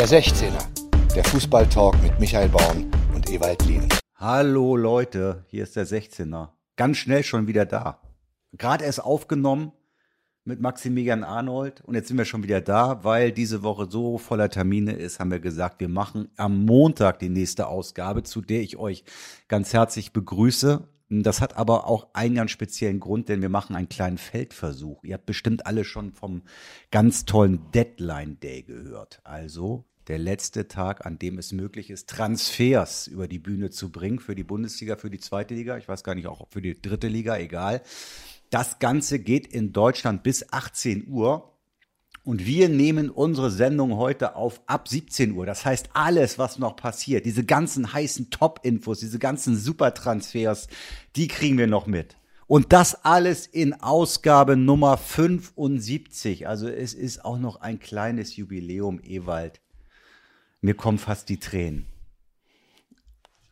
Der 0.00 0.08
16er, 0.08 1.14
der 1.14 1.22
Fußballtalk 1.24 2.02
mit 2.02 2.18
Michael 2.18 2.48
Baum 2.48 2.90
und 3.14 3.28
Ewald 3.28 3.62
Lien. 3.66 3.86
Hallo 4.14 4.74
Leute, 4.74 5.44
hier 5.48 5.64
ist 5.64 5.76
der 5.76 5.86
16er. 5.86 6.52
Ganz 6.76 6.96
schnell 6.96 7.22
schon 7.22 7.46
wieder 7.46 7.66
da. 7.66 8.00
Gerade 8.52 8.86
erst 8.86 9.04
aufgenommen 9.04 9.72
mit 10.46 10.58
Maximilian 10.58 11.22
Arnold 11.22 11.82
und 11.82 11.96
jetzt 11.96 12.08
sind 12.08 12.16
wir 12.16 12.24
schon 12.24 12.42
wieder 12.42 12.62
da, 12.62 13.04
weil 13.04 13.30
diese 13.30 13.62
Woche 13.62 13.88
so 13.90 14.16
voller 14.16 14.48
Termine 14.48 14.92
ist, 14.92 15.20
haben 15.20 15.30
wir 15.30 15.38
gesagt, 15.38 15.80
wir 15.80 15.90
machen 15.90 16.30
am 16.38 16.64
Montag 16.64 17.18
die 17.18 17.28
nächste 17.28 17.66
Ausgabe, 17.66 18.22
zu 18.22 18.40
der 18.40 18.62
ich 18.62 18.78
euch 18.78 19.04
ganz 19.48 19.74
herzlich 19.74 20.14
begrüße. 20.14 20.88
Das 21.10 21.42
hat 21.42 21.58
aber 21.58 21.88
auch 21.88 22.06
einen 22.14 22.36
ganz 22.36 22.52
speziellen 22.52 23.00
Grund, 23.00 23.28
denn 23.28 23.42
wir 23.42 23.48
machen 23.50 23.76
einen 23.76 23.88
kleinen 23.90 24.16
Feldversuch. 24.16 25.04
Ihr 25.04 25.14
habt 25.14 25.26
bestimmt 25.26 25.66
alle 25.66 25.84
schon 25.84 26.12
vom 26.12 26.42
ganz 26.90 27.26
tollen 27.26 27.70
Deadline 27.72 28.38
Day 28.40 28.62
gehört. 28.62 29.20
Also 29.24 29.89
der 30.08 30.18
letzte 30.18 30.68
Tag, 30.68 31.06
an 31.06 31.18
dem 31.18 31.38
es 31.38 31.52
möglich 31.52 31.90
ist, 31.90 32.08
Transfers 32.08 33.06
über 33.06 33.28
die 33.28 33.38
Bühne 33.38 33.70
zu 33.70 33.90
bringen 33.90 34.18
für 34.18 34.34
die 34.34 34.44
Bundesliga, 34.44 34.96
für 34.96 35.10
die 35.10 35.20
zweite 35.20 35.54
Liga, 35.54 35.76
ich 35.76 35.88
weiß 35.88 36.04
gar 36.04 36.14
nicht, 36.14 36.26
auch 36.26 36.46
für 36.50 36.62
die 36.62 36.80
dritte 36.80 37.08
Liga, 37.08 37.36
egal. 37.36 37.82
Das 38.50 38.78
Ganze 38.80 39.20
geht 39.20 39.46
in 39.46 39.72
Deutschland 39.72 40.22
bis 40.22 40.52
18 40.52 41.08
Uhr. 41.08 41.46
Und 42.22 42.44
wir 42.44 42.68
nehmen 42.68 43.08
unsere 43.08 43.50
Sendung 43.50 43.96
heute 43.96 44.36
auf 44.36 44.60
ab 44.66 44.88
17 44.88 45.32
Uhr. 45.32 45.46
Das 45.46 45.64
heißt, 45.64 45.90
alles, 45.94 46.38
was 46.38 46.58
noch 46.58 46.76
passiert, 46.76 47.24
diese 47.24 47.44
ganzen 47.44 47.94
heißen 47.94 48.28
Top-Infos, 48.28 49.00
diese 49.00 49.18
ganzen 49.18 49.56
Supertransfers, 49.56 50.68
die 51.16 51.28
kriegen 51.28 51.56
wir 51.56 51.66
noch 51.66 51.86
mit. 51.86 52.16
Und 52.46 52.72
das 52.72 53.04
alles 53.04 53.46
in 53.46 53.74
Ausgabe 53.74 54.56
Nummer 54.56 54.96
75. 54.98 56.46
Also 56.46 56.68
es 56.68 56.94
ist 56.94 57.24
auch 57.24 57.38
noch 57.38 57.60
ein 57.60 57.78
kleines 57.78 58.36
Jubiläum, 58.36 59.00
Ewald. 59.02 59.60
Mir 60.60 60.74
kommen 60.74 60.98
fast 60.98 61.28
die 61.28 61.38
Tränen 61.38 61.86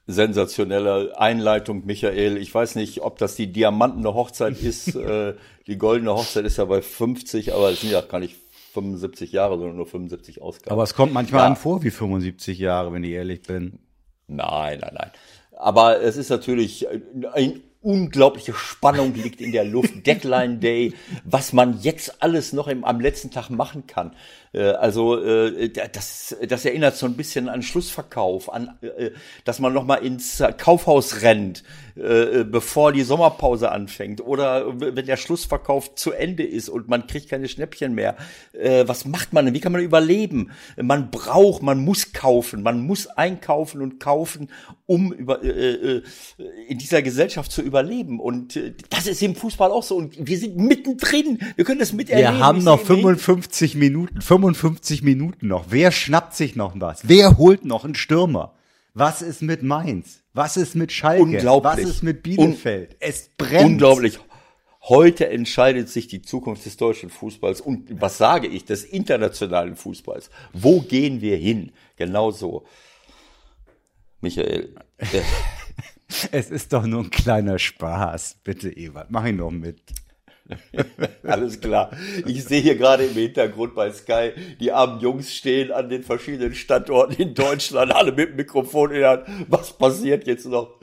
sensationelle 0.08 1.16
Einleitung, 1.20 1.84
Michael. 1.84 2.38
Ich 2.38 2.52
weiß 2.52 2.74
nicht, 2.74 3.02
ob 3.02 3.18
das 3.18 3.36
die 3.36 3.52
diamantene 3.52 4.14
Hochzeit 4.14 4.58
ist. 4.62 4.96
äh, 4.96 5.34
die 5.68 5.76
goldene 5.76 6.12
Hochzeit 6.12 6.46
ist 6.46 6.56
ja 6.56 6.64
bei 6.64 6.82
50, 6.82 7.54
aber 7.54 7.70
es 7.70 7.82
sind 7.82 7.92
ja 7.92 8.00
gar 8.00 8.18
nicht 8.18 8.34
75 8.72 9.32
Jahre, 9.32 9.58
sondern 9.58 9.76
nur 9.76 9.86
75 9.86 10.40
Ausgaben. 10.40 10.72
Aber 10.72 10.82
es 10.82 10.94
kommt 10.94 11.12
manchmal 11.12 11.42
ja. 11.42 11.46
an 11.46 11.56
vor 11.56 11.82
wie 11.82 11.90
75 11.90 12.58
Jahre, 12.58 12.92
wenn 12.92 13.04
ich 13.04 13.10
ehrlich 13.10 13.42
bin. 13.42 13.78
Nein, 14.26 14.78
nein, 14.80 14.94
nein. 14.94 15.10
Aber 15.56 16.00
es 16.00 16.16
ist 16.16 16.30
natürlich 16.30 16.86
ein 17.32 17.60
unglaubliche 17.80 18.54
Spannung 18.54 19.14
liegt 19.14 19.40
in 19.40 19.52
der 19.52 19.64
Luft. 19.64 19.94
Deadline 20.06 20.60
Day, 20.60 20.94
was 21.24 21.52
man 21.52 21.80
jetzt 21.80 22.22
alles 22.22 22.52
noch 22.52 22.68
im, 22.68 22.84
am 22.84 23.00
letzten 23.00 23.30
Tag 23.30 23.50
machen 23.50 23.86
kann. 23.86 24.14
Äh, 24.52 24.70
also 24.70 25.22
äh, 25.22 25.70
das, 25.70 26.36
das 26.46 26.64
erinnert 26.64 26.96
so 26.96 27.06
ein 27.06 27.16
bisschen 27.16 27.48
an 27.48 27.62
Schlussverkauf, 27.62 28.52
an, 28.52 28.78
äh, 28.80 29.10
dass 29.44 29.60
man 29.60 29.72
noch 29.72 29.84
mal 29.84 29.96
ins 29.96 30.42
Kaufhaus 30.58 31.22
rennt, 31.22 31.62
bevor 31.98 32.92
die 32.92 33.02
Sommerpause 33.02 33.72
anfängt 33.72 34.20
oder 34.20 34.80
wenn 34.80 35.06
der 35.06 35.16
Schlussverkauf 35.16 35.94
zu 35.94 36.12
Ende 36.12 36.44
ist 36.44 36.68
und 36.68 36.88
man 36.88 37.06
kriegt 37.06 37.28
keine 37.28 37.48
Schnäppchen 37.48 37.94
mehr. 37.94 38.16
Was 38.84 39.04
macht 39.04 39.32
man 39.32 39.44
denn? 39.44 39.54
Wie 39.54 39.60
kann 39.60 39.72
man 39.72 39.82
überleben? 39.82 40.50
Man 40.80 41.10
braucht, 41.10 41.62
man 41.62 41.84
muss 41.84 42.12
kaufen, 42.12 42.62
man 42.62 42.86
muss 42.86 43.06
einkaufen 43.06 43.82
und 43.82 43.98
kaufen, 43.98 44.48
um 44.86 45.12
über, 45.12 45.42
in 45.42 46.78
dieser 46.78 47.02
Gesellschaft 47.02 47.50
zu 47.50 47.62
überleben. 47.62 48.20
Und 48.20 48.58
das 48.90 49.06
ist 49.06 49.22
im 49.22 49.34
Fußball 49.34 49.70
auch 49.70 49.82
so. 49.82 49.96
Und 49.96 50.14
wir 50.18 50.38
sind 50.38 50.56
mittendrin. 50.56 51.38
Wir 51.56 51.64
können 51.64 51.80
das 51.80 51.92
miterleben. 51.92 52.34
Wir 52.34 52.38
haben 52.38 52.62
noch 52.62 52.80
55 52.80 53.74
Minuten. 53.74 54.20
55 54.20 55.02
Minuten 55.02 55.48
noch. 55.48 55.66
Wer 55.70 55.90
schnappt 55.90 56.34
sich 56.34 56.54
noch 56.54 56.72
was? 56.76 57.00
Wer 57.08 57.38
holt 57.38 57.64
noch 57.64 57.84
einen 57.84 57.94
Stürmer? 57.94 58.54
Was 58.94 59.22
ist 59.22 59.42
mit 59.42 59.62
Mainz? 59.62 60.22
Was 60.38 60.56
ist 60.56 60.76
mit 60.76 60.92
Schalke? 60.92 61.24
Unglaublich. 61.24 61.72
Was 61.72 61.78
ist 61.80 62.02
mit 62.04 62.22
Bielefeld? 62.22 62.92
Un 62.92 62.96
es 63.00 63.28
brennt. 63.36 63.64
Unglaublich. 63.72 64.20
Heute 64.82 65.28
entscheidet 65.28 65.88
sich 65.88 66.06
die 66.06 66.22
Zukunft 66.22 66.64
des 66.64 66.76
deutschen 66.76 67.10
Fußballs 67.10 67.60
und 67.60 68.00
was 68.00 68.18
sage 68.18 68.46
ich, 68.46 68.64
des 68.64 68.84
internationalen 68.84 69.74
Fußballs. 69.74 70.30
Wo 70.52 70.80
gehen 70.80 71.20
wir 71.20 71.36
hin? 71.36 71.72
Genau 71.96 72.30
so. 72.30 72.64
Michael. 74.20 74.76
es 76.30 76.50
ist 76.50 76.72
doch 76.72 76.86
nur 76.86 77.02
ein 77.02 77.10
kleiner 77.10 77.58
Spaß. 77.58 78.36
Bitte, 78.44 78.70
Ewald, 78.70 79.10
mach 79.10 79.26
ihn 79.26 79.38
noch 79.38 79.50
mit. 79.50 79.82
Alles 81.22 81.60
klar. 81.60 81.90
Ich 82.26 82.44
sehe 82.44 82.60
hier 82.60 82.76
gerade 82.76 83.04
im 83.04 83.14
Hintergrund 83.14 83.74
bei 83.74 83.90
Sky, 83.92 84.32
die 84.60 84.72
armen 84.72 85.00
Jungs 85.00 85.34
stehen 85.34 85.70
an 85.70 85.88
den 85.88 86.02
verschiedenen 86.02 86.54
Standorten 86.54 87.20
in 87.20 87.34
Deutschland, 87.34 87.92
alle 87.92 88.12
mit 88.12 88.36
Mikrofon 88.36 88.92
in 88.92 89.00
der 89.00 89.10
Hand. 89.10 89.24
Was 89.48 89.72
passiert 89.72 90.26
jetzt 90.26 90.46
noch? 90.46 90.78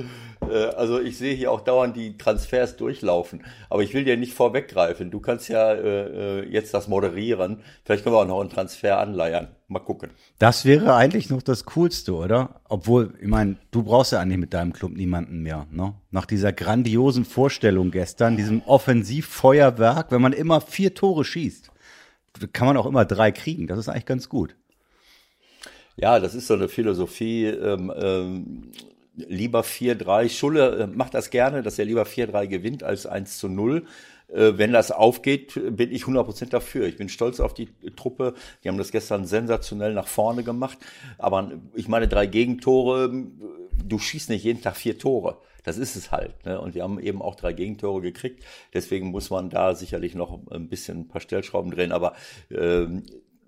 Äh, 0.49 0.75
also 0.75 0.99
ich 0.99 1.17
sehe 1.17 1.33
hier 1.33 1.51
auch 1.51 1.61
dauernd 1.61 1.95
die 1.95 2.17
Transfers 2.17 2.77
durchlaufen. 2.77 3.43
Aber 3.69 3.83
ich 3.83 3.93
will 3.93 4.03
dir 4.03 4.17
nicht 4.17 4.33
vorweggreifen. 4.33 5.11
Du 5.11 5.19
kannst 5.19 5.49
ja 5.49 5.73
äh, 5.73 6.41
äh, 6.41 6.49
jetzt 6.49 6.73
das 6.73 6.87
moderieren. 6.87 7.61
Vielleicht 7.83 8.03
können 8.03 8.15
wir 8.15 8.19
auch 8.19 8.27
noch 8.27 8.41
einen 8.41 8.49
Transfer 8.49 8.99
anleiern. 8.99 9.47
Mal 9.67 9.79
gucken. 9.79 10.11
Das 10.37 10.65
wäre 10.65 10.95
eigentlich 10.95 11.29
noch 11.29 11.41
das 11.41 11.65
Coolste, 11.65 12.13
oder? 12.13 12.61
Obwohl, 12.69 13.15
ich 13.19 13.27
meine, 13.27 13.55
du 13.71 13.83
brauchst 13.83 14.11
ja 14.11 14.19
eigentlich 14.19 14.37
mit 14.37 14.53
deinem 14.53 14.73
Club 14.73 14.91
niemanden 14.91 15.41
mehr. 15.41 15.65
Ne? 15.71 15.93
Nach 16.11 16.25
dieser 16.25 16.53
grandiosen 16.53 17.25
Vorstellung 17.25 17.91
gestern, 17.91 18.37
diesem 18.37 18.61
Offensivfeuerwerk, 18.61 20.11
wenn 20.11 20.21
man 20.21 20.33
immer 20.33 20.61
vier 20.61 20.93
Tore 20.93 21.25
schießt, 21.25 21.71
kann 22.53 22.67
man 22.67 22.77
auch 22.77 22.85
immer 22.85 23.05
drei 23.05 23.31
kriegen. 23.31 23.65
Das 23.67 23.79
ist 23.79 23.89
eigentlich 23.89 24.05
ganz 24.05 24.29
gut. 24.29 24.55
Ja, 25.97 26.19
das 26.19 26.35
ist 26.35 26.47
so 26.47 26.53
eine 26.55 26.67
Philosophie. 26.67 27.45
Ähm, 27.45 27.91
ähm, 27.95 28.71
lieber 29.15 29.61
4-3. 29.61 30.29
Schulle 30.29 30.77
äh, 30.77 30.87
macht 30.87 31.13
das 31.13 31.29
gerne, 31.29 31.63
dass 31.63 31.79
er 31.79 31.85
lieber 31.85 32.03
4-3 32.03 32.47
gewinnt 32.47 32.83
als 32.83 33.05
1 33.05 33.37
zu 33.37 33.47
0. 33.47 33.85
Äh, 34.27 34.53
wenn 34.55 34.73
das 34.73 34.91
aufgeht, 34.91 35.53
bin 35.75 35.91
ich 35.91 36.03
100% 36.03 36.49
dafür. 36.49 36.87
Ich 36.87 36.97
bin 36.97 37.09
stolz 37.09 37.39
auf 37.39 37.53
die 37.53 37.69
Truppe. 37.95 38.33
Die 38.63 38.69
haben 38.69 38.77
das 38.77 38.91
gestern 38.91 39.25
sensationell 39.25 39.93
nach 39.93 40.07
vorne 40.07 40.43
gemacht. 40.43 40.77
Aber 41.17 41.51
ich 41.73 41.87
meine, 41.87 42.07
drei 42.07 42.25
Gegentore, 42.25 43.11
du 43.83 43.99
schießt 43.99 44.29
nicht 44.29 44.43
jeden 44.43 44.61
Tag 44.61 44.75
vier 44.77 44.97
Tore. 44.97 45.37
Das 45.63 45.77
ist 45.77 45.95
es 45.95 46.11
halt. 46.11 46.45
Ne? 46.45 46.61
Und 46.61 46.75
wir 46.75 46.83
haben 46.83 46.99
eben 46.99 47.21
auch 47.21 47.35
drei 47.35 47.51
Gegentore 47.51 48.01
gekriegt. 48.01 48.43
Deswegen 48.73 49.07
muss 49.07 49.31
man 49.31 49.49
da 49.49 49.73
sicherlich 49.73 50.13
noch 50.13 50.39
ein 50.51 50.69
bisschen 50.69 50.99
ein 50.99 51.07
paar 51.07 51.21
Stellschrauben 51.21 51.71
drehen. 51.71 51.91
Aber 51.91 52.13
ähm, 52.51 53.03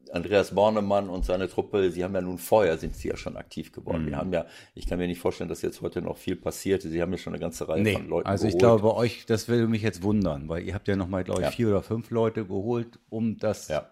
Andreas 0.10 0.54
Bornemann 0.54 1.10
und 1.10 1.26
seine 1.26 1.50
Truppe, 1.50 1.92
sie 1.92 2.04
haben 2.04 2.14
ja 2.16 2.22
nun 2.22 2.38
vorher, 2.38 2.78
sind 2.78 2.96
sie 2.96 3.10
ja 3.10 3.18
schon 3.18 3.38
aktiv 3.38 3.72
geworden. 3.72 4.04
Mhm. 4.04 4.08
Wir 4.08 4.18
haben 4.18 4.34
ja, 4.34 4.46
ich 4.76 4.88
kann 4.88 5.00
mir 5.00 5.08
nicht 5.08 5.20
vorstellen, 5.20 5.50
dass 5.50 5.62
jetzt 5.62 5.82
heute 5.82 6.02
noch 6.02 6.18
viel 6.18 6.36
passiert. 6.36 6.82
Sie 6.82 7.02
haben 7.02 7.12
ja 7.12 7.18
schon 7.18 7.34
eine 7.34 7.40
ganze 7.40 7.68
Reihe 7.68 7.82
nee, 7.82 7.94
von 7.94 8.08
Leuten 8.08 8.28
Also 8.28 8.46
ich 8.46 8.58
geholt. 8.58 8.62
glaube, 8.62 8.84
bei 8.84 8.94
euch, 8.96 9.26
das 9.26 9.48
würde 9.48 9.68
mich 9.68 9.82
jetzt 9.82 10.04
wundern, 10.04 10.50
weil 10.50 10.64
ihr 10.64 10.74
habt 10.74 10.88
ja 10.88 10.96
nochmal, 10.96 11.24
glaube 11.24 11.42
ich, 11.42 11.46
ja. 11.46 11.52
vier 11.52 11.70
oder 11.70 11.82
fünf 11.82 12.10
Leute 12.10 12.46
geholt, 12.46 13.00
um 13.10 13.38
das 13.38 13.68
ja. 13.68 13.90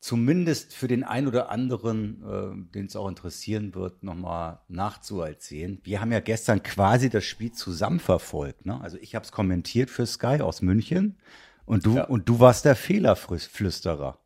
zumindest 0.00 0.74
für 0.74 0.88
den 0.88 1.04
einen 1.04 1.28
oder 1.28 1.50
anderen, 1.50 2.22
äh, 2.22 2.74
den 2.74 2.86
es 2.86 2.96
auch 2.96 3.08
interessieren 3.08 3.74
wird, 3.74 4.02
nochmal 4.02 4.60
nachzuerzählen. 4.68 5.80
Wir 5.84 6.00
haben 6.00 6.12
ja 6.12 6.20
gestern 6.20 6.62
quasi 6.62 7.10
das 7.10 7.24
Spiel 7.24 7.52
zusammen 7.52 8.00
verfolgt. 8.00 8.66
Ne? 8.66 8.80
Also 8.80 8.98
ich 9.00 9.14
habe 9.14 9.24
es 9.24 9.32
kommentiert 9.32 9.90
für 9.90 10.06
Sky 10.06 10.40
aus 10.40 10.62
München 10.62 11.16
und 11.64 11.86
du, 11.86 11.96
ja. 11.96 12.04
und 12.04 12.28
du 12.28 12.40
warst 12.40 12.64
der 12.64 12.76
Fehlerflüsterer. 12.76 14.18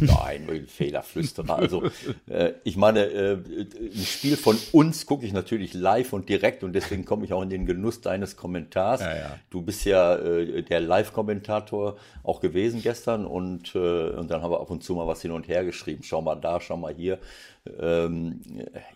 Nein, 0.00 0.48
ein 0.48 0.66
Fehlerflüsterer. 0.66 1.56
Also 1.56 1.84
äh, 2.28 2.52
ich 2.64 2.76
meine, 2.76 3.04
äh, 3.06 3.34
ein 3.34 4.04
Spiel 4.04 4.36
von 4.36 4.56
uns 4.72 5.06
gucke 5.06 5.26
ich 5.26 5.32
natürlich 5.32 5.74
live 5.74 6.12
und 6.12 6.28
direkt 6.28 6.62
und 6.62 6.72
deswegen 6.72 7.04
komme 7.04 7.24
ich 7.24 7.32
auch 7.32 7.42
in 7.42 7.50
den 7.50 7.66
Genuss 7.66 8.00
deines 8.00 8.36
Kommentars. 8.36 9.00
Ja, 9.00 9.16
ja. 9.16 9.38
Du 9.50 9.62
bist 9.62 9.84
ja 9.84 10.16
äh, 10.16 10.62
der 10.62 10.80
Live-Kommentator 10.80 11.96
auch 12.22 12.40
gewesen 12.40 12.82
gestern 12.82 13.26
und, 13.26 13.74
äh, 13.74 14.10
und 14.10 14.30
dann 14.30 14.42
haben 14.42 14.50
wir 14.50 14.60
ab 14.60 14.70
und 14.70 14.84
zu 14.84 14.94
mal 14.94 15.06
was 15.06 15.22
hin 15.22 15.32
und 15.32 15.48
her 15.48 15.64
geschrieben. 15.64 16.02
Schau 16.02 16.22
mal 16.22 16.36
da, 16.36 16.60
schau 16.60 16.76
mal 16.76 16.94
hier 16.94 17.18
ähm, 17.80 18.40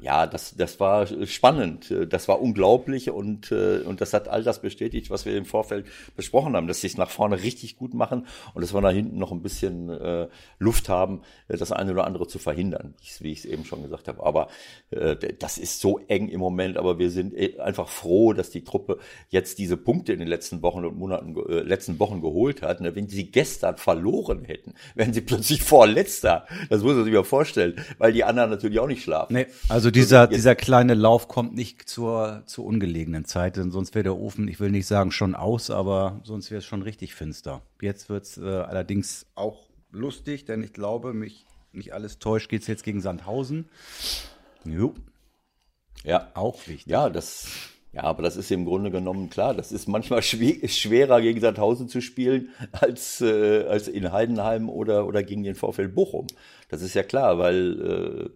ja, 0.00 0.26
das, 0.26 0.54
das 0.56 0.80
war 0.80 1.06
spannend, 1.26 1.94
das 2.08 2.28
war 2.28 2.40
unglaublich 2.40 3.10
und, 3.10 3.52
äh, 3.52 3.80
und 3.80 4.00
das 4.00 4.12
hat 4.12 4.28
all 4.28 4.42
das 4.42 4.60
bestätigt, 4.60 5.10
was 5.10 5.24
wir 5.26 5.36
im 5.36 5.44
Vorfeld 5.44 5.86
besprochen 6.16 6.56
haben, 6.56 6.66
dass 6.66 6.80
sie 6.80 6.86
es 6.86 6.96
nach 6.96 7.10
vorne 7.10 7.42
richtig 7.42 7.76
gut 7.76 7.94
machen 7.94 8.26
und 8.54 8.62
dass 8.62 8.74
wir 8.74 8.80
nach 8.80 8.92
hinten 8.92 9.19
noch 9.19 9.32
ein 9.32 9.42
bisschen 9.42 9.88
äh, 9.90 10.28
Luft 10.58 10.88
haben, 10.88 11.22
äh, 11.48 11.56
das 11.56 11.72
eine 11.72 11.92
oder 11.92 12.06
andere 12.06 12.26
zu 12.26 12.38
verhindern, 12.38 12.94
wie 13.20 13.32
ich 13.32 13.40
es 13.40 13.44
eben 13.44 13.64
schon 13.64 13.82
gesagt 13.82 14.08
habe. 14.08 14.24
Aber 14.24 14.48
äh, 14.90 15.16
das 15.38 15.58
ist 15.58 15.80
so 15.80 15.98
eng 16.08 16.28
im 16.28 16.40
Moment, 16.40 16.76
aber 16.76 16.98
wir 16.98 17.10
sind 17.10 17.34
äh, 17.34 17.58
einfach 17.58 17.88
froh, 17.88 18.32
dass 18.32 18.50
die 18.50 18.64
Truppe 18.64 18.98
jetzt 19.28 19.58
diese 19.58 19.76
Punkte 19.76 20.12
in 20.12 20.19
den 20.19 20.28
letzten 20.28 20.62
Wochen 20.62 20.84
und 20.84 20.98
Monaten, 20.98 21.36
äh, 21.48 21.60
letzten 21.60 21.98
Wochen 21.98 22.20
geholt 22.20 22.62
hat. 22.62 22.80
Ne? 22.80 22.94
Wenn 22.94 23.08
sie 23.08 23.30
gestern 23.30 23.76
verloren 23.76 24.44
hätten, 24.44 24.74
wären 24.94 25.12
sie 25.12 25.20
plötzlich 25.20 25.62
vorletzter. 25.62 26.46
Das 26.70 26.82
muss 26.82 26.94
man 26.94 27.04
sich 27.04 27.12
mal 27.12 27.24
vorstellen, 27.24 27.76
weil 27.98 28.12
die 28.12 28.24
anderen 28.24 28.50
natürlich 28.62 28.81
auch 28.81 28.87
nicht 28.87 29.03
schlafen. 29.03 29.35
Nee, 29.35 29.47
also 29.69 29.91
dieser, 29.91 30.26
dieser 30.26 30.55
kleine 30.55 30.94
Lauf 30.94 31.29
kommt 31.29 31.55
nicht 31.55 31.88
zur, 31.88 32.43
zur 32.47 32.64
ungelegenen 32.64 33.25
Zeit, 33.25 33.56
denn 33.56 33.70
sonst 33.70 33.94
wäre 33.94 34.05
der 34.05 34.17
Ofen, 34.17 34.49
ich 34.49 34.61
will 34.61 34.70
nicht 34.70 34.87
sagen 34.87 35.11
schon 35.11 35.35
aus, 35.35 35.70
aber 35.70 36.20
sonst 36.25 36.50
wäre 36.50 36.59
es 36.59 36.64
schon 36.64 36.82
richtig 36.82 37.14
finster. 37.14 37.62
Jetzt 37.81 38.09
wird's 38.09 38.38
äh, 38.38 38.43
allerdings 38.43 39.26
auch 39.35 39.69
lustig, 39.91 40.44
denn 40.44 40.62
ich 40.62 40.73
glaube, 40.73 41.12
mich 41.12 41.47
nicht 41.73 41.93
alles 41.93 42.19
täuscht, 42.19 42.49
geht 42.49 42.62
es 42.62 42.69
jetzt 42.69 42.85
gegen 42.85 43.00
Sandhausen. 43.00 43.69
Jo. 44.65 44.94
Ja. 46.05 46.31
Auch 46.35 46.67
wichtig. 46.67 46.87
Ja, 46.87 47.08
das, 47.08 47.47
ja, 47.93 48.05
aber 48.05 48.23
das 48.23 48.37
ist 48.37 48.50
im 48.50 48.65
Grunde 48.65 48.91
genommen 48.91 49.31
klar. 49.31 49.55
Das 49.55 49.73
ist 49.73 49.87
manchmal 49.88 50.23
schwerer 50.23 51.20
gegen 51.20 51.41
Sandhausen 51.41 51.88
zu 51.88 52.00
spielen 52.00 52.49
als, 52.73 53.20
äh, 53.20 53.65
als 53.65 53.88
in 53.88 54.12
Heidenheim 54.12 54.69
oder, 54.69 55.06
oder 55.06 55.23
gegen 55.23 55.44
den 55.44 55.55
VfL 55.55 55.88
Bochum. 55.88 56.26
Das 56.72 56.80
ist 56.80 56.94
ja 56.94 57.02
klar, 57.02 57.36
weil 57.38 58.32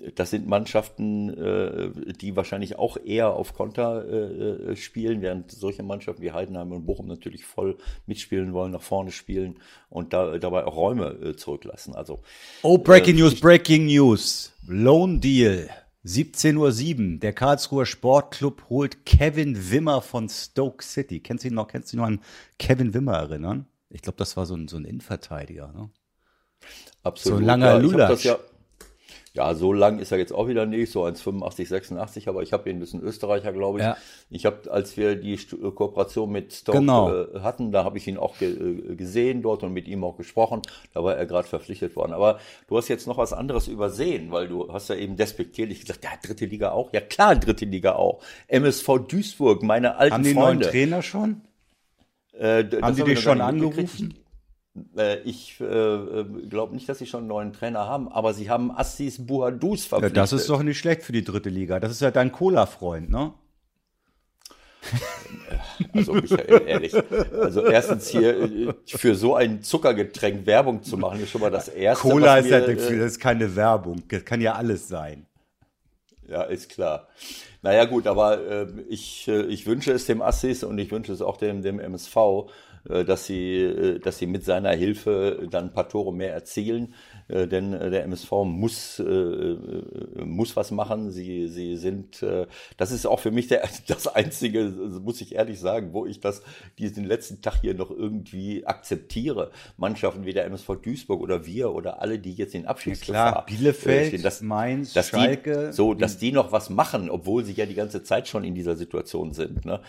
äh, 0.00 0.10
das 0.14 0.30
sind 0.30 0.46
Mannschaften, 0.46 1.28
äh, 1.30 1.90
die 2.12 2.36
wahrscheinlich 2.36 2.78
auch 2.78 2.96
eher 2.96 3.30
auf 3.30 3.52
Konter 3.52 4.06
äh, 4.08 4.76
spielen, 4.76 5.22
während 5.22 5.50
solche 5.50 5.82
Mannschaften 5.82 6.22
wie 6.22 6.30
Heidenheim 6.30 6.70
und 6.70 6.86
Bochum 6.86 7.08
natürlich 7.08 7.44
voll 7.44 7.76
mitspielen 8.06 8.52
wollen, 8.52 8.70
nach 8.70 8.80
vorne 8.80 9.10
spielen 9.10 9.56
und 9.90 10.12
da, 10.12 10.38
dabei 10.38 10.66
auch 10.66 10.76
Räume 10.76 11.06
äh, 11.20 11.34
zurücklassen. 11.34 11.96
Also, 11.96 12.20
oh, 12.62 12.78
Breaking 12.78 13.16
äh, 13.16 13.22
News, 13.22 13.40
Breaking 13.40 13.86
News. 13.86 14.52
Loan 14.68 15.20
Deal 15.20 15.68
17.07 16.06 17.14
Uhr. 17.14 17.18
Der 17.18 17.32
Karlsruher 17.32 17.86
Sportclub 17.86 18.66
holt 18.68 19.04
Kevin 19.04 19.72
Wimmer 19.72 20.00
von 20.00 20.28
Stoke 20.28 20.84
City. 20.84 21.18
Kennst 21.18 21.42
du 21.42 21.48
ihn 21.48 21.54
noch, 21.54 21.66
kennst 21.66 21.92
du 21.92 21.96
dich 21.96 22.00
noch 22.00 22.06
an 22.06 22.20
Kevin 22.60 22.94
Wimmer 22.94 23.14
erinnern? 23.14 23.66
Ich 23.90 24.02
glaube, 24.02 24.18
das 24.18 24.36
war 24.36 24.46
so 24.46 24.54
ein, 24.54 24.68
so 24.68 24.76
ein 24.76 24.84
Innenverteidiger, 24.84 25.72
ne? 25.72 25.90
Absolut. 27.08 27.38
So 27.38 27.42
ein 27.42 27.46
langer 27.46 27.66
ja, 27.66 27.76
Lulatsch. 27.78 28.24
Ja, 28.24 28.38
ja, 29.38 29.54
so 29.54 29.72
lang 29.72 30.00
ist 30.00 30.10
er 30.10 30.18
jetzt 30.18 30.32
auch 30.32 30.48
wieder 30.48 30.66
nicht, 30.66 30.90
so 30.90 31.04
1,85, 31.04 31.68
86, 31.68 32.28
aber 32.28 32.42
ich 32.42 32.52
habe 32.52 32.68
ihn, 32.68 32.80
das 32.80 32.88
ist 32.88 32.94
ein 32.96 33.02
Österreicher, 33.02 33.52
glaube 33.52 33.78
ich. 33.78 33.84
Ja. 33.84 33.96
Ich 34.30 34.44
habe, 34.46 34.68
als 34.68 34.96
wir 34.96 35.14
die 35.14 35.34
äh, 35.34 35.70
Kooperation 35.70 36.32
mit 36.32 36.52
Stoke 36.52 36.78
genau. 36.78 37.14
äh, 37.14 37.40
hatten, 37.40 37.70
da 37.70 37.84
habe 37.84 37.98
ich 37.98 38.08
ihn 38.08 38.16
auch 38.16 38.36
ge 38.36 38.50
äh, 38.50 38.96
gesehen 38.96 39.42
dort 39.42 39.62
und 39.62 39.72
mit 39.72 39.86
ihm 39.86 40.02
auch 40.02 40.16
gesprochen. 40.16 40.62
Da 40.92 41.04
war 41.04 41.14
er 41.14 41.24
gerade 41.26 41.46
verpflichtet 41.46 41.94
worden. 41.94 42.14
Aber 42.14 42.40
du 42.66 42.76
hast 42.76 42.88
jetzt 42.88 43.06
noch 43.06 43.16
was 43.16 43.32
anderes 43.32 43.68
übersehen, 43.68 44.32
weil 44.32 44.48
du 44.48 44.72
hast 44.72 44.88
ja 44.88 44.96
eben 44.96 45.16
despektierlich 45.16 45.82
gesagt, 45.82 46.02
ja, 46.02 46.10
dritte 46.20 46.46
Liga 46.46 46.72
auch. 46.72 46.92
Ja, 46.92 47.00
klar, 47.00 47.36
dritte 47.36 47.64
Liga 47.64 47.92
auch. 47.94 48.20
MSV 48.48 49.06
Duisburg, 49.06 49.62
meine 49.62 49.96
alten 49.98 50.14
Haben 50.14 50.24
die 50.24 50.34
Freunde. 50.34 50.64
neuen 50.64 50.72
Trainer 50.72 51.02
schon? 51.02 51.42
Äh, 52.32 52.64
Haben 52.82 52.96
die 52.96 53.04
dich 53.04 53.20
schon 53.20 53.40
angerufen? 53.40 54.18
Äh, 54.96 55.20
ich 55.20 55.60
äh, 55.60 56.24
glaube 56.48 56.74
nicht, 56.74 56.88
dass 56.88 56.98
sie 56.98 57.06
schon 57.06 57.20
einen 57.20 57.28
neuen 57.28 57.52
Trainer 57.52 57.86
haben, 57.86 58.08
aber 58.08 58.34
sie 58.34 58.50
haben 58.50 58.70
Assis 58.70 59.26
Buhadus 59.26 59.84
verpflichtet. 59.84 60.16
Ja, 60.16 60.22
das 60.22 60.32
ist 60.32 60.48
doch 60.48 60.62
nicht 60.62 60.78
schlecht 60.78 61.02
für 61.02 61.12
die 61.12 61.24
dritte 61.24 61.48
Liga. 61.48 61.80
Das 61.80 61.90
ist 61.90 62.00
ja 62.00 62.10
dein 62.10 62.32
Cola-Freund, 62.32 63.10
ne? 63.10 63.32
Also 65.92 66.14
Michael, 66.14 66.62
ehrlich. 66.66 66.94
Also 67.32 67.66
erstens 67.66 68.08
hier 68.08 68.42
äh, 68.42 68.74
für 68.86 69.14
so 69.14 69.34
ein 69.34 69.62
Zuckergetränk 69.62 70.46
Werbung 70.46 70.82
zu 70.82 70.96
machen, 70.96 71.20
ist 71.20 71.30
schon 71.30 71.40
mal 71.40 71.50
das 71.50 71.68
Erste. 71.68 72.08
Cola 72.08 72.38
ist 72.38 72.48
ja, 72.48 72.60
das 72.60 72.90
ist 72.90 73.20
keine 73.20 73.54
Werbung. 73.54 74.02
Das 74.08 74.24
kann 74.24 74.40
ja 74.40 74.54
alles 74.54 74.88
sein. 74.88 75.26
Ja, 76.26 76.42
ist 76.42 76.68
klar. 76.68 77.08
Naja 77.62 77.86
gut, 77.86 78.06
aber 78.06 78.46
äh, 78.46 78.66
ich, 78.88 79.26
äh, 79.28 79.42
ich 79.46 79.66
wünsche 79.66 79.92
es 79.92 80.06
dem 80.06 80.22
Assis 80.22 80.62
und 80.62 80.78
ich 80.78 80.90
wünsche 80.90 81.12
es 81.12 81.22
auch 81.22 81.38
dem, 81.38 81.62
dem 81.62 81.80
MSV, 81.80 82.16
äh, 82.16 82.22
dass 83.04 83.26
sie, 83.26 83.56
äh, 83.56 83.98
dass 83.98 84.18
sie 84.18 84.26
mit 84.26 84.44
seiner 84.44 84.70
Hilfe 84.72 85.46
dann 85.50 85.66
ein 85.66 85.72
paar 85.72 85.88
Tore 85.88 86.12
mehr 86.14 86.32
erzielen. 86.32 86.94
Äh, 87.28 87.46
denn 87.46 87.72
der 87.72 88.04
MSV 88.04 88.30
muss, 88.44 89.02
muss 90.24 90.56
was 90.56 90.70
machen. 90.70 91.10
Sie, 91.10 91.48
sie 91.48 91.76
sind, 91.76 92.24
das 92.76 92.90
ist 92.90 93.06
auch 93.06 93.20
für 93.20 93.30
mich 93.30 93.48
der, 93.48 93.68
das 93.86 94.08
einzige, 94.08 94.64
muss 95.02 95.20
ich 95.20 95.34
ehrlich 95.34 95.60
sagen, 95.60 95.92
wo 95.92 96.06
ich 96.06 96.20
das, 96.20 96.42
diesen 96.78 97.04
letzten 97.04 97.40
Tag 97.42 97.60
hier 97.60 97.74
noch 97.74 97.90
irgendwie 97.90 98.66
akzeptiere. 98.66 99.50
Mannschaften 99.76 100.24
wie 100.24 100.32
der 100.32 100.46
MSV 100.46 100.76
Duisburg 100.82 101.20
oder 101.20 101.46
wir 101.46 101.72
oder 101.72 102.00
alle, 102.02 102.18
die 102.18 102.32
jetzt 102.32 102.54
in 102.54 102.66
Abschiedsgefahr 102.66 103.32
klar, 103.32 103.46
Bielefeld, 103.46 104.08
stehen, 104.08 104.22
dass, 104.22 104.40
Mainz, 104.40 104.92
dass 104.92 105.08
Schalke. 105.08 105.68
Die, 105.68 105.72
so, 105.72 105.94
dass 105.94 106.18
die 106.18 106.32
noch 106.32 106.52
was 106.52 106.70
machen, 106.70 107.10
obwohl 107.10 107.44
sie 107.44 107.52
ja 107.52 107.66
die 107.66 107.74
ganze 107.74 108.02
Zeit 108.02 108.28
schon 108.28 108.44
in 108.44 108.54
dieser 108.54 108.76
Situation 108.76 109.32
sind. 109.32 109.64
Ne? 109.64 109.80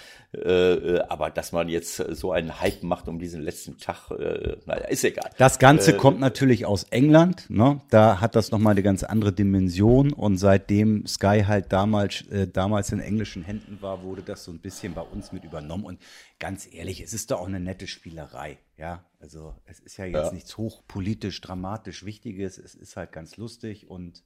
aber 1.10 1.30
dass 1.30 1.52
man 1.52 1.70
jetzt 1.70 1.98
so 1.98 2.32
einen 2.32 2.62
Hype 2.62 2.84
macht 2.84 3.08
um 3.08 3.20
diesen 3.20 3.42
letzten 3.42 3.78
Tag. 3.78 4.12
Äh, 4.12 4.58
naja, 4.66 4.86
ist 4.88 5.04
egal. 5.04 5.30
Das 5.38 5.60
Ganze 5.60 5.92
äh, 5.92 5.98
kommt 5.98 6.20
natürlich 6.20 6.66
aus 6.66 6.84
England. 6.92 7.29
Ne? 7.50 7.82
Da 7.90 8.22
hat 8.22 8.36
das 8.36 8.52
nochmal 8.52 8.72
eine 8.72 8.84
ganz 8.84 9.04
andere 9.04 9.34
Dimension. 9.34 10.14
Und 10.14 10.38
seitdem 10.38 11.06
Sky 11.08 11.44
halt 11.46 11.72
damals, 11.72 12.22
äh, 12.28 12.48
damals 12.48 12.92
in 12.92 13.00
englischen 13.00 13.44
Händen 13.44 13.82
war, 13.82 14.04
wurde 14.04 14.22
das 14.22 14.44
so 14.44 14.52
ein 14.52 14.60
bisschen 14.60 14.94
bei 14.94 15.02
uns 15.02 15.32
mit 15.32 15.44
übernommen. 15.44 15.86
Und 15.86 16.00
ganz 16.40 16.68
ehrlich, 16.72 17.02
es 17.02 17.14
ist 17.14 17.32
doch 17.32 17.40
auch 17.40 17.48
eine 17.48 17.60
nette 17.60 17.88
Spielerei. 17.88 18.58
Ja, 18.78 19.04
also 19.20 19.56
es 19.66 19.80
ist 19.80 19.98
ja 19.98 20.06
jetzt 20.06 20.28
ja. 20.28 20.32
nichts 20.32 20.58
hochpolitisch, 20.58 21.42
dramatisch 21.42 22.06
Wichtiges. 22.06 22.58
Es 22.58 22.76
ist 22.76 22.96
halt 22.96 23.12
ganz 23.12 23.38
lustig 23.38 23.90
und 23.90 24.24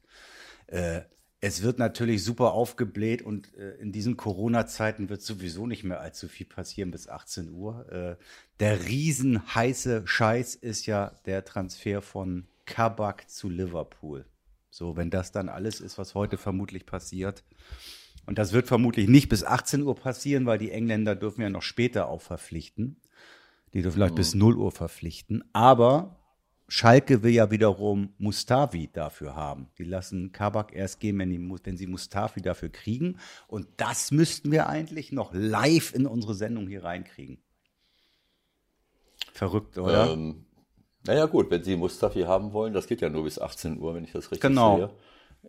äh, 0.67 1.01
es 1.45 1.61
wird 1.61 1.77
natürlich 1.77 2.23
super 2.23 2.53
aufgebläht 2.53 3.21
und 3.21 3.53
äh, 3.55 3.73
in 3.73 3.91
diesen 3.91 4.15
Corona-Zeiten 4.15 5.09
wird 5.09 5.21
sowieso 5.21 5.67
nicht 5.67 5.83
mehr 5.83 5.99
allzu 5.99 6.29
viel 6.29 6.45
passieren 6.45 6.89
bis 6.89 7.09
18 7.09 7.51
Uhr. 7.51 7.91
Äh, 7.91 8.15
der 8.61 8.85
riesen 8.85 9.53
heiße 9.53 10.03
Scheiß 10.05 10.55
ist 10.55 10.85
ja 10.85 11.11
der 11.25 11.43
Transfer 11.43 12.01
von 12.01 12.47
Kabak 12.65 13.29
zu 13.29 13.49
Liverpool. 13.49 14.25
So, 14.69 14.97
wenn 14.97 15.09
das 15.09 15.31
dann 15.31 15.49
alles 15.49 15.81
ist, 15.81 15.97
was 15.97 16.15
heute 16.15 16.37
vermutlich 16.37 16.85
passiert. 16.85 17.43
Und 18.25 18.37
das 18.37 18.53
wird 18.53 18.67
vermutlich 18.67 19.07
nicht 19.07 19.29
bis 19.29 19.43
18 19.43 19.83
Uhr 19.83 19.95
passieren, 19.95 20.45
weil 20.45 20.57
die 20.57 20.71
Engländer 20.71 21.15
dürfen 21.15 21.41
ja 21.41 21.49
noch 21.49 21.61
später 21.61 22.07
auch 22.07 22.21
verpflichten. 22.21 22.99
Die 23.73 23.81
dürfen 23.81 23.97
vielleicht 23.97 24.13
mhm. 24.13 24.17
bis 24.17 24.33
0 24.33 24.57
Uhr 24.57 24.71
verpflichten. 24.71 25.43
Aber 25.53 26.19
Schalke 26.67 27.21
will 27.21 27.33
ja 27.33 27.51
wiederum 27.51 28.13
Mustafi 28.17 28.89
dafür 28.91 29.35
haben. 29.35 29.67
Die 29.77 29.83
lassen 29.83 30.31
Kabak 30.31 30.73
erst 30.73 30.99
gehen, 30.99 31.19
wenn, 31.19 31.29
die, 31.29 31.39
wenn 31.63 31.77
sie 31.77 31.87
Mustafi 31.87 32.41
dafür 32.41 32.69
kriegen. 32.69 33.19
Und 33.47 33.67
das 33.77 34.11
müssten 34.11 34.51
wir 34.51 34.67
eigentlich 34.67 35.11
noch 35.11 35.33
live 35.33 35.93
in 35.93 36.07
unsere 36.07 36.33
Sendung 36.33 36.67
hier 36.67 36.83
reinkriegen. 36.83 37.37
Verrückt, 39.33 39.77
oder? 39.77 40.11
Ähm, 40.11 40.45
naja 41.05 41.25
gut, 41.25 41.51
wenn 41.51 41.63
Sie 41.63 41.75
Mustafi 41.75 42.21
haben 42.21 42.53
wollen, 42.53 42.73
das 42.73 42.87
geht 42.87 43.01
ja 43.01 43.09
nur 43.09 43.23
bis 43.23 43.39
18 43.39 43.79
Uhr, 43.79 43.93
wenn 43.93 44.03
ich 44.03 44.13
das 44.13 44.31
richtig 44.31 44.41
genau. 44.41 44.77
sehe. 44.77 44.89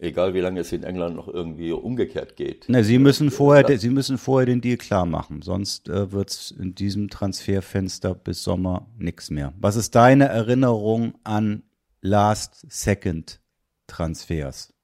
Egal 0.01 0.35
wie 0.35 0.41
lange 0.41 0.59
es 0.59 0.73
in 0.73 0.83
England 0.83 1.15
noch 1.15 1.29
irgendwie 1.29 1.71
umgekehrt 1.71 2.35
geht. 2.35 2.69
Ne, 2.69 2.83
Sie 2.83 2.99
müssen 2.99 3.31
vorher, 3.31 3.71
ja. 3.71 3.79
Sie 3.79 3.91
müssen 3.91 4.19
vorher 4.19 4.47
den 4.47 4.61
Deal 4.61 4.77
klar 4.77 5.07
machen, 5.07 5.41
sonst 5.41 5.89
äh, 5.89 6.11
wird 6.11 6.31
es 6.31 6.51
in 6.51 6.75
diesem 6.75 7.09
Transferfenster 7.11 8.13
bis 8.17 8.43
Sommer 8.43 8.89
nichts 8.99 9.31
mehr. 9.31 9.53
Was 9.61 9.77
ist 9.77 9.95
deine 9.95 10.27
Erinnerung 10.27 11.15
an 11.23 11.63
Last 12.01 12.67
Second 12.69 13.41
Transfers? 13.87 14.75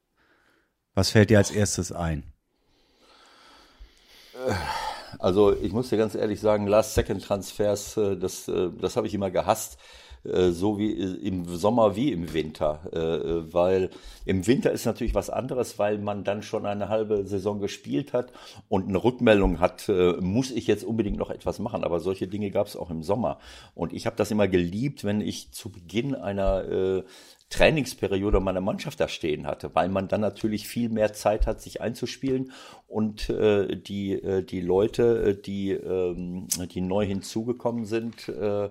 Was 0.95 1.11
fällt 1.11 1.31
dir 1.31 1.39
als 1.39 1.51
erstes 1.51 1.91
ein? 1.91 2.23
Also 5.19 5.57
ich 5.61 5.73
muss 5.73 5.89
dir 5.89 5.99
ganz 5.99 6.15
ehrlich 6.15 6.39
sagen, 6.39 6.69
Last 6.69 6.95
Second 6.95 7.25
Transfers, 7.25 7.97
äh, 7.97 8.17
das, 8.17 8.47
äh, 8.47 8.71
das 8.81 8.95
habe 8.95 9.09
ich 9.09 9.15
immer 9.15 9.33
gehasst 9.33 9.75
äh, 9.75 10.01
so 10.51 10.79
wie 10.79 10.93
im 10.93 11.47
Sommer 11.47 11.97
wie 11.97 12.13
im 12.13 12.33
Winter. 12.33 12.81
Äh, 12.93 13.53
weil 13.53 13.91
im 14.25 14.47
Winter 14.47 14.71
ist 14.71 14.85
natürlich 14.85 15.15
was 15.15 15.31
anderes, 15.31 15.79
weil 15.79 15.99
man 15.99 16.25
dann 16.25 16.43
schon 16.43 16.67
eine 16.67 16.89
halbe 16.89 17.27
Saison 17.27 17.61
gespielt 17.61 18.13
hat 18.13 18.33
und 18.69 18.89
eine 18.89 19.03
Rückmeldung 19.03 19.61
hat, 19.61 19.89
äh, 19.89 20.13
muss 20.21 20.51
ich 20.51 20.67
jetzt 20.67 20.85
unbedingt 20.85 21.17
noch 21.17 21.31
etwas 21.31 21.59
machen. 21.59 21.85
Aber 21.85 22.01
solche 22.01 22.29
Dinge 22.29 22.51
gab 22.51 22.67
es 22.67 22.77
auch 22.77 22.91
im 22.91 23.03
Sommer. 23.03 23.39
Und 23.75 23.93
ich 23.93 24.07
habe 24.07 24.17
das 24.17 24.31
immer 24.31 24.49
geliebt, 24.49 25.05
wenn 25.05 25.21
ich 25.21 25.53
zu 25.53 25.71
Beginn 25.71 26.15
einer 26.15 27.05
Trainingsperiode 27.51 28.39
meiner 28.39 28.61
Mannschaft 28.61 29.01
da 29.01 29.09
stehen 29.09 29.47
hatte, 29.47 29.75
weil 29.75 29.89
man 29.89 30.07
dann 30.07 30.21
natürlich 30.21 30.69
viel 30.69 30.89
mehr 30.89 31.13
Zeit 31.13 31.49
hat, 31.49 31.61
sich 31.61 31.81
einzuspielen 31.81 32.53
und 32.87 33.29
äh, 33.29 33.77
die, 33.77 34.13
äh, 34.13 34.45
die 34.45 34.61
Leute, 34.61 35.35
die, 35.35 35.73
ähm, 35.73 36.47
die 36.73 36.81
neu 36.81 37.05
hinzugekommen 37.05 37.87
sind, 37.87 38.29
äh, 38.29 38.71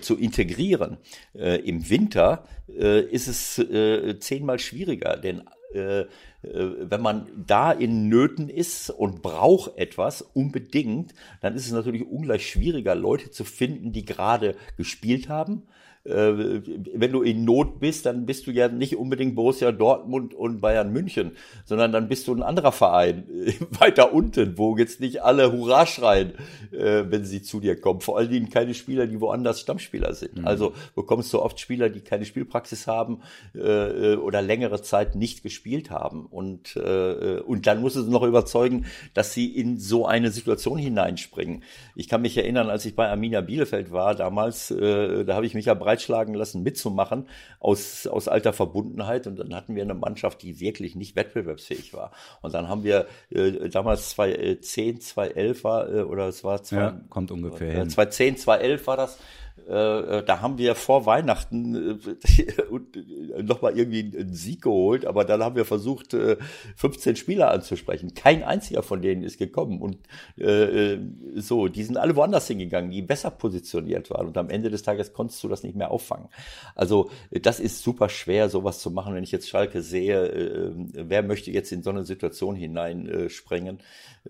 zu 0.00 0.16
integrieren. 0.16 0.98
Äh, 1.34 1.56
Im 1.68 1.90
Winter 1.90 2.46
äh, 2.68 3.00
ist 3.00 3.26
es 3.26 3.58
äh, 3.58 4.18
zehnmal 4.20 4.60
schwieriger, 4.60 5.16
denn 5.16 5.42
äh, 5.74 6.04
wenn 6.42 7.00
man 7.00 7.28
da 7.36 7.72
in 7.72 8.08
Nöten 8.08 8.48
ist 8.48 8.90
und 8.90 9.22
braucht 9.22 9.78
etwas 9.78 10.22
unbedingt, 10.22 11.12
dann 11.40 11.54
ist 11.54 11.66
es 11.66 11.72
natürlich 11.72 12.04
ungleich 12.04 12.48
schwieriger, 12.48 12.94
Leute 12.94 13.30
zu 13.30 13.44
finden, 13.44 13.92
die 13.92 14.04
gerade 14.04 14.56
gespielt 14.76 15.28
haben, 15.28 15.62
äh, 15.62 15.81
wenn 16.04 17.12
du 17.12 17.22
in 17.22 17.44
Not 17.44 17.78
bist, 17.78 18.06
dann 18.06 18.26
bist 18.26 18.48
du 18.48 18.50
ja 18.50 18.66
nicht 18.66 18.96
unbedingt 18.96 19.36
Borussia 19.36 19.70
Dortmund 19.70 20.34
und 20.34 20.60
Bayern 20.60 20.92
München, 20.92 21.36
sondern 21.64 21.92
dann 21.92 22.08
bist 22.08 22.26
du 22.26 22.34
ein 22.34 22.42
anderer 22.42 22.72
Verein 22.72 23.24
äh, 23.30 23.52
weiter 23.80 24.12
unten, 24.12 24.58
wo 24.58 24.76
jetzt 24.76 25.00
nicht 25.00 25.22
alle 25.22 25.52
Hurra 25.52 25.86
schreien, 25.86 26.32
äh, 26.72 27.04
wenn 27.06 27.24
sie 27.24 27.42
zu 27.42 27.60
dir 27.60 27.80
kommen. 27.80 28.00
Vor 28.00 28.18
allen 28.18 28.30
Dingen 28.30 28.50
keine 28.50 28.74
Spieler, 28.74 29.06
die 29.06 29.20
woanders 29.20 29.60
Stammspieler 29.60 30.12
sind. 30.14 30.38
Mhm. 30.38 30.46
Also 30.46 30.72
bekommst 30.96 31.32
du 31.32 31.40
oft 31.40 31.60
Spieler, 31.60 31.88
die 31.88 32.00
keine 32.00 32.24
Spielpraxis 32.24 32.88
haben 32.88 33.22
äh, 33.54 34.16
oder 34.16 34.42
längere 34.42 34.82
Zeit 34.82 35.14
nicht 35.14 35.44
gespielt 35.44 35.90
haben. 35.90 36.26
Und, 36.26 36.74
äh, 36.74 37.38
und 37.46 37.68
dann 37.68 37.80
musst 37.80 37.94
du 37.94 38.02
sie 38.02 38.10
noch 38.10 38.24
überzeugen, 38.24 38.86
dass 39.14 39.34
sie 39.34 39.46
in 39.46 39.78
so 39.78 40.06
eine 40.06 40.32
Situation 40.32 40.78
hineinspringen. 40.78 41.62
Ich 41.94 42.08
kann 42.08 42.22
mich 42.22 42.36
erinnern, 42.36 42.70
als 42.70 42.84
ich 42.86 42.96
bei 42.96 43.08
Arminia 43.08 43.40
Bielefeld 43.40 43.92
war 43.92 44.16
damals, 44.16 44.72
äh, 44.72 45.24
da 45.24 45.36
habe 45.36 45.46
ich 45.46 45.54
mich 45.54 45.66
ja 45.66 45.74
breit 45.74 45.91
breitschlagen 45.92 46.34
lassen, 46.34 46.62
mitzumachen 46.62 47.28
aus, 47.60 48.06
aus 48.06 48.28
alter 48.28 48.52
Verbundenheit. 48.52 49.26
Und 49.26 49.38
dann 49.38 49.54
hatten 49.54 49.74
wir 49.74 49.82
eine 49.82 49.94
Mannschaft, 49.94 50.42
die 50.42 50.60
wirklich 50.60 50.96
nicht 50.96 51.16
wettbewerbsfähig 51.16 51.92
war. 51.92 52.12
Und 52.40 52.54
dann 52.54 52.68
haben 52.68 52.84
wir 52.84 53.06
äh, 53.30 53.68
damals 53.68 54.10
2010, 54.10 55.00
2011 55.00 55.64
war, 55.64 55.92
äh, 55.92 56.02
oder 56.02 56.28
es 56.28 56.44
war 56.44 56.62
zwei, 56.62 56.76
ja, 56.76 57.00
kommt 57.10 57.30
ungefähr 57.30 57.68
äh, 57.68 57.76
hin. 57.78 57.90
2010, 57.90 58.36
2011 58.38 58.86
war 58.86 58.96
das 58.96 59.16
äh, 59.16 59.18
äh, 59.18 59.41
da 59.72 60.40
haben 60.40 60.58
wir 60.58 60.74
vor 60.74 61.06
Weihnachten 61.06 61.98
äh, 61.98 63.42
nochmal 63.42 63.78
irgendwie 63.78 64.18
einen 64.18 64.34
Sieg 64.34 64.62
geholt, 64.62 65.06
aber 65.06 65.24
dann 65.24 65.42
haben 65.42 65.56
wir 65.56 65.64
versucht, 65.64 66.14
äh, 66.14 66.36
15 66.76 67.16
Spieler 67.16 67.50
anzusprechen. 67.50 68.14
Kein 68.14 68.42
einziger 68.42 68.82
von 68.82 69.00
denen 69.00 69.22
ist 69.22 69.38
gekommen. 69.38 69.80
Und 69.80 69.98
äh, 70.38 70.92
äh, 70.92 71.00
so, 71.36 71.68
die 71.68 71.84
sind 71.84 71.96
alle 71.96 72.16
woanders 72.16 72.46
hingegangen, 72.48 72.90
die 72.90 73.02
besser 73.02 73.30
positioniert 73.30 74.10
waren. 74.10 74.26
Und 74.26 74.36
am 74.36 74.50
Ende 74.50 74.70
des 74.70 74.82
Tages 74.82 75.12
konntest 75.12 75.42
du 75.42 75.48
das 75.48 75.62
nicht 75.62 75.76
mehr 75.76 75.90
auffangen. 75.90 76.28
Also 76.74 77.10
das 77.30 77.60
ist 77.60 77.82
super 77.82 78.08
schwer, 78.08 78.48
sowas 78.48 78.80
zu 78.80 78.90
machen, 78.90 79.14
wenn 79.14 79.24
ich 79.24 79.32
jetzt 79.32 79.48
Schalke 79.48 79.82
sehe, 79.82 80.26
äh, 80.26 80.72
wer 80.74 81.22
möchte 81.22 81.50
jetzt 81.50 81.72
in 81.72 81.82
so 81.82 81.90
eine 81.90 82.04
Situation 82.04 82.56
hineinspringen. 82.56 83.78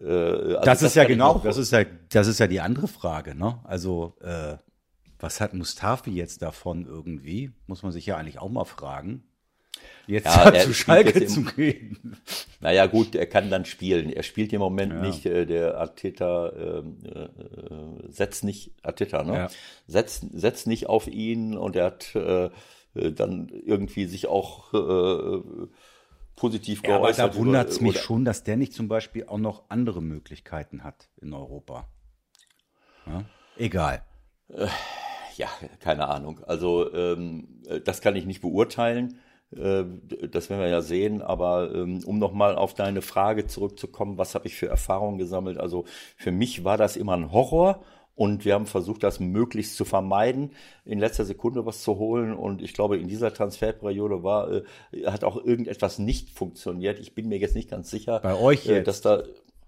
Äh, 0.00 0.04
also 0.04 0.54
das, 0.56 0.64
das 0.64 0.82
ist 0.82 0.96
ja 0.96 1.04
genau, 1.04 1.40
das 1.42 1.56
ist 1.56 1.72
ja, 1.72 1.84
das 2.11 2.26
ist 2.26 2.38
ja 2.38 2.46
die 2.46 2.61
andere 2.61 2.88
Frage, 2.88 3.34
ne? 3.34 3.58
Also 3.64 4.14
äh 4.20 4.56
was 5.23 5.41
hat 5.41 5.55
Mustafi 5.55 6.11
jetzt 6.11 6.43
davon 6.43 6.85
irgendwie? 6.85 7.52
Muss 7.67 7.83
man 7.83 7.93
sich 7.93 8.07
ja 8.07 8.17
eigentlich 8.17 8.41
auch 8.41 8.50
mal 8.50 8.64
fragen. 8.64 9.23
Jetzt 10.07 10.26
ja, 10.26 10.52
zu 10.64 10.75
Schalke 10.75 11.19
jetzt 11.19 11.35
zu 11.35 11.45
gehen. 11.45 12.17
Naja, 12.61 12.87
gut, 12.87 13.14
er 13.14 13.26
kann 13.26 13.49
dann 13.49 13.64
spielen. 13.64 14.11
Er 14.11 14.25
spielt 14.25 14.52
im 14.52 14.61
Moment 14.61 14.93
ja. 14.93 15.00
nicht. 15.00 15.25
Äh, 15.25 15.47
der 15.47 15.79
Arteta 15.79 16.52
ähm, 16.52 16.99
äh, 17.05 18.12
setzt 18.12 18.45
nicht, 18.45 18.73
Arteta, 18.83 19.23
ne? 19.23 19.35
Ja. 19.35 19.50
Setzt, 19.87 20.26
setzt 20.33 20.67
nicht 20.67 20.88
auf 20.88 21.07
ihn 21.07 21.57
und 21.57 21.76
er 21.76 21.87
hat 21.87 22.14
äh, 22.17 22.50
dann 22.95 23.49
irgendwie 23.49 24.07
sich 24.07 24.26
auch 24.26 24.75
äh, 24.75 25.69
positiv 26.35 26.83
ja, 26.83 26.99
geäußert. 26.99 27.21
Aber 27.21 27.33
da 27.33 27.38
wundert 27.38 27.69
es 27.71 27.81
mich 27.81 28.00
schon, 28.00 28.25
dass 28.25 28.43
der 28.43 28.57
nicht 28.57 28.75
zum 28.75 28.88
Beispiel 28.88 29.26
auch 29.26 29.38
noch 29.38 29.64
andere 29.69 30.02
Möglichkeiten 30.02 30.83
hat 30.83 31.09
in 31.21 31.33
Europa. 31.33 31.88
Ja? 33.07 33.25
Egal. 33.57 34.02
Äh, 35.37 35.43
ja, 35.43 35.49
keine 35.81 36.09
Ahnung. 36.09 36.41
Also 36.47 36.93
ähm, 36.93 37.61
das 37.85 38.01
kann 38.01 38.17
ich 38.17 38.27
nicht 38.27 38.41
beurteilen. 38.41 39.19
Äh, 39.57 39.85
das 40.31 40.51
werden 40.51 40.61
wir 40.61 40.69
ja 40.69 40.83
sehen. 40.83 41.23
Aber 41.23 41.75
ähm, 41.75 42.01
um 42.05 42.19
nochmal 42.19 42.57
auf 42.57 42.75
deine 42.75 43.03
Frage 43.03 43.47
zurückzukommen, 43.47 44.19
was 44.19 44.35
habe 44.35 44.47
ich 44.47 44.57
für 44.57 44.69
Erfahrungen 44.69 45.19
gesammelt? 45.19 45.59
Also 45.59 45.85
für 46.17 46.33
mich 46.33 46.65
war 46.65 46.77
das 46.77 46.97
immer 46.97 47.17
ein 47.17 47.33
Horror. 47.33 47.83
Und 48.15 48.45
wir 48.45 48.55
haben 48.55 48.67
versucht, 48.67 49.03
das 49.03 49.21
möglichst 49.21 49.75
zu 49.75 49.87
vermeiden, 49.87 50.51
in 50.85 50.99
letzter 50.99 51.25
Sekunde 51.25 51.65
was 51.65 51.83
zu 51.83 51.97
holen. 51.97 52.35
Und 52.35 52.61
ich 52.61 52.75
glaube, 52.75 52.99
in 52.99 53.09
dieser 53.09 53.33
Transferperiode 53.33 54.23
war, 54.23 54.53
äh, 54.53 54.62
hat 55.07 55.25
auch 55.25 55.43
irgendetwas 55.43 55.99
nicht 55.99 56.31
funktioniert. 56.31 56.99
Ich 56.99 57.15
bin 57.15 57.29
mir 57.29 57.39
jetzt 57.39 57.55
nicht 57.55 57.71
ganz 57.71 57.91
sicher, 57.91 58.21
Bei 58.21 58.39
euch 58.39 58.69
äh, 58.69 58.77
jetzt? 58.77 58.89
dass 58.89 59.01
da 59.01 59.23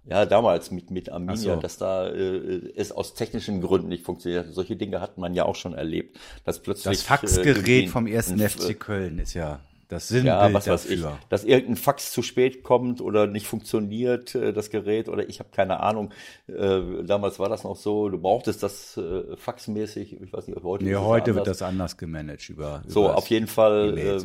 ja, 0.06 0.26
damals 0.26 0.70
mit, 0.70 0.90
mit 0.90 1.10
Arminia, 1.10 1.54
so. 1.54 1.56
dass 1.56 1.78
da 1.78 2.08
äh, 2.08 2.72
es 2.76 2.92
aus 2.92 3.14
technischen 3.14 3.60
Gründen 3.60 3.88
nicht 3.88 4.04
funktioniert. 4.04 4.52
Solche 4.52 4.76
Dinge 4.76 5.00
hat 5.00 5.18
man 5.18 5.34
ja 5.34 5.44
auch 5.44 5.56
schon 5.56 5.74
erlebt. 5.74 6.18
Dass 6.44 6.60
plötzlich, 6.60 6.98
das 6.98 7.02
Faxgerät 7.02 7.84
äh, 7.84 7.88
vom 7.88 8.06
ersten 8.06 8.38
FC 8.38 8.78
Köln 8.78 9.18
ist 9.18 9.34
ja 9.34 9.60
das 9.94 10.08
Sinnbild 10.08 10.34
ja, 10.34 10.52
was 10.52 10.66
weiß 10.66 10.90
ich, 10.90 11.02
dass 11.28 11.44
irgendein 11.44 11.76
Fax 11.76 12.12
zu 12.12 12.22
spät 12.22 12.62
kommt 12.62 13.00
oder 13.00 13.26
nicht 13.26 13.46
funktioniert, 13.46 14.34
äh, 14.34 14.52
das 14.52 14.70
Gerät, 14.70 15.08
oder 15.08 15.28
ich 15.28 15.38
habe 15.38 15.50
keine 15.52 15.80
Ahnung. 15.80 16.10
Äh, 16.48 17.04
damals 17.04 17.38
war 17.38 17.48
das 17.48 17.64
noch 17.64 17.76
so, 17.76 18.08
du 18.08 18.18
brauchtest 18.18 18.62
das 18.62 18.96
äh, 18.96 19.36
faxmäßig, 19.36 20.20
ich 20.20 20.32
weiß 20.32 20.48
nicht, 20.48 20.56
ob 20.56 20.64
heute. 20.64 20.84
Nee, 20.84 20.96
heute 20.96 21.34
wird 21.34 21.46
das 21.46 21.62
anders 21.62 21.96
gemanagt 21.96 22.48
über. 22.50 22.82
So, 22.86 23.08
auf 23.08 23.28
jeden 23.28 23.46
Fall, 23.46 23.96
äh, 23.96 24.20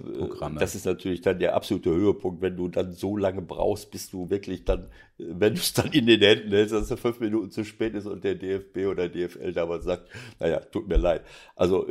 das 0.58 0.76
ist 0.76 0.86
natürlich 0.86 1.22
dann 1.22 1.40
der 1.40 1.56
absolute 1.56 1.92
Höhepunkt, 1.92 2.42
wenn 2.42 2.58
du 2.58 2.68
dann 2.68 2.94
so 2.94 3.16
lange 3.16 3.42
brauchst, 3.42 3.92
bis 3.92 4.10
du 4.10 4.30
wirklich 4.30 4.66
dann, 4.66 4.88
wenn 5.18 5.54
du 5.54 5.60
es 5.60 5.74
dann 5.74 5.92
in 5.92 6.08
den 6.08 6.22
Händen 6.22 6.50
hältst, 6.50 6.74
dass 6.74 6.90
es 6.90 7.00
fünf 7.00 7.20
Minuten 7.20 7.52
zu 7.52 7.64
spät 7.64 7.94
ist 7.94 8.08
und 8.08 8.24
der 8.24 8.36
DFB 8.36 8.88
oder 8.90 9.08
DFL 9.08 9.54
damals 9.54 9.86
sagt, 9.86 10.10
naja, 10.40 10.60
tut 10.60 10.88
mir 10.88 10.98
leid. 10.98 11.22
Also, 11.56 11.88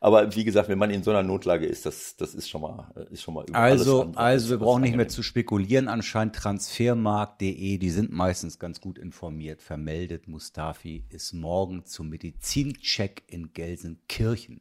aber 0.00 0.34
wie 0.36 0.44
gesagt, 0.44 0.68
wenn 0.68 0.78
man 0.78 0.90
in 0.90 1.02
so 1.02 1.10
einer 1.10 1.22
Notlage 1.22 1.66
ist, 1.66 1.86
das, 1.86 2.16
das 2.16 2.34
ist 2.34 2.48
schon 2.48 2.60
mal 2.60 2.92
ist 3.16 3.22
schon 3.22 3.34
mal 3.34 3.44
über 3.48 3.58
Also, 3.58 4.12
also 4.14 4.50
wir 4.50 4.58
brauchen 4.58 4.82
nicht 4.82 4.96
mehr 4.96 5.08
zu 5.08 5.22
spekulieren. 5.22 5.88
Anscheinend 5.88 6.36
transfermarkt.de, 6.36 7.78
die 7.78 7.90
sind 7.90 8.12
meistens 8.12 8.58
ganz 8.58 8.80
gut 8.80 8.98
informiert. 8.98 9.62
Vermeldet, 9.62 10.28
Mustafi 10.28 11.04
ist 11.08 11.32
morgen 11.32 11.84
zum 11.84 12.08
Medizincheck 12.10 13.24
in 13.26 13.52
Gelsenkirchen. 13.52 14.60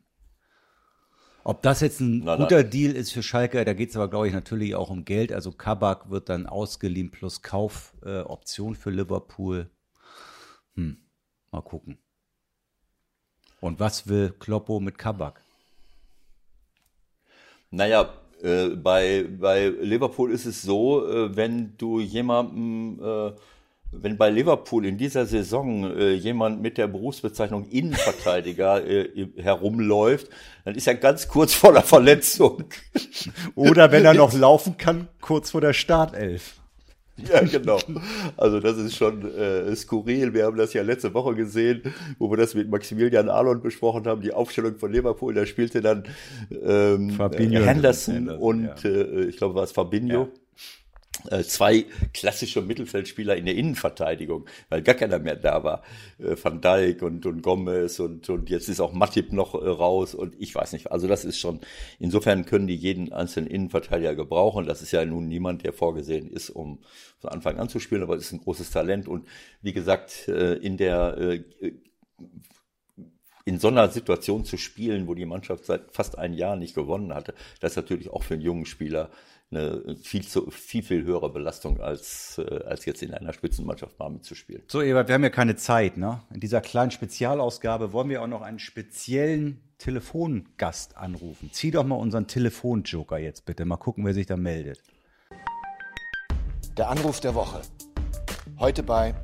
Ob 1.43 1.61
das 1.61 1.81
jetzt 1.81 1.99
ein 1.99 2.23
na, 2.23 2.37
guter 2.37 2.57
na. 2.57 2.63
Deal 2.63 2.95
ist 2.95 3.11
für 3.11 3.21
Schalke, 3.21 3.63
da 3.63 3.73
geht 3.73 3.91
es 3.91 3.95
aber, 3.95 4.09
glaube 4.09 4.27
ich, 4.27 4.33
natürlich 4.33 4.73
auch 4.73 4.89
um 4.89 5.05
Geld. 5.05 5.31
Also 5.31 5.51
Kabak 5.51 6.09
wird 6.09 6.29
dann 6.29 6.47
ausgeliehen 6.47 7.11
plus 7.11 7.43
Kaufoption 7.43 8.73
äh, 8.73 8.75
für 8.75 8.89
Liverpool. 8.89 9.69
Hm, 10.73 10.97
mal 11.51 11.61
gucken. 11.61 11.99
Und 13.59 13.79
was 13.79 14.07
will 14.07 14.33
Kloppo 14.39 14.79
mit 14.79 14.97
Kabak? 14.97 15.43
Naja, 17.69 18.13
äh, 18.41 18.69
bei, 18.75 19.25
bei 19.39 19.67
Liverpool 19.67 20.31
ist 20.31 20.45
es 20.45 20.61
so, 20.61 21.07
äh, 21.07 21.35
wenn 21.35 21.73
du 21.77 21.99
jemandem, 21.99 22.99
äh, 23.03 23.31
wenn 23.91 24.17
bei 24.17 24.29
Liverpool 24.29 24.85
in 24.85 24.97
dieser 24.97 25.25
Saison 25.25 25.97
äh, 25.97 26.13
jemand 26.13 26.61
mit 26.61 26.77
der 26.77 26.87
Berufsbezeichnung 26.87 27.67
Innenverteidiger 27.69 28.85
äh, 28.87 29.27
herumläuft, 29.37 30.29
dann 30.65 30.75
ist 30.75 30.87
er 30.87 30.95
ganz 30.95 31.27
kurz 31.27 31.53
vor 31.53 31.73
der 31.73 31.83
Verletzung. 31.83 32.65
Oder 33.55 33.91
wenn 33.91 34.05
er 34.05 34.13
noch 34.13 34.33
laufen 34.37 34.77
kann, 34.77 35.07
kurz 35.21 35.51
vor 35.51 35.61
der 35.61 35.73
Startelf. 35.73 36.55
Ja, 37.31 37.41
genau. 37.41 37.79
Also 38.35 38.59
das 38.59 38.77
ist 38.77 38.95
schon 38.95 39.33
äh, 39.35 39.73
skurril. 39.75 40.33
Wir 40.33 40.45
haben 40.45 40.57
das 40.57 40.73
ja 40.73 40.83
letzte 40.83 41.13
Woche 41.13 41.33
gesehen, 41.33 41.81
wo 42.19 42.29
wir 42.29 42.37
das 42.37 42.55
mit 42.55 42.69
Maximilian 42.69 43.29
Arnold 43.29 43.63
besprochen 43.63 44.05
haben, 44.05 44.21
die 44.21 44.33
Aufstellung 44.33 44.75
von 44.75 44.91
Liverpool. 44.91 45.33
Da 45.33 45.45
spielte 45.45 45.81
dann 45.81 46.03
ähm, 46.51 47.11
Fabinho 47.11 47.63
Henderson, 47.63 48.15
Henderson 48.15 48.39
und 48.39 48.83
ja. 48.83 48.89
äh, 48.89 49.25
ich 49.25 49.37
glaube, 49.37 49.55
war 49.55 49.63
es 49.63 49.71
Fabinho. 49.71 50.23
Ja. 50.23 50.27
Äh, 51.29 51.43
zwei 51.43 51.85
klassische 52.13 52.61
Mittelfeldspieler 52.61 53.35
in 53.35 53.45
der 53.45 53.55
Innenverteidigung, 53.55 54.45
weil 54.69 54.81
gar 54.81 54.95
keiner 54.95 55.19
mehr 55.19 55.35
da 55.35 55.63
war. 55.63 55.83
Äh, 56.19 56.35
Van 56.41 56.61
Dijk 56.61 57.01
und, 57.01 57.25
und 57.25 57.41
Gomez 57.41 57.99
und, 57.99 58.29
und 58.29 58.49
jetzt 58.49 58.69
ist 58.69 58.79
auch 58.79 58.93
Matip 58.93 59.31
noch 59.31 59.55
äh, 59.55 59.67
raus 59.67 60.13
und 60.13 60.35
ich 60.39 60.53
weiß 60.53 60.73
nicht. 60.73 60.91
Also 60.91 61.07
das 61.07 61.25
ist 61.25 61.39
schon, 61.39 61.61
insofern 61.99 62.45
können 62.45 62.67
die 62.67 62.75
jeden 62.75 63.11
einzelnen 63.13 63.49
Innenverteidiger 63.49 64.15
gebrauchen. 64.15 64.65
Das 64.65 64.81
ist 64.81 64.91
ja 64.91 65.05
nun 65.05 65.27
niemand, 65.27 65.63
der 65.63 65.73
vorgesehen 65.73 66.29
ist, 66.29 66.49
um 66.49 66.79
von 67.19 67.31
Anfang 67.31 67.57
an 67.57 67.69
zu 67.69 67.79
spielen, 67.79 68.03
aber 68.03 68.15
es 68.15 68.25
ist 68.25 68.33
ein 68.33 68.41
großes 68.41 68.71
Talent 68.71 69.07
und 69.07 69.25
wie 69.61 69.73
gesagt, 69.73 70.27
in 70.27 70.77
der 70.77 71.39
in 73.45 73.59
so 73.59 73.67
einer 73.67 73.89
Situation 73.89 74.43
zu 74.43 74.57
spielen, 74.57 75.07
wo 75.07 75.13
die 75.13 75.25
Mannschaft 75.25 75.65
seit 75.65 75.91
fast 75.91 76.17
einem 76.17 76.33
Jahr 76.33 76.55
nicht 76.55 76.73
gewonnen 76.73 77.13
hatte, 77.13 77.35
das 77.59 77.73
ist 77.73 77.77
natürlich 77.77 78.09
auch 78.09 78.23
für 78.23 78.33
einen 78.33 78.43
jungen 78.43 78.65
Spieler 78.65 79.11
eine 79.55 79.95
viel, 80.01 80.25
zu, 80.27 80.49
viel, 80.51 80.83
viel 80.83 81.03
höhere 81.03 81.29
Belastung 81.29 81.79
als, 81.79 82.37
äh, 82.37 82.63
als 82.65 82.85
jetzt 82.85 83.01
in 83.01 83.13
einer 83.13 83.33
Spitzenmannschaft 83.33 83.97
mal 83.99 84.09
mitzuspielen. 84.09 84.63
So, 84.67 84.81
Ebert, 84.81 85.07
wir 85.07 85.15
haben 85.15 85.23
ja 85.23 85.29
keine 85.29 85.55
Zeit, 85.55 85.97
ne? 85.97 86.21
In 86.33 86.39
dieser 86.39 86.61
kleinen 86.61 86.91
Spezialausgabe 86.91 87.93
wollen 87.93 88.09
wir 88.09 88.21
auch 88.21 88.27
noch 88.27 88.41
einen 88.41 88.59
speziellen 88.59 89.61
Telefongast 89.77 90.97
anrufen. 90.97 91.49
Zieh 91.51 91.71
doch 91.71 91.83
mal 91.83 91.95
unseren 91.95 92.27
Telefonjoker 92.27 93.17
jetzt 93.17 93.45
bitte. 93.45 93.65
Mal 93.65 93.77
gucken, 93.77 94.05
wer 94.05 94.13
sich 94.13 94.25
da 94.25 94.37
meldet. 94.37 94.81
Der 96.77 96.89
Anruf 96.89 97.19
der 97.19 97.35
Woche. 97.35 97.61
Heute 98.59 98.83
bei 98.83 99.15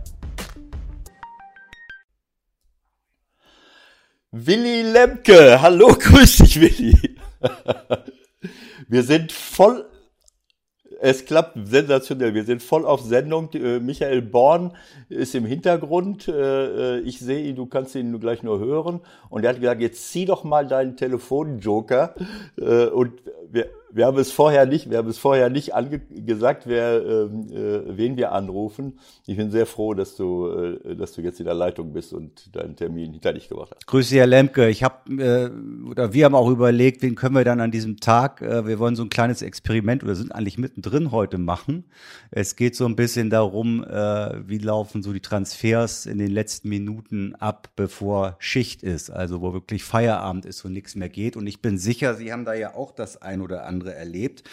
Willi 4.31 4.83
Lemke. 4.83 5.61
Hallo, 5.61 5.87
grüß 5.99 6.37
dich, 6.37 6.61
Willi. 6.61 7.17
Wir 8.87 9.03
sind 9.03 9.31
voll 9.31 9.90
es 11.03 11.25
klappt 11.25 11.57
sensationell. 11.67 12.35
Wir 12.35 12.43
sind 12.43 12.61
voll 12.61 12.85
auf 12.85 13.01
Sendung. 13.01 13.49
Äh, 13.53 13.79
Michael 13.79 14.21
Born 14.21 14.71
ist 15.09 15.33
im 15.33 15.45
Hintergrund. 15.45 16.27
Äh, 16.27 16.97
äh, 16.97 16.99
ich 16.99 17.19
sehe 17.19 17.43
ihn, 17.43 17.55
du 17.55 17.65
kannst 17.65 17.95
ihn 17.95 18.19
gleich 18.19 18.43
nur 18.43 18.59
hören. 18.59 19.01
Und 19.29 19.43
er 19.43 19.49
hat 19.49 19.59
gesagt, 19.59 19.81
jetzt 19.81 20.11
zieh 20.11 20.25
doch 20.25 20.43
mal 20.43 20.67
deinen 20.67 20.95
Telefonjoker. 20.95 22.13
Und 22.93 23.13
wir, 23.51 23.69
wir 23.91 24.05
haben 24.05 24.17
es 24.17 24.31
vorher 24.31 24.65
nicht, 24.65 24.89
wir 24.89 24.97
haben 24.97 25.09
es 25.09 25.17
vorher 25.17 25.49
nicht 25.49 25.71
gesagt, 26.25 26.63
wer, 26.65 27.05
ähm, 27.05 27.47
äh, 27.51 27.97
wen 27.97 28.15
wir 28.15 28.31
anrufen. 28.31 28.99
Ich 29.25 29.35
bin 29.35 29.51
sehr 29.51 29.65
froh, 29.65 29.93
dass 29.93 30.15
du, 30.15 30.47
äh, 30.47 30.95
dass 30.95 31.11
du 31.13 31.21
jetzt 31.21 31.39
in 31.39 31.45
der 31.45 31.53
Leitung 31.53 31.91
bist 31.91 32.13
und 32.13 32.55
deinen 32.55 32.75
Termin 32.75 33.11
hinter 33.11 33.33
dich 33.33 33.49
gebracht 33.49 33.71
hast. 33.75 33.87
Grüße, 33.87 34.15
Herr 34.15 34.27
Lemke. 34.27 34.69
Ich 34.69 34.83
habe 34.83 35.11
äh, 35.11 35.89
oder 35.89 36.13
wir 36.13 36.25
haben 36.25 36.35
auch 36.35 36.49
überlegt, 36.49 37.01
wen 37.01 37.15
können 37.15 37.35
wir 37.35 37.43
dann 37.43 37.59
an 37.59 37.71
diesem 37.71 37.97
Tag, 37.97 38.41
äh, 38.41 38.65
wir 38.65 38.79
wollen 38.79 38.95
so 38.95 39.03
ein 39.03 39.09
kleines 39.09 39.41
Experiment 39.41 40.03
oder 40.03 40.15
sind 40.15 40.33
eigentlich 40.33 40.57
mittendrin 40.57 41.11
heute 41.11 41.37
machen. 41.37 41.85
Es 42.31 42.55
geht 42.55 42.75
so 42.75 42.85
ein 42.85 42.95
bisschen 42.95 43.29
darum, 43.29 43.83
äh, 43.83 44.47
wie 44.47 44.59
laufen 44.59 45.03
so 45.03 45.11
die 45.11 45.19
Transfers 45.19 46.05
in 46.05 46.17
den 46.17 46.31
letzten 46.31 46.69
Minuten 46.69 47.35
ab, 47.35 47.69
bevor 47.75 48.37
Schicht 48.39 48.83
ist, 48.83 49.09
also 49.09 49.41
wo 49.41 49.53
wirklich 49.53 49.83
Feierabend 49.83 50.45
ist 50.45 50.63
und 50.63 50.71
nichts 50.71 50.95
mehr 50.95 51.09
geht. 51.09 51.35
Und 51.35 51.47
ich 51.47 51.61
bin 51.61 51.77
sicher, 51.77 52.15
Sie 52.15 52.31
haben 52.31 52.45
da 52.45 52.53
ja 52.53 52.75
auch 52.75 52.91
das 52.91 53.21
ein 53.21 53.40
oder 53.41 53.65
andere 53.65 53.93
erlebt. 53.93 54.43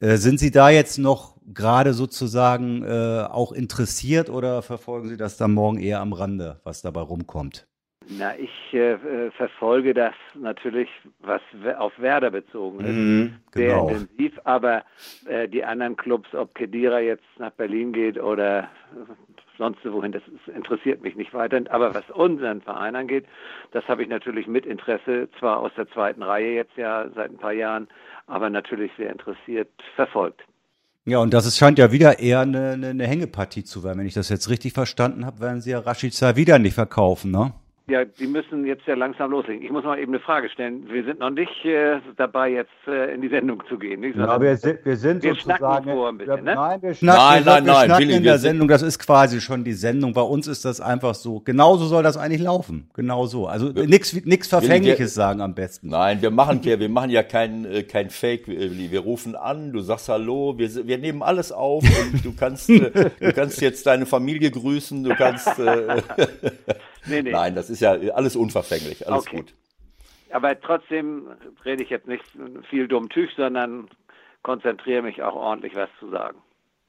Äh, 0.00 0.16
sind 0.16 0.38
Sie 0.38 0.50
da 0.50 0.70
jetzt 0.70 0.98
noch 0.98 1.36
gerade 1.54 1.92
sozusagen 1.92 2.82
äh, 2.82 3.26
auch 3.30 3.52
interessiert 3.52 4.30
oder 4.30 4.62
verfolgen 4.62 5.08
Sie 5.08 5.16
das 5.16 5.36
dann 5.36 5.52
morgen 5.52 5.78
eher 5.78 6.00
am 6.00 6.12
Rande, 6.12 6.60
was 6.64 6.82
dabei 6.82 7.00
rumkommt? 7.00 7.66
Na, 8.18 8.36
ich 8.36 8.50
äh, 8.72 8.92
äh 8.92 9.30
verfolge 9.30 9.94
das 9.94 10.14
natürlich, 10.34 10.88
was 11.20 11.40
auf 11.78 11.92
Werder 11.98 12.30
bezogen 12.30 12.80
ist, 12.80 12.90
mhm, 12.90 13.34
genau. 13.52 13.88
sehr 13.88 13.96
intensiv. 13.96 14.40
Aber 14.44 14.82
äh, 15.26 15.48
die 15.48 15.64
anderen 15.64 15.96
Clubs, 15.96 16.34
ob 16.34 16.54
Kedira 16.54 17.00
jetzt 17.00 17.24
nach 17.38 17.52
Berlin 17.52 17.92
geht 17.92 18.18
oder 18.18 18.68
sonst 19.62 19.78
wohin, 19.84 20.12
das 20.12 20.22
interessiert 20.54 21.02
mich 21.02 21.14
nicht 21.14 21.32
weiter. 21.32 21.60
Aber 21.70 21.94
was 21.94 22.08
unseren 22.10 22.60
Verein 22.60 22.96
angeht, 22.96 23.26
das 23.70 23.86
habe 23.86 24.02
ich 24.02 24.08
natürlich 24.08 24.48
mit 24.48 24.66
Interesse, 24.66 25.28
zwar 25.38 25.60
aus 25.60 25.70
der 25.76 25.88
zweiten 25.88 26.22
Reihe 26.22 26.54
jetzt 26.54 26.76
ja 26.76 27.06
seit 27.14 27.30
ein 27.30 27.38
paar 27.38 27.52
Jahren, 27.52 27.86
aber 28.26 28.50
natürlich 28.50 28.90
sehr 28.98 29.10
interessiert 29.10 29.70
verfolgt. 29.94 30.42
Ja, 31.04 31.18
und 31.18 31.32
das 31.32 31.46
ist, 31.46 31.58
scheint 31.58 31.78
ja 31.78 31.90
wieder 31.92 32.18
eher 32.18 32.40
eine, 32.40 32.72
eine, 32.72 32.88
eine 32.88 33.06
Hängepartie 33.06 33.64
zu 33.64 33.82
werden. 33.82 33.98
Wenn 33.98 34.06
ich 34.06 34.14
das 34.14 34.28
jetzt 34.28 34.50
richtig 34.50 34.72
verstanden 34.72 35.24
habe, 35.26 35.40
werden 35.40 35.60
sie 35.60 35.70
ja 35.70 35.78
Rashica 35.78 36.36
wieder 36.36 36.58
nicht 36.58 36.74
verkaufen, 36.74 37.30
ne? 37.30 37.52
Ja, 37.88 38.04
die 38.04 38.28
müssen 38.28 38.64
jetzt 38.64 38.86
ja 38.86 38.94
langsam 38.94 39.32
loslegen. 39.32 39.64
Ich 39.64 39.70
muss 39.70 39.82
mal 39.82 39.98
eben 39.98 40.12
eine 40.12 40.20
Frage 40.20 40.48
stellen. 40.48 40.88
Wir 40.88 41.02
sind 41.04 41.18
noch 41.18 41.30
nicht 41.30 41.64
äh, 41.64 41.98
dabei, 42.16 42.50
jetzt 42.50 42.70
äh, 42.86 43.12
in 43.12 43.22
die 43.22 43.28
Sendung 43.28 43.60
zu 43.68 43.76
gehen. 43.76 44.00
Nicht? 44.00 44.16
Ja, 44.16 44.40
wir 44.40 44.56
sind, 44.56 44.84
wir 44.84 44.96
sind 44.96 45.22
wir 45.24 45.34
sozusagen. 45.34 45.90
Vor 45.90 46.08
ein 46.08 46.18
bisschen, 46.18 46.44
ne? 46.44 46.54
Nein, 46.54 46.80
wir 46.80 46.94
schnacken, 46.94 47.44
nein, 47.44 47.44
nein, 47.44 47.64
wir, 47.64 47.72
wir 47.72 47.88
nein, 47.88 48.00
Willi, 48.00 48.16
in 48.16 48.22
der 48.22 48.38
Sendung. 48.38 48.68
Das 48.68 48.82
ist 48.82 49.00
quasi 49.00 49.40
schon 49.40 49.64
die 49.64 49.72
Sendung. 49.72 50.12
Bei 50.12 50.22
uns 50.22 50.46
ist 50.46 50.64
das 50.64 50.80
einfach 50.80 51.16
so. 51.16 51.40
Genauso 51.40 51.86
soll 51.86 52.04
das 52.04 52.16
eigentlich 52.16 52.40
laufen. 52.40 52.88
Genau 52.94 53.26
so. 53.26 53.48
Also 53.48 53.70
nichts 53.70 54.12
nichts 54.24 54.46
Verfängliches 54.46 54.98
wir, 54.98 55.08
sagen 55.08 55.40
am 55.40 55.54
besten. 55.54 55.88
Nein, 55.88 56.22
wir 56.22 56.30
machen 56.30 56.60
ja, 56.62 56.78
wir 56.78 56.88
machen 56.88 57.10
ja 57.10 57.24
kein, 57.24 57.64
äh, 57.64 57.82
kein 57.82 58.10
Fake, 58.10 58.46
Willi. 58.46 58.92
Wir 58.92 59.00
rufen 59.00 59.34
an, 59.34 59.72
du 59.72 59.80
sagst 59.80 60.08
Hallo, 60.08 60.56
wir, 60.56 60.86
wir 60.86 60.98
nehmen 60.98 61.22
alles 61.22 61.50
auf 61.50 61.82
und 61.82 62.24
du 62.24 62.32
kannst, 62.32 62.70
äh, 62.70 63.10
du 63.18 63.32
kannst 63.32 63.60
jetzt 63.60 63.86
deine 63.86 64.06
Familie 64.06 64.52
grüßen, 64.52 65.02
du 65.02 65.16
kannst. 65.16 65.58
Äh, 65.58 66.00
nee, 67.06 67.22
nee. 67.22 67.30
Nein, 67.30 67.54
das 67.54 67.70
ist 67.70 67.80
ja 67.80 67.92
alles 67.92 68.36
unverfänglich, 68.36 69.06
alles 69.06 69.26
okay. 69.26 69.36
gut. 69.36 69.54
Aber 70.30 70.58
trotzdem 70.58 71.28
rede 71.64 71.82
ich 71.82 71.90
jetzt 71.90 72.08
nicht 72.08 72.24
viel 72.70 72.88
dumm 72.88 73.08
Tüch, 73.10 73.30
sondern 73.36 73.88
konzentriere 74.42 75.02
mich 75.02 75.22
auch 75.22 75.34
ordentlich, 75.34 75.74
was 75.74 75.90
zu 76.00 76.08
sagen. 76.10 76.38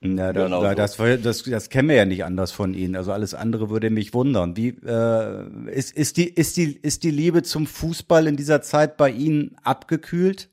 Ja, 0.03 0.33
da, 0.33 0.43
genau 0.43 0.61
da, 0.61 0.75
das, 0.75 0.97
das, 0.97 1.43
das 1.43 1.69
kennen 1.69 1.87
wir 1.87 1.95
ja 1.95 2.05
nicht 2.05 2.25
anders 2.25 2.51
von 2.51 2.73
Ihnen. 2.73 2.95
Also 2.97 3.13
alles 3.13 3.33
andere 3.33 3.69
würde 3.69 3.89
mich 3.89 4.13
wundern. 4.13 4.57
Wie 4.57 4.69
äh, 4.85 5.71
ist, 5.71 5.97
ist, 5.97 6.17
die, 6.17 6.27
ist, 6.27 6.57
die, 6.57 6.75
ist 6.75 7.03
die 7.03 7.11
Liebe 7.11 7.41
zum 7.43 7.65
Fußball 7.65 8.27
in 8.27 8.35
dieser 8.35 8.61
Zeit 8.61 8.97
bei 8.97 9.09
Ihnen 9.09 9.55
abgekühlt? 9.63 10.49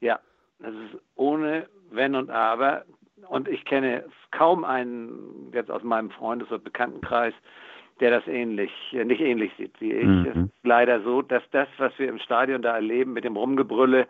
Ja, 0.00 0.20
das 0.60 0.72
ist 0.72 1.00
ohne 1.16 1.66
Wenn 1.90 2.14
und 2.14 2.30
Aber. 2.30 2.84
Und 3.28 3.48
ich 3.48 3.64
kenne 3.64 4.04
kaum 4.30 4.64
einen 4.64 5.50
jetzt 5.52 5.70
aus 5.70 5.82
meinem 5.82 6.10
Freundes- 6.10 6.50
und 6.50 6.62
Bekanntenkreis, 6.62 7.34
der 8.02 8.10
das 8.10 8.26
ähnlich, 8.26 8.72
äh, 8.92 9.04
nicht 9.04 9.20
ähnlich 9.20 9.52
sieht 9.56 9.80
wie 9.80 9.92
ich. 9.92 10.04
Mhm. 10.04 10.26
Es 10.26 10.36
ist 10.36 10.50
leider 10.64 11.00
so, 11.02 11.22
dass 11.22 11.42
das, 11.52 11.68
was 11.78 11.96
wir 11.98 12.08
im 12.08 12.18
Stadion 12.18 12.60
da 12.60 12.74
erleben 12.74 13.12
mit 13.14 13.24
dem 13.24 13.36
Rumgebrülle, 13.36 14.06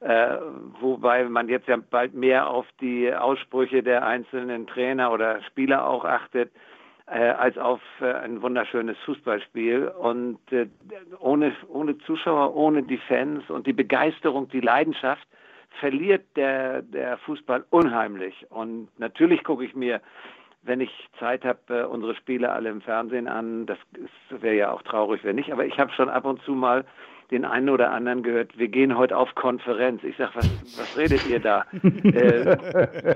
äh, 0.00 0.36
wobei 0.80 1.24
man 1.24 1.48
jetzt 1.48 1.68
ja 1.68 1.76
bald 1.76 2.14
mehr 2.14 2.48
auf 2.48 2.66
die 2.80 3.12
Aussprüche 3.12 3.82
der 3.82 4.06
einzelnen 4.06 4.66
Trainer 4.66 5.12
oder 5.12 5.42
Spieler 5.42 5.86
auch 5.86 6.04
achtet, 6.04 6.50
äh, 7.06 7.30
als 7.30 7.58
auf 7.58 7.80
äh, 8.00 8.12
ein 8.12 8.42
wunderschönes 8.42 8.96
Fußballspiel. 9.04 9.88
Und 9.88 10.38
äh, 10.52 10.68
ohne, 11.18 11.52
ohne 11.68 11.98
Zuschauer, 11.98 12.54
ohne 12.54 12.84
die 12.84 12.98
Fans 13.08 13.48
und 13.50 13.66
die 13.66 13.72
Begeisterung, 13.72 14.48
die 14.48 14.60
Leidenschaft, 14.60 15.26
verliert 15.80 16.24
der, 16.36 16.82
der 16.82 17.18
Fußball 17.18 17.64
unheimlich. 17.70 18.46
Und 18.50 18.88
natürlich 18.98 19.42
gucke 19.42 19.64
ich 19.64 19.74
mir 19.74 20.00
wenn 20.62 20.80
ich 20.80 20.90
Zeit 21.18 21.44
habe, 21.44 21.58
äh, 21.68 21.84
unsere 21.84 22.14
Spiele 22.14 22.50
alle 22.50 22.70
im 22.70 22.80
Fernsehen 22.80 23.28
an. 23.28 23.66
Das 23.66 23.78
wäre 24.30 24.54
ja 24.54 24.72
auch 24.72 24.82
traurig, 24.82 25.24
wenn 25.24 25.36
nicht. 25.36 25.52
Aber 25.52 25.66
ich 25.66 25.78
habe 25.78 25.92
schon 25.92 26.08
ab 26.08 26.24
und 26.24 26.42
zu 26.42 26.52
mal 26.52 26.84
den 27.30 27.44
einen 27.44 27.70
oder 27.70 27.90
anderen 27.90 28.22
gehört, 28.22 28.56
wir 28.58 28.68
gehen 28.68 28.96
heute 28.96 29.16
auf 29.16 29.34
Konferenz. 29.34 30.04
Ich 30.04 30.16
sage, 30.18 30.32
was, 30.34 30.78
was 30.78 30.98
redet 30.98 31.26
ihr 31.26 31.40
da? 31.40 31.64
äh, 31.82 32.44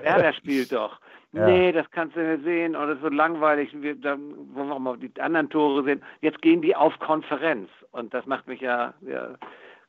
Werder 0.02 0.32
spielt 0.32 0.72
doch. 0.72 0.98
Ja. 1.32 1.46
Nee, 1.46 1.72
das 1.72 1.90
kannst 1.90 2.16
du 2.16 2.20
nicht 2.20 2.44
sehen. 2.44 2.74
Oder 2.74 2.92
ist 2.92 3.02
so 3.02 3.08
langweilig. 3.08 3.70
Wir, 3.74 3.94
da 3.94 4.16
wollen 4.18 4.68
wir 4.68 4.78
mal 4.78 4.96
die 4.96 5.12
anderen 5.20 5.50
Tore 5.50 5.84
sehen. 5.84 6.02
Jetzt 6.22 6.40
gehen 6.40 6.62
die 6.62 6.74
auf 6.74 6.98
Konferenz. 6.98 7.68
Und 7.92 8.14
das 8.14 8.24
macht 8.26 8.46
mich 8.46 8.60
ja, 8.60 8.94
ja 9.02 9.34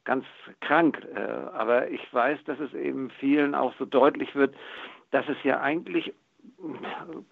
ganz 0.03 0.25
krank. 0.59 1.01
Äh, 1.15 1.19
aber 1.19 1.89
ich 1.89 2.01
weiß, 2.11 2.39
dass 2.45 2.59
es 2.59 2.73
eben 2.73 3.09
vielen 3.19 3.55
auch 3.55 3.73
so 3.79 3.85
deutlich 3.85 4.35
wird, 4.35 4.55
dass 5.11 5.27
es 5.29 5.37
ja 5.43 5.61
eigentlich 5.61 6.13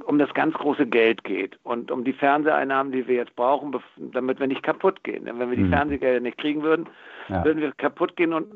um 0.06 0.20
das 0.20 0.34
ganz 0.34 0.54
große 0.56 0.86
Geld 0.86 1.24
geht 1.24 1.58
und 1.64 1.92
um 1.92 2.04
die 2.04 2.14
Fernseheinnahmen, 2.14 2.92
die 2.92 3.08
wir 3.08 3.16
jetzt 3.16 3.36
brauchen, 3.36 3.76
damit 3.98 4.40
wir 4.40 4.48
nicht 4.48 4.64
kaputt 4.64 5.04
gehen. 5.04 5.26
Denn 5.26 5.40
wenn 5.40 5.50
wir 5.50 5.58
die 5.58 5.64
mhm. 5.64 5.72
Fernsehgelder 5.72 6.20
nicht 6.20 6.38
kriegen 6.38 6.64
würden, 6.64 6.88
ja. 7.28 7.44
würden 7.44 7.62
wir 7.62 7.72
kaputt 7.74 8.16
gehen 8.16 8.34
und 8.34 8.54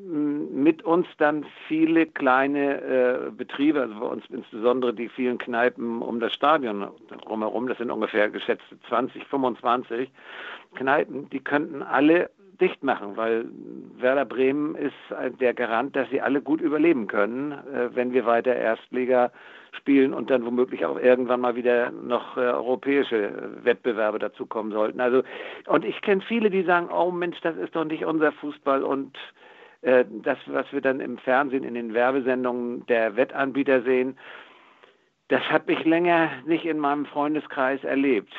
mit 0.53 0.83
uns 0.83 1.07
dann 1.17 1.45
viele 1.67 2.05
kleine 2.05 2.81
äh, 2.81 3.31
Betriebe, 3.31 3.81
also 3.81 3.99
bei 3.99 4.05
uns 4.05 4.23
insbesondere 4.29 4.93
die 4.93 5.09
vielen 5.09 5.37
Kneipen 5.37 6.01
um 6.01 6.19
das 6.19 6.33
Stadion 6.33 6.87
drumherum, 7.25 7.67
das 7.67 7.77
sind 7.77 7.91
ungefähr 7.91 8.29
geschätzte 8.29 8.79
20, 8.87 9.25
25 9.25 10.09
Kneipen, 10.75 11.29
die 11.29 11.39
könnten 11.39 11.81
alle 11.81 12.29
dicht 12.61 12.83
machen, 12.83 13.15
weil 13.17 13.45
Werder 13.97 14.25
Bremen 14.25 14.75
ist 14.75 14.93
der 15.39 15.53
Garant, 15.53 15.95
dass 15.95 16.09
sie 16.09 16.21
alle 16.21 16.41
gut 16.41 16.61
überleben 16.61 17.07
können, 17.07 17.51
äh, 17.51 17.95
wenn 17.95 18.13
wir 18.13 18.25
weiter 18.25 18.55
Erstliga 18.55 19.31
spielen 19.71 20.13
und 20.13 20.29
dann 20.29 20.45
womöglich 20.45 20.85
auch 20.85 20.99
irgendwann 20.99 21.41
mal 21.41 21.55
wieder 21.55 21.91
noch 21.91 22.37
äh, 22.37 22.41
europäische 22.41 23.51
Wettbewerbe 23.63 24.19
dazukommen 24.19 24.71
sollten. 24.71 24.99
Also 24.99 25.23
und 25.67 25.85
ich 25.85 26.01
kenne 26.01 26.21
viele, 26.21 26.49
die 26.49 26.63
sagen, 26.63 26.89
oh 26.91 27.11
Mensch, 27.11 27.39
das 27.41 27.55
ist 27.57 27.75
doch 27.75 27.85
nicht 27.85 28.05
unser 28.05 28.31
Fußball 28.31 28.83
und 28.83 29.17
äh, 29.81 30.05
das, 30.23 30.37
was 30.47 30.71
wir 30.73 30.81
dann 30.81 30.99
im 30.99 31.17
Fernsehen 31.17 31.63
in 31.63 31.75
den 31.75 31.93
Werbesendungen 31.93 32.85
der 32.87 33.15
Wettanbieter 33.15 33.81
sehen, 33.83 34.17
das 35.29 35.41
habe 35.49 35.71
ich 35.73 35.85
länger 35.85 36.29
nicht 36.45 36.65
in 36.65 36.79
meinem 36.79 37.05
Freundeskreis 37.05 37.83
erlebt. 37.83 38.33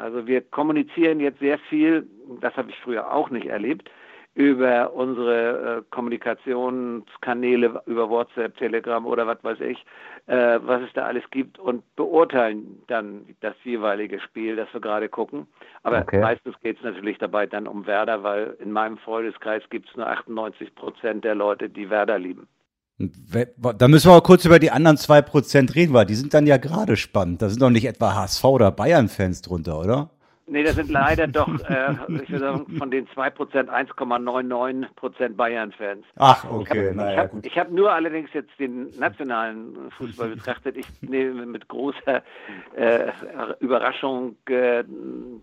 Also 0.00 0.26
wir 0.26 0.40
kommunizieren 0.40 1.20
jetzt 1.20 1.40
sehr 1.40 1.58
viel, 1.58 2.06
das 2.40 2.56
habe 2.56 2.70
ich 2.70 2.78
früher 2.78 3.12
auch 3.12 3.30
nicht 3.30 3.46
erlebt, 3.46 3.90
über 4.34 4.92
unsere 4.94 5.78
äh, 5.78 5.82
Kommunikationskanäle, 5.90 7.82
über 7.86 8.08
WhatsApp, 8.08 8.56
Telegram 8.56 9.04
oder 9.04 9.26
was 9.26 9.42
weiß 9.42 9.60
ich, 9.60 9.84
äh, 10.26 10.60
was 10.62 10.82
es 10.82 10.92
da 10.94 11.06
alles 11.06 11.24
gibt 11.30 11.58
und 11.58 11.82
beurteilen 11.96 12.82
dann 12.86 13.26
das 13.40 13.54
jeweilige 13.64 14.20
Spiel, 14.20 14.56
das 14.56 14.72
wir 14.72 14.80
gerade 14.80 15.08
gucken. 15.08 15.46
Aber 15.82 16.00
okay. 16.00 16.20
meistens 16.20 16.58
geht 16.60 16.78
es 16.78 16.84
natürlich 16.84 17.18
dabei 17.18 17.46
dann 17.46 17.66
um 17.66 17.86
Werder, 17.86 18.22
weil 18.22 18.56
in 18.60 18.70
meinem 18.70 18.98
Freundeskreis 18.98 19.62
gibt 19.68 19.90
es 19.90 19.96
nur 19.96 20.06
98 20.06 20.74
Prozent 20.76 21.24
der 21.24 21.34
Leute, 21.34 21.68
die 21.68 21.90
Werder 21.90 22.18
lieben. 22.18 22.46
Da 23.00 23.88
müssen 23.88 24.08
wir 24.08 24.14
mal 24.14 24.20
kurz 24.20 24.44
über 24.44 24.58
die 24.58 24.70
anderen 24.70 24.98
zwei 24.98 25.22
Prozent 25.22 25.74
reden, 25.74 25.94
weil 25.94 26.04
die 26.04 26.14
sind 26.14 26.34
dann 26.34 26.46
ja 26.46 26.58
gerade 26.58 26.96
spannend. 26.96 27.40
Da 27.40 27.48
sind 27.48 27.62
doch 27.62 27.70
nicht 27.70 27.86
etwa 27.86 28.14
HSV 28.14 28.44
oder 28.44 28.70
Bayern-Fans 28.70 29.40
drunter, 29.40 29.78
oder? 29.78 30.10
Nee, 30.46 30.64
das 30.64 30.74
sind 30.74 30.90
leider 30.90 31.28
doch, 31.28 31.48
äh, 31.70 31.92
ich 32.22 32.28
würde 32.28 32.38
sagen, 32.40 32.66
von 32.76 32.90
den 32.90 33.06
2% 33.06 33.68
1,99% 33.68 35.36
Bayern-Fans. 35.36 36.04
Ach, 36.16 36.44
okay. 36.50 36.90
Ich 36.90 36.98
habe 36.98 37.16
hab, 37.16 37.56
hab 37.56 37.70
nur 37.70 37.92
allerdings 37.92 38.30
jetzt 38.32 38.50
den 38.58 38.90
nationalen 38.98 39.92
Fußball 39.96 40.30
betrachtet. 40.30 40.76
Ich 40.76 40.86
nehme 41.02 41.46
mit 41.46 41.68
großer 41.68 42.22
äh, 42.74 43.12
Überraschung 43.60 44.34
äh, 44.46 44.82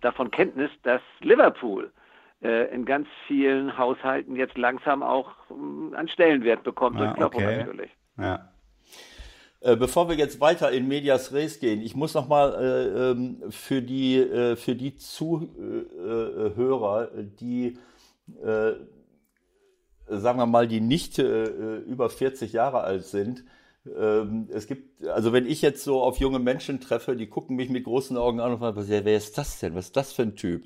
davon 0.01 0.29
Kenntnis, 0.29 0.71
dass 0.83 1.01
Liverpool 1.21 1.89
in 2.41 2.85
ganz 2.85 3.07
vielen 3.27 3.77
Haushalten 3.77 4.35
jetzt 4.35 4.57
langsam 4.57 5.03
auch 5.03 5.31
äh, 5.49 5.95
einen 5.95 6.09
Stellenwert 6.09 6.63
bekommt, 6.63 6.99
ah, 6.99 7.13
durch 7.13 7.33
okay. 7.33 7.57
natürlich. 7.57 7.91
Ja. 8.17 8.51
Äh, 9.61 9.75
bevor 9.75 10.07
wir 10.07 10.15
jetzt 10.15 10.39
weiter 10.39 10.71
in 10.71 10.87
Medias 10.87 11.33
Res 11.33 11.59
gehen, 11.59 11.81
ich 11.81 11.95
muss 11.95 12.13
noch 12.13 12.27
mal 12.27 12.53
äh, 12.53 13.11
ähm, 13.11 13.41
für 13.49 13.81
die 13.81 14.17
äh, 14.17 14.55
für 14.55 14.75
die 14.75 14.95
Zuhörer, 14.97 15.49
die 17.39 17.77
äh, 18.43 18.73
sagen 20.07 20.39
wir 20.39 20.45
mal, 20.45 20.67
die 20.67 20.79
nicht 20.79 21.19
äh, 21.19 21.77
über 21.79 22.09
40 22.09 22.53
Jahre 22.53 22.81
alt 22.81 23.05
sind, 23.05 23.43
es 24.49 24.67
gibt, 24.67 25.05
also 25.07 25.33
wenn 25.33 25.45
ich 25.45 25.61
jetzt 25.61 25.83
so 25.83 26.01
auf 26.01 26.17
junge 26.17 26.39
Menschen 26.39 26.79
treffe, 26.79 27.15
die 27.15 27.27
gucken 27.27 27.55
mich 27.55 27.69
mit 27.69 27.83
großen 27.83 28.17
Augen 28.17 28.39
an 28.39 28.53
und 28.53 28.59
fragen, 28.59 28.85
wer 28.87 29.17
ist 29.17 29.37
das 29.37 29.59
denn? 29.59 29.75
Was 29.75 29.85
ist 29.85 29.97
das 29.97 30.13
für 30.13 30.23
ein 30.23 30.35
Typ? 30.35 30.63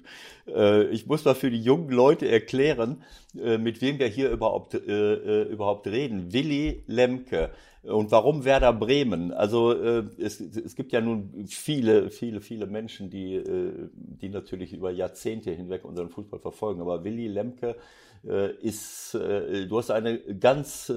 Äh, 0.48 0.86
ich 0.88 1.08
muss 1.08 1.26
mal 1.26 1.36
für 1.36 1.52
die 1.52 1.62
jungen 1.62 1.90
Leute 1.90 2.28
erklären, 2.28 3.04
äh, 3.38 3.58
mit 3.58 3.82
wem 3.82 4.00
wir 4.00 4.08
hier 4.08 4.30
überhaupt, 4.32 4.74
äh, 4.74 5.44
überhaupt 5.44 5.88
reden. 5.88 6.34
Willi 6.34 6.84
Lemke. 6.88 7.52
Und 7.84 8.12
warum 8.12 8.46
Werder 8.46 8.74
Bremen? 8.74 9.32
Also 9.32 9.74
es, 9.74 10.40
es 10.40 10.76
gibt 10.76 10.92
ja 10.92 11.02
nun 11.02 11.48
viele, 11.48 12.12
viele, 12.12 12.40
viele 12.40 12.68
Menschen, 12.68 13.10
die, 13.10 13.42
die 13.96 14.30
natürlich 14.30 14.72
über 14.74 14.92
Jahrzehnte 14.92 15.50
hinweg 15.50 15.84
unseren 15.84 16.10
Fußball 16.10 16.40
verfolgen. 16.40 16.80
Aber 16.82 17.04
Willi 17.04 17.28
Lemke 17.28 17.76
ist, 18.62 19.16
du 19.16 19.78
hast 19.80 19.90
eine 19.90 20.20
ganz 20.20 20.94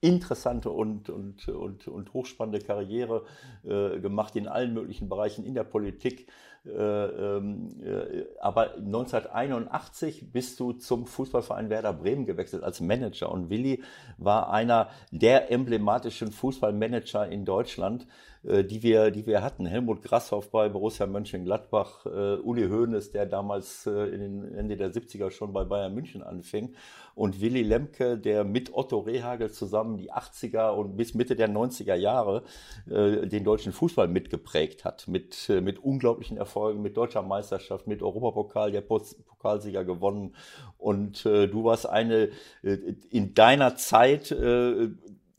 interessante 0.00 0.70
und, 0.70 1.08
und, 1.08 1.48
und, 1.48 1.88
und 1.88 2.12
hochspannende 2.12 2.60
Karriere 2.60 3.24
äh, 3.64 3.98
gemacht 4.00 4.36
in 4.36 4.46
allen 4.46 4.74
möglichen 4.74 5.08
Bereichen 5.08 5.44
in 5.44 5.54
der 5.54 5.64
Politik. 5.64 6.28
Äh, 6.66 6.70
ähm, 6.70 7.80
äh, 7.82 8.24
aber 8.40 8.74
1981 8.74 10.32
bist 10.32 10.58
du 10.58 10.72
zum 10.72 11.06
Fußballverein 11.06 11.70
Werder 11.70 11.92
Bremen 11.92 12.26
gewechselt 12.26 12.64
als 12.64 12.80
Manager 12.80 13.30
und 13.30 13.50
Willi 13.50 13.82
war 14.18 14.50
einer 14.50 14.90
der 15.12 15.52
emblematischen 15.52 16.32
Fußballmanager 16.32 17.28
in 17.28 17.44
Deutschland 17.44 18.06
die 18.46 18.82
wir, 18.82 19.10
die 19.10 19.26
wir 19.26 19.42
hatten. 19.42 19.66
Helmut 19.66 20.02
Grasshoff 20.02 20.50
bei 20.50 20.68
Borussia 20.68 21.06
Mönchengladbach, 21.06 22.06
äh, 22.06 22.36
Uli 22.36 22.68
Hoeneß, 22.68 23.10
der 23.10 23.26
damals 23.26 23.86
äh, 23.86 23.90
in 23.90 24.20
den 24.20 24.54
Ende 24.54 24.76
der 24.76 24.92
70er 24.92 25.30
schon 25.30 25.52
bei 25.52 25.64
Bayern 25.64 25.94
München 25.94 26.22
anfing. 26.22 26.74
Und 27.14 27.40
Willy 27.40 27.62
Lemke, 27.62 28.16
der 28.16 28.44
mit 28.44 28.72
Otto 28.72 29.00
Rehagel 29.00 29.50
zusammen 29.50 29.96
die 29.96 30.12
80er 30.12 30.70
und 30.70 30.96
bis 30.96 31.14
Mitte 31.14 31.34
der 31.34 31.48
90er 31.48 31.94
Jahre 31.94 32.44
äh, 32.88 33.26
den 33.26 33.42
deutschen 33.42 33.72
Fußball 33.72 34.06
mitgeprägt 34.06 34.84
hat, 34.84 35.08
mit, 35.08 35.48
äh, 35.48 35.60
mit 35.60 35.78
unglaublichen 35.78 36.36
Erfolgen, 36.36 36.82
mit 36.82 36.96
deutscher 36.96 37.22
Meisterschaft, 37.22 37.86
mit 37.86 38.02
Europapokal, 38.02 38.70
der 38.70 38.82
Pokalsieger 38.82 39.84
gewonnen. 39.84 40.36
Und 40.78 41.26
äh, 41.26 41.48
du 41.48 41.64
warst 41.64 41.88
eine 41.88 42.30
in 42.62 43.34
deiner 43.34 43.76
Zeit 43.76 44.30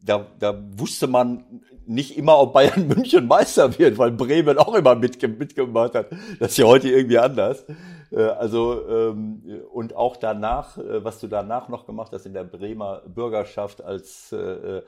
da, 0.08 0.26
da 0.40 0.64
wusste 0.78 1.08
man 1.08 1.62
nicht 1.88 2.18
immer, 2.18 2.40
ob 2.40 2.54
Bayern 2.54 2.88
München 2.96 3.28
Meister 3.28 3.78
wird, 3.78 3.98
weil 3.98 4.12
Bremen 4.12 4.58
auch 4.58 4.76
immer 4.76 4.96
mitge 4.96 5.28
mitgemacht 5.28 5.96
hat. 5.96 6.12
Das 6.40 6.52
ist 6.52 6.58
ja 6.58 6.66
heute 6.66 6.90
irgendwie 6.90 7.20
anders. 7.20 7.66
Äh, 8.12 8.22
also 8.22 8.88
ähm, 8.90 9.42
und 9.72 9.96
auch 9.96 10.18
danach, 10.18 10.78
äh, 10.78 11.04
was 11.04 11.20
du 11.20 11.28
danach 11.28 11.70
noch 11.70 11.86
gemacht 11.86 12.12
hast 12.12 12.26
in 12.26 12.34
der 12.34 12.44
Bremer 12.44 13.02
Bürgerschaft 13.06 13.84
als 13.84 14.32
äh, 14.32 14.82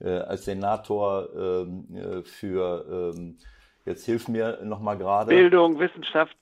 als 0.00 0.44
Senator 0.44 1.28
ähm, 1.36 2.22
für 2.24 3.12
ähm, 3.16 3.38
Jetzt 3.84 4.04
hilf 4.04 4.26
mir 4.26 4.58
noch 4.64 4.80
mal 4.80 4.96
gerade. 4.98 5.28
Bildung, 5.28 5.78
Wissenschaft 5.78 6.36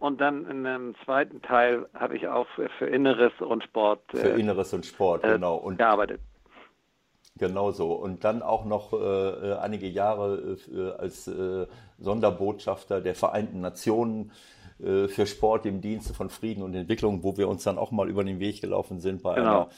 und 0.00 0.18
dann 0.18 0.46
in 0.46 0.64
einem 0.64 0.94
zweiten 1.04 1.42
Teil 1.42 1.84
habe 1.92 2.16
ich 2.16 2.26
auch 2.26 2.46
für, 2.78 2.86
Inneres 2.86 3.34
und 3.38 3.62
Sport. 3.64 4.00
Für 4.12 4.28
Inneres 4.28 4.72
und 4.72 4.86
Sport, 4.86 5.22
genau. 5.22 5.56
Und 5.56 5.76
gearbeitet. 5.76 6.22
Genau 7.38 7.70
so. 7.70 7.92
Und 7.92 8.24
dann 8.24 8.42
auch 8.42 8.64
noch 8.64 8.92
äh, 8.92 8.96
äh, 8.96 9.56
einige 9.58 9.88
Jahre 9.88 10.56
äh, 10.74 10.90
als 10.98 11.28
äh, 11.28 11.66
Sonderbotschafter 11.98 13.00
der 13.00 13.14
Vereinten 13.14 13.60
Nationen 13.60 14.32
äh, 14.82 15.08
für 15.08 15.26
Sport 15.26 15.66
im 15.66 15.80
Dienste 15.80 16.14
von 16.14 16.30
Frieden 16.30 16.62
und 16.62 16.74
Entwicklung, 16.74 17.22
wo 17.22 17.36
wir 17.36 17.48
uns 17.48 17.64
dann 17.64 17.78
auch 17.78 17.90
mal 17.90 18.08
über 18.08 18.24
den 18.24 18.40
Weg 18.40 18.60
gelaufen 18.60 19.00
sind 19.00 19.22
bei 19.22 19.34
genau. 19.34 19.48
einer 19.48 19.68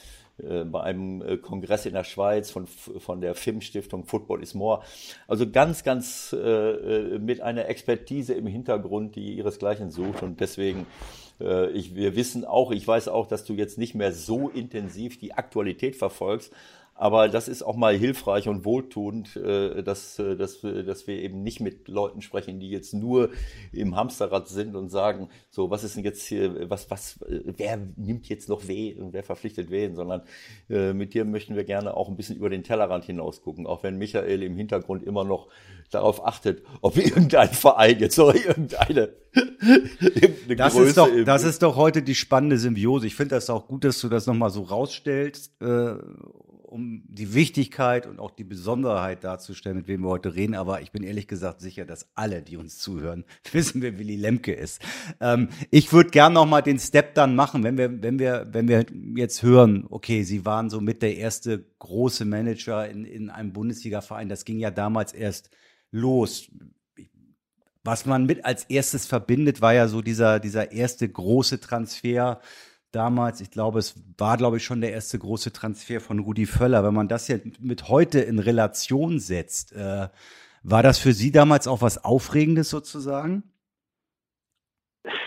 äh, 0.61 0.63
bei 0.63 0.81
einem 0.81 1.41
Kongress 1.41 1.85
in 1.85 1.93
der 1.93 2.05
Schweiz 2.05 2.49
von, 2.49 2.65
von 2.67 3.19
der 3.19 3.35
FIM-Stiftung 3.35 4.05
Football 4.05 4.41
is 4.41 4.53
More. 4.53 4.81
Also 5.27 5.49
ganz, 5.49 5.83
ganz 5.83 6.33
äh, 6.33 7.19
mit 7.19 7.41
einer 7.41 7.67
Expertise 7.67 8.33
im 8.35 8.47
Hintergrund, 8.47 9.15
die 9.15 9.33
ihresgleichen 9.33 9.91
sucht. 9.91 10.23
Und 10.23 10.39
deswegen, 10.39 10.85
äh, 11.41 11.69
ich, 11.71 11.95
wir 11.95 12.15
wissen 12.15 12.45
auch, 12.45 12.71
ich 12.71 12.87
weiß 12.87 13.09
auch, 13.09 13.27
dass 13.27 13.43
du 13.43 13.53
jetzt 13.53 13.77
nicht 13.77 13.95
mehr 13.95 14.13
so 14.13 14.47
intensiv 14.47 15.19
die 15.19 15.33
Aktualität 15.33 15.97
verfolgst, 15.97 16.53
aber 16.99 17.29
das 17.29 17.47
ist 17.47 17.63
auch 17.63 17.77
mal 17.77 17.95
hilfreich 17.95 18.49
und 18.49 18.65
wohltuend, 18.65 19.37
äh, 19.37 19.81
dass, 19.83 20.19
äh, 20.19 20.35
dass, 20.35 20.59
dass 20.61 21.07
wir 21.07 21.15
eben 21.15 21.43
nicht 21.43 21.61
mit 21.61 21.87
Leuten 21.87 22.21
sprechen, 22.21 22.59
die 22.59 22.69
jetzt 22.69 22.93
nur 22.93 23.29
im 23.71 23.95
Hamsterrad 23.95 24.49
sind 24.49 24.75
und 24.75 24.89
sagen, 24.89 25.29
so, 25.49 25.69
was 25.69 25.85
ist 25.85 25.95
denn 25.95 26.03
jetzt 26.03 26.27
hier, 26.27 26.69
was, 26.69 26.91
was, 26.91 27.19
wer 27.21 27.79
nimmt 27.95 28.27
jetzt 28.27 28.49
noch 28.49 28.67
weh 28.67 28.95
und 28.95 29.13
wer 29.13 29.23
verpflichtet 29.23 29.71
wen, 29.71 29.95
sondern 29.95 30.23
äh, 30.69 30.91
mit 30.91 31.13
dir 31.13 31.23
möchten 31.23 31.55
wir 31.55 31.63
gerne 31.63 31.95
auch 31.95 32.09
ein 32.09 32.17
bisschen 32.17 32.35
über 32.35 32.49
den 32.49 32.63
Tellerrand 32.63 33.05
hinaus 33.05 33.41
gucken, 33.43 33.65
auch 33.65 33.81
wenn 33.81 33.97
Michael 33.97 34.43
im 34.43 34.57
Hintergrund 34.57 35.01
immer 35.03 35.23
noch 35.23 35.47
darauf 35.91 36.27
achtet, 36.27 36.63
ob 36.81 36.97
irgendein 37.03 37.47
Verein 37.47 37.97
jetzt 37.97 38.17
irgendeine, 38.17 39.13
irgendeine 39.33 40.55
das 40.57 40.73
Größe 40.73 40.89
ist 40.89 40.97
doch, 40.97 41.09
das 41.23 41.43
ist 41.45 41.63
doch 41.63 41.77
heute 41.77 42.01
die 42.01 42.15
spannende 42.15 42.57
Symbiose. 42.57 43.07
Ich 43.07 43.15
finde 43.15 43.35
das 43.35 43.49
auch 43.49 43.67
gut, 43.69 43.85
dass 43.85 44.01
du 44.01 44.09
das 44.09 44.27
nochmal 44.27 44.49
so 44.49 44.63
rausstellst. 44.63 45.61
Äh, 45.61 45.93
um 46.69 47.03
die 47.07 47.33
Wichtigkeit 47.33 48.05
und 48.05 48.19
auch 48.19 48.31
die 48.31 48.43
Besonderheit 48.43 49.23
darzustellen, 49.23 49.77
mit 49.77 49.87
wem 49.87 50.01
wir 50.01 50.09
heute 50.09 50.35
reden. 50.35 50.55
Aber 50.55 50.81
ich 50.81 50.91
bin 50.91 51.03
ehrlich 51.03 51.27
gesagt 51.27 51.61
sicher, 51.61 51.85
dass 51.85 52.07
alle, 52.15 52.41
die 52.41 52.57
uns 52.57 52.77
zuhören, 52.77 53.25
wissen, 53.51 53.81
wer 53.81 53.97
Willy 53.97 54.15
Lemke 54.15 54.53
ist. 54.53 54.81
Ähm, 55.19 55.49
ich 55.71 55.91
würde 55.91 56.11
gern 56.11 56.33
noch 56.33 56.45
mal 56.45 56.61
den 56.61 56.79
Step 56.79 57.15
dann 57.15 57.35
machen, 57.35 57.63
wenn 57.63 57.77
wir, 57.77 58.01
wenn 58.01 58.19
wir, 58.19 58.47
wenn 58.51 58.67
wir 58.67 58.85
jetzt 59.15 59.41
hören, 59.41 59.87
okay, 59.89 60.23
Sie 60.23 60.45
waren 60.45 60.69
so 60.69 60.79
mit 60.79 61.01
der 61.01 61.17
erste 61.17 61.65
große 61.79 62.25
Manager 62.25 62.87
in, 62.87 63.03
in 63.05 63.29
einem 63.29 63.51
Bundesliga-Verein. 63.51 64.29
Das 64.29 64.45
ging 64.45 64.59
ja 64.59 64.71
damals 64.71 65.13
erst 65.13 65.49
los. 65.91 66.51
Was 67.83 68.05
man 68.05 68.25
mit 68.25 68.45
als 68.45 68.65
erstes 68.65 69.07
verbindet, 69.07 69.61
war 69.61 69.73
ja 69.73 69.87
so 69.87 70.01
dieser, 70.01 70.39
dieser 70.39 70.71
erste 70.71 71.09
große 71.09 71.59
Transfer 71.59 72.39
damals, 72.91 73.41
ich 73.41 73.51
glaube, 73.51 73.79
es 73.79 73.95
war, 74.17 74.37
glaube 74.37 74.57
ich, 74.57 74.63
schon 74.63 74.81
der 74.81 74.91
erste 74.91 75.19
große 75.19 75.53
Transfer 75.53 75.99
von 75.99 76.19
Rudi 76.19 76.45
Völler. 76.45 76.83
Wenn 76.83 76.93
man 76.93 77.07
das 77.07 77.27
jetzt 77.27 77.61
mit 77.61 77.89
heute 77.89 78.19
in 78.19 78.39
Relation 78.39 79.19
setzt, 79.19 79.73
äh, 79.73 80.07
war 80.63 80.83
das 80.83 80.99
für 80.99 81.13
Sie 81.13 81.31
damals 81.31 81.67
auch 81.67 81.81
was 81.81 82.03
Aufregendes 82.03 82.69
sozusagen? 82.69 83.43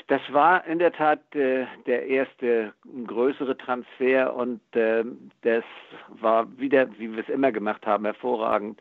Das 0.08 0.20
war 0.30 0.66
in 0.66 0.78
der 0.78 0.92
Tat 0.92 1.20
äh, 1.34 1.64
der 1.86 2.06
erste 2.06 2.74
größere 3.06 3.56
Transfer 3.56 4.34
und 4.34 4.60
äh, 4.76 5.04
das 5.40 5.64
war 6.08 6.58
wieder, 6.58 6.86
wie 6.98 7.10
wir 7.12 7.22
es 7.22 7.28
immer 7.30 7.50
gemacht 7.50 7.86
haben, 7.86 8.04
hervorragend 8.04 8.78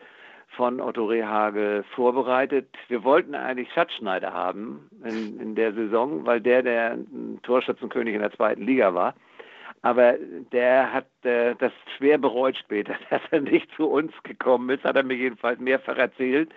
von 0.55 0.81
Otto 0.81 1.05
Rehagel 1.05 1.83
vorbereitet. 1.95 2.67
Wir 2.87 3.03
wollten 3.03 3.35
eigentlich 3.35 3.71
Schatzschneider 3.73 4.33
haben 4.33 4.89
in, 5.03 5.39
in 5.39 5.55
der 5.55 5.73
Saison, 5.73 6.25
weil 6.25 6.41
der 6.41 6.61
der 6.61 6.97
Torschützenkönig 7.43 8.15
in 8.15 8.21
der 8.21 8.31
zweiten 8.31 8.63
Liga 8.63 8.93
war. 8.93 9.15
Aber 9.83 10.15
der 10.51 10.93
hat 10.93 11.07
äh, 11.23 11.55
das 11.57 11.71
schwer 11.97 12.17
bereut 12.17 12.55
später, 12.57 12.95
dass 13.09 13.21
er 13.31 13.41
nicht 13.41 13.69
zu 13.75 13.87
uns 13.87 14.11
gekommen 14.23 14.69
ist, 14.69 14.83
hat 14.83 14.95
er 14.95 15.03
mir 15.03 15.15
jedenfalls 15.15 15.59
mehrfach 15.59 15.97
erzählt. 15.97 16.51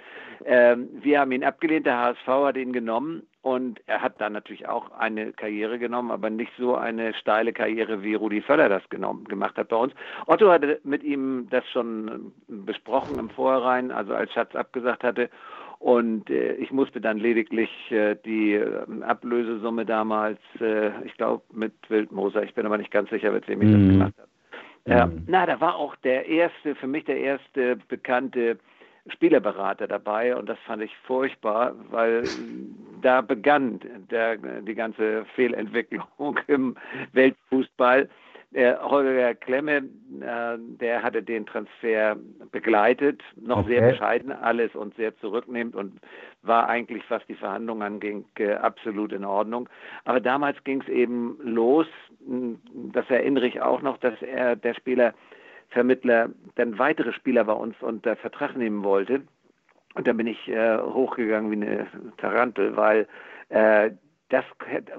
Ähm, 0.45 0.89
wir 1.01 1.21
haben 1.21 1.33
ihn 1.33 1.45
abgelehnt, 1.45 1.87
der 1.87 1.99
HSV 1.99 2.27
hat 2.27 2.57
ihn 2.57 2.73
genommen 2.73 3.27
und 3.45 3.79
er 3.87 4.01
hat 4.01 4.19
dann 4.23 4.33
natürlich 4.33 4.67
auch 4.67 4.91
eine 4.93 5.35
Karriere 5.35 5.79
genommen, 5.79 6.11
aber 6.11 6.31
nicht 6.31 6.51
so 6.57 6.77
eine 6.77 7.13
steile 7.13 7.53
Karriere, 7.53 8.03
wie 8.03 8.15
Rudi 8.15 8.41
Völler 8.41 8.71
das 8.71 8.89
genommen, 8.89 9.27
gemacht 9.27 9.59
hat 9.59 9.69
bei 9.69 9.77
uns. 9.77 9.93
Otto 10.27 10.51
hatte 10.51 10.81
mit 10.83 11.03
ihm 11.03 11.47
das 11.51 11.63
schon 11.69 12.33
besprochen 12.49 13.19
im 13.19 13.29
Vorhinein, 13.29 13.91
also 13.91 14.15
als 14.15 14.33
Schatz 14.33 14.57
abgesagt 14.57 15.05
hatte. 15.05 15.29
Und 15.79 16.31
äh, 16.31 16.55
ich 16.55 16.73
musste 16.73 17.03
dann 17.03 17.19
lediglich 17.19 17.69
äh, 17.91 18.17
die 18.25 18.55
äh, 18.55 19.03
Ablösesumme 19.03 19.85
damals, 19.85 20.39
äh, 20.59 20.93
ich 21.05 21.15
glaube 21.19 21.43
mit 21.53 21.75
Wildmoser, 21.91 22.45
ich 22.45 22.55
bin 22.55 22.65
aber 22.65 22.79
nicht 22.79 22.91
ganz 22.91 23.11
sicher, 23.11 23.31
mit 23.31 23.47
wem 23.47 23.61
ich 23.61 23.69
mm. 23.69 23.73
das 23.73 23.81
mhm. 23.81 23.91
gemacht 23.91 24.15
habe. 24.87 25.11
Mm. 25.11 25.25
Na, 25.27 25.45
da 25.45 25.61
war 25.61 25.77
auch 25.77 25.97
der 25.97 26.27
erste, 26.27 26.75
für 26.77 26.87
mich 26.87 27.05
der 27.05 27.19
erste 27.19 27.77
bekannte 27.89 28.57
Spielerberater 29.09 29.87
dabei 29.87 30.35
und 30.35 30.49
das 30.49 30.59
fand 30.61 30.83
ich 30.83 30.97
furchtbar, 31.07 31.75
weil 31.91 32.25
da 33.03 33.21
begann 33.21 33.81
der, 34.11 34.37
die 34.37 34.75
ganze 34.75 35.25
Fehlentwicklung 35.35 36.39
im 36.47 36.77
Weltfußball. 37.13 38.09
Der 38.53 38.81
Holger 38.89 39.35
Klemme, 39.35 39.79
äh, 40.21 40.57
der 40.59 41.03
hatte 41.03 41.25
den 41.25 41.45
Transfer 41.45 42.17
begleitet, 42.53 43.21
noch 43.35 43.59
okay. 43.59 43.81
sehr 43.81 43.91
bescheiden 43.91 44.31
alles 44.31 44.77
und 44.77 44.95
sehr 44.95 45.17
zurücknehmend 45.19 45.75
und 45.75 46.01
war 46.43 46.69
eigentlich, 46.69 47.03
was 47.09 47.27
die 47.27 47.35
Verhandlungen 47.35 47.83
anging, 47.83 48.25
äh, 48.39 48.53
absolut 48.53 49.13
in 49.13 49.25
Ordnung. 49.25 49.69
Aber 50.05 50.21
damals 50.21 50.63
ging 50.63 50.81
es 50.83 50.89
eben 50.89 51.37
los, 51.43 51.89
das 52.93 53.11
erinnere 53.11 53.49
ich 53.49 53.61
auch 53.61 53.83
noch, 53.83 53.99
dass 53.99 54.23
er, 54.23 54.55
der 54.55 54.75
Spieler, 54.75 55.15
Vermittler 55.75 56.31
dann 56.55 56.79
weitere 56.79 57.13
Spieler 57.13 57.45
bei 57.45 57.53
uns 57.53 57.77
unter 57.83 58.17
Vertrag 58.17 58.57
nehmen 58.57 58.83
wollte. 58.83 59.23
Und 59.95 60.07
dann 60.07 60.17
bin 60.17 60.27
ich 60.27 60.49
äh, 60.49 60.79
hochgegangen 60.79 61.51
wie 61.51 61.67
eine 61.67 61.87
Tarantel, 62.17 62.77
weil 62.77 63.07
äh, 63.51 63.91
das 64.31 64.45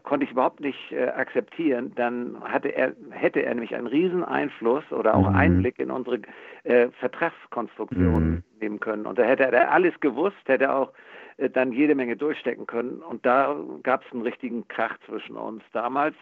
konnte 0.04 0.26
ich 0.26 0.32
überhaupt 0.32 0.60
nicht 0.60 0.92
äh, 0.92 1.08
akzeptieren, 1.08 1.92
dann 1.96 2.38
er, 2.64 2.94
hätte 3.10 3.40
er 3.42 3.54
nämlich 3.54 3.76
einen 3.76 3.88
riesen 3.88 4.24
Einfluss 4.24 4.90
oder 4.92 5.16
auch 5.16 5.30
mhm. 5.30 5.36
Einblick 5.36 5.80
in 5.80 5.92
unsere 5.92 6.22
äh, 6.64 6.90
Vertragskonstruktion 7.00 8.30
mhm. 8.30 8.44
nehmen 8.62 8.80
können. 8.80 9.06
Und 9.06 9.18
da 9.18 9.24
hätte 9.24 9.44
er 9.44 9.72
alles 9.72 10.00
gewusst, 10.00 10.38
hätte 10.46 10.72
auch 10.72 10.94
äh, 11.38 11.50
dann 11.50 11.74
jede 11.74 11.96
Menge 11.96 12.16
durchstecken 12.16 12.68
können. 12.68 13.02
Und 13.02 13.26
da 13.26 13.58
gab 13.84 14.06
es 14.06 14.14
einen 14.14 14.22
richtigen 14.22 14.68
Krach 14.68 14.98
zwischen 15.06 15.36
uns 15.36 15.64
damals. 15.74 16.16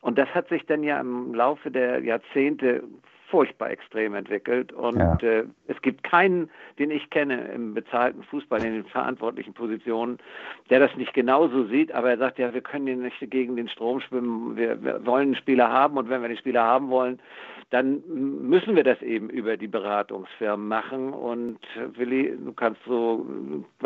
Und 0.00 0.18
das 0.18 0.28
hat 0.34 0.48
sich 0.48 0.66
dann 0.66 0.82
ja 0.82 1.00
im 1.00 1.34
Laufe 1.34 1.70
der 1.70 2.00
Jahrzehnte 2.00 2.82
furchtbar 3.30 3.70
extrem 3.70 4.14
entwickelt. 4.14 4.72
Und 4.72 4.98
ja. 4.98 5.16
äh, 5.22 5.44
es 5.66 5.80
gibt 5.82 6.02
keinen, 6.02 6.50
den 6.78 6.90
ich 6.90 7.08
kenne 7.10 7.48
im 7.54 7.74
bezahlten 7.74 8.22
Fußball, 8.24 8.64
in 8.64 8.74
den 8.74 8.84
verantwortlichen 8.86 9.54
Positionen, 9.54 10.18
der 10.70 10.80
das 10.80 10.94
nicht 10.96 11.14
genauso 11.14 11.64
sieht. 11.66 11.92
Aber 11.92 12.10
er 12.10 12.18
sagt 12.18 12.38
ja, 12.38 12.52
wir 12.52 12.60
können 12.60 12.86
hier 12.86 12.96
nicht 12.96 13.30
gegen 13.30 13.56
den 13.56 13.68
Strom 13.68 14.00
schwimmen. 14.00 14.56
Wir, 14.56 14.82
wir 14.82 15.04
wollen 15.06 15.28
einen 15.28 15.36
Spieler 15.36 15.70
haben 15.70 15.96
und 15.96 16.08
wenn 16.08 16.22
wir 16.22 16.28
den 16.28 16.38
Spieler 16.38 16.64
haben 16.64 16.90
wollen, 16.90 17.20
dann 17.70 18.02
müssen 18.08 18.76
wir 18.76 18.84
das 18.84 19.02
eben 19.02 19.28
über 19.28 19.58
die 19.58 19.66
Beratungsfirmen 19.66 20.66
machen. 20.66 21.12
Und 21.12 21.58
Willi, 21.96 22.34
du 22.42 22.52
kannst 22.52 22.80
so 22.86 23.26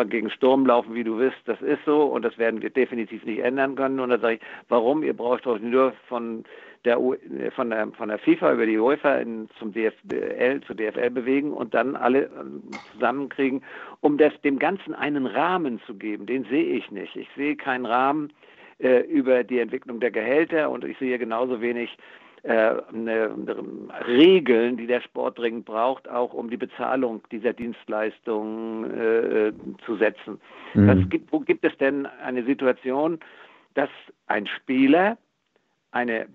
gegen 0.08 0.30
Sturm 0.30 0.66
laufen, 0.66 0.94
wie 0.94 1.02
du 1.02 1.18
willst. 1.18 1.38
Das 1.46 1.60
ist 1.62 1.84
so 1.84 2.04
und 2.04 2.24
das 2.24 2.38
werden 2.38 2.62
wir 2.62 2.70
definitiv 2.70 3.24
nicht 3.24 3.40
ändern 3.40 3.74
können. 3.74 3.98
Und 3.98 4.10
da 4.10 4.18
sage 4.18 4.34
ich, 4.34 4.40
warum? 4.68 5.02
Ihr 5.02 5.16
braucht 5.16 5.46
doch 5.46 5.58
nur 5.58 5.94
von 6.06 6.44
der, 6.84 6.98
von, 7.54 7.70
der, 7.70 7.88
von 7.92 8.08
der 8.08 8.18
FIFA 8.18 8.54
über 8.54 8.66
die 8.66 8.78
UEFA 8.78 9.16
in, 9.16 9.48
zum 9.58 9.72
DFL, 9.72 10.60
zu 10.66 10.74
DFL 10.74 11.10
bewegen 11.10 11.52
und 11.52 11.74
dann 11.74 11.96
alle 11.96 12.24
ähm, 12.38 12.62
zusammenkriegen, 12.92 13.62
um 14.00 14.18
das, 14.18 14.32
dem 14.42 14.58
Ganzen 14.58 14.94
einen 14.94 15.26
Rahmen 15.26 15.80
zu 15.86 15.94
geben. 15.94 16.26
Den 16.26 16.44
sehe 16.44 16.64
ich 16.64 16.90
nicht. 16.90 17.14
Ich 17.16 17.28
sehe 17.36 17.56
keinen 17.56 17.86
Rahmen 17.86 18.32
äh, 18.78 19.00
über 19.02 19.44
die 19.44 19.60
Entwicklung 19.60 20.00
der 20.00 20.10
Gehälter 20.10 20.70
und 20.70 20.84
ich 20.84 20.98
sehe 20.98 21.18
genauso 21.18 21.60
wenig 21.60 21.96
äh, 22.42 22.74
eine 22.92 23.30
Regeln, 24.08 24.76
die 24.76 24.88
der 24.88 25.00
Sport 25.02 25.38
dringend 25.38 25.64
braucht, 25.64 26.08
auch 26.08 26.34
um 26.34 26.50
die 26.50 26.56
Bezahlung 26.56 27.22
dieser 27.30 27.52
Dienstleistungen 27.52 28.90
äh, 28.90 29.52
zu 29.86 29.96
setzen. 29.96 30.40
Mhm. 30.74 31.08
Gibt, 31.08 31.32
wo 31.32 31.38
gibt 31.38 31.64
es 31.64 31.76
denn 31.78 32.06
eine 32.06 32.44
Situation, 32.44 33.20
dass 33.74 33.90
ein 34.26 34.48
Spieler 34.48 35.16
eine 35.92 36.26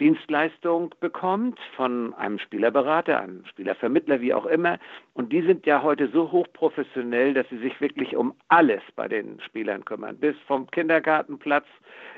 Dienstleistung 0.00 0.94
bekommt 1.00 1.58
von 1.76 2.14
einem 2.14 2.38
Spielerberater, 2.38 3.20
einem 3.20 3.44
Spielervermittler, 3.44 4.20
wie 4.22 4.32
auch 4.32 4.46
immer. 4.46 4.78
Und 5.12 5.30
die 5.32 5.42
sind 5.42 5.66
ja 5.66 5.82
heute 5.82 6.08
so 6.08 6.32
hochprofessionell, 6.32 7.34
dass 7.34 7.46
sie 7.50 7.58
sich 7.58 7.78
wirklich 7.80 8.16
um 8.16 8.34
alles 8.48 8.80
bei 8.96 9.08
den 9.08 9.38
Spielern 9.40 9.84
kümmern. 9.84 10.16
Bis 10.16 10.34
vom 10.46 10.70
Kindergartenplatz 10.70 11.66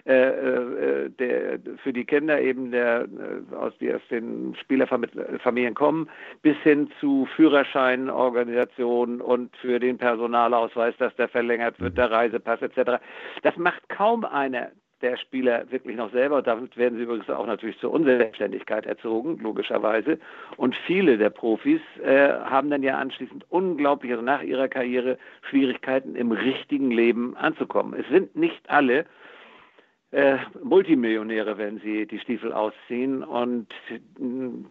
äh, 0.06 0.12
äh, 0.12 1.10
der, 1.10 1.58
für 1.82 1.92
die 1.92 2.04
Kinder 2.04 2.40
eben, 2.40 2.70
der, 2.70 3.02
äh, 3.02 3.54
aus, 3.54 3.72
die 3.80 3.92
aus 3.92 4.00
den 4.10 4.54
Spielerfamilien 4.60 5.74
kommen, 5.74 6.08
bis 6.42 6.56
hin 6.58 6.88
zu 7.00 7.26
Führerscheinorganisationen 7.36 9.20
und 9.20 9.56
für 9.56 9.80
den 9.80 9.98
Personalausweis, 9.98 10.96
dass 10.98 11.14
der 11.16 11.28
verlängert 11.28 11.80
wird, 11.80 11.98
der 11.98 12.10
Reisepass 12.10 12.62
etc. 12.62 13.02
Das 13.42 13.56
macht 13.56 13.88
kaum 13.88 14.24
einer 14.24 14.70
der 15.02 15.16
Spieler 15.16 15.70
wirklich 15.70 15.96
noch 15.96 16.12
selber. 16.12 16.38
Und 16.38 16.46
damit 16.46 16.76
werden 16.76 16.96
sie 16.96 17.04
übrigens 17.04 17.28
auch 17.28 17.46
natürlich 17.46 17.78
zur 17.78 17.92
Unselbstständigkeit 17.92 18.86
erzogen, 18.86 19.38
logischerweise. 19.42 20.18
Und 20.56 20.74
viele 20.86 21.18
der 21.18 21.30
Profis 21.30 21.80
äh, 22.02 22.28
haben 22.28 22.70
dann 22.70 22.82
ja 22.82 22.98
anschließend 22.98 23.44
unglaublich, 23.50 24.12
also 24.12 24.24
nach 24.24 24.42
ihrer 24.42 24.68
Karriere, 24.68 25.18
Schwierigkeiten 25.48 26.14
im 26.14 26.32
richtigen 26.32 26.90
Leben 26.90 27.36
anzukommen. 27.36 27.98
Es 27.98 28.08
sind 28.08 28.36
nicht 28.36 28.70
alle 28.70 29.04
äh, 30.12 30.36
Multimillionäre, 30.62 31.56
wenn 31.56 31.78
sie 31.80 32.06
die 32.06 32.18
Stiefel 32.18 32.52
ausziehen. 32.52 33.24
Und 33.24 33.68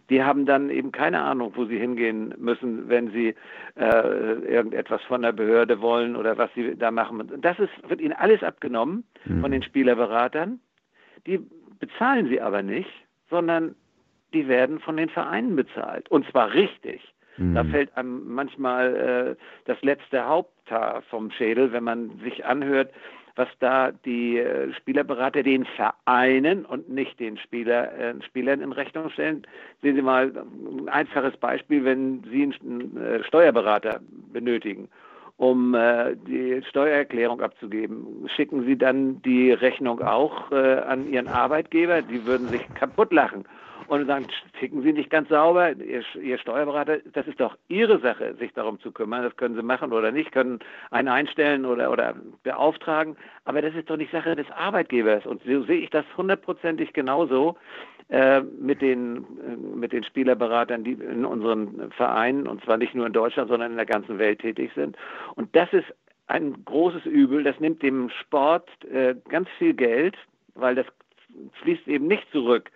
die 0.08 0.22
haben 0.22 0.46
dann 0.46 0.70
eben 0.70 0.92
keine 0.92 1.20
Ahnung, 1.20 1.52
wo 1.56 1.64
sie 1.64 1.78
hingehen 1.78 2.32
müssen, 2.38 2.88
wenn 2.88 3.10
sie 3.10 3.34
äh, 3.74 4.32
irgendetwas 4.44 5.02
von 5.02 5.22
der 5.22 5.32
Behörde 5.32 5.80
wollen 5.80 6.14
oder 6.14 6.38
was 6.38 6.50
sie 6.54 6.76
da 6.76 6.90
machen. 6.90 7.28
Das 7.40 7.58
ist, 7.58 7.72
wird 7.88 8.00
ihnen 8.00 8.12
alles 8.12 8.42
abgenommen 8.42 9.04
mhm. 9.24 9.40
von 9.40 9.50
den 9.50 9.62
Spielerberatern. 9.64 10.60
Die 11.26 11.40
bezahlen 11.80 12.28
sie 12.28 12.40
aber 12.40 12.62
nicht, 12.62 12.90
sondern 13.28 13.74
die 14.32 14.46
werden 14.46 14.78
von 14.78 14.96
den 14.96 15.08
Vereinen 15.08 15.56
bezahlt. 15.56 16.08
Und 16.08 16.24
zwar 16.30 16.54
richtig. 16.54 17.02
Mhm. 17.36 17.54
Da 17.54 17.64
fällt 17.64 17.96
einem 17.96 18.32
manchmal 18.32 19.36
äh, 19.36 19.42
das 19.64 19.80
letzte 19.82 20.24
Haupthaar 20.24 21.02
vom 21.02 21.30
Schädel, 21.32 21.72
wenn 21.72 21.84
man 21.84 22.18
sich 22.20 22.44
anhört, 22.44 22.92
was 23.36 23.48
da 23.60 23.92
die 24.04 24.38
äh, 24.38 24.72
Spielerberater 24.74 25.42
den 25.42 25.64
Vereinen 25.64 26.64
und 26.64 26.88
nicht 26.88 27.18
den 27.20 27.38
Spieler, 27.38 27.92
äh, 27.98 28.14
Spielern 28.24 28.60
in 28.60 28.72
Rechnung 28.72 29.10
stellen. 29.10 29.46
Sehen 29.82 29.96
Sie 29.96 30.02
mal 30.02 30.32
ein 30.36 30.88
einfaches 30.88 31.36
Beispiel, 31.36 31.84
wenn 31.84 32.22
Sie 32.30 32.42
einen 32.42 32.96
äh, 32.96 33.24
Steuerberater 33.24 34.00
benötigen, 34.32 34.88
um 35.36 35.74
äh, 35.74 36.14
die 36.16 36.62
Steuererklärung 36.68 37.40
abzugeben, 37.40 38.28
schicken 38.34 38.64
Sie 38.64 38.76
dann 38.76 39.20
die 39.22 39.52
Rechnung 39.52 40.00
auch 40.02 40.50
äh, 40.52 40.78
an 40.78 41.10
Ihren 41.10 41.28
Arbeitgeber. 41.28 42.02
Die 42.02 42.24
würden 42.26 42.48
sich 42.48 42.62
kaputt 42.74 43.12
lachen 43.12 43.44
und 43.88 44.06
sagen, 44.06 44.26
ticken 44.58 44.82
Sie 44.82 44.92
nicht 44.92 45.10
ganz 45.10 45.28
sauber, 45.28 45.72
Ihr, 45.72 46.02
Ihr, 46.20 46.38
Steuerberater, 46.38 46.98
das 47.12 47.26
ist 47.26 47.40
doch 47.40 47.56
Ihre 47.68 47.98
Sache, 48.00 48.34
sich 48.36 48.52
darum 48.52 48.80
zu 48.80 48.92
kümmern. 48.92 49.22
Das 49.22 49.36
können 49.36 49.54
Sie 49.54 49.62
machen 49.62 49.92
oder 49.92 50.12
nicht, 50.12 50.32
können 50.32 50.60
einen 50.90 51.08
einstellen 51.08 51.64
oder, 51.64 51.90
oder 51.90 52.14
beauftragen. 52.42 53.16
Aber 53.44 53.60
das 53.60 53.74
ist 53.74 53.90
doch 53.90 53.96
nicht 53.96 54.12
Sache 54.12 54.36
des 54.36 54.50
Arbeitgebers. 54.50 55.26
Und 55.26 55.42
so 55.44 55.62
sehe 55.64 55.80
ich 55.80 55.90
das 55.90 56.04
hundertprozentig 56.16 56.92
genauso 56.92 57.56
mit, 58.58 58.82
den, 58.82 59.18
äh, 59.18 59.56
mit 59.76 59.92
den 59.92 60.04
Spielerberatern, 60.04 60.84
die 60.84 60.92
in 60.92 61.24
unseren 61.24 61.90
Vereinen, 61.92 62.46
und 62.46 62.62
zwar 62.64 62.76
nicht 62.76 62.94
nur 62.94 63.06
in 63.06 63.12
Deutschland, 63.12 63.48
sondern 63.48 63.72
in 63.72 63.76
der 63.76 63.86
ganzen 63.86 64.18
Welt 64.18 64.40
tätig 64.40 64.70
sind. 64.74 64.96
Und 65.34 65.54
das 65.56 65.72
ist 65.72 65.86
ein 66.26 66.64
großes 66.64 67.06
Übel. 67.06 67.42
Das 67.42 67.58
nimmt 67.60 67.82
dem 67.82 68.10
Sport 68.10 68.68
äh, 68.84 69.14
ganz 69.28 69.48
viel 69.58 69.74
Geld, 69.74 70.16
weil 70.54 70.74
das 70.74 70.86
fließt 71.62 71.88
eben 71.88 72.06
nicht 72.06 72.30
zurück 72.30 72.70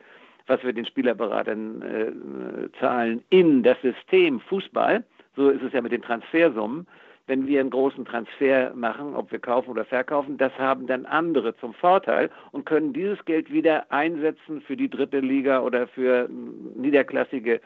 was 0.46 0.62
wir 0.62 0.72
den 0.72 0.86
Spielerberatern 0.86 1.82
äh, 1.82 2.78
zahlen, 2.78 3.22
in 3.30 3.62
das 3.62 3.80
System 3.82 4.40
Fußball. 4.40 5.04
So 5.34 5.50
ist 5.50 5.62
es 5.62 5.72
ja 5.72 5.82
mit 5.82 5.92
den 5.92 6.02
Transfersummen. 6.02 6.86
Wenn 7.26 7.46
wir 7.46 7.60
einen 7.60 7.70
großen 7.70 8.04
Transfer 8.04 8.72
machen, 8.74 9.16
ob 9.16 9.32
wir 9.32 9.40
kaufen 9.40 9.70
oder 9.70 9.84
verkaufen, 9.84 10.38
das 10.38 10.52
haben 10.58 10.86
dann 10.86 11.06
andere 11.06 11.56
zum 11.56 11.74
Vorteil 11.74 12.30
und 12.52 12.66
können 12.66 12.92
dieses 12.92 13.24
Geld 13.24 13.52
wieder 13.52 13.90
einsetzen 13.90 14.60
für 14.60 14.76
die 14.76 14.88
dritte 14.88 15.20
Liga 15.20 15.60
oder 15.60 15.88
für 15.88 16.28
niederklassige 16.76 17.60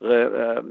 äh, 0.00 0.06
äh, 0.06 0.62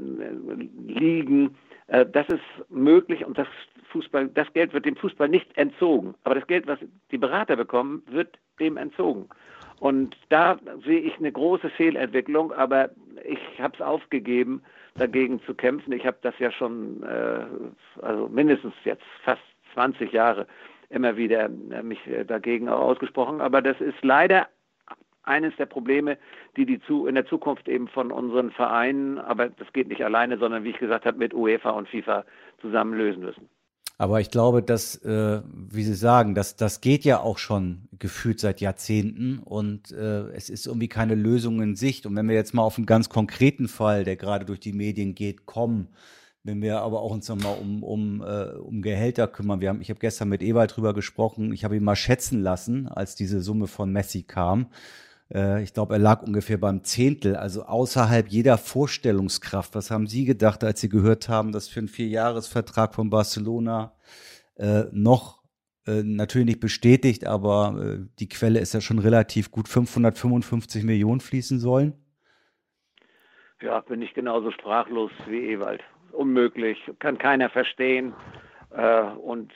Ligen. 0.86 1.56
Äh, 1.88 2.06
das 2.06 2.26
ist 2.28 2.70
möglich 2.70 3.24
und 3.24 3.36
das 3.36 3.48
Fußball, 3.90 4.28
das 4.28 4.52
Geld 4.52 4.72
wird 4.72 4.86
dem 4.86 4.96
Fußball 4.96 5.28
nicht 5.28 5.56
entzogen. 5.56 6.14
Aber 6.24 6.34
das 6.34 6.46
Geld, 6.46 6.66
was 6.66 6.78
die 7.10 7.18
Berater 7.18 7.56
bekommen, 7.56 8.02
wird 8.10 8.38
dem 8.58 8.76
entzogen. 8.76 9.28
Und 9.80 10.16
da 10.28 10.58
sehe 10.84 11.00
ich 11.00 11.16
eine 11.18 11.32
große 11.32 11.70
Fehlentwicklung, 11.70 12.52
aber 12.52 12.90
ich 13.24 13.38
habe 13.60 13.74
es 13.74 13.80
aufgegeben, 13.80 14.62
dagegen 14.94 15.40
zu 15.42 15.54
kämpfen. 15.54 15.92
Ich 15.92 16.06
habe 16.06 16.18
das 16.22 16.34
ja 16.38 16.50
schon, 16.50 17.02
äh, 17.02 17.44
also 18.02 18.28
mindestens 18.28 18.74
jetzt 18.84 19.04
fast 19.24 19.42
20 19.74 20.12
Jahre 20.12 20.46
immer 20.88 21.16
wieder 21.16 21.44
äh, 21.44 21.82
mich 21.82 22.06
äh, 22.06 22.24
dagegen 22.24 22.68
auch 22.68 22.80
ausgesprochen. 22.80 23.40
Aber 23.40 23.62
das 23.62 23.80
ist 23.80 24.02
leider 24.02 24.48
eines 25.22 25.54
der 25.56 25.66
Probleme, 25.66 26.18
die 26.56 26.66
die 26.66 26.80
zu, 26.80 27.06
in 27.06 27.14
der 27.14 27.26
Zukunft 27.26 27.68
eben 27.68 27.88
von 27.88 28.10
unseren 28.10 28.50
Vereinen, 28.50 29.18
aber 29.18 29.48
das 29.48 29.72
geht 29.72 29.88
nicht 29.88 30.04
alleine, 30.04 30.38
sondern 30.38 30.64
wie 30.64 30.70
ich 30.70 30.78
gesagt 30.78 31.06
habe, 31.06 31.18
mit 31.18 31.34
UEFA 31.34 31.70
und 31.70 31.88
FIFA 31.88 32.24
zusammen 32.60 32.94
lösen 32.94 33.22
müssen. 33.22 33.48
Aber 34.00 34.18
ich 34.18 34.30
glaube, 34.30 34.62
dass, 34.62 34.96
äh, 35.04 35.42
wie 35.52 35.84
Sie 35.84 35.92
sagen, 35.92 36.34
das, 36.34 36.56
das 36.56 36.80
geht 36.80 37.04
ja 37.04 37.20
auch 37.20 37.36
schon 37.36 37.82
gefühlt 37.98 38.40
seit 38.40 38.62
Jahrzehnten 38.62 39.40
und 39.40 39.92
äh, 39.92 40.30
es 40.30 40.48
ist 40.48 40.66
irgendwie 40.66 40.88
keine 40.88 41.14
Lösung 41.14 41.60
in 41.60 41.76
Sicht. 41.76 42.06
Und 42.06 42.16
wenn 42.16 42.26
wir 42.26 42.34
jetzt 42.34 42.54
mal 42.54 42.62
auf 42.62 42.78
einen 42.78 42.86
ganz 42.86 43.10
konkreten 43.10 43.68
Fall, 43.68 44.04
der 44.04 44.16
gerade 44.16 44.46
durch 44.46 44.58
die 44.58 44.72
Medien 44.72 45.14
geht, 45.14 45.44
kommen, 45.44 45.88
wenn 46.44 46.62
wir 46.62 46.80
aber 46.80 47.02
auch 47.02 47.10
uns 47.10 47.28
nochmal 47.28 47.58
um, 47.60 47.82
um, 47.82 48.22
äh, 48.22 48.54
um 48.54 48.80
Gehälter 48.80 49.28
kümmern. 49.28 49.60
Wir 49.60 49.68
haben, 49.68 49.82
ich 49.82 49.90
habe 49.90 50.00
gestern 50.00 50.30
mit 50.30 50.42
Ewald 50.42 50.74
drüber 50.74 50.94
gesprochen. 50.94 51.52
Ich 51.52 51.64
habe 51.64 51.76
ihn 51.76 51.84
mal 51.84 51.94
schätzen 51.94 52.40
lassen, 52.40 52.88
als 52.88 53.16
diese 53.16 53.42
Summe 53.42 53.66
von 53.66 53.92
Messi 53.92 54.22
kam. 54.22 54.68
Äh, 55.32 55.62
ich 55.62 55.72
glaube, 55.72 55.94
er 55.94 55.98
lag 55.98 56.22
ungefähr 56.22 56.58
beim 56.58 56.84
Zehntel, 56.84 57.36
also 57.36 57.64
außerhalb 57.64 58.28
jeder 58.28 58.58
Vorstellungskraft. 58.58 59.74
Was 59.74 59.90
haben 59.90 60.06
Sie 60.06 60.24
gedacht, 60.24 60.64
als 60.64 60.80
Sie 60.80 60.88
gehört 60.88 61.28
haben, 61.28 61.52
dass 61.52 61.68
für 61.68 61.80
einen 61.80 61.88
Vierjahresvertrag 61.88 62.94
von 62.94 63.10
Barcelona 63.10 63.92
äh, 64.56 64.84
noch 64.92 65.42
äh, 65.86 66.02
natürlich 66.02 66.46
nicht 66.46 66.60
bestätigt, 66.60 67.26
aber 67.26 67.80
äh, 67.82 68.06
die 68.18 68.28
Quelle 68.28 68.60
ist 68.60 68.74
ja 68.74 68.80
schon 68.80 68.98
relativ 68.98 69.50
gut 69.50 69.68
555 69.68 70.84
Millionen 70.84 71.20
fließen 71.20 71.58
sollen? 71.58 71.94
Ja, 73.62 73.80
bin 73.80 74.00
ich 74.02 74.14
genauso 74.14 74.50
sprachlos 74.50 75.10
wie 75.26 75.52
Ewald. 75.52 75.82
Unmöglich, 76.12 76.78
kann 76.98 77.18
keiner 77.18 77.50
verstehen. 77.50 78.14
Äh, 78.70 79.02
und 79.02 79.52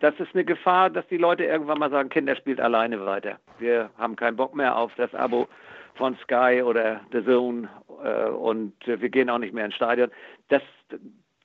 das 0.00 0.14
ist 0.18 0.34
eine 0.34 0.44
Gefahr, 0.44 0.90
dass 0.90 1.06
die 1.08 1.16
Leute 1.16 1.44
irgendwann 1.44 1.78
mal 1.78 1.90
sagen, 1.90 2.08
Kinder 2.08 2.36
spielt 2.36 2.60
alleine 2.60 3.04
weiter. 3.04 3.38
Wir 3.58 3.90
haben 3.98 4.16
keinen 4.16 4.36
Bock 4.36 4.54
mehr 4.54 4.76
auf 4.76 4.94
das 4.96 5.14
Abo 5.14 5.48
von 5.94 6.16
Sky 6.22 6.62
oder 6.64 7.00
The 7.12 7.24
Zone 7.24 7.68
äh, 8.02 8.28
und 8.28 8.74
wir 8.86 9.08
gehen 9.08 9.30
auch 9.30 9.38
nicht 9.38 9.54
mehr 9.54 9.64
ins 9.64 9.74
Stadion. 9.74 10.10
Das, 10.48 10.62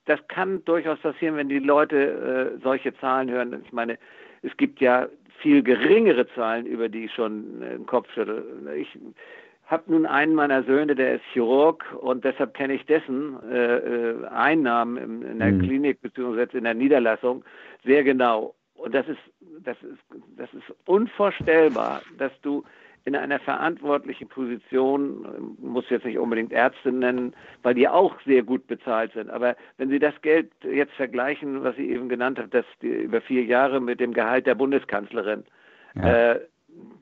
das 0.04 0.20
kann 0.28 0.64
durchaus 0.64 0.98
passieren, 1.00 1.36
wenn 1.36 1.48
die 1.48 1.58
Leute 1.58 2.56
äh, 2.56 2.62
solche 2.62 2.94
Zahlen 2.98 3.30
hören. 3.30 3.62
Ich 3.64 3.72
meine, 3.72 3.98
es 4.42 4.56
gibt 4.56 4.80
ja 4.80 5.08
viel 5.38 5.62
geringere 5.62 6.26
Zahlen, 6.34 6.66
über 6.66 6.88
die 6.88 7.06
ich 7.06 7.14
schon 7.14 7.62
äh, 7.62 7.76
den 7.76 7.86
Kopf 7.86 8.10
schüttel. 8.12 8.44
Ich 8.76 8.98
habe 9.66 9.90
nun 9.90 10.06
einen 10.06 10.34
meiner 10.34 10.62
Söhne, 10.62 10.94
der 10.94 11.16
ist 11.16 11.24
Chirurg 11.32 11.84
und 12.00 12.24
deshalb 12.24 12.54
kenne 12.54 12.74
ich 12.74 12.86
dessen 12.86 13.36
äh, 13.50 13.76
äh 13.76 14.26
Einnahmen 14.26 14.96
in, 14.96 15.22
in 15.22 15.38
der 15.38 15.52
mhm. 15.52 15.62
Klinik 15.62 16.00
bzw. 16.00 16.56
in 16.56 16.64
der 16.64 16.74
Niederlassung 16.74 17.44
sehr 17.84 18.04
genau. 18.04 18.54
Und 18.74 18.94
das 18.94 19.08
ist, 19.08 19.18
das 19.64 19.76
ist, 19.82 19.98
das 20.36 20.52
ist 20.52 20.74
unvorstellbar, 20.84 22.02
dass 22.18 22.32
du 22.42 22.62
in 23.06 23.14
einer 23.14 23.38
verantwortlichen 23.38 24.28
Position, 24.28 25.56
muss 25.60 25.88
jetzt 25.90 26.04
nicht 26.04 26.18
unbedingt 26.18 26.52
Ärzte 26.52 26.90
nennen, 26.90 27.34
weil 27.62 27.74
die 27.74 27.88
auch 27.88 28.20
sehr 28.26 28.42
gut 28.42 28.66
bezahlt 28.66 29.12
sind. 29.12 29.30
Aber 29.30 29.56
wenn 29.78 29.90
Sie 29.90 30.00
das 30.00 30.20
Geld 30.22 30.50
jetzt 30.64 30.92
vergleichen, 30.94 31.62
was 31.62 31.76
Sie 31.76 31.88
eben 31.88 32.08
genannt 32.08 32.38
haben, 32.38 32.50
das 32.50 32.64
über 32.80 33.20
vier 33.20 33.44
Jahre 33.44 33.80
mit 33.80 34.00
dem 34.00 34.12
Gehalt 34.12 34.46
der 34.46 34.56
Bundeskanzlerin, 34.56 35.44
ja. 35.94 36.32
äh, 36.32 36.40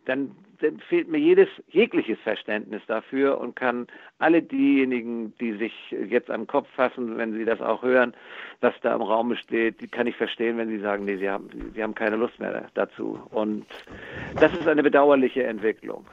dann 0.04 0.32
dann 0.60 0.78
fehlt 0.80 1.08
mir 1.08 1.18
jedes, 1.18 1.48
jegliches 1.68 2.18
Verständnis 2.20 2.82
dafür 2.86 3.38
und 3.38 3.56
kann 3.56 3.86
alle 4.18 4.42
diejenigen, 4.42 5.34
die 5.38 5.52
sich 5.52 5.72
jetzt 5.90 6.30
am 6.30 6.46
Kopf 6.46 6.68
fassen, 6.74 7.16
wenn 7.18 7.32
sie 7.32 7.44
das 7.44 7.60
auch 7.60 7.82
hören, 7.82 8.14
was 8.60 8.74
da 8.82 8.94
im 8.94 9.02
Raum 9.02 9.34
steht, 9.36 9.80
die 9.80 9.88
kann 9.88 10.06
ich 10.06 10.16
verstehen, 10.16 10.58
wenn 10.58 10.68
sie 10.68 10.78
sagen, 10.78 11.04
nee, 11.04 11.16
sie 11.16 11.30
haben, 11.30 11.48
sie 11.74 11.82
haben 11.82 11.94
keine 11.94 12.16
Lust 12.16 12.38
mehr 12.38 12.68
dazu. 12.74 13.20
Und 13.30 13.66
das 14.40 14.52
ist 14.52 14.68
eine 14.68 14.82
bedauerliche 14.82 15.44
Entwicklung. 15.44 16.06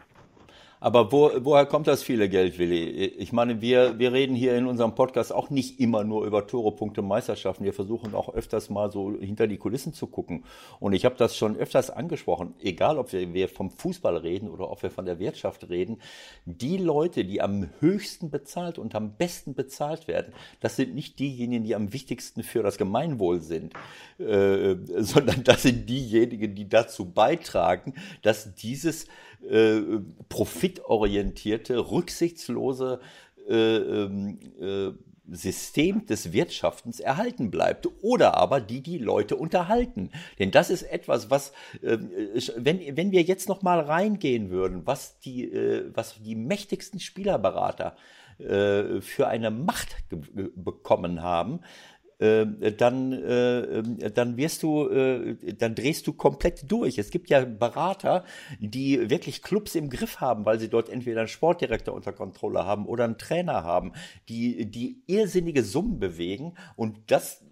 Aber 0.83 1.11
wo, 1.11 1.29
woher 1.41 1.67
kommt 1.67 1.85
das 1.85 2.01
viele 2.01 2.27
Geld, 2.27 2.57
Willi? 2.57 3.05
Ich 3.05 3.31
meine, 3.31 3.61
wir, 3.61 3.99
wir 3.99 4.13
reden 4.13 4.35
hier 4.35 4.57
in 4.57 4.65
unserem 4.65 4.95
Podcast 4.95 5.31
auch 5.31 5.51
nicht 5.51 5.79
immer 5.79 6.03
nur 6.03 6.25
über 6.25 6.47
Tore, 6.47 6.75
Punkte, 6.75 7.03
Meisterschaften. 7.03 7.63
Wir 7.63 7.73
versuchen 7.73 8.15
auch 8.15 8.33
öfters 8.33 8.71
mal 8.71 8.91
so 8.91 9.15
hinter 9.19 9.45
die 9.45 9.57
Kulissen 9.57 9.93
zu 9.93 10.07
gucken. 10.07 10.43
Und 10.79 10.93
ich 10.93 11.05
habe 11.05 11.13
das 11.19 11.37
schon 11.37 11.55
öfters 11.55 11.91
angesprochen, 11.91 12.55
egal 12.59 12.97
ob 12.97 13.13
wir, 13.13 13.31
wir 13.31 13.47
vom 13.47 13.69
Fußball 13.69 14.17
reden 14.17 14.49
oder 14.49 14.71
ob 14.71 14.81
wir 14.81 14.89
von 14.89 15.05
der 15.05 15.19
Wirtschaft 15.19 15.69
reden. 15.69 16.01
Die 16.45 16.77
Leute, 16.77 17.25
die 17.25 17.43
am 17.43 17.69
höchsten 17.79 18.31
bezahlt 18.31 18.79
und 18.79 18.95
am 18.95 19.17
besten 19.17 19.53
bezahlt 19.53 20.07
werden, 20.07 20.33
das 20.61 20.77
sind 20.77 20.95
nicht 20.95 21.19
diejenigen, 21.19 21.63
die 21.63 21.75
am 21.75 21.93
wichtigsten 21.93 22.41
für 22.41 22.63
das 22.63 22.79
Gemeinwohl 22.79 23.41
sind, 23.41 23.75
äh, 24.17 24.77
sondern 24.97 25.43
das 25.43 25.61
sind 25.61 25.87
diejenigen, 25.87 26.55
die 26.55 26.67
dazu 26.67 27.05
beitragen, 27.05 27.93
dass 28.23 28.55
dieses 28.55 29.05
äh, 29.49 29.81
profitorientierte, 30.29 31.91
rücksichtslose 31.91 32.99
äh, 33.47 33.75
ähm, 33.75 34.39
äh, 34.59 34.91
System 35.31 36.05
des 36.05 36.33
Wirtschaftens 36.33 36.99
erhalten 36.99 37.51
bleibt 37.51 37.87
oder 38.01 38.35
aber 38.35 38.59
die 38.59 38.81
die 38.81 38.97
Leute 38.97 39.35
unterhalten. 39.35 40.11
Denn 40.39 40.51
das 40.51 40.69
ist 40.69 40.83
etwas, 40.83 41.29
was, 41.29 41.53
äh, 41.81 41.97
wenn, 42.57 42.97
wenn 42.97 43.11
wir 43.11 43.21
jetzt 43.21 43.47
noch 43.47 43.61
mal 43.61 43.79
reingehen 43.79 44.49
würden, 44.49 44.85
was 44.85 45.19
die, 45.19 45.45
äh, 45.45 45.89
was 45.93 46.21
die 46.21 46.35
mächtigsten 46.35 46.99
Spielerberater 46.99 47.95
äh, 48.39 49.01
für 49.01 49.27
eine 49.27 49.51
Macht 49.51 49.95
bekommen 50.55 51.21
haben, 51.21 51.61
dann, 52.21 53.13
äh, 53.13 54.11
dann 54.11 54.37
wirst 54.37 54.61
du, 54.61 54.87
äh, 54.89 55.35
dann 55.57 55.73
drehst 55.73 56.05
du 56.05 56.13
komplett 56.13 56.71
durch. 56.71 56.99
Es 56.99 57.09
gibt 57.09 57.29
ja 57.29 57.43
Berater, 57.43 58.25
die 58.59 59.09
wirklich 59.09 59.41
Clubs 59.41 59.73
im 59.73 59.89
Griff 59.89 60.21
haben, 60.21 60.45
weil 60.45 60.59
sie 60.59 60.69
dort 60.69 60.89
entweder 60.89 61.21
einen 61.21 61.27
Sportdirektor 61.27 61.95
unter 61.95 62.13
Kontrolle 62.13 62.65
haben 62.65 62.85
oder 62.85 63.05
einen 63.05 63.17
Trainer 63.17 63.63
haben, 63.63 63.93
die, 64.29 64.69
die 64.69 65.01
irrsinnige 65.07 65.63
Summen 65.63 65.99
bewegen 65.99 66.53
und 66.75 66.99
das 67.07 67.43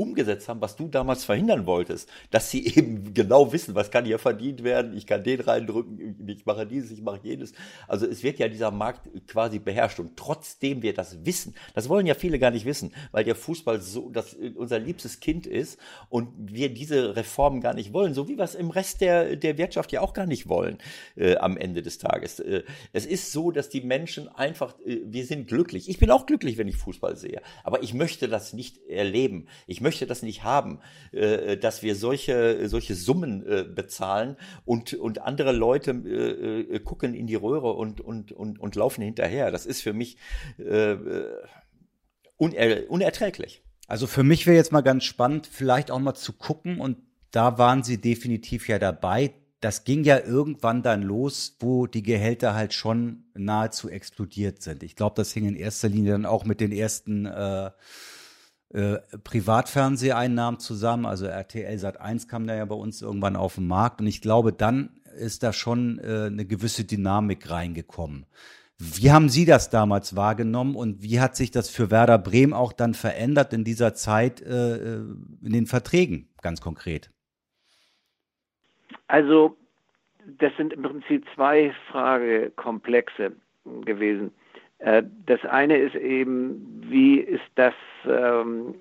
umgesetzt 0.00 0.48
haben, 0.48 0.60
was 0.60 0.76
du 0.76 0.88
damals 0.88 1.24
verhindern 1.24 1.66
wolltest, 1.66 2.08
dass 2.30 2.50
sie 2.50 2.66
eben 2.76 3.12
genau 3.14 3.52
wissen, 3.52 3.74
was 3.74 3.90
kann 3.90 4.04
hier 4.04 4.18
verdient 4.18 4.64
werden, 4.64 4.96
ich 4.96 5.06
kann 5.06 5.22
den 5.22 5.40
reindrücken, 5.40 6.26
ich 6.26 6.46
mache 6.46 6.66
dieses, 6.66 6.90
ich 6.90 7.02
mache 7.02 7.20
jenes. 7.22 7.52
Also 7.86 8.06
es 8.06 8.22
wird 8.22 8.38
ja 8.38 8.48
dieser 8.48 8.70
Markt 8.70 9.08
quasi 9.26 9.58
beherrscht 9.58 10.00
und 10.00 10.16
trotzdem 10.16 10.82
wir 10.82 10.94
das 10.94 11.24
wissen, 11.24 11.54
das 11.74 11.88
wollen 11.88 12.06
ja 12.06 12.14
viele 12.14 12.38
gar 12.38 12.50
nicht 12.50 12.64
wissen, 12.64 12.92
weil 13.12 13.24
der 13.24 13.34
Fußball 13.34 13.80
so 13.80 14.08
das 14.10 14.34
unser 14.56 14.78
liebstes 14.78 15.20
Kind 15.20 15.46
ist 15.46 15.78
und 16.08 16.28
wir 16.38 16.72
diese 16.72 17.16
Reformen 17.16 17.60
gar 17.60 17.74
nicht 17.74 17.92
wollen, 17.92 18.14
so 18.14 18.28
wie 18.28 18.38
wir 18.38 18.44
es 18.44 18.54
im 18.54 18.70
Rest 18.70 19.00
der, 19.00 19.36
der 19.36 19.58
Wirtschaft 19.58 19.92
ja 19.92 20.00
auch 20.00 20.14
gar 20.14 20.26
nicht 20.26 20.48
wollen 20.48 20.78
äh, 21.16 21.36
am 21.36 21.56
Ende 21.56 21.82
des 21.82 21.98
Tages. 21.98 22.40
Äh, 22.40 22.62
es 22.92 23.06
ist 23.06 23.32
so, 23.32 23.50
dass 23.50 23.68
die 23.68 23.82
Menschen 23.82 24.28
einfach, 24.28 24.74
äh, 24.86 25.00
wir 25.04 25.26
sind 25.26 25.48
glücklich. 25.48 25.88
Ich 25.88 25.98
bin 25.98 26.10
auch 26.10 26.26
glücklich, 26.26 26.56
wenn 26.56 26.68
ich 26.68 26.76
Fußball 26.76 27.16
sehe, 27.16 27.42
aber 27.64 27.82
ich 27.82 27.92
möchte 27.92 28.28
das 28.28 28.52
nicht 28.52 28.78
erleben. 28.88 29.46
Ich 29.66 29.80
möchte 29.80 29.89
möchte 29.90 30.06
das 30.06 30.22
nicht 30.22 30.44
haben, 30.44 30.78
äh, 31.10 31.56
dass 31.56 31.82
wir 31.82 31.96
solche, 31.96 32.68
solche 32.68 32.94
Summen 32.94 33.44
äh, 33.44 33.64
bezahlen 33.64 34.36
und, 34.64 34.94
und 34.94 35.20
andere 35.20 35.50
Leute 35.50 35.90
äh, 35.90 36.78
gucken 36.78 37.12
in 37.12 37.26
die 37.26 37.34
Röhre 37.34 37.72
und, 37.72 38.00
und, 38.00 38.30
und, 38.30 38.60
und 38.60 38.76
laufen 38.76 39.02
hinterher. 39.02 39.50
Das 39.50 39.66
ist 39.66 39.82
für 39.82 39.92
mich 39.92 40.16
uner 42.36 42.76
unerträglich. 42.88 43.62
Also 43.88 44.06
für 44.06 44.22
mich 44.22 44.46
wäre 44.46 44.56
jetzt 44.56 44.70
mal 44.70 44.82
ganz 44.82 45.02
spannend, 45.02 45.48
vielleicht 45.50 45.90
auch 45.90 45.98
mal 45.98 46.14
zu 46.14 46.32
gucken 46.32 46.80
und 46.80 46.98
da 47.32 47.58
waren 47.58 47.82
sie 47.82 48.00
definitiv 48.00 48.68
ja 48.68 48.78
dabei. 48.78 49.34
Das 49.60 49.82
ging 49.82 50.04
ja 50.04 50.20
irgendwann 50.20 50.84
dann 50.84 51.02
los, 51.02 51.56
wo 51.58 51.88
die 51.88 52.04
Gehälter 52.04 52.54
halt 52.54 52.74
schon 52.74 53.24
nahezu 53.34 53.88
explodiert 53.88 54.62
sind. 54.62 54.84
Ich 54.84 54.94
glaube, 54.94 55.16
das 55.16 55.32
hing 55.32 55.46
in 55.46 55.56
erster 55.56 55.88
Linie 55.88 56.12
dann 56.12 56.26
auch 56.26 56.44
mit 56.44 56.60
den 56.60 56.70
ersten 56.72 57.26
äh, 57.26 57.70
äh, 58.72 58.98
Privatfernseheinnahmen 59.24 60.60
zusammen. 60.60 61.06
Also 61.06 61.26
RTL 61.26 61.78
Sat 61.78 62.00
1 62.00 62.28
kam 62.28 62.46
da 62.46 62.54
ja 62.54 62.64
bei 62.64 62.74
uns 62.74 63.02
irgendwann 63.02 63.36
auf 63.36 63.56
den 63.56 63.66
Markt 63.66 64.00
und 64.00 64.06
ich 64.06 64.20
glaube, 64.20 64.52
dann 64.52 64.90
ist 65.18 65.42
da 65.42 65.52
schon 65.52 65.98
äh, 65.98 66.26
eine 66.26 66.44
gewisse 66.44 66.84
Dynamik 66.84 67.50
reingekommen. 67.50 68.26
Wie 68.78 69.10
haben 69.10 69.28
Sie 69.28 69.44
das 69.44 69.68
damals 69.68 70.16
wahrgenommen 70.16 70.74
und 70.74 71.02
wie 71.02 71.20
hat 71.20 71.36
sich 71.36 71.50
das 71.50 71.68
für 71.68 71.90
Werder 71.90 72.18
Bremen 72.18 72.54
auch 72.54 72.72
dann 72.72 72.94
verändert 72.94 73.52
in 73.52 73.64
dieser 73.64 73.94
Zeit 73.94 74.40
äh, 74.40 74.76
äh 74.76 75.04
in 75.42 75.52
den 75.52 75.66
Verträgen, 75.66 76.28
ganz 76.40 76.60
konkret? 76.60 77.10
Also, 79.08 79.56
das 80.38 80.52
sind 80.56 80.72
im 80.72 80.82
Prinzip 80.82 81.26
zwei 81.34 81.74
Fragekomplexe 81.90 83.32
gewesen. 83.84 84.32
Äh, 84.80 85.02
das 85.26 85.44
eine 85.44 85.76
ist 85.76 85.94
eben, 85.94 86.82
wie 86.88 87.18
ist 87.18 87.44
das 87.54 87.74
ähm, 88.06 88.74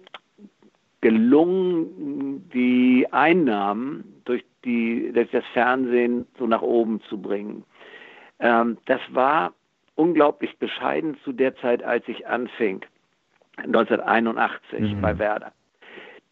gelungen, 1.01 2.49
die 2.53 3.07
Einnahmen 3.11 4.21
durch, 4.25 4.43
die, 4.65 5.11
durch 5.13 5.29
das 5.31 5.45
Fernsehen 5.53 6.25
so 6.37 6.47
nach 6.47 6.61
oben 6.61 7.01
zu 7.01 7.21
bringen. 7.21 7.63
Ähm, 8.39 8.77
das 8.85 9.01
war 9.11 9.53
unglaublich 9.95 10.57
bescheiden 10.57 11.17
zu 11.23 11.33
der 11.33 11.55
Zeit, 11.57 11.83
als 11.83 12.07
ich 12.07 12.27
anfing, 12.27 12.81
1981 13.57 14.79
mhm. 14.79 15.01
bei 15.01 15.17
Werder. 15.19 15.51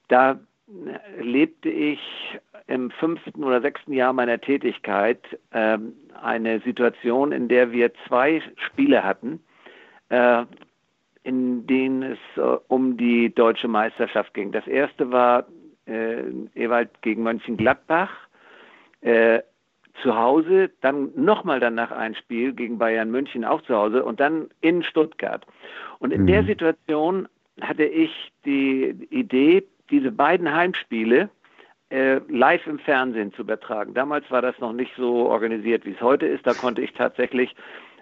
Da 0.08 0.40
lebte 1.20 1.70
ich 1.70 2.00
im 2.68 2.92
fünften 2.92 3.44
oder 3.44 3.62
sechsten 3.62 3.94
Jahr 3.94 4.14
meiner 4.14 4.40
Tätigkeit 4.40 5.22
ähm, 5.54 5.94
eine 6.22 6.60
Situation, 6.62 7.32
in 7.32 7.48
der 7.48 7.72
wir 7.72 7.92
zwei 8.08 8.42
Spiele 8.58 9.04
hatten, 9.04 9.42
äh, 10.10 10.46
in 11.24 11.68
denen 11.68 12.04
es 12.04 12.20
äh, 12.38 12.58
um 12.68 12.98
die 12.98 13.34
deutsche 13.34 13.68
Meisterschaft 13.68 14.34
ging. 14.34 14.52
Das 14.52 14.66
erste 14.68 15.12
war 15.12 15.46
äh, 15.86 16.22
Ewald 16.56 16.90
gegen 17.02 17.24
Mönchengladbach 17.24 18.12
äh, 19.02 19.42
zu 20.02 20.16
Hause, 20.16 20.70
dann 20.82 21.12
nochmal 21.16 21.60
danach 21.60 21.92
ein 21.92 22.16
Spiel 22.16 22.54
gegen 22.54 22.78
Bayern 22.78 23.10
München 23.10 23.44
auch 23.44 23.62
zu 23.64 23.76
Hause 23.76 24.04
und 24.06 24.20
dann 24.20 24.50
in 24.62 24.84
Stuttgart. 24.84 25.46
Und 26.00 26.14
in 26.14 26.24
mhm. 26.24 26.28
der 26.28 26.44
Situation 26.44 27.28
hatte 27.62 27.86
ich 27.86 28.32
die 28.46 28.96
Idee, 29.10 29.64
diese 29.90 30.12
beiden 30.12 30.54
Heimspiele 30.54 31.30
äh, 31.90 32.20
live 32.28 32.68
im 32.68 32.80
Fernsehen 32.80 33.34
zu 33.34 33.42
übertragen. 33.42 33.94
Damals 33.94 34.30
war 34.30 34.42
das 34.42 34.60
noch 34.60 34.74
nicht 34.74 34.92
so 34.98 35.28
organisiert, 35.28 35.86
wie 35.86 35.94
es 35.94 36.02
heute 36.02 36.26
ist. 36.26 36.46
Da 36.46 36.54
konnte 36.54 36.82
ich 36.82 36.94
tatsächlich 36.94 37.56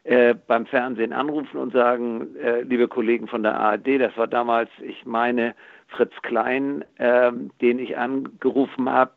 äh, 0.06 0.36
beim 0.48 0.68
Fernsehen 0.68 1.14
anrufen 1.14 1.58
und 1.58 1.74
sagen, 1.74 2.36
äh, 2.38 2.62
liebe 2.62 2.88
Kollegen 2.88 3.28
von 3.28 3.44
der 3.44 3.60
ARD, 3.60 4.00
das 4.00 4.16
war 4.18 4.28
damals, 4.28 4.70
ich 4.82 5.04
meine, 5.06 5.56
Fritz 5.88 6.14
Klein, 6.22 6.86
äh, 6.98 7.32
den 7.62 7.80
ich 7.80 7.98
angerufen 7.98 8.90
habe 8.90 9.12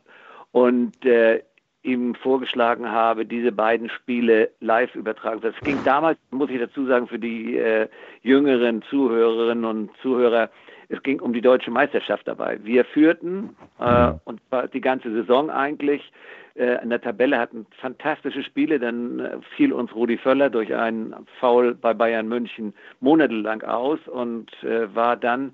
und 0.51 1.05
äh, 1.05 1.43
ihm 1.91 2.15
vorgeschlagen 2.15 2.89
habe, 2.89 3.25
diese 3.25 3.51
beiden 3.51 3.89
Spiele 3.89 4.49
live 4.59 4.93
übertragen. 4.95 5.41
Das 5.41 5.55
ging 5.61 5.77
damals, 5.83 6.17
muss 6.31 6.49
ich 6.49 6.59
dazu 6.59 6.85
sagen, 6.85 7.07
für 7.07 7.19
die 7.19 7.57
äh, 7.57 7.87
jüngeren 8.23 8.81
Zuhörerinnen 8.83 9.65
und 9.65 9.89
Zuhörer, 10.01 10.49
es 10.89 11.01
ging 11.03 11.19
um 11.19 11.33
die 11.33 11.41
deutsche 11.41 11.71
Meisterschaft 11.71 12.27
dabei. 12.27 12.59
Wir 12.63 12.83
führten, 12.85 13.55
äh, 13.79 14.11
und 14.25 14.41
die 14.73 14.81
ganze 14.81 15.11
Saison 15.11 15.49
eigentlich, 15.49 16.11
äh, 16.55 16.83
in 16.83 16.89
der 16.89 17.01
Tabelle 17.01 17.39
hatten 17.39 17.65
fantastische 17.79 18.43
Spiele, 18.43 18.79
dann 18.79 19.19
äh, 19.19 19.37
fiel 19.55 19.71
uns 19.71 19.93
Rudi 19.95 20.17
Völler 20.17 20.49
durch 20.49 20.73
einen 20.75 21.15
Foul 21.39 21.75
bei 21.75 21.93
Bayern 21.93 22.27
München 22.27 22.73
monatelang 22.99 23.61
aus 23.63 23.99
und 24.07 24.51
äh, 24.63 24.93
war 24.93 25.15
dann 25.15 25.53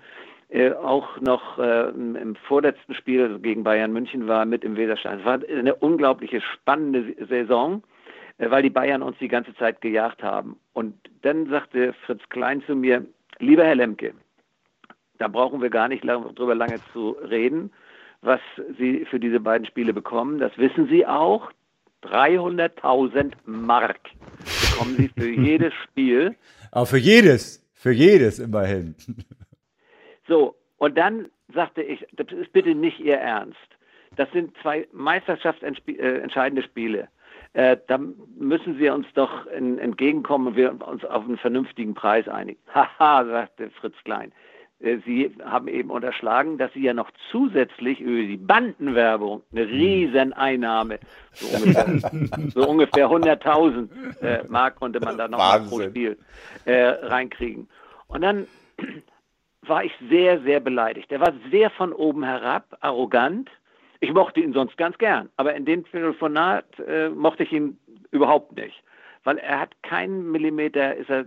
äh, 0.49 0.71
auch 0.71 1.19
noch 1.21 1.57
äh, 1.57 1.89
im 1.89 2.35
vorletzten 2.47 2.93
Spiel 2.93 3.39
gegen 3.39 3.63
Bayern 3.63 3.91
München 3.91 4.27
war 4.27 4.45
mit 4.45 4.63
im 4.63 4.77
Weserstein. 4.77 5.19
Es 5.19 5.25
war 5.25 5.39
eine 5.49 5.75
unglaubliche 5.75 6.41
spannende 6.41 7.15
Saison, 7.27 7.83
äh, 8.37 8.49
weil 8.51 8.61
die 8.61 8.69
Bayern 8.69 9.01
uns 9.01 9.17
die 9.19 9.27
ganze 9.27 9.55
Zeit 9.55 9.81
gejagt 9.81 10.21
haben. 10.21 10.57
Und 10.73 10.95
dann 11.23 11.49
sagte 11.49 11.93
Fritz 12.05 12.21
Klein 12.29 12.61
zu 12.67 12.75
mir, 12.75 13.05
lieber 13.39 13.65
Herr 13.65 13.75
Lemke, 13.75 14.13
da 15.17 15.27
brauchen 15.27 15.61
wir 15.61 15.69
gar 15.69 15.87
nicht 15.87 16.03
lang, 16.03 16.35
drüber 16.35 16.55
lange 16.55 16.79
zu 16.93 17.17
reden, 17.27 17.71
was 18.21 18.41
Sie 18.77 19.05
für 19.05 19.19
diese 19.19 19.39
beiden 19.39 19.65
Spiele 19.65 19.93
bekommen. 19.93 20.39
Das 20.39 20.57
wissen 20.57 20.87
Sie 20.87 21.05
auch. 21.05 21.51
300.000 22.03 23.33
Mark 23.45 23.99
bekommen 24.69 24.95
Sie 24.97 25.09
für 25.09 25.29
jedes 25.41 25.73
Spiel. 25.85 26.35
Aber 26.71 26.85
für 26.85 26.97
jedes, 26.97 27.65
für 27.73 27.91
jedes 27.91 28.39
immerhin. 28.39 28.95
So, 30.28 30.55
und 30.78 30.97
dann 30.97 31.30
sagte 31.53 31.82
ich, 31.82 32.05
das 32.13 32.32
ist 32.32 32.51
bitte 32.53 32.76
nicht 32.76 32.99
Ihr 32.99 33.17
Ernst. 33.17 33.57
Das 34.15 34.32
sind 34.32 34.55
zwei 34.61 34.88
meisterschaftsentscheidende 34.91 36.63
Spiele. 36.63 37.09
Äh, 37.53 37.78
da 37.88 37.97
müssen 37.97 38.78
Sie 38.78 38.89
uns 38.89 39.07
doch 39.13 39.45
in, 39.47 39.78
entgegenkommen 39.80 40.47
und 40.47 40.55
wir 40.55 40.76
uns 40.88 41.05
auf 41.05 41.23
einen 41.23 41.38
vernünftigen 41.38 41.93
Preis 41.93 42.28
einigen. 42.28 42.59
Haha, 42.73 43.26
sagte 43.26 43.69
Fritz 43.71 43.95
Klein. 44.03 44.32
Äh, 44.80 44.97
Sie 45.05 45.34
haben 45.43 45.67
eben 45.67 45.89
unterschlagen, 45.89 46.57
dass 46.57 46.73
Sie 46.73 46.82
ja 46.82 46.93
noch 46.93 47.09
zusätzlich 47.32 48.01
über 48.01 48.28
die 48.28 48.38
Bandenwerbung 48.38 49.41
eine 49.51 49.67
Rieseneinnahme, 49.67 50.99
so 51.32 51.57
ungefähr, 51.57 52.49
so 52.53 52.67
ungefähr 52.67 53.07
100.000 53.07 54.21
äh, 54.21 54.43
Mark 54.49 54.76
konnte 54.76 54.99
man 54.99 55.17
da 55.17 55.28
noch 55.28 55.69
pro 55.69 55.82
Spiel 55.82 56.17
äh, 56.65 56.88
reinkriegen. 56.88 57.69
Und 58.07 58.21
dann 58.21 58.47
war 59.70 59.84
ich 59.84 59.93
sehr, 60.09 60.41
sehr 60.41 60.59
beleidigt. 60.59 61.11
Er 61.11 61.20
war 61.20 61.34
sehr 61.51 61.70
von 61.70 61.93
oben 61.93 62.24
herab, 62.24 62.78
arrogant. 62.82 63.49
Ich 63.99 64.13
mochte 64.13 64.39
ihn 64.39 64.53
sonst 64.53 64.78
ganz 64.78 64.97
gern, 64.97 65.30
aber 65.38 65.55
in 65.55 65.66
dem 65.66 65.86
Telefonat 65.86 66.66
äh, 66.80 67.09
mochte 67.09 67.43
ich 67.43 67.51
ihn 67.51 67.78
überhaupt 68.11 68.55
nicht, 68.55 68.84
weil 69.24 69.38
er 69.38 69.59
hat 69.59 69.82
keinen 69.84 70.32
Millimeter 70.32 70.95
ist 70.95 71.09
er 71.09 71.22
äh, 71.22 71.26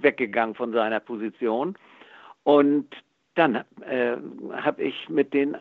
weggegangen 0.00 0.54
von 0.54 0.72
seiner 0.72 1.00
Position. 1.00 1.76
Und 2.44 2.94
dann 3.34 3.56
äh, 3.88 4.16
habe 4.52 4.82
ich 4.82 5.08
mit 5.08 5.34
den 5.34 5.54
äh, 5.54 5.58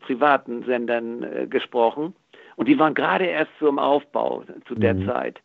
privaten 0.00 0.62
Sendern 0.64 1.22
äh, 1.22 1.46
gesprochen 1.46 2.14
und 2.56 2.68
die 2.68 2.78
waren 2.78 2.94
gerade 2.94 3.24
erst 3.24 3.50
so 3.60 3.68
im 3.68 3.78
Aufbau 3.78 4.44
zu 4.66 4.74
der 4.74 4.94
mhm. 4.94 5.06
Zeit. 5.06 5.40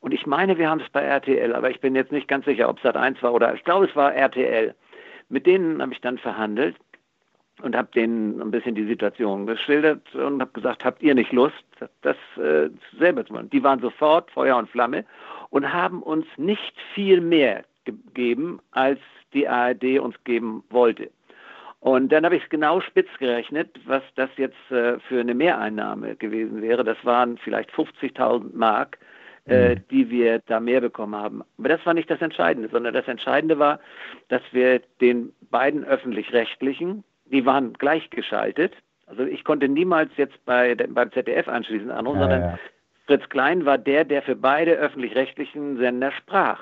Und 0.00 0.12
ich 0.12 0.26
meine, 0.26 0.56
wir 0.58 0.68
haben 0.68 0.80
es 0.80 0.88
bei 0.90 1.02
RTL, 1.02 1.54
aber 1.54 1.70
ich 1.70 1.80
bin 1.80 1.94
jetzt 1.94 2.12
nicht 2.12 2.26
ganz 2.26 2.46
sicher, 2.46 2.68
ob 2.68 2.78
es 2.78 2.82
Sat 2.82 2.96
1 2.96 3.22
war 3.22 3.34
oder 3.34 3.54
ich 3.54 3.64
glaube, 3.64 3.86
es 3.86 3.94
war 3.94 4.14
RTL. 4.14 4.74
Mit 5.30 5.46
denen 5.46 5.80
habe 5.80 5.92
ich 5.92 6.00
dann 6.00 6.18
verhandelt 6.18 6.76
und 7.62 7.76
habe 7.76 7.88
denen 7.94 8.40
ein 8.40 8.50
bisschen 8.50 8.74
die 8.74 8.86
Situation 8.86 9.46
geschildert 9.46 10.14
und 10.14 10.40
habe 10.40 10.50
gesagt, 10.52 10.84
habt 10.84 11.02
ihr 11.02 11.14
nicht 11.14 11.32
Lust, 11.32 11.64
das 12.02 12.16
äh, 12.36 12.68
selber 12.98 13.24
zu 13.24 13.32
machen? 13.32 13.50
Die 13.50 13.62
waren 13.62 13.80
sofort 13.80 14.30
Feuer 14.32 14.56
und 14.56 14.68
Flamme 14.68 15.04
und 15.50 15.72
haben 15.72 16.02
uns 16.02 16.26
nicht 16.36 16.74
viel 16.94 17.20
mehr 17.20 17.64
gegeben, 17.84 18.60
als 18.72 18.98
die 19.32 19.48
ARD 19.48 20.00
uns 20.00 20.16
geben 20.24 20.64
wollte. 20.70 21.10
Und 21.80 22.12
dann 22.12 22.24
habe 22.24 22.36
ich 22.36 22.42
es 22.42 22.50
genau 22.50 22.80
spitz 22.80 23.08
gerechnet, 23.18 23.80
was 23.86 24.02
das 24.14 24.28
jetzt 24.36 24.70
äh, 24.70 24.98
für 25.00 25.20
eine 25.20 25.34
Mehreinnahme 25.34 26.16
gewesen 26.16 26.60
wäre. 26.60 26.84
Das 26.84 26.98
waren 27.04 27.38
vielleicht 27.38 27.70
50.000 27.70 28.54
Mark, 28.54 28.98
äh, 29.46 29.74
mhm. 29.74 29.80
die 29.90 30.10
wir 30.10 30.40
da 30.46 30.60
mehr 30.60 30.80
bekommen 30.80 31.14
haben. 31.14 31.42
Aber 31.58 31.68
das 31.68 31.84
war 31.84 31.94
nicht 31.94 32.10
das 32.10 32.20
Entscheidende, 32.20 32.68
sondern 32.70 32.94
das 32.94 33.08
Entscheidende 33.08 33.58
war, 33.58 33.80
dass 34.28 34.42
wir 34.52 34.80
den 35.00 35.32
beiden 35.50 35.84
öffentlich-rechtlichen, 35.84 37.04
die 37.26 37.46
waren 37.46 37.72
gleichgeschaltet. 37.74 38.74
Also 39.06 39.24
ich 39.24 39.44
konnte 39.44 39.68
niemals 39.68 40.10
jetzt 40.16 40.44
bei, 40.44 40.74
beim 40.74 41.12
ZDF 41.12 41.48
anschließend 41.48 41.90
anrufen, 41.90 42.20
ja, 42.20 42.22
sondern 42.22 42.42
ja. 42.42 42.58
Fritz 43.06 43.28
Klein 43.28 43.64
war 43.64 43.78
der, 43.78 44.04
der 44.04 44.22
für 44.22 44.36
beide 44.36 44.72
öffentlich-rechtlichen 44.72 45.78
Sender 45.78 46.12
sprach. 46.12 46.60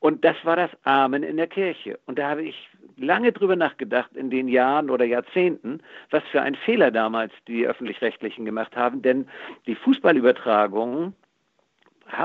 Und 0.00 0.24
das 0.24 0.36
war 0.44 0.56
das 0.56 0.70
Amen 0.84 1.22
in 1.22 1.36
der 1.36 1.46
Kirche. 1.46 1.98
Und 2.06 2.18
da 2.18 2.30
habe 2.30 2.42
ich 2.42 2.68
lange 2.96 3.32
drüber 3.32 3.54
nachgedacht 3.54 4.10
in 4.14 4.30
den 4.30 4.48
Jahren 4.48 4.90
oder 4.90 5.04
Jahrzehnten, 5.04 5.80
was 6.10 6.22
für 6.32 6.42
ein 6.42 6.54
Fehler 6.54 6.90
damals 6.90 7.32
die 7.48 7.66
öffentlich-rechtlichen 7.66 8.44
gemacht 8.44 8.76
haben. 8.76 9.02
Denn 9.02 9.28
die 9.66 9.74
Fußballübertragungen 9.74 11.14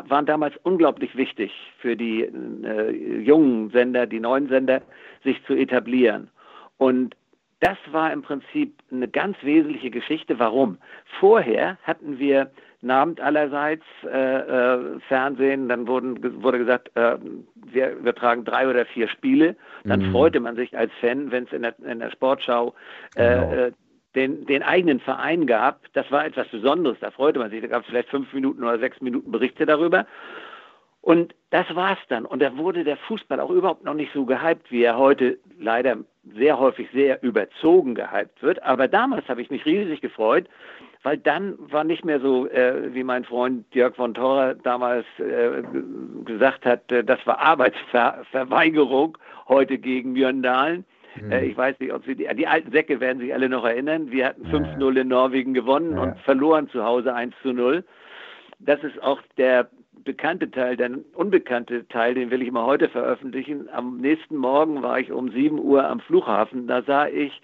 waren 0.08 0.26
damals 0.26 0.56
unglaublich 0.64 1.16
wichtig 1.16 1.52
für 1.80 1.96
die 1.96 2.22
äh, 2.24 2.92
jungen 3.22 3.70
Sender, 3.72 4.06
die 4.06 4.20
neuen 4.20 4.48
Sender, 4.50 4.82
sich 5.24 5.44
zu 5.46 5.54
etablieren. 5.54 6.30
Und 6.78 7.16
das 7.60 7.78
war 7.92 8.12
im 8.12 8.22
Prinzip 8.22 8.76
eine 8.92 9.08
ganz 9.08 9.38
wesentliche 9.42 9.90
Geschichte. 9.90 10.40
Warum? 10.40 10.78
Vorher 11.20 11.78
hatten 11.84 12.20
wir 12.20 12.52
Abend 12.88 13.20
allerseits 13.20 13.84
äh, 14.04 14.38
äh, 14.38 15.00
Fernsehen, 15.08 15.70
dann 15.70 15.88
wurden, 15.88 16.44
wurde 16.44 16.60
gesagt, 16.60 16.96
äh, 16.96 17.18
wir 17.56 17.92
übertragen 17.92 18.46
drei 18.46 18.68
oder 18.70 18.86
vier 18.86 19.08
Spiele. 19.08 19.56
Dann 19.86 20.08
mhm. 20.08 20.12
freute 20.12 20.40
man 20.40 20.56
sich 20.56 20.78
als 20.78 20.92
Fan, 21.02 21.32
wenn 21.32 21.46
es 21.46 21.54
in 21.54 21.64
der, 21.64 21.76
in 21.80 22.00
der 22.00 22.12
Sportschau 22.12 22.76
äh, 23.16 23.24
genau. 23.24 23.72
Den, 24.16 24.46
den 24.46 24.64
eigenen 24.64 25.00
Verein 25.00 25.46
gab, 25.46 25.82
das 25.94 26.10
war 26.12 26.26
etwas 26.26 26.48
Besonderes, 26.48 26.98
da 27.02 27.12
freute 27.12 27.40
man 27.40 27.50
sich, 27.52 27.62
da 27.62 27.68
gab 27.68 27.82
es 27.82 27.88
vielleicht 27.88 28.10
fünf 28.10 28.32
Minuten 28.34 28.64
oder 28.64 28.80
sechs 28.80 29.02
Minuten 29.02 29.32
Berichte 29.32 29.66
darüber. 29.66 30.06
Und 31.02 31.36
das 31.52 31.68
war's 31.76 32.00
dann. 32.10 32.26
Und 32.26 32.42
da 32.42 32.58
wurde 32.58 32.84
der 32.84 32.98
Fußball 32.98 33.40
auch 33.40 33.52
überhaupt 33.52 33.84
noch 33.84 33.94
nicht 33.94 34.12
so 34.12 34.26
gehypt, 34.26 34.72
wie 34.72 34.82
er 34.82 34.98
heute 34.98 35.38
leider 35.60 35.98
sehr 36.34 36.58
häufig 36.58 36.90
sehr 36.92 37.22
überzogen 37.22 37.94
gehypt 37.94 38.42
wird. 38.42 38.64
Aber 38.64 38.88
damals 38.88 39.30
habe 39.30 39.44
ich 39.44 39.52
mich 39.52 39.66
riesig 39.68 40.02
gefreut, 40.02 40.48
weil 41.04 41.20
dann 41.20 41.54
war 41.60 41.84
nicht 41.84 42.04
mehr 42.04 42.20
so, 42.20 42.48
äh, 42.48 42.92
wie 42.96 43.04
mein 43.04 43.24
Freund 43.24 43.66
Jörg 43.76 43.96
von 43.96 44.16
Thorer 44.16 44.56
damals 44.56 45.06
äh, 45.20 45.62
gesagt 46.26 46.66
hat, 46.66 46.92
äh, 46.92 47.04
das 47.04 47.20
war 47.28 47.38
Arbeitsverweigerung 47.38 49.16
heute 49.48 49.78
gegen 49.78 50.14
Mjörndalen, 50.14 50.86
Mhm. 51.22 51.32
Äh, 51.32 51.46
ich 51.46 51.58
weiß 51.58 51.80
nicht, 51.80 51.94
ob 51.94 52.06
Sie, 52.06 52.16
die, 52.16 52.28
die, 52.36 52.48
alten 52.48 52.72
Säcke 52.72 53.00
werden 53.00 53.20
sich 53.20 53.34
alle 53.34 53.50
noch 53.50 53.66
erinnern. 53.66 54.12
Wir 54.12 54.28
hatten 54.28 54.46
5-0 54.48 55.02
in 55.02 55.08
Norwegen 55.08 55.54
gewonnen 55.54 55.98
und 55.98 56.18
verloren 56.20 56.70
zu 56.70 56.84
Hause 56.84 57.14
1 57.14 57.34
0. 57.44 57.84
Das 58.60 58.84
ist 58.84 59.02
auch 59.04 59.22
der 59.38 59.70
bekannte 60.04 60.50
Teil, 60.52 60.78
der 60.78 60.92
unbekannte 61.14 61.88
Teil, 61.88 62.14
den 62.14 62.32
will 62.32 62.42
ich 62.42 62.52
mal 62.52 62.66
heute 62.66 62.90
veröffentlichen. 62.90 63.70
Am 63.72 63.98
nächsten 63.98 64.36
Morgen 64.36 64.82
war 64.84 65.00
ich 65.00 65.12
um 65.12 65.32
7 65.32 65.60
Uhr 65.60 65.88
am 65.88 66.00
Flughafen. 66.00 66.68
Da 66.68 66.84
sah 66.84 67.08
ich 67.08 67.42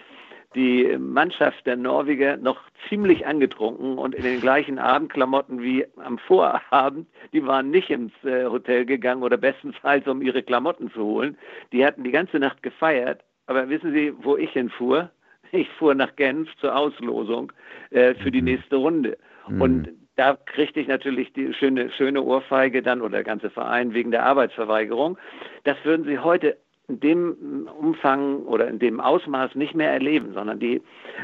die 0.53 0.97
Mannschaft 0.97 1.65
der 1.65 1.77
Norweger 1.77 2.35
noch 2.35 2.59
ziemlich 2.89 3.25
angetrunken 3.25 3.97
und 3.97 4.13
in 4.13 4.23
den 4.23 4.41
gleichen 4.41 4.79
Abendklamotten 4.79 5.61
wie 5.61 5.85
am 5.95 6.17
Vorabend. 6.17 7.07
Die 7.31 7.45
waren 7.45 7.71
nicht 7.71 7.89
ins 7.89 8.11
äh, 8.25 8.45
Hotel 8.45 8.85
gegangen 8.85 9.23
oder 9.23 9.37
bestenfalls, 9.37 10.05
um 10.07 10.21
ihre 10.21 10.43
Klamotten 10.43 10.91
zu 10.91 11.03
holen. 11.03 11.37
Die 11.71 11.85
hatten 11.85 12.03
die 12.03 12.11
ganze 12.11 12.37
Nacht 12.37 12.61
gefeiert 12.63 13.23
aber 13.47 13.69
wissen 13.69 13.93
Sie, 13.93 14.13
wo 14.21 14.37
ich 14.37 14.51
hinfuhr? 14.51 15.09
Ich 15.53 15.67
fuhr 15.71 15.93
nach 15.93 16.15
Genf 16.15 16.47
zur 16.61 16.73
Auslosung 16.73 17.51
äh, 17.89 18.13
für 18.13 18.31
die 18.31 18.39
mhm. 18.39 18.45
nächste 18.45 18.77
Runde. 18.77 19.17
Mhm. 19.49 19.61
Und 19.61 19.89
da 20.15 20.37
kriegte 20.45 20.79
ich 20.79 20.87
natürlich 20.87 21.33
die 21.33 21.53
schöne, 21.53 21.91
schöne 21.91 22.21
Ohrfeige 22.21 22.81
dann 22.81 23.01
oder 23.01 23.17
der 23.17 23.25
ganze 23.25 23.49
Verein 23.49 23.93
wegen 23.93 24.11
der 24.11 24.23
Arbeitsverweigerung. 24.25 25.17
Das 25.65 25.75
würden 25.83 26.05
Sie 26.05 26.19
heute 26.19 26.57
in 26.87 26.99
dem 26.99 27.69
Umfang 27.79 28.43
oder 28.43 28.67
in 28.67 28.79
dem 28.79 28.99
Ausmaß 28.99 29.55
nicht 29.55 29.75
mehr 29.75 29.91
erleben, 29.91 30.33
sondern 30.33 30.59
die 30.59 30.81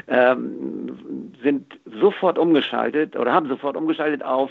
ähm, 0.08 1.32
sind 1.42 1.78
sofort 1.86 2.38
umgeschaltet 2.38 3.16
oder 3.16 3.32
haben 3.32 3.48
sofort 3.48 3.76
umgeschaltet 3.76 4.22
auf 4.22 4.50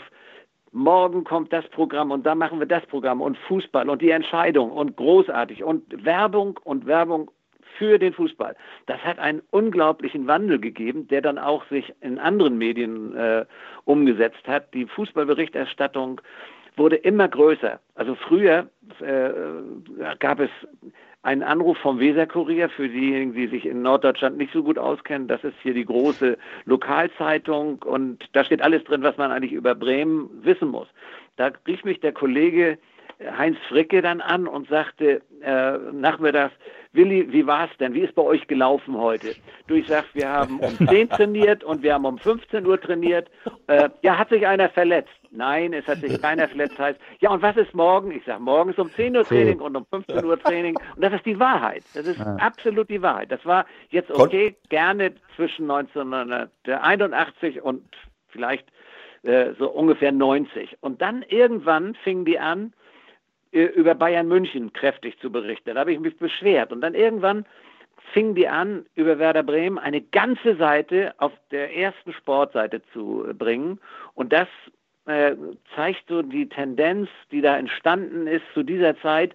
morgen 0.72 1.24
kommt 1.24 1.52
das 1.52 1.66
Programm 1.68 2.10
und 2.10 2.26
dann 2.26 2.38
machen 2.38 2.58
wir 2.58 2.66
das 2.66 2.84
Programm 2.86 3.20
und 3.20 3.36
Fußball 3.38 3.88
und 3.88 4.02
die 4.02 4.10
Entscheidung 4.10 4.70
und 4.70 4.96
großartig 4.96 5.64
und 5.64 6.04
Werbung 6.04 6.58
und 6.62 6.86
Werbung 6.86 7.30
für 7.78 7.98
den 7.98 8.12
Fußball. 8.12 8.56
Das 8.86 8.98
hat 9.04 9.18
einen 9.18 9.42
unglaublichen 9.50 10.26
Wandel 10.26 10.58
gegeben, 10.58 11.08
der 11.08 11.22
dann 11.22 11.38
auch 11.38 11.64
sich 11.68 11.92
in 12.00 12.18
anderen 12.18 12.58
Medien 12.58 13.14
äh, 13.14 13.46
umgesetzt 13.84 14.46
hat. 14.46 14.74
Die 14.74 14.86
Fußballberichterstattung 14.86 16.20
wurde 16.76 16.96
immer 16.96 17.28
größer. 17.28 17.80
Also 17.94 18.14
früher 18.14 18.68
äh, 19.00 19.30
gab 20.18 20.40
es 20.40 20.50
einen 21.22 21.42
Anruf 21.42 21.76
vom 21.78 21.98
Weserkurier 21.98 22.68
für 22.68 22.88
diejenigen, 22.88 23.34
die 23.34 23.48
sich 23.48 23.66
in 23.66 23.82
Norddeutschland 23.82 24.38
nicht 24.38 24.52
so 24.52 24.62
gut 24.62 24.78
auskennen. 24.78 25.28
Das 25.28 25.42
ist 25.42 25.56
hier 25.62 25.74
die 25.74 25.84
große 25.84 26.38
Lokalzeitung 26.64 27.82
und 27.82 28.24
da 28.32 28.44
steht 28.44 28.62
alles 28.62 28.84
drin, 28.84 29.02
was 29.02 29.16
man 29.16 29.32
eigentlich 29.32 29.52
über 29.52 29.74
Bremen 29.74 30.30
wissen 30.42 30.68
muss. 30.68 30.88
Da 31.36 31.50
rief 31.66 31.84
mich 31.84 32.00
der 32.00 32.12
Kollege 32.12 32.78
Heinz 33.20 33.58
Fricke 33.68 34.00
dann 34.00 34.20
an 34.20 34.46
und 34.46 34.68
sagte 34.68 35.22
äh, 35.42 35.78
nachmittags, 35.92 36.54
Willi, 36.92 37.30
wie 37.32 37.46
war 37.46 37.68
es 37.70 37.76
denn? 37.78 37.92
Wie 37.92 38.00
ist 38.00 38.14
bei 38.14 38.22
euch 38.22 38.46
gelaufen 38.46 38.96
heute? 38.96 39.34
Du, 39.66 39.74
ich 39.74 39.86
sag, 39.88 40.04
wir 40.14 40.28
haben 40.28 40.60
um 40.60 40.74
10 40.88 41.10
trainiert 41.10 41.64
und 41.64 41.82
wir 41.82 41.94
haben 41.94 42.04
um 42.04 42.18
15 42.18 42.64
Uhr 42.64 42.80
trainiert. 42.80 43.28
Äh, 43.66 43.90
ja, 44.02 44.16
hat 44.16 44.30
sich 44.30 44.46
einer 44.46 44.68
verletzt? 44.68 45.10
Nein, 45.30 45.72
es 45.72 45.86
hat 45.86 45.98
sich 45.98 46.20
keiner 46.22 46.48
verletzt. 46.48 46.78
Heißt, 46.78 46.98
ja, 47.20 47.30
und 47.30 47.42
was 47.42 47.56
ist 47.56 47.74
morgen? 47.74 48.12
Ich 48.12 48.24
sag, 48.24 48.40
morgen 48.40 48.70
ist 48.70 48.78
um 48.78 48.90
10 48.90 49.16
Uhr 49.16 49.24
Training 49.24 49.60
und 49.60 49.76
um 49.76 49.84
15 49.86 50.24
Uhr 50.24 50.38
Training. 50.38 50.76
Und 50.96 51.02
das 51.04 51.12
ist 51.12 51.26
die 51.26 51.38
Wahrheit. 51.38 51.84
Das 51.94 52.06
ist 52.06 52.18
ja. 52.18 52.36
absolut 52.36 52.88
die 52.88 53.02
Wahrheit. 53.02 53.30
Das 53.30 53.44
war 53.44 53.66
jetzt 53.90 54.10
okay, 54.10 54.56
gerne 54.68 55.12
zwischen 55.36 55.70
1981 55.70 57.62
und 57.62 57.84
vielleicht 58.28 58.66
äh, 59.22 59.52
so 59.58 59.68
ungefähr 59.70 60.12
90. 60.12 60.78
Und 60.80 61.02
dann 61.02 61.22
irgendwann 61.28 61.94
fingen 61.94 62.24
die 62.24 62.38
an, 62.38 62.72
äh, 62.72 62.87
über 63.50 63.94
Bayern 63.94 64.28
München 64.28 64.72
kräftig 64.72 65.18
zu 65.20 65.30
berichten. 65.30 65.74
Da 65.74 65.80
habe 65.80 65.92
ich 65.92 66.00
mich 66.00 66.16
beschwert. 66.16 66.72
Und 66.72 66.80
dann 66.80 66.94
irgendwann 66.94 67.44
fingen 68.12 68.34
die 68.34 68.48
an, 68.48 68.86
über 68.94 69.18
Werder 69.18 69.42
Bremen 69.42 69.78
eine 69.78 70.00
ganze 70.00 70.56
Seite 70.56 71.14
auf 71.18 71.32
der 71.50 71.76
ersten 71.76 72.12
Sportseite 72.12 72.82
zu 72.92 73.26
bringen. 73.34 73.80
Und 74.14 74.32
das 74.32 74.48
äh, 75.06 75.34
zeigt 75.74 76.04
so 76.08 76.22
die 76.22 76.48
Tendenz, 76.48 77.08
die 77.30 77.40
da 77.40 77.56
entstanden 77.56 78.26
ist 78.26 78.44
zu 78.54 78.62
dieser 78.62 78.98
Zeit, 79.00 79.34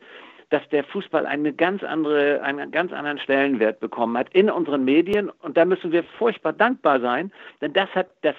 dass 0.53 0.61
der 0.69 0.83
Fußball 0.83 1.25
eine 1.25 1.51
ganz 1.51 1.81
andere, 1.81 2.43
einen 2.43 2.69
ganz 2.69 2.93
anderen 2.93 3.17
Stellenwert 3.17 3.79
bekommen 3.79 4.15
hat 4.15 4.27
in 4.33 4.51
unseren 4.51 4.85
Medien. 4.85 5.31
Und 5.41 5.57
da 5.57 5.65
müssen 5.65 5.91
wir 5.91 6.03
furchtbar 6.19 6.53
dankbar 6.53 7.01
sein, 7.01 7.31
denn 7.59 7.73
das 7.73 7.89
hat 7.95 8.09
das, 8.21 8.35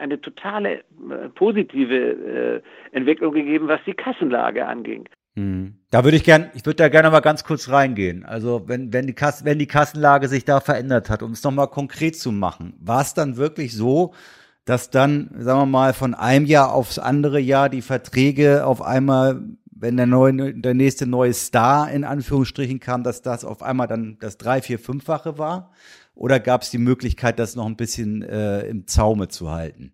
eine 0.00 0.18
totale 0.18 0.78
äh, 0.78 1.28
positive 1.34 2.62
äh, 2.92 2.96
Entwicklung 2.96 3.34
gegeben, 3.34 3.68
was 3.68 3.80
die 3.84 3.92
Kassenlage 3.92 4.66
anging. 4.66 5.06
Hm. 5.36 5.74
Da 5.90 6.04
würde 6.04 6.16
ich 6.16 6.24
gern, 6.24 6.50
ich 6.54 6.64
würde 6.64 6.76
da 6.76 6.88
gerne 6.88 7.10
mal 7.10 7.20
ganz 7.20 7.44
kurz 7.44 7.68
reingehen. 7.68 8.24
Also 8.24 8.62
wenn, 8.66 8.94
wenn 8.94 9.06
die 9.06 9.12
Kass, 9.12 9.44
wenn 9.44 9.58
die 9.58 9.66
Kassenlage 9.66 10.28
sich 10.28 10.46
da 10.46 10.60
verändert 10.60 11.10
hat, 11.10 11.22
um 11.22 11.32
es 11.32 11.44
nochmal 11.44 11.68
konkret 11.68 12.16
zu 12.16 12.32
machen, 12.32 12.72
war 12.80 13.02
es 13.02 13.12
dann 13.12 13.36
wirklich 13.36 13.76
so, 13.76 14.14
dass 14.64 14.88
dann, 14.88 15.28
sagen 15.36 15.60
wir 15.60 15.66
mal, 15.66 15.92
von 15.92 16.14
einem 16.14 16.46
Jahr 16.46 16.72
aufs 16.72 16.98
andere 16.98 17.40
Jahr 17.40 17.68
die 17.68 17.82
Verträge 17.82 18.64
auf 18.64 18.80
einmal 18.80 19.42
wenn 19.84 19.98
der, 19.98 20.06
neue, 20.06 20.54
der 20.54 20.72
nächste 20.72 21.06
neue 21.06 21.34
Star 21.34 21.90
in 21.90 22.04
Anführungsstrichen 22.04 22.80
kam, 22.80 23.02
dass 23.02 23.20
das 23.20 23.44
auf 23.44 23.62
einmal 23.62 23.86
dann 23.86 24.16
das 24.18 24.38
drei, 24.38 24.62
vier, 24.62 24.78
fünffache 24.78 25.36
war? 25.36 25.72
Oder 26.14 26.40
gab 26.40 26.62
es 26.62 26.70
die 26.70 26.78
Möglichkeit, 26.78 27.38
das 27.38 27.54
noch 27.54 27.66
ein 27.66 27.76
bisschen 27.76 28.22
äh, 28.22 28.62
im 28.66 28.86
Zaume 28.86 29.28
zu 29.28 29.50
halten? 29.50 29.92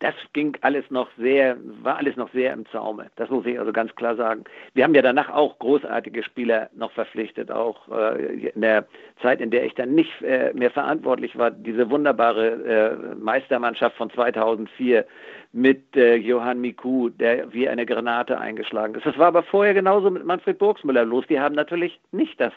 Das 0.00 0.14
ging 0.32 0.56
alles 0.60 0.84
noch 0.90 1.08
sehr, 1.18 1.56
war 1.82 1.96
alles 1.96 2.16
noch 2.16 2.30
sehr 2.32 2.52
im 2.52 2.66
Zaume. 2.66 3.06
Das 3.16 3.30
muss 3.30 3.44
ich 3.46 3.58
also 3.58 3.72
ganz 3.72 3.92
klar 3.96 4.14
sagen. 4.14 4.44
Wir 4.74 4.84
haben 4.84 4.94
ja 4.94 5.02
danach 5.02 5.28
auch 5.28 5.58
großartige 5.58 6.22
Spieler 6.22 6.70
noch 6.76 6.92
verpflichtet, 6.92 7.50
auch 7.50 7.88
äh, 7.88 8.48
in 8.48 8.60
der 8.60 8.86
Zeit, 9.20 9.40
in 9.40 9.50
der 9.50 9.64
ich 9.64 9.74
dann 9.74 9.94
nicht 9.94 10.22
äh, 10.22 10.52
mehr 10.54 10.70
verantwortlich 10.70 11.36
war. 11.36 11.50
Diese 11.50 11.90
wunderbare 11.90 12.46
äh, 12.46 13.14
Meistermannschaft 13.16 13.96
von 13.96 14.08
2004 14.10 15.04
mit 15.52 15.96
äh, 15.96 16.14
Johann 16.14 16.60
Miku, 16.60 17.08
der 17.08 17.52
wie 17.52 17.68
eine 17.68 17.84
Granate 17.84 18.38
eingeschlagen 18.38 18.94
ist. 18.94 19.04
Das 19.04 19.18
war 19.18 19.26
aber 19.26 19.42
vorher 19.42 19.74
genauso 19.74 20.10
mit 20.10 20.24
Manfred 20.24 20.58
Burgsmüller 20.58 21.04
los. 21.04 21.24
Die 21.28 21.40
haben 21.40 21.56
natürlich 21.56 21.98
nicht 22.12 22.40
das 22.40 22.52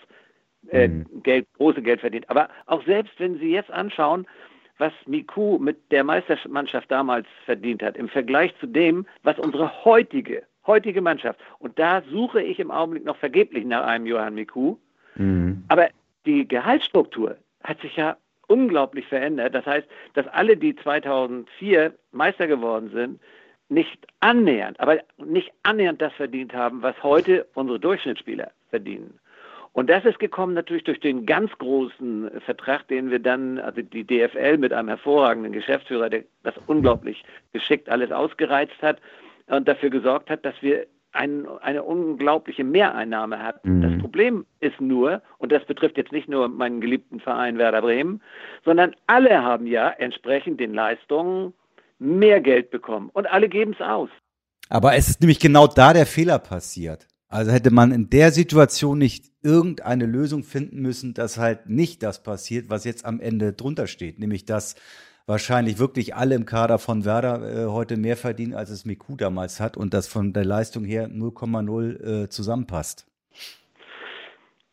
äh, 0.69 0.89
mhm. 0.89 1.05
Geld, 1.23 1.47
große 1.57 1.81
Geld 1.81 2.01
verdient. 2.01 2.29
Aber 2.29 2.49
auch 2.67 2.83
selbst 2.85 3.13
wenn 3.19 3.39
Sie 3.39 3.51
jetzt 3.51 3.71
anschauen, 3.71 4.27
was 4.82 4.91
Miku 5.05 5.59
mit 5.59 5.77
der 5.91 6.03
Meistermannschaft 6.03 6.91
damals 6.91 7.27
verdient 7.45 7.84
hat, 7.84 7.95
im 7.95 8.09
Vergleich 8.09 8.53
zu 8.59 8.65
dem, 8.65 9.05
was 9.23 9.38
unsere 9.39 9.86
heutige, 9.86 10.43
heutige 10.65 11.01
Mannschaft, 11.01 11.39
und 11.59 11.77
da 11.79 12.01
suche 12.11 12.41
ich 12.41 12.59
im 12.59 12.71
Augenblick 12.71 13.05
noch 13.05 13.17
vergeblich 13.17 13.63
nach 13.63 13.86
einem 13.86 14.07
Johann 14.07 14.34
Miku, 14.34 14.75
mhm. 15.15 15.63
aber 15.69 15.89
die 16.25 16.47
Gehaltsstruktur 16.47 17.38
hat 17.63 17.79
sich 17.82 17.95
ja 17.95 18.17
unglaublich 18.47 19.07
verändert. 19.07 19.55
Das 19.55 19.65
heißt, 19.65 19.88
dass 20.13 20.27
alle, 20.27 20.57
die 20.57 20.75
2004 20.75 21.93
Meister 22.11 22.47
geworden 22.47 22.89
sind, 22.93 23.21
nicht 23.69 24.05
annähernd, 24.19 24.79
aber 24.79 24.99
nicht 25.17 25.53
annähernd 25.63 26.01
das 26.01 26.11
verdient 26.13 26.53
haben, 26.53 26.82
was 26.82 27.01
heute 27.03 27.47
unsere 27.53 27.79
Durchschnittsspieler 27.79 28.51
verdienen. 28.69 29.17
Und 29.74 29.89
das 29.89 30.03
ist 30.03 30.19
gekommen 30.19 30.53
natürlich 30.53 30.84
durch 30.84 30.99
den 30.99 31.26
ganz 31.26 31.51
großen 31.57 32.30
Vertrag, 32.45 32.88
den 32.89 33.09
wir 33.09 33.19
dann, 33.19 33.57
also 33.57 33.82
die 33.82 34.05
DFL 34.05 34.57
mit 34.57 34.74
einem 34.74 34.89
hervorragenden 34.89 35.53
Geschäftsführer, 35.53 36.09
der 36.09 36.24
das 36.43 36.55
unglaublich 36.67 37.24
geschickt 37.53 37.88
alles 37.89 38.11
ausgereizt 38.11 38.82
hat 38.82 38.99
und 39.47 39.67
dafür 39.67 39.89
gesorgt 39.89 40.30
hat, 40.30 40.43
dass 40.43 40.55
wir 40.61 40.88
ein, 41.13 41.47
eine 41.61 41.84
unglaubliche 41.84 42.63
Mehreinnahme 42.63 43.41
hatten. 43.41 43.78
Mhm. 43.78 43.82
Das 43.82 44.01
Problem 44.01 44.45
ist 44.59 44.80
nur, 44.80 45.22
und 45.38 45.51
das 45.51 45.63
betrifft 45.65 45.97
jetzt 45.97 46.11
nicht 46.11 46.28
nur 46.28 46.47
meinen 46.49 46.82
geliebten 46.82 47.19
Verein 47.19 47.57
Werder 47.57 47.82
Bremen, 47.82 48.22
sondern 48.65 48.95
alle 49.07 49.43
haben 49.43 49.67
ja 49.67 49.89
entsprechend 49.89 50.59
den 50.59 50.74
Leistungen 50.74 51.53
mehr 51.99 52.41
Geld 52.41 52.72
bekommen 52.72 53.09
und 53.13 53.28
alle 53.32 53.47
geben 53.47 53.74
es 53.74 53.86
aus. 53.86 54.09
Aber 54.69 54.95
es 54.95 55.09
ist 55.09 55.22
nämlich 55.22 55.39
genau 55.39 55.67
da 55.67 55.93
der 55.93 56.05
Fehler 56.05 56.39
passiert. 56.39 57.07
Also 57.32 57.51
hätte 57.51 57.71
man 57.71 57.93
in 57.93 58.09
der 58.09 58.32
Situation 58.32 58.97
nicht 58.97 59.23
irgendeine 59.41 60.05
Lösung 60.05 60.43
finden 60.43 60.82
müssen, 60.82 61.13
dass 61.13 61.38
halt 61.38 61.69
nicht 61.69 62.03
das 62.03 62.23
passiert, 62.23 62.69
was 62.69 62.84
jetzt 62.84 63.05
am 63.05 63.21
Ende 63.21 63.53
drunter 63.53 63.88
steht, 63.88 64.19
nämlich 64.19 64.43
dass 64.43 64.75
wahrscheinlich 65.27 65.79
wirklich 65.79 66.13
alle 66.13 66.36
im 66.36 66.45
Kader 66.45 66.77
von 66.77 67.05
Werder 67.05 67.41
äh, 67.41 67.65
heute 67.67 67.95
mehr 67.95 68.17
verdienen, 68.17 68.53
als 68.53 68.69
es 68.69 68.84
Miku 68.84 69.15
damals 69.15 69.61
hat 69.61 69.77
und 69.77 69.93
das 69.93 70.09
von 70.09 70.34
der 70.34 70.43
Leistung 70.43 70.84
her 70.84 71.07
0,0 71.07 72.23
äh, 72.23 72.29
zusammenpasst. 72.29 73.07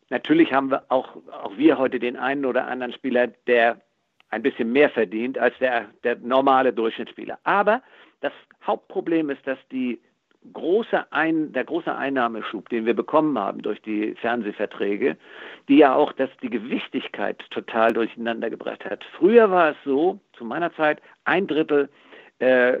Natürlich 0.09 0.51
haben 0.51 0.69
wir 0.69 0.83
auch, 0.89 1.15
auch 1.31 1.55
wir 1.55 1.77
heute 1.77 1.97
den 1.97 2.17
einen 2.17 2.43
oder 2.43 2.67
anderen 2.67 2.91
Spieler, 2.91 3.27
der 3.47 3.79
ein 4.31 4.41
bisschen 4.41 4.73
mehr 4.73 4.89
verdient 4.89 5.37
als 5.37 5.57
der, 5.59 5.85
der 6.03 6.17
normale 6.17 6.73
Durchschnittsspieler. 6.73 7.39
Aber 7.43 7.81
das 8.19 8.33
Hauptproblem 8.67 9.29
ist, 9.29 9.47
dass 9.47 9.59
die 9.71 9.99
große 10.53 11.11
Ein, 11.11 11.51
der 11.51 11.65
große 11.65 11.93
Einnahmeschub, 11.93 12.69
den 12.69 12.85
wir 12.85 12.93
bekommen 12.93 13.37
haben 13.37 13.61
durch 13.61 13.81
die 13.81 14.15
Fernsehverträge, 14.15 15.17
die 15.67 15.77
ja 15.77 15.93
auch 15.93 16.13
das, 16.13 16.29
die 16.41 16.49
Gewichtigkeit 16.49 17.39
total 17.51 17.93
durcheinander 17.93 18.49
gebracht 18.49 18.85
hat. 18.85 19.03
Früher 19.17 19.51
war 19.51 19.71
es 19.71 19.77
so, 19.83 20.19
zu 20.33 20.45
meiner 20.45 20.73
Zeit, 20.75 21.01
ein 21.25 21.47
Drittel 21.47 21.89
äh, 22.39 22.77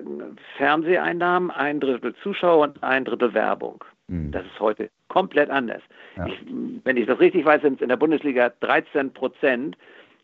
Fernseheinnahmen, 0.57 1.51
ein 1.51 1.79
Drittel 1.79 2.15
Zuschauer 2.23 2.63
und 2.63 2.83
ein 2.83 3.05
Drittel 3.05 3.33
Werbung. 3.33 3.83
Mhm. 4.07 4.31
Das 4.31 4.45
ist 4.45 4.59
heute 4.59 4.89
komplett 5.09 5.49
anders. 5.49 5.81
Ja. 6.15 6.27
Ich, 6.27 6.39
wenn 6.83 6.97
ich 6.97 7.07
das 7.07 7.19
richtig 7.19 7.45
weiß, 7.45 7.61
sind 7.61 7.75
es 7.75 7.81
in 7.81 7.89
der 7.89 7.97
Bundesliga 7.97 8.51
13 8.61 9.13
Prozent, 9.13 9.77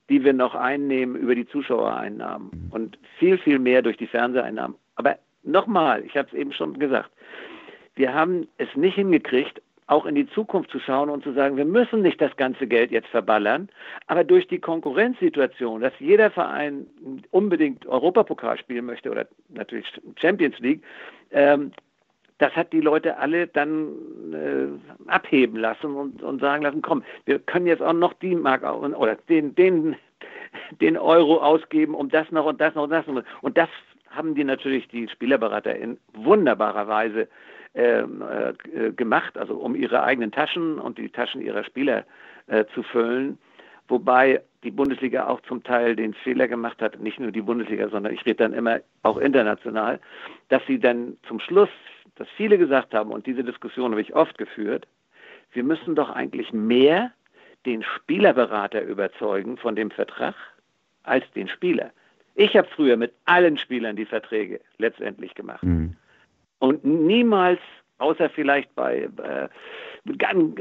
die 0.10 0.24
wir 0.24 0.34
noch 0.34 0.56
einnehmen 0.56 1.16
über 1.16 1.36
die 1.36 1.48
Zuschauereinnahmen 1.48 2.50
mhm. 2.52 2.72
und 2.72 2.98
viel, 3.20 3.38
viel 3.38 3.60
mehr 3.60 3.82
durch 3.82 3.98
die 3.98 4.08
Fernseheinnahmen. 4.08 4.78
Aber 4.96 5.18
nochmal, 5.46 6.04
ich 6.06 6.16
habe 6.18 6.28
es 6.28 6.34
eben 6.34 6.52
schon 6.52 6.78
gesagt, 6.80 7.10
wir 7.96 8.14
haben 8.14 8.48
es 8.58 8.68
nicht 8.76 8.96
hingekriegt, 8.96 9.62
auch 9.88 10.06
in 10.06 10.16
die 10.16 10.28
Zukunft 10.28 10.72
zu 10.72 10.80
schauen 10.80 11.10
und 11.10 11.24
zu 11.24 11.32
sagen, 11.34 11.58
wir 11.58 11.66
müssen 11.66 12.02
nicht 12.02 12.20
das 12.20 12.36
ganze 12.38 12.66
Geld 12.66 12.92
jetzt 12.92 13.08
verballern, 13.10 13.70
aber 14.08 14.24
durch 14.24 14.48
die 14.48 14.60
Konkurrenzsituation, 14.60 15.82
dass 15.82 15.94
jeder 16.00 16.32
Verein 16.32 16.88
unbedingt 17.32 17.86
Europapokal 17.86 18.58
spielen 18.58 18.86
möchte 18.86 19.12
oder 19.12 19.28
natürlich 19.50 19.86
Champions 20.20 20.58
League, 20.60 20.82
ähm, 21.32 21.72
das 22.40 22.54
hat 22.54 22.74
die 22.74 22.82
Leute 22.82 23.18
alle 23.18 23.48
dann 23.48 23.94
äh, 24.34 25.10
abheben 25.10 25.58
lassen 25.58 25.96
und, 25.96 26.22
und 26.22 26.42
sagen 26.42 26.64
lassen, 26.64 26.82
komm, 26.82 27.04
wir 27.26 27.40
können 27.40 27.68
jetzt 27.68 27.82
auch 27.82 27.94
noch 27.94 28.14
die 28.14 28.36
Mark 28.36 28.64
oder 28.64 29.16
den, 29.30 29.56
den, 29.56 29.96
den 30.82 30.98
Euro 30.98 31.38
ausgeben, 31.38 31.94
um 31.96 32.10
das 32.10 32.30
noch 32.32 32.46
und 32.46 32.60
das 32.60 32.76
noch 32.76 32.84
und 32.84 32.90
das 32.90 33.08
noch. 33.08 33.24
Und 33.42 33.58
das 33.58 33.70
haben 34.16 34.36
die 34.36 34.44
natürlich 34.44 34.88
die 34.88 35.08
Spielerberater 35.08 35.76
in 35.76 35.98
wunderbarer 36.14 36.88
Weise 36.88 37.28
ähm, 37.74 38.24
äh, 38.24 38.92
gemacht, 38.92 39.38
also 39.38 39.56
um 39.56 39.76
ihre 39.76 40.04
eigenen 40.04 40.32
Taschen 40.32 40.80
und 40.80 40.98
die 40.98 41.10
Taschen 41.10 41.42
ihrer 41.42 41.64
Spieler 41.64 42.06
äh, 42.48 42.66
zu 42.74 42.84
füllen. 42.84 43.38
Wobei 43.88 44.42
die 44.64 44.72
Bundesliga 44.72 45.28
auch 45.28 45.42
zum 45.42 45.64
Teil 45.64 45.96
den 45.96 46.14
Fehler 46.14 46.48
gemacht 46.48 46.82
hat, 46.82 47.00
nicht 47.00 47.20
nur 47.20 47.32
die 47.32 47.42
Bundesliga, 47.42 47.90
sondern 47.90 48.14
ich 48.14 48.26
rede 48.26 48.38
dann 48.38 48.54
immer 48.54 48.80
auch 49.04 49.18
international, 49.18 50.00
dass 50.50 50.66
sie 50.66 50.80
dann 50.80 51.18
zum 51.28 51.40
Schluss, 51.40 51.70
dass 52.16 52.28
viele 52.36 52.58
gesagt 52.58 52.94
haben, 52.94 53.12
und 53.12 53.28
diese 53.28 53.44
Diskussion 53.44 53.92
habe 53.92 54.02
ich 54.02 54.16
oft 54.16 54.38
geführt, 54.38 54.88
wir 55.52 55.64
müssen 55.64 55.96
doch 55.96 56.10
eigentlich 56.10 56.52
mehr 56.52 57.12
den 57.66 57.84
Spielerberater 57.84 58.82
überzeugen 58.82 59.58
von 59.58 59.76
dem 59.76 59.92
Vertrag 59.92 60.36
als 61.04 61.24
den 61.36 61.48
Spieler. 61.48 61.92
Ich 62.36 62.56
habe 62.56 62.68
früher 62.76 62.98
mit 62.98 63.14
allen 63.26 63.58
Spielern 63.58 63.96
die 63.96 64.06
Verträge 64.06 64.60
letztendlich 64.78 65.34
gemacht. 65.36 65.64
Mhm. 65.64 65.96
und 66.60 66.84
niemals, 66.84 67.60
außer 67.98 68.30
vielleicht 68.30 68.74
bei 68.76 69.10
äh, 69.24 69.48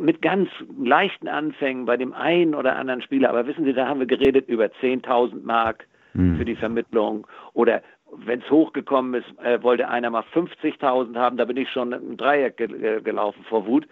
mit 0.01 0.23
ganz 0.23 0.49
leichten 0.79 1.29
Anfängen 1.29 1.85
bei 1.85 1.97
dem 1.97 2.15
einen 2.15 2.55
oder 2.55 2.77
anderen 2.77 3.03
Spieler, 3.03 3.29
aber 3.29 3.47
wissen 3.47 3.65
Sie, 3.65 3.75
da 3.75 3.87
haben 3.87 4.01
wir 4.01 4.07
geredet 4.07 4.49
über 4.49 4.67
10.000 4.67 5.45
Mark 5.45 5.87
mhm. 6.15 6.39
für 6.39 6.45
die 6.45 6.57
Vermittlung 6.57 7.27
oder 7.53 7.83
wenn 8.17 8.41
es 8.41 8.51
hochgekommen 8.51 9.15
ist, 9.15 9.39
äh, 9.45 9.63
wollte 9.63 9.89
einer 9.89 10.11
mal 10.11 10.25
50.000 10.33 11.17
haben, 11.17 11.37
da 11.37 11.45
bin 11.45 11.57
ich 11.57 11.71
schon 11.71 11.93
im 11.93 12.17
Dreieck 12.17 12.57
ge 12.57 13.01
gelaufen 13.03 13.45
vor 13.49 13.67
Wut. 13.67 13.87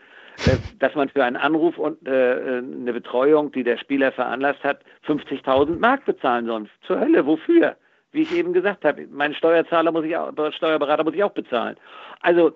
Äh, 0.47 0.57
dass 0.79 0.95
man 0.95 1.09
für 1.09 1.25
einen 1.25 1.37
Anruf 1.37 1.79
und 1.79 2.07
äh, 2.07 2.59
eine 2.59 2.93
Betreuung, 2.93 3.53
die 3.53 3.63
der 3.63 3.77
Spieler 3.77 4.13
veranlasst 4.13 4.63
hat, 4.65 4.81
50.000 5.07 5.79
Mark 5.79 6.05
bezahlen 6.05 6.47
soll. 6.47 6.69
Zur 6.87 7.01
Hölle, 7.01 7.27
wofür? 7.27 7.77
Wie 8.13 8.23
ich 8.23 8.35
eben 8.35 8.53
gesagt 8.53 8.85
habe, 8.85 9.07
meinen 9.07 9.35
Steuerzahler 9.35 9.93
muss 9.93 10.05
ich 10.05 10.17
auch, 10.17 10.33
Steuerberater 10.53 11.05
muss 11.05 11.15
ich 11.15 11.25
auch 11.25 11.33
bezahlen. 11.33 11.77
Also 12.21 12.53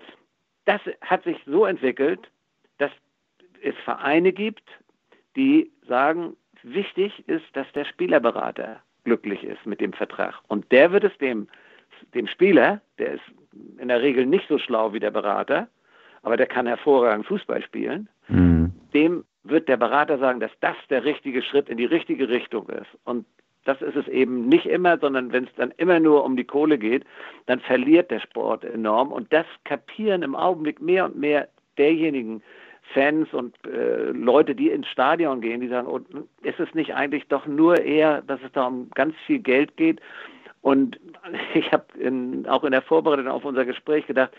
das 0.64 0.80
hat 1.00 1.24
sich 1.24 1.38
so 1.46 1.64
entwickelt, 1.64 2.20
dass 2.78 2.90
es 3.62 3.74
Vereine 3.84 4.32
gibt, 4.32 4.68
die 5.34 5.70
sagen, 5.88 6.36
wichtig 6.62 7.26
ist, 7.28 7.44
dass 7.54 7.70
der 7.72 7.84
Spielerberater 7.84 8.80
glücklich 9.04 9.44
ist 9.44 9.64
mit 9.64 9.80
dem 9.80 9.92
Vertrag. 9.92 10.34
Und 10.48 10.70
der 10.72 10.92
wird 10.92 11.04
es 11.04 11.16
dem, 11.18 11.48
dem 12.14 12.26
Spieler, 12.26 12.80
der 12.98 13.14
ist 13.14 13.24
in 13.78 13.88
der 13.88 14.02
Regel 14.02 14.26
nicht 14.26 14.48
so 14.48 14.58
schlau 14.58 14.92
wie 14.92 15.00
der 15.00 15.10
Berater, 15.10 15.68
aber 16.26 16.36
der 16.36 16.48
kann 16.48 16.66
hervorragend 16.66 17.24
Fußball 17.26 17.62
spielen, 17.62 18.08
mhm. 18.26 18.72
dem 18.92 19.24
wird 19.44 19.68
der 19.68 19.76
Berater 19.76 20.18
sagen, 20.18 20.40
dass 20.40 20.50
das 20.58 20.74
der 20.90 21.04
richtige 21.04 21.40
Schritt 21.40 21.68
in 21.68 21.76
die 21.76 21.84
richtige 21.84 22.28
Richtung 22.28 22.68
ist. 22.68 22.88
Und 23.04 23.24
das 23.64 23.80
ist 23.80 23.94
es 23.94 24.08
eben 24.08 24.48
nicht 24.48 24.66
immer, 24.66 24.98
sondern 24.98 25.32
wenn 25.32 25.44
es 25.44 25.54
dann 25.54 25.72
immer 25.76 26.00
nur 26.00 26.24
um 26.24 26.36
die 26.36 26.42
Kohle 26.42 26.78
geht, 26.78 27.04
dann 27.46 27.60
verliert 27.60 28.10
der 28.10 28.18
Sport 28.18 28.64
enorm. 28.64 29.12
Und 29.12 29.32
das 29.32 29.46
kapieren 29.62 30.24
im 30.24 30.34
Augenblick 30.34 30.82
mehr 30.82 31.04
und 31.04 31.16
mehr 31.16 31.46
derjenigen 31.78 32.42
Fans 32.92 33.32
und 33.32 33.54
äh, 33.64 34.10
Leute, 34.10 34.56
die 34.56 34.70
ins 34.70 34.88
Stadion 34.88 35.40
gehen, 35.40 35.60
die 35.60 35.68
sagen, 35.68 35.86
oh, 35.86 36.00
ist 36.42 36.58
es 36.58 36.74
nicht 36.74 36.92
eigentlich 36.96 37.28
doch 37.28 37.46
nur 37.46 37.80
eher, 37.80 38.22
dass 38.22 38.40
es 38.44 38.50
da 38.50 38.66
um 38.66 38.90
ganz 38.96 39.14
viel 39.26 39.38
Geld 39.38 39.76
geht? 39.76 40.00
Und 40.60 40.98
ich 41.54 41.70
habe 41.70 41.84
auch 42.48 42.64
in 42.64 42.72
der 42.72 42.82
Vorbereitung 42.82 43.28
auf 43.28 43.44
unser 43.44 43.64
Gespräch 43.64 44.08
gedacht, 44.08 44.32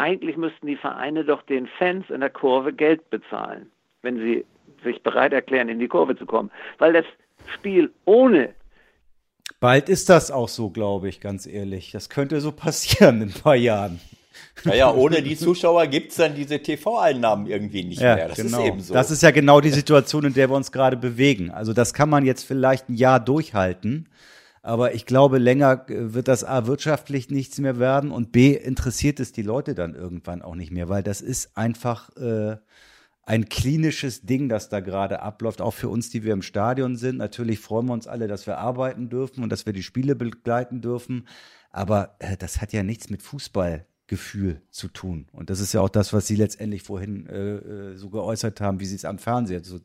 eigentlich 0.00 0.36
müssten 0.36 0.66
die 0.66 0.76
Vereine 0.76 1.24
doch 1.24 1.42
den 1.42 1.68
Fans 1.78 2.08
in 2.08 2.20
der 2.20 2.30
Kurve 2.30 2.72
Geld 2.72 3.10
bezahlen, 3.10 3.70
wenn 4.02 4.16
sie 4.16 4.44
sich 4.82 5.02
bereit 5.02 5.32
erklären, 5.32 5.68
in 5.68 5.78
die 5.78 5.88
Kurve 5.88 6.16
zu 6.16 6.24
kommen. 6.24 6.50
Weil 6.78 6.94
das 6.94 7.04
Spiel 7.54 7.92
ohne 8.06 8.54
Bald 9.60 9.90
ist 9.90 10.08
das 10.08 10.30
auch 10.30 10.48
so, 10.48 10.70
glaube 10.70 11.10
ich, 11.10 11.20
ganz 11.20 11.46
ehrlich. 11.46 11.92
Das 11.92 12.08
könnte 12.08 12.40
so 12.40 12.50
passieren 12.66 13.20
in 13.20 13.28
ein 13.28 13.34
paar 13.34 13.56
Jahren. 13.56 14.00
Naja, 14.64 14.92
ohne 14.92 15.22
die 15.22 15.36
Zuschauer 15.36 15.86
gibt 15.86 16.12
es 16.12 16.16
dann 16.16 16.34
diese 16.34 16.60
TV-Einnahmen 16.60 17.46
irgendwie 17.46 17.84
nicht 17.84 18.00
ja, 18.00 18.14
mehr. 18.14 18.28
Das 18.28 18.38
genau. 18.38 18.60
ist 18.60 18.66
eben 18.66 18.80
so. 18.80 18.94
Das 18.94 19.10
ist 19.10 19.22
ja 19.22 19.32
genau 19.32 19.60
die 19.60 19.70
Situation, 19.70 20.24
in 20.24 20.34
der 20.34 20.48
wir 20.48 20.56
uns 20.56 20.72
gerade 20.72 20.96
bewegen. 20.96 21.50
Also 21.50 21.74
das 21.74 21.92
kann 21.92 22.08
man 22.08 22.24
jetzt 22.24 22.44
vielleicht 22.44 22.88
ein 22.88 22.94
Jahr 22.94 23.20
durchhalten. 23.20 24.08
Aber 24.62 24.94
ich 24.94 25.06
glaube, 25.06 25.38
länger 25.38 25.86
wird 25.88 26.28
das 26.28 26.44
A 26.44 26.66
wirtschaftlich 26.66 27.30
nichts 27.30 27.58
mehr 27.58 27.78
werden 27.78 28.10
und 28.10 28.30
B 28.30 28.52
interessiert 28.54 29.18
es 29.18 29.32
die 29.32 29.42
Leute 29.42 29.74
dann 29.74 29.94
irgendwann 29.94 30.42
auch 30.42 30.54
nicht 30.54 30.70
mehr, 30.70 30.90
weil 30.90 31.02
das 31.02 31.22
ist 31.22 31.56
einfach 31.56 32.14
äh, 32.16 32.56
ein 33.22 33.48
klinisches 33.48 34.22
Ding, 34.22 34.50
das 34.50 34.68
da 34.68 34.80
gerade 34.80 35.22
abläuft, 35.22 35.62
auch 35.62 35.72
für 35.72 35.88
uns, 35.88 36.10
die 36.10 36.24
wir 36.24 36.34
im 36.34 36.42
Stadion 36.42 36.96
sind. 36.96 37.16
Natürlich 37.16 37.58
freuen 37.58 37.86
wir 37.86 37.94
uns 37.94 38.06
alle, 38.06 38.28
dass 38.28 38.46
wir 38.46 38.58
arbeiten 38.58 39.08
dürfen 39.08 39.42
und 39.42 39.50
dass 39.50 39.64
wir 39.64 39.72
die 39.72 39.82
Spiele 39.82 40.14
begleiten 40.14 40.82
dürfen. 40.82 41.26
Aber 41.70 42.16
äh, 42.18 42.36
das 42.36 42.60
hat 42.60 42.74
ja 42.74 42.82
nichts 42.82 43.08
mit 43.08 43.22
Fußballgefühl 43.22 44.60
zu 44.68 44.88
tun. 44.88 45.26
Und 45.32 45.48
das 45.48 45.60
ist 45.60 45.72
ja 45.72 45.80
auch 45.80 45.88
das, 45.88 46.12
was 46.12 46.26
Sie 46.26 46.36
letztendlich 46.36 46.82
vorhin 46.82 47.26
äh, 47.28 47.92
äh 47.92 47.96
so 47.96 48.10
geäußert 48.10 48.60
haben, 48.60 48.78
wie 48.80 48.86
Sie 48.86 48.96
es 48.96 49.06
am 49.06 49.18
Fernseher 49.18 49.62
zu, 49.62 49.80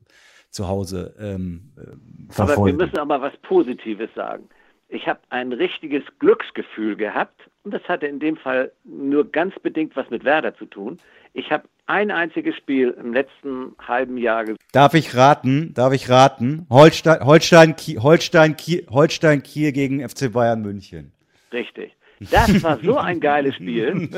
zu 0.49 0.67
Hause 0.67 1.15
ähm, 1.17 1.71
äh, 1.78 2.34
verfolgen. 2.34 2.61
Aber 2.61 2.65
wir 2.65 2.73
müssen 2.73 2.97
aber 2.97 3.21
was 3.21 3.38
Positives 3.43 4.09
sagen 4.15 4.49
ich 4.88 5.08
habe 5.08 5.20
ein 5.30 5.52
richtiges 5.52 6.04
Glücksgefühl 6.20 6.96
gehabt 6.96 7.50
und 7.64 7.74
das 7.74 7.84
hatte 7.88 8.08
in 8.08 8.20
dem 8.20 8.38
Fall 8.38 8.72
nur 8.84 9.30
ganz 9.32 9.58
bedingt 9.60 9.96
was 9.96 10.10
mit 10.10 10.24
Werder 10.24 10.56
zu 10.56 10.66
tun. 10.66 11.00
Ich 11.34 11.52
habe 11.52 11.64
ein 11.88 12.12
einziges 12.12 12.56
Spiel 12.56 12.96
im 13.00 13.14
letzten 13.14 13.76
halben 13.86 14.18
Jahr 14.18 14.46
gesehen. 14.46 14.58
Darf 14.72 14.94
ich 14.94 15.16
raten? 15.16 15.74
Darf 15.74 15.94
ich 15.94 16.10
raten? 16.10 16.66
Holstein, 16.70 17.20
Holstein, 17.26 17.76
Kiel, 17.76 18.02
Holstein, 18.02 18.56
Kiel, 18.56 18.86
Holstein 18.90 19.44
Kiel 19.44 19.72
gegen 19.72 20.08
FC 20.08 20.32
Bayern 20.32 20.62
München. 20.62 21.12
Richtig. 21.52 21.96
Das 22.32 22.64
war 22.64 22.80
so 22.82 22.98
ein 22.98 23.20
geiles 23.20 23.56
Spiel. 23.56 23.92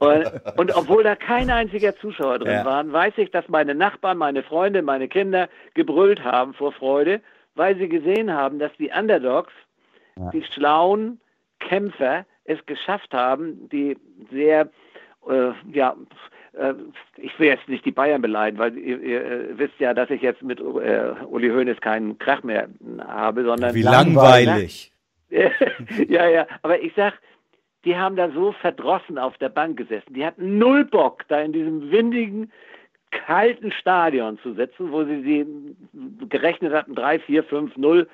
Und, 0.00 0.32
und, 0.56 0.74
obwohl 0.74 1.02
da 1.02 1.14
kein 1.16 1.50
einziger 1.50 1.94
Zuschauer 1.96 2.38
drin 2.38 2.52
ja. 2.52 2.64
war, 2.64 2.90
weiß 2.90 3.14
ich, 3.18 3.30
dass 3.30 3.46
meine 3.48 3.74
Nachbarn, 3.74 4.16
meine 4.16 4.42
Freunde, 4.42 4.80
meine 4.80 5.06
Kinder 5.08 5.48
gebrüllt 5.74 6.24
haben 6.24 6.54
vor 6.54 6.72
Freude, 6.72 7.20
weil 7.54 7.76
sie 7.76 7.88
gesehen 7.88 8.32
haben, 8.32 8.58
dass 8.58 8.72
die 8.78 8.90
Underdogs 8.90 9.52
ja. 10.18 10.30
die 10.30 10.42
schlauen 10.44 11.20
Kämpfer 11.58 12.26
es 12.44 12.64
geschafft 12.66 13.12
haben, 13.12 13.68
die 13.70 13.96
sehr, 14.30 14.68
äh, 15.28 15.50
ja, 15.72 15.96
äh, 16.52 16.74
ich 17.16 17.38
will 17.38 17.48
jetzt 17.48 17.68
nicht 17.68 17.84
die 17.84 17.92
Bayern 17.92 18.22
beleiden, 18.22 18.58
weil 18.58 18.76
ihr, 18.76 19.00
ihr 19.00 19.24
äh, 19.24 19.58
wisst 19.58 19.78
ja, 19.78 19.94
dass 19.94 20.10
ich 20.10 20.22
jetzt 20.22 20.42
mit 20.42 20.60
äh, 20.60 21.14
Uli 21.28 21.48
Hoeneß 21.48 21.80
keinen 21.80 22.18
Krach 22.18 22.42
mehr 22.42 22.68
habe, 23.06 23.44
sondern. 23.44 23.74
Wie 23.74 23.82
langweilig. 23.82 24.92
ja, 25.28 26.28
ja, 26.28 26.46
aber 26.62 26.80
ich 26.80 26.92
sag, 26.94 27.14
die 27.84 27.96
haben 27.96 28.16
da 28.16 28.30
so 28.30 28.52
verdrossen 28.52 29.18
auf 29.18 29.36
der 29.38 29.48
Bank 29.48 29.76
gesessen. 29.76 30.14
Die 30.14 30.24
hatten 30.24 30.58
null 30.58 30.84
Bock, 30.84 31.24
da 31.28 31.40
in 31.40 31.52
diesem 31.52 31.90
windigen, 31.90 32.52
kalten 33.10 33.72
Stadion 33.72 34.38
zu 34.38 34.54
sitzen, 34.54 34.92
wo 34.92 35.04
sie 35.04 35.22
sie 35.22 36.26
gerechnet 36.28 36.72
hatten, 36.72 36.94
3, 36.94 37.20
4, 37.20 37.44
5, 37.44 37.76
0 37.76 38.08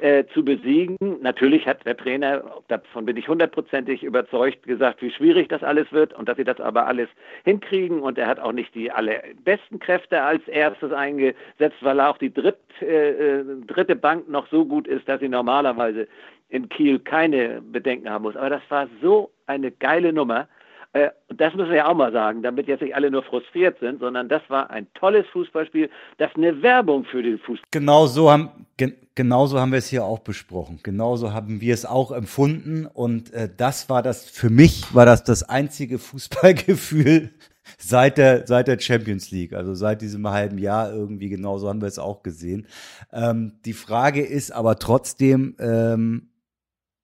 äh, 0.00 0.24
zu 0.32 0.44
besiegen. 0.44 0.96
Natürlich 1.22 1.66
hat 1.66 1.84
der 1.84 1.96
Trainer, 1.96 2.42
davon 2.68 3.04
bin 3.04 3.16
ich 3.16 3.28
hundertprozentig 3.28 4.02
überzeugt, 4.02 4.62
gesagt, 4.64 5.02
wie 5.02 5.10
schwierig 5.10 5.48
das 5.48 5.62
alles 5.62 5.90
wird 5.92 6.12
und 6.12 6.28
dass 6.28 6.36
sie 6.36 6.44
das 6.44 6.60
aber 6.60 6.86
alles 6.86 7.08
hinkriegen. 7.44 8.00
Und 8.00 8.18
er 8.18 8.26
hat 8.26 8.38
auch 8.38 8.52
nicht 8.52 8.74
die 8.74 8.90
allerbesten 8.90 9.78
Kräfte 9.78 10.22
als 10.22 10.46
erstes 10.46 10.92
eingesetzt, 10.92 11.78
weil 11.80 12.00
auch 12.00 12.18
die 12.18 12.32
dritt, 12.32 12.58
äh, 12.80 13.40
äh, 13.40 13.44
dritte 13.66 13.96
Bank 13.96 14.28
noch 14.28 14.46
so 14.48 14.64
gut 14.64 14.86
ist, 14.86 15.08
dass 15.08 15.20
sie 15.20 15.28
normalerweise 15.28 16.06
in 16.48 16.68
Kiel 16.68 16.98
keine 16.98 17.60
Bedenken 17.60 18.08
haben 18.08 18.22
muss. 18.22 18.36
Aber 18.36 18.50
das 18.50 18.62
war 18.68 18.88
so 19.02 19.30
eine 19.46 19.70
geile 19.70 20.12
Nummer. 20.12 20.48
Äh, 20.92 21.10
das 21.28 21.54
müssen 21.54 21.68
wir 21.68 21.76
ja 21.76 21.86
auch 21.86 21.94
mal 21.94 22.12
sagen, 22.12 22.42
damit 22.42 22.66
jetzt 22.66 22.80
nicht 22.80 22.94
alle 22.94 23.10
nur 23.10 23.22
frustriert 23.22 23.78
sind, 23.78 24.00
sondern 24.00 24.28
das 24.28 24.42
war 24.48 24.70
ein 24.70 24.86
tolles 24.94 25.26
Fußballspiel, 25.28 25.90
das 26.16 26.34
eine 26.34 26.62
Werbung 26.62 27.04
für 27.04 27.22
den 27.22 27.38
Fußball. 27.38 27.68
Genau 27.70 28.06
so 28.06 28.30
haben, 28.30 28.66
gen, 28.78 28.94
genauso 29.14 29.60
haben 29.60 29.72
wir 29.72 29.78
es 29.78 29.88
hier 29.88 30.04
auch 30.04 30.20
besprochen. 30.20 30.80
Genauso 30.82 31.32
haben 31.34 31.60
wir 31.60 31.74
es 31.74 31.84
auch 31.84 32.10
empfunden 32.10 32.86
und 32.86 33.32
äh, 33.34 33.50
das 33.54 33.90
war 33.90 34.02
das, 34.02 34.30
für 34.30 34.48
mich 34.48 34.94
war 34.94 35.04
das 35.04 35.24
das 35.24 35.42
einzige 35.42 35.98
Fußballgefühl, 35.98 37.32
seit 37.76 38.16
der, 38.16 38.46
seit 38.46 38.68
der 38.68 38.78
Champions 38.78 39.30
League, 39.30 39.52
also 39.52 39.74
seit 39.74 40.00
diesem 40.00 40.26
halben 40.26 40.56
Jahr 40.56 40.90
irgendwie 40.90 41.28
genauso 41.28 41.68
haben 41.68 41.82
wir 41.82 41.88
es 41.88 41.98
auch 41.98 42.22
gesehen. 42.22 42.66
Ähm, 43.12 43.52
die 43.66 43.74
Frage 43.74 44.22
ist 44.24 44.52
aber 44.52 44.78
trotzdem, 44.78 45.54
ähm, 45.58 46.27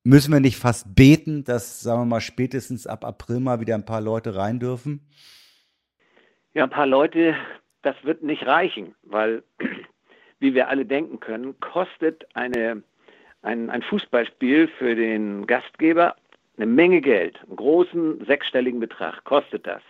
Müssen 0.06 0.34
wir 0.34 0.40
nicht 0.40 0.58
fast 0.58 0.94
beten, 0.94 1.44
dass, 1.44 1.80
sagen 1.80 2.02
wir 2.02 2.04
mal, 2.04 2.20
spätestens 2.20 2.86
ab 2.86 3.06
April 3.06 3.40
mal 3.40 3.60
wieder 3.60 3.74
ein 3.74 3.86
paar 3.86 4.02
Leute 4.02 4.36
rein 4.36 4.60
dürfen? 4.60 5.00
Ja, 6.52 6.64
ein 6.64 6.70
paar 6.70 6.86
Leute, 6.86 7.34
das 7.80 7.96
wird 8.02 8.22
nicht 8.22 8.46
reichen, 8.46 8.94
weil, 9.02 9.42
wie 10.40 10.52
wir 10.52 10.68
alle 10.68 10.84
denken 10.84 11.20
können, 11.20 11.58
kostet 11.58 12.26
eine, 12.34 12.82
ein, 13.40 13.70
ein 13.70 13.80
Fußballspiel 13.80 14.68
für 14.78 14.94
den 14.94 15.46
Gastgeber 15.46 16.16
eine 16.58 16.66
Menge 16.66 17.00
Geld, 17.00 17.40
einen 17.46 17.56
großen 17.56 18.26
sechsstelligen 18.26 18.80
Betrag 18.80 19.24
kostet 19.24 19.66
das. 19.66 19.82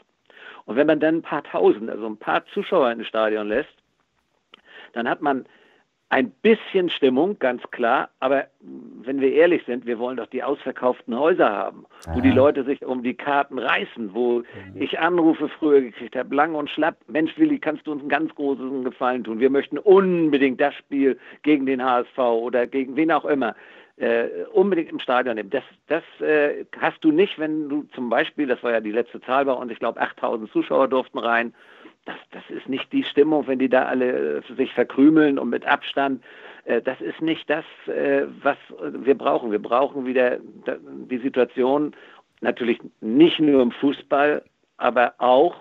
Und 0.64 0.76
wenn 0.76 0.86
man 0.86 1.00
dann 1.00 1.16
ein 1.16 1.22
paar 1.22 1.42
tausend, 1.42 1.90
also 1.90 2.06
ein 2.06 2.16
paar 2.16 2.46
Zuschauer 2.46 2.92
in 2.92 3.00
das 3.00 3.08
Stadion 3.08 3.48
lässt, 3.48 3.74
dann 4.92 5.08
hat 5.08 5.20
man 5.20 5.44
ein 6.10 6.30
bisschen 6.30 6.90
Stimmung, 6.90 7.38
ganz 7.38 7.62
klar, 7.70 8.10
aber 8.20 8.46
wenn 8.60 9.20
wir 9.20 9.32
ehrlich 9.32 9.64
sind, 9.66 9.84
wir 9.86 9.98
wollen 9.98 10.16
doch 10.16 10.26
die 10.26 10.42
ausverkauften 10.42 11.18
Häuser 11.18 11.50
haben, 11.50 11.86
Aha. 12.06 12.14
wo 12.14 12.20
die 12.20 12.30
Leute 12.30 12.62
sich 12.64 12.84
um 12.84 13.02
die 13.02 13.14
Karten 13.14 13.58
reißen, 13.58 14.14
wo 14.14 14.38
mhm. 14.38 14.44
ich 14.80 14.98
Anrufe 14.98 15.48
früher 15.48 15.80
gekriegt 15.80 16.14
habe, 16.14 16.34
lang 16.34 16.54
und 16.54 16.70
schlapp, 16.70 16.96
Mensch 17.08 17.36
Willi, 17.36 17.58
kannst 17.58 17.86
du 17.86 17.92
uns 17.92 18.00
einen 18.00 18.10
ganz 18.10 18.34
großen 18.34 18.84
Gefallen 18.84 19.24
tun? 19.24 19.40
Wir 19.40 19.50
möchten 19.50 19.78
unbedingt 19.78 20.60
das 20.60 20.74
Spiel 20.74 21.18
gegen 21.42 21.66
den 21.66 21.82
HSV 21.82 22.18
oder 22.18 22.66
gegen 22.66 22.96
wen 22.96 23.10
auch 23.10 23.24
immer. 23.24 23.54
Äh, 23.96 24.44
unbedingt 24.52 24.90
im 24.90 24.98
Stadion 24.98 25.36
nehmen. 25.36 25.50
Das, 25.50 25.62
das 25.86 26.02
äh, 26.20 26.64
hast 26.80 27.04
du 27.04 27.12
nicht, 27.12 27.38
wenn 27.38 27.68
du 27.68 27.84
zum 27.94 28.10
Beispiel, 28.10 28.48
das 28.48 28.60
war 28.64 28.72
ja 28.72 28.80
die 28.80 28.90
letzte 28.90 29.20
Zahl 29.20 29.44
bei 29.44 29.52
uns, 29.52 29.70
ich 29.70 29.78
glaube 29.78 30.00
8000 30.00 30.50
Zuschauer 30.50 30.88
durften 30.88 31.18
rein, 31.18 31.54
das, 32.04 32.16
das 32.32 32.42
ist 32.50 32.68
nicht 32.68 32.92
die 32.92 33.04
Stimmung, 33.04 33.46
wenn 33.46 33.58
die 33.58 33.68
da 33.68 33.84
alle 33.84 34.38
äh, 34.38 34.54
sich 34.56 34.72
verkrümeln 34.72 35.38
und 35.38 35.48
mit 35.50 35.66
Abstand. 35.66 36.22
Äh, 36.64 36.82
das 36.82 37.00
ist 37.00 37.20
nicht 37.22 37.48
das, 37.48 37.64
äh, 37.86 38.26
was 38.42 38.56
wir 38.80 39.16
brauchen. 39.16 39.50
Wir 39.50 39.62
brauchen 39.62 40.06
wieder 40.06 40.38
die 41.10 41.18
Situation, 41.18 41.94
natürlich 42.40 42.78
nicht 43.00 43.40
nur 43.40 43.62
im 43.62 43.70
Fußball, 43.70 44.42
aber 44.76 45.14
auch 45.18 45.54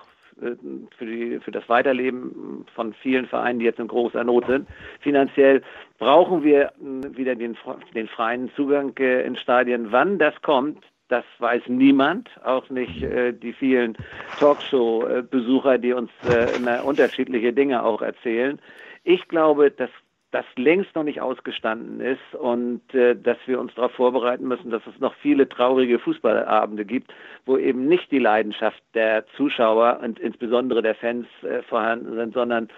für, 0.98 1.06
die, 1.06 1.40
für 1.40 1.52
das 1.52 1.70
Weiterleben 1.70 2.66
von 2.74 2.94
vielen 2.96 3.28
Vereinen, 3.28 3.60
die 3.60 3.66
jetzt 3.66 3.80
in 3.80 3.88
großer 3.88 4.24
Not 4.24 4.48
sind. 4.48 4.68
Finanziell 5.00 5.62
brauchen 6.00 6.44
wir 6.44 6.74
wieder 6.80 7.36
den, 7.36 7.56
den 7.94 8.08
freien 8.08 8.52
Zugang 8.56 8.98
in 8.98 9.36
Stadien. 9.36 9.92
Wann 9.92 10.18
das 10.18 10.34
kommt, 10.42 10.84
das 11.14 11.26
weiß 11.38 11.68
niemand, 11.68 12.28
auch 12.44 12.72
nicht 12.72 13.04
äh, 13.04 13.34
die 13.34 13.54
vielen 13.54 13.96
Talkshow-Besucher, 14.40 15.78
die 15.78 15.94
uns 15.94 16.10
äh, 16.28 16.56
immer 16.56 16.84
unterschiedliche 16.84 17.54
Dinge 17.54 17.84
auch 17.84 18.02
erzählen. 18.02 18.60
Ich 19.04 19.28
glaube, 19.28 19.70
dass 19.70 19.92
das 20.32 20.46
längst 20.56 20.96
noch 20.96 21.04
nicht 21.04 21.22
ausgestanden 21.22 22.02
ist 22.02 22.34
und 22.34 22.82
äh, 22.96 23.16
dass 23.16 23.38
wir 23.46 23.60
uns 23.60 23.76
darauf 23.76 23.92
vorbereiten 23.92 24.48
müssen, 24.48 24.72
dass 24.72 24.82
es 24.88 25.00
noch 25.00 25.14
viele 25.22 25.48
traurige 25.48 26.00
Fußballabende 26.00 26.84
gibt, 26.84 27.14
wo 27.46 27.60
eben 27.60 27.86
nicht 27.86 28.10
die 28.10 28.18
Leidenschaft 28.18 28.82
der 28.96 29.28
Zuschauer 29.38 30.00
und 30.02 30.18
insbesondere 30.18 30.82
der 30.82 30.96
Fans 30.96 31.28
äh, 31.44 31.62
vorhanden 31.62 32.16
sind, 32.16 32.34
sondern 32.34 32.70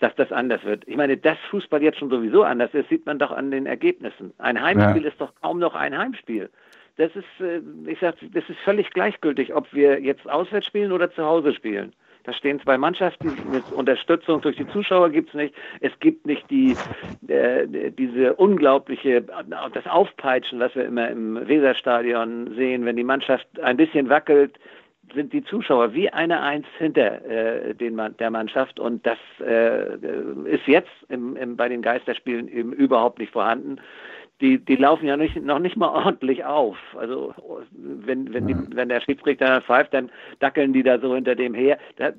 dass 0.00 0.14
das 0.14 0.32
anders 0.32 0.64
wird. 0.64 0.88
Ich 0.88 0.96
meine, 0.96 1.18
dass 1.18 1.36
Fußball 1.50 1.82
jetzt 1.82 1.98
schon 1.98 2.08
sowieso 2.08 2.42
anders 2.42 2.72
ist, 2.72 2.88
sieht 2.88 3.04
man 3.04 3.18
doch 3.18 3.32
an 3.32 3.50
den 3.50 3.66
Ergebnissen. 3.66 4.32
Ein 4.38 4.62
Heimspiel 4.62 5.02
ja. 5.02 5.10
ist 5.10 5.20
doch 5.20 5.34
kaum 5.42 5.58
noch 5.58 5.74
ein 5.74 5.96
Heimspiel. 5.96 6.48
Das 7.02 7.10
ist, 7.16 7.24
äh, 7.40 7.60
ich 7.90 7.98
sag, 7.98 8.14
das 8.32 8.48
ist 8.48 8.60
völlig 8.60 8.88
gleichgültig, 8.90 9.52
ob 9.52 9.66
wir 9.74 10.00
jetzt 10.00 10.30
auswärts 10.30 10.68
spielen 10.68 10.92
oder 10.92 11.10
zu 11.12 11.24
Hause 11.24 11.52
spielen. 11.52 11.92
Da 12.22 12.32
stehen 12.32 12.60
zwei 12.60 12.78
Mannschaften, 12.78 13.36
mit 13.50 13.64
Unterstützung 13.72 14.40
durch 14.40 14.54
die 14.54 14.68
Zuschauer 14.68 15.10
gibt 15.10 15.30
es 15.30 15.34
nicht. 15.34 15.54
Es 15.80 15.90
gibt 15.98 16.24
nicht 16.26 16.48
die, 16.48 16.76
äh, 17.26 17.66
diese 17.90 18.34
unglaubliche, 18.34 19.20
das 19.20 19.86
Aufpeitschen, 19.88 20.60
was 20.60 20.76
wir 20.76 20.84
immer 20.84 21.08
im 21.08 21.48
Weserstadion 21.48 22.54
sehen, 22.54 22.84
wenn 22.84 22.94
die 22.94 23.02
Mannschaft 23.02 23.48
ein 23.60 23.76
bisschen 23.76 24.08
wackelt, 24.08 24.56
sind 25.12 25.32
die 25.32 25.42
Zuschauer 25.42 25.94
wie 25.94 26.08
eine 26.08 26.40
Eins 26.40 26.66
hinter 26.78 27.24
äh, 27.24 27.74
den, 27.74 28.00
der 28.20 28.30
Mannschaft 28.30 28.78
und 28.78 29.04
das 29.04 29.18
äh, 29.44 29.96
ist 30.46 30.68
jetzt 30.68 30.92
im, 31.08 31.34
im, 31.34 31.56
bei 31.56 31.68
den 31.68 31.82
Geisterspielen 31.82 32.46
eben 32.46 32.72
überhaupt 32.72 33.18
nicht 33.18 33.32
vorhanden 33.32 33.80
die, 34.42 34.58
die 34.58 34.76
laufen 34.76 35.06
ja 35.06 35.16
nicht, 35.16 35.36
noch 35.36 35.60
nicht 35.60 35.76
mal 35.76 35.88
ordentlich 35.88 36.44
auf. 36.44 36.76
Also 36.98 37.32
wenn, 37.70 38.34
wenn, 38.34 38.46
die, 38.48 38.56
wenn 38.76 38.88
der 38.88 39.00
Schiedsrichter 39.00 39.62
pfeift, 39.62 39.94
dann 39.94 40.10
dackeln 40.40 40.72
die 40.72 40.82
da 40.82 40.98
so 40.98 41.14
hinter 41.14 41.36
dem 41.36 41.54
her. 41.54 41.78
Da, 41.96 42.10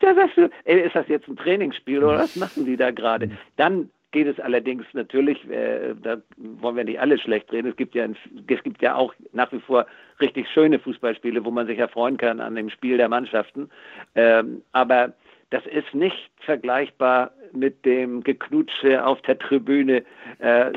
da 0.00 0.14
sagst 0.14 0.36
du, 0.36 0.50
ey, 0.64 0.82
ist 0.82 0.94
das 0.94 1.08
jetzt 1.08 1.26
ein 1.28 1.36
Trainingsspiel 1.36 2.04
oder 2.04 2.18
was 2.18 2.36
machen 2.36 2.66
die 2.66 2.76
da 2.76 2.90
gerade? 2.90 3.30
Dann 3.56 3.90
geht 4.12 4.26
es 4.26 4.38
allerdings 4.38 4.84
natürlich, 4.92 5.48
äh, 5.50 5.94
da 6.02 6.18
wollen 6.36 6.76
wir 6.76 6.84
nicht 6.84 7.00
alle 7.00 7.18
schlecht 7.18 7.50
reden, 7.50 7.70
es 7.70 7.76
gibt 7.76 7.94
ja 7.94 8.04
es 8.04 8.62
gibt 8.62 8.82
ja 8.82 8.94
auch 8.94 9.14
nach 9.32 9.50
wie 9.52 9.60
vor 9.60 9.86
richtig 10.20 10.46
schöne 10.50 10.78
Fußballspiele, 10.78 11.42
wo 11.44 11.50
man 11.50 11.66
sich 11.66 11.78
erfreuen 11.78 12.18
kann 12.18 12.38
an 12.40 12.54
dem 12.54 12.68
Spiel 12.68 12.98
der 12.98 13.08
Mannschaften. 13.08 13.70
Ähm, 14.14 14.62
aber 14.72 15.14
das 15.52 15.66
ist 15.66 15.94
nicht 15.94 16.30
vergleichbar 16.38 17.30
mit 17.52 17.84
dem 17.84 18.22
Geknutsche 18.22 19.04
auf 19.04 19.20
der 19.22 19.38
Tribüne, 19.38 20.02
äh, 20.38 20.70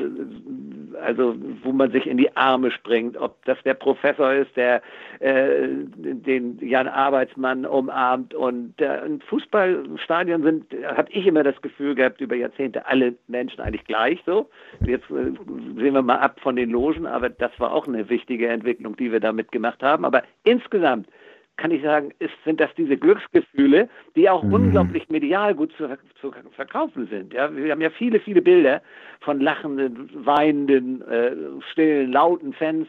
also 1.02 1.34
wo 1.62 1.72
man 1.72 1.90
sich 1.90 2.06
in 2.06 2.18
die 2.18 2.36
Arme 2.36 2.70
springt, 2.70 3.16
ob 3.16 3.42
das 3.46 3.56
der 3.64 3.72
Professor 3.72 4.34
ist, 4.34 4.54
der 4.54 4.82
äh, 5.20 5.68
den 5.94 6.58
Jan 6.60 6.88
Arbeitsmann 6.88 7.64
umarmt 7.64 8.34
und 8.34 8.78
äh, 8.78 9.06
in 9.06 9.22
Fußballstadien 9.22 10.42
sind, 10.42 10.66
habe 10.84 11.10
ich 11.10 11.26
immer 11.26 11.42
das 11.42 11.60
Gefühl 11.62 11.94
gehabt, 11.94 12.20
über 12.20 12.36
Jahrzehnte 12.36 12.86
alle 12.86 13.14
Menschen 13.28 13.62
eigentlich 13.62 13.84
gleich 13.84 14.20
so. 14.26 14.50
Jetzt 14.84 15.10
äh, 15.10 15.32
sehen 15.76 15.94
wir 15.94 16.02
mal 16.02 16.18
ab 16.18 16.38
von 16.42 16.56
den 16.56 16.68
Logen, 16.68 17.06
aber 17.06 17.30
das 17.30 17.58
war 17.58 17.72
auch 17.72 17.88
eine 17.88 18.10
wichtige 18.10 18.48
Entwicklung, 18.48 18.94
die 18.96 19.10
wir 19.10 19.20
damit 19.20 19.52
gemacht 19.52 19.82
haben. 19.82 20.04
Aber 20.04 20.22
insgesamt 20.44 21.08
kann 21.56 21.70
ich 21.70 21.82
sagen, 21.82 22.12
ist, 22.18 22.32
sind 22.44 22.60
das 22.60 22.70
diese 22.76 22.96
Glücksgefühle, 22.96 23.88
die 24.14 24.28
auch 24.28 24.42
mhm. 24.42 24.54
unglaublich 24.54 25.08
medial 25.08 25.54
gut 25.54 25.72
zu, 25.76 25.88
zu, 26.20 26.32
verkaufen 26.52 27.06
sind. 27.08 27.32
Ja, 27.32 27.54
wir 27.54 27.72
haben 27.72 27.80
ja 27.80 27.90
viele, 27.90 28.20
viele 28.20 28.42
Bilder 28.42 28.82
von 29.20 29.40
lachenden, 29.40 30.10
weinenden, 30.26 31.02
äh, 31.02 31.32
stillen, 31.72 32.12
lauten 32.12 32.52
Fans. 32.52 32.88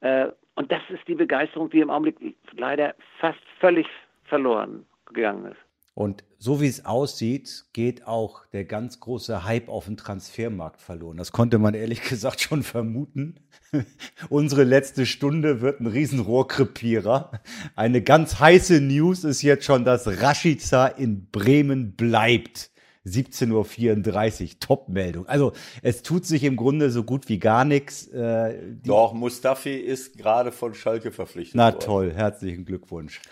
Äh, 0.00 0.28
und 0.54 0.72
das 0.72 0.80
ist 0.88 1.06
die 1.06 1.14
Begeisterung, 1.14 1.68
die 1.70 1.80
im 1.80 1.90
Augenblick 1.90 2.16
leider 2.52 2.94
fast 3.18 3.40
völlig 3.60 3.86
verloren 4.24 4.86
gegangen 5.12 5.52
ist. 5.52 5.65
Und 5.96 6.24
so 6.36 6.60
wie 6.60 6.66
es 6.66 6.84
aussieht, 6.84 7.64
geht 7.72 8.06
auch 8.06 8.44
der 8.52 8.66
ganz 8.66 9.00
große 9.00 9.44
Hype 9.44 9.70
auf 9.70 9.86
dem 9.86 9.96
Transfermarkt 9.96 10.82
verloren. 10.82 11.16
Das 11.16 11.32
konnte 11.32 11.56
man 11.58 11.72
ehrlich 11.72 12.02
gesagt 12.08 12.42
schon 12.42 12.62
vermuten. 12.62 13.40
Unsere 14.28 14.64
letzte 14.64 15.06
Stunde 15.06 15.62
wird 15.62 15.80
ein 15.80 15.86
Riesenrohrkrepierer. 15.86 17.40
Eine 17.76 18.02
ganz 18.02 18.38
heiße 18.38 18.82
News 18.82 19.24
ist 19.24 19.40
jetzt 19.40 19.64
schon, 19.64 19.86
dass 19.86 20.20
Rashica 20.20 20.86
in 20.86 21.30
Bremen 21.30 21.96
bleibt. 21.96 22.70
17.34 23.06 24.42
Uhr, 24.42 24.60
Top-Meldung. 24.60 25.26
Also 25.26 25.54
es 25.80 26.02
tut 26.02 26.26
sich 26.26 26.44
im 26.44 26.56
Grunde 26.56 26.90
so 26.90 27.04
gut 27.04 27.30
wie 27.30 27.38
gar 27.38 27.64
nichts. 27.64 28.06
Äh, 28.08 28.60
Doch, 28.84 29.14
Mustafi 29.14 29.76
ist 29.76 30.18
gerade 30.18 30.52
von 30.52 30.74
Schalke 30.74 31.10
verpflichtet 31.10 31.54
Na 31.54 31.72
worden. 31.72 31.80
toll, 31.80 32.12
herzlichen 32.12 32.66
Glückwunsch. 32.66 33.22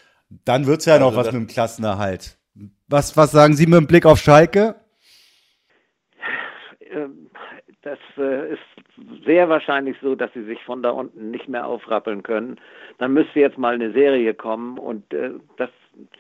Dann 0.47 0.67
wird's 0.67 0.87
ja 0.87 0.95
also 0.95 1.11
noch 1.11 1.17
was 1.17 1.27
mit 1.27 1.35
dem 1.35 1.47
Klassenerhalt. 1.47 2.39
Was, 2.89 3.17
was 3.17 3.33
sagen 3.33 3.55
Sie 3.55 3.67
mit 3.67 3.79
dem 3.79 3.87
Blick 3.87 4.07
auf 4.07 4.19
Schalke? 4.19 4.77
Ähm, 6.91 7.31
das 7.83 7.99
äh, 8.17 8.53
ist 8.53 9.25
sehr 9.27 9.49
wahrscheinlich 9.49 9.97
so, 10.01 10.15
dass 10.15 10.33
sie 10.33 10.45
sich 10.45 10.63
von 10.65 10.83
da 10.83 10.91
unten 10.91 11.31
nicht 11.31 11.49
mehr 11.49 11.67
aufrappeln 11.67 12.23
können. 12.23 12.59
Dann 12.99 13.13
müsste 13.13 13.41
jetzt 13.41 13.59
mal 13.59 13.75
eine 13.75 13.93
Serie 13.93 14.33
kommen 14.35 14.79
und 14.79 15.13
äh, 15.13 15.33
das 15.57 15.71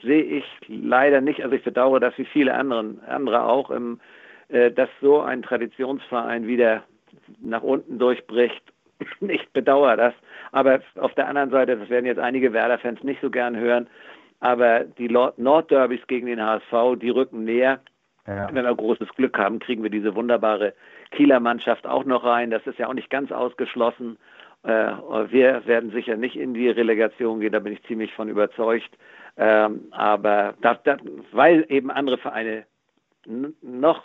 sehe 0.02 0.22
ich 0.22 0.44
leider 0.66 1.20
nicht. 1.20 1.42
Also 1.42 1.54
ich 1.56 1.64
bedauere 1.64 2.00
das 2.00 2.16
wie 2.18 2.26
viele 2.26 2.54
anderen, 2.54 3.00
andere 3.04 3.44
auch, 3.44 3.70
im, 3.70 4.00
äh, 4.48 4.70
dass 4.70 4.90
so 5.00 5.20
ein 5.20 5.42
Traditionsverein 5.42 6.46
wieder 6.46 6.82
nach 7.40 7.62
unten 7.62 7.98
durchbricht. 7.98 8.62
Ich 9.20 9.48
bedauere 9.52 9.96
das. 9.96 10.14
Aber 10.52 10.80
auf 10.96 11.14
der 11.14 11.28
anderen 11.28 11.50
Seite, 11.50 11.76
das 11.76 11.88
werden 11.88 12.06
jetzt 12.06 12.20
einige 12.20 12.52
Werder-Fans 12.52 13.02
nicht 13.02 13.20
so 13.20 13.30
gern 13.30 13.56
hören, 13.56 13.88
aber 14.44 14.80
die 14.80 15.08
Nordderbys 15.08 16.06
gegen 16.06 16.26
den 16.26 16.42
HSV, 16.42 17.00
die 17.00 17.08
rücken 17.08 17.44
näher. 17.44 17.80
Ja. 18.26 18.48
Wenn 18.52 18.64
wir 18.64 18.74
großes 18.74 19.08
Glück 19.16 19.38
haben, 19.38 19.58
kriegen 19.58 19.82
wir 19.82 19.88
diese 19.88 20.14
wunderbare 20.14 20.74
Kieler 21.12 21.40
Mannschaft 21.40 21.86
auch 21.86 22.04
noch 22.04 22.24
rein. 22.24 22.50
Das 22.50 22.66
ist 22.66 22.78
ja 22.78 22.88
auch 22.88 22.94
nicht 22.94 23.08
ganz 23.08 23.32
ausgeschlossen. 23.32 24.18
Äh, 24.62 24.68
wir 24.68 25.66
werden 25.66 25.92
sicher 25.92 26.16
nicht 26.16 26.36
in 26.36 26.52
die 26.52 26.68
Relegation 26.68 27.40
gehen, 27.40 27.52
da 27.52 27.58
bin 27.58 27.72
ich 27.72 27.82
ziemlich 27.84 28.12
von 28.12 28.28
überzeugt. 28.28 28.90
Ähm, 29.38 29.86
aber 29.92 30.52
das, 30.60 30.76
das, 30.84 31.00
weil 31.32 31.64
eben 31.70 31.90
andere 31.90 32.18
Vereine 32.18 32.64
noch, 33.62 34.02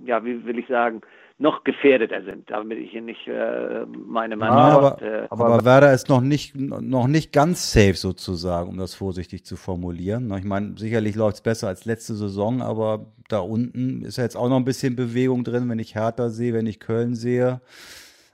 ja, 0.00 0.24
wie 0.24 0.44
will 0.44 0.58
ich 0.58 0.66
sagen, 0.66 1.02
noch 1.40 1.64
gefährdeter 1.64 2.22
sind, 2.22 2.50
damit 2.50 2.78
ich 2.78 2.90
hier 2.90 3.00
nicht 3.00 3.26
äh, 3.26 3.86
meine 4.06 4.36
Meinung 4.36 4.58
ja, 4.58 4.76
aber, 4.76 5.02
äh, 5.02 5.26
aber 5.30 5.64
Werder 5.64 5.92
ist 5.94 6.10
noch 6.10 6.20
nicht, 6.20 6.54
noch 6.54 7.06
nicht 7.06 7.32
ganz 7.32 7.72
safe 7.72 7.94
sozusagen, 7.94 8.68
um 8.68 8.76
das 8.76 8.94
vorsichtig 8.94 9.46
zu 9.46 9.56
formulieren. 9.56 10.30
Ich 10.36 10.44
meine, 10.44 10.76
sicherlich 10.76 11.16
läuft 11.16 11.36
es 11.36 11.40
besser 11.40 11.68
als 11.68 11.86
letzte 11.86 12.14
Saison, 12.14 12.60
aber 12.60 13.06
da 13.28 13.38
unten 13.38 14.02
ist 14.02 14.18
ja 14.18 14.24
jetzt 14.24 14.36
auch 14.36 14.50
noch 14.50 14.58
ein 14.58 14.66
bisschen 14.66 14.96
Bewegung 14.96 15.42
drin, 15.42 15.66
wenn 15.70 15.78
ich 15.78 15.94
Hertha 15.94 16.28
sehe, 16.28 16.52
wenn 16.52 16.66
ich 16.66 16.78
Köln 16.78 17.14
sehe. 17.14 17.62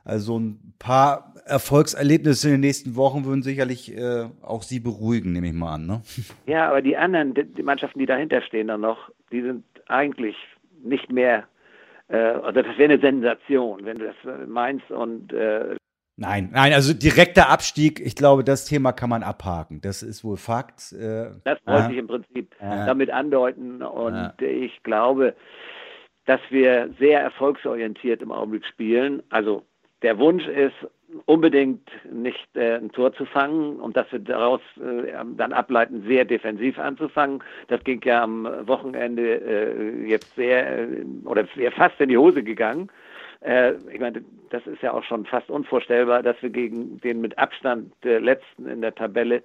Also 0.04 0.40
ein 0.40 0.74
paar 0.80 1.32
Erfolgserlebnisse 1.44 2.48
in 2.48 2.54
den 2.54 2.60
nächsten 2.60 2.96
Wochen 2.96 3.24
würden 3.24 3.42
sicherlich 3.42 3.96
äh, 3.96 4.24
auch 4.42 4.62
Sie 4.62 4.80
beruhigen, 4.80 5.32
nehme 5.32 5.46
ich 5.46 5.52
mal 5.52 5.74
an. 5.74 5.86
Ne? 5.86 6.02
Ja, 6.46 6.68
aber 6.68 6.82
die 6.82 6.96
anderen 6.96 7.34
die 7.34 7.62
Mannschaften, 7.62 8.00
die 8.00 8.06
dahinter 8.06 8.42
stehen 8.42 8.66
dann 8.66 8.80
noch, 8.80 9.10
die 9.30 9.42
sind 9.42 9.64
eigentlich 9.86 10.36
nicht 10.82 11.12
mehr 11.12 11.44
äh, 12.08 12.16
also 12.16 12.62
das 12.62 12.78
wäre 12.78 12.92
eine 12.92 13.00
Sensation, 13.00 13.84
wenn 13.84 13.98
du 13.98 14.06
das 14.06 14.48
meinst 14.48 14.90
und 14.90 15.32
äh, 15.32 15.76
Nein, 16.18 16.48
nein, 16.54 16.72
also 16.72 16.94
direkter 16.94 17.50
Abstieg, 17.50 18.00
ich 18.00 18.16
glaube, 18.16 18.42
das 18.42 18.64
Thema 18.64 18.92
kann 18.92 19.10
man 19.10 19.22
abhaken. 19.22 19.82
Das 19.82 20.02
ist 20.02 20.24
wohl 20.24 20.38
Fakt. 20.38 20.92
Äh, 20.92 21.32
das 21.44 21.58
wollte 21.66 21.82
ja. 21.82 21.90
ich 21.90 21.98
im 21.98 22.06
Prinzip 22.06 22.56
ja. 22.58 22.86
damit 22.86 23.10
andeuten. 23.10 23.82
Und 23.82 24.14
ja. 24.14 24.34
ich 24.40 24.82
glaube, 24.82 25.36
dass 26.24 26.40
wir 26.48 26.94
sehr 26.98 27.20
erfolgsorientiert 27.20 28.22
im 28.22 28.32
Augenblick 28.32 28.64
spielen. 28.64 29.22
Also 29.28 29.66
der 30.02 30.18
Wunsch 30.18 30.46
ist, 30.46 30.74
unbedingt 31.24 31.88
nicht 32.10 32.48
äh, 32.54 32.76
ein 32.76 32.90
Tor 32.90 33.12
zu 33.14 33.24
fangen 33.24 33.76
und 33.76 33.96
dass 33.96 34.10
wir 34.12 34.18
daraus 34.18 34.60
äh, 34.76 35.12
dann 35.36 35.52
ableiten, 35.52 36.04
sehr 36.06 36.24
defensiv 36.24 36.78
anzufangen. 36.78 37.42
Das 37.68 37.82
ging 37.84 38.00
ja 38.04 38.22
am 38.22 38.44
Wochenende 38.66 39.22
äh, 39.22 40.06
jetzt 40.06 40.34
sehr 40.34 40.80
äh, 40.80 41.04
oder 41.24 41.46
sehr 41.54 41.72
fast 41.72 42.00
in 42.00 42.08
die 42.08 42.18
Hose 42.18 42.42
gegangen. 42.42 42.88
Äh, 43.40 43.74
ich 43.92 44.00
meine, 44.00 44.22
das 44.50 44.66
ist 44.66 44.82
ja 44.82 44.92
auch 44.92 45.04
schon 45.04 45.24
fast 45.24 45.48
unvorstellbar, 45.48 46.22
dass 46.22 46.40
wir 46.42 46.50
gegen 46.50 47.00
den 47.00 47.20
mit 47.20 47.38
Abstand 47.38 47.92
der 48.02 48.20
letzten 48.20 48.68
in 48.68 48.80
der 48.80 48.94
Tabelle 48.94 49.42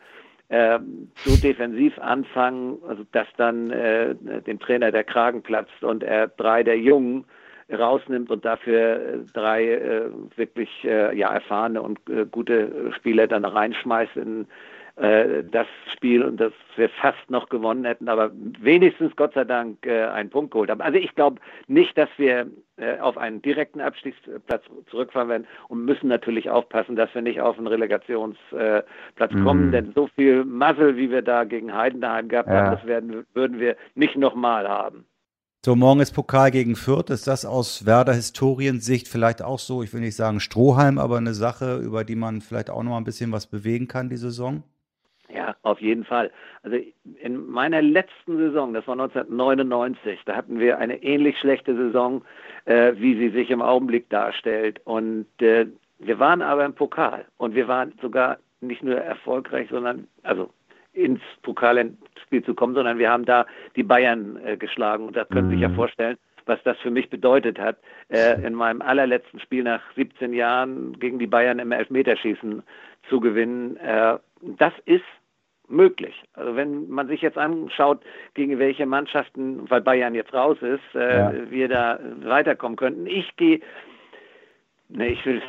äh, 0.49 0.79
so 1.15 1.41
defensiv 1.41 1.97
anfangen, 1.99 2.77
also 2.87 3.03
dass 3.11 3.27
dann 3.37 3.69
dem 3.69 4.59
Trainer 4.59 4.91
der 4.91 5.03
Kragen 5.03 5.41
platzt 5.41 5.83
und 5.83 6.03
er 6.03 6.27
drei 6.27 6.63
der 6.63 6.77
Jungen 6.77 7.25
rausnimmt 7.73 8.29
und 8.29 8.45
dafür 8.45 8.95
äh, 8.95 9.17
drei 9.33 9.73
äh, 9.73 10.09
wirklich 10.35 10.69
äh, 10.83 11.17
ja, 11.17 11.33
erfahrene 11.33 11.81
und 11.81 11.99
äh, 12.09 12.25
gute 12.25 12.91
Spieler 12.95 13.27
dann 13.27 13.45
reinschmeißt 13.45 14.15
in 14.17 14.47
äh, 14.97 15.43
das 15.49 15.67
Spiel 15.93 16.21
und 16.23 16.37
das 16.37 16.51
wir 16.75 16.89
fast 16.89 17.29
noch 17.29 17.49
gewonnen 17.49 17.85
hätten, 17.85 18.09
aber 18.09 18.31
wenigstens 18.59 19.15
Gott 19.15 19.33
sei 19.33 19.45
Dank 19.45 19.85
äh, 19.85 20.03
einen 20.05 20.29
Punkt 20.29 20.51
geholt 20.51 20.69
haben. 20.69 20.81
Also 20.81 20.97
ich 20.97 21.15
glaube 21.15 21.39
nicht, 21.67 21.97
dass 21.97 22.09
wir 22.17 22.47
äh, 22.77 22.99
auf 22.99 23.17
einen 23.17 23.41
direkten 23.41 23.79
Abstiegsplatz 23.79 24.63
zurückfahren 24.89 25.29
werden 25.29 25.47
und 25.69 25.85
müssen 25.85 26.07
natürlich 26.07 26.49
aufpassen, 26.49 26.95
dass 26.95 27.13
wir 27.15 27.21
nicht 27.21 27.41
auf 27.41 27.57
einen 27.57 27.67
Relegationsplatz 27.67 29.31
mhm. 29.31 29.43
kommen, 29.43 29.71
denn 29.71 29.93
so 29.95 30.07
viel 30.15 30.43
Muzzle, 30.43 30.97
wie 30.97 31.09
wir 31.09 31.21
da 31.21 31.45
gegen 31.45 31.73
Heidenheim 31.73 32.27
gehabt 32.27 32.49
ja. 32.49 32.55
haben, 32.55 32.75
das 32.75 32.85
werden, 32.85 33.25
würden 33.33 33.59
wir 33.59 33.77
nicht 33.95 34.17
nochmal 34.17 34.67
haben. 34.67 35.05
So, 35.63 35.75
morgen 35.75 35.99
ist 35.99 36.13
Pokal 36.13 36.49
gegen 36.49 36.75
Fürth. 36.75 37.11
Ist 37.11 37.27
das 37.27 37.45
aus 37.45 37.85
Werder 37.85 38.13
Historiensicht 38.13 39.07
vielleicht 39.07 39.43
auch 39.43 39.59
so, 39.59 39.83
ich 39.83 39.93
will 39.93 40.01
nicht 40.01 40.15
sagen 40.15 40.39
Strohhalm, 40.39 40.97
aber 40.97 41.17
eine 41.17 41.35
Sache, 41.35 41.77
über 41.77 42.03
die 42.03 42.15
man 42.15 42.41
vielleicht 42.41 42.71
auch 42.71 42.81
noch 42.81 42.89
mal 42.89 42.97
ein 42.97 43.03
bisschen 43.03 43.31
was 43.31 43.45
bewegen 43.45 43.87
kann, 43.87 44.09
die 44.09 44.17
Saison? 44.17 44.63
Ja, 45.29 45.55
auf 45.61 45.79
jeden 45.79 46.03
Fall. 46.03 46.31
Also 46.63 46.77
in 47.21 47.47
meiner 47.47 47.79
letzten 47.83 48.37
Saison, 48.37 48.73
das 48.73 48.87
war 48.87 48.93
1999, 48.93 50.21
da 50.25 50.35
hatten 50.35 50.57
wir 50.57 50.79
eine 50.79 51.03
ähnlich 51.03 51.37
schlechte 51.37 51.75
Saison, 51.75 52.23
äh, 52.65 52.93
wie 52.95 53.15
sie 53.19 53.29
sich 53.29 53.51
im 53.51 53.61
Augenblick 53.61 54.09
darstellt. 54.09 54.81
Und 54.85 55.27
äh, 55.43 55.67
wir 55.99 56.17
waren 56.17 56.41
aber 56.41 56.65
im 56.65 56.73
Pokal 56.73 57.25
und 57.37 57.53
wir 57.53 57.67
waren 57.67 57.93
sogar 58.01 58.39
nicht 58.61 58.81
nur 58.81 58.97
erfolgreich, 58.97 59.67
sondern 59.69 60.07
also 60.23 60.49
ins 60.93 61.21
Pokalspiel 61.41 62.43
zu 62.43 62.53
kommen, 62.53 62.75
sondern 62.75 62.99
wir 62.99 63.09
haben 63.09 63.25
da 63.25 63.45
die 63.75 63.83
Bayern 63.83 64.39
äh, 64.43 64.57
geschlagen. 64.57 65.07
Und 65.07 65.15
da 65.15 65.25
können 65.25 65.49
Sie 65.49 65.55
sich 65.55 65.61
ja 65.61 65.69
mhm. 65.69 65.75
vorstellen, 65.75 66.17
was 66.45 66.61
das 66.63 66.77
für 66.79 66.91
mich 66.91 67.09
bedeutet 67.09 67.59
hat, 67.59 67.77
äh, 68.09 68.41
in 68.45 68.53
meinem 68.53 68.81
allerletzten 68.81 69.39
Spiel 69.39 69.63
nach 69.63 69.81
17 69.95 70.33
Jahren 70.33 70.99
gegen 70.99 71.19
die 71.19 71.27
Bayern 71.27 71.59
im 71.59 71.71
Elfmeterschießen 71.71 72.63
zu 73.09 73.19
gewinnen. 73.19 73.77
Äh, 73.77 74.17
das 74.41 74.73
ist 74.85 75.03
möglich. 75.67 76.21
Also 76.33 76.55
wenn 76.55 76.89
man 76.89 77.07
sich 77.07 77.21
jetzt 77.21 77.37
anschaut, 77.37 78.01
gegen 78.33 78.59
welche 78.59 78.85
Mannschaften, 78.85 79.69
weil 79.69 79.81
Bayern 79.81 80.13
jetzt 80.13 80.33
raus 80.33 80.57
ist, 80.61 80.95
äh, 80.95 81.17
ja. 81.17 81.33
wir 81.49 81.67
da 81.69 81.99
weiterkommen 82.23 82.75
könnten. 82.75 83.07
Ich 83.07 83.35
gehe 83.37 83.61
Nee, 84.93 85.07
ich 85.07 85.25
will, 85.25 85.41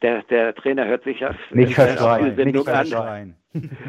der, 0.00 0.22
der 0.22 0.54
Trainer 0.54 0.86
hört 0.86 1.04
sich 1.04 1.20
ja 1.20 1.34
nicht 1.50 1.74
verschreien, 1.74 2.34
nicht 2.36 2.64
verschreien. 2.64 3.36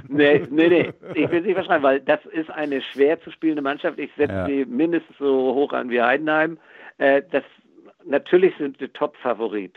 nee, 0.07 0.45
nee, 0.49 0.67
nee, 0.67 0.93
ich 1.13 1.31
will 1.31 1.41
nicht 1.41 1.55
verschreien, 1.55 1.83
weil 1.83 2.01
das 2.01 2.25
ist 2.25 2.49
eine 2.49 2.81
schwer 2.81 3.19
zu 3.21 3.31
spielende 3.31 3.61
Mannschaft. 3.61 3.97
Ich 3.97 4.11
setze 4.17 4.33
ja. 4.33 4.45
sie 4.45 4.65
mindestens 4.65 5.17
so 5.17 5.53
hoch 5.53 5.71
an 5.71 5.89
wie 5.89 6.01
Heidenheim. 6.01 6.57
Äh, 6.97 7.21
das, 7.31 7.43
natürlich 8.05 8.53
sind 8.57 8.77
sie 8.79 8.89
Top-Favorit. 8.89 9.75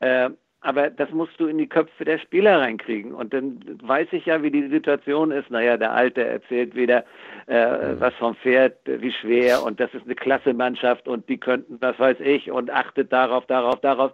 Äh, 0.00 0.30
aber 0.62 0.90
das 0.90 1.10
musst 1.10 1.38
du 1.38 1.46
in 1.46 1.58
die 1.58 1.68
Köpfe 1.68 2.04
der 2.04 2.18
Spieler 2.18 2.60
reinkriegen. 2.60 3.12
Und 3.12 3.34
dann 3.34 3.60
weiß 3.82 4.08
ich 4.12 4.26
ja, 4.26 4.42
wie 4.42 4.50
die 4.50 4.68
Situation 4.68 5.32
ist. 5.32 5.50
Naja, 5.50 5.76
der 5.76 5.92
Alte 5.92 6.24
erzählt 6.24 6.74
wieder 6.74 7.04
äh, 7.46 7.94
was 7.98 8.14
vom 8.14 8.36
Pferd, 8.36 8.78
wie 8.84 9.12
schwer 9.12 9.62
und 9.64 9.80
das 9.80 9.92
ist 9.92 10.04
eine 10.04 10.14
klasse 10.14 10.54
Mannschaft 10.54 11.08
und 11.08 11.28
die 11.28 11.38
könnten, 11.38 11.78
was 11.80 11.98
weiß 11.98 12.18
ich, 12.20 12.50
und 12.50 12.70
achtet 12.70 13.12
darauf, 13.12 13.44
darauf, 13.46 13.80
darauf. 13.80 14.12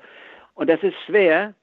Und 0.55 0.71
das 0.71 0.83
ist 0.83 0.97
schwer, 1.07 1.55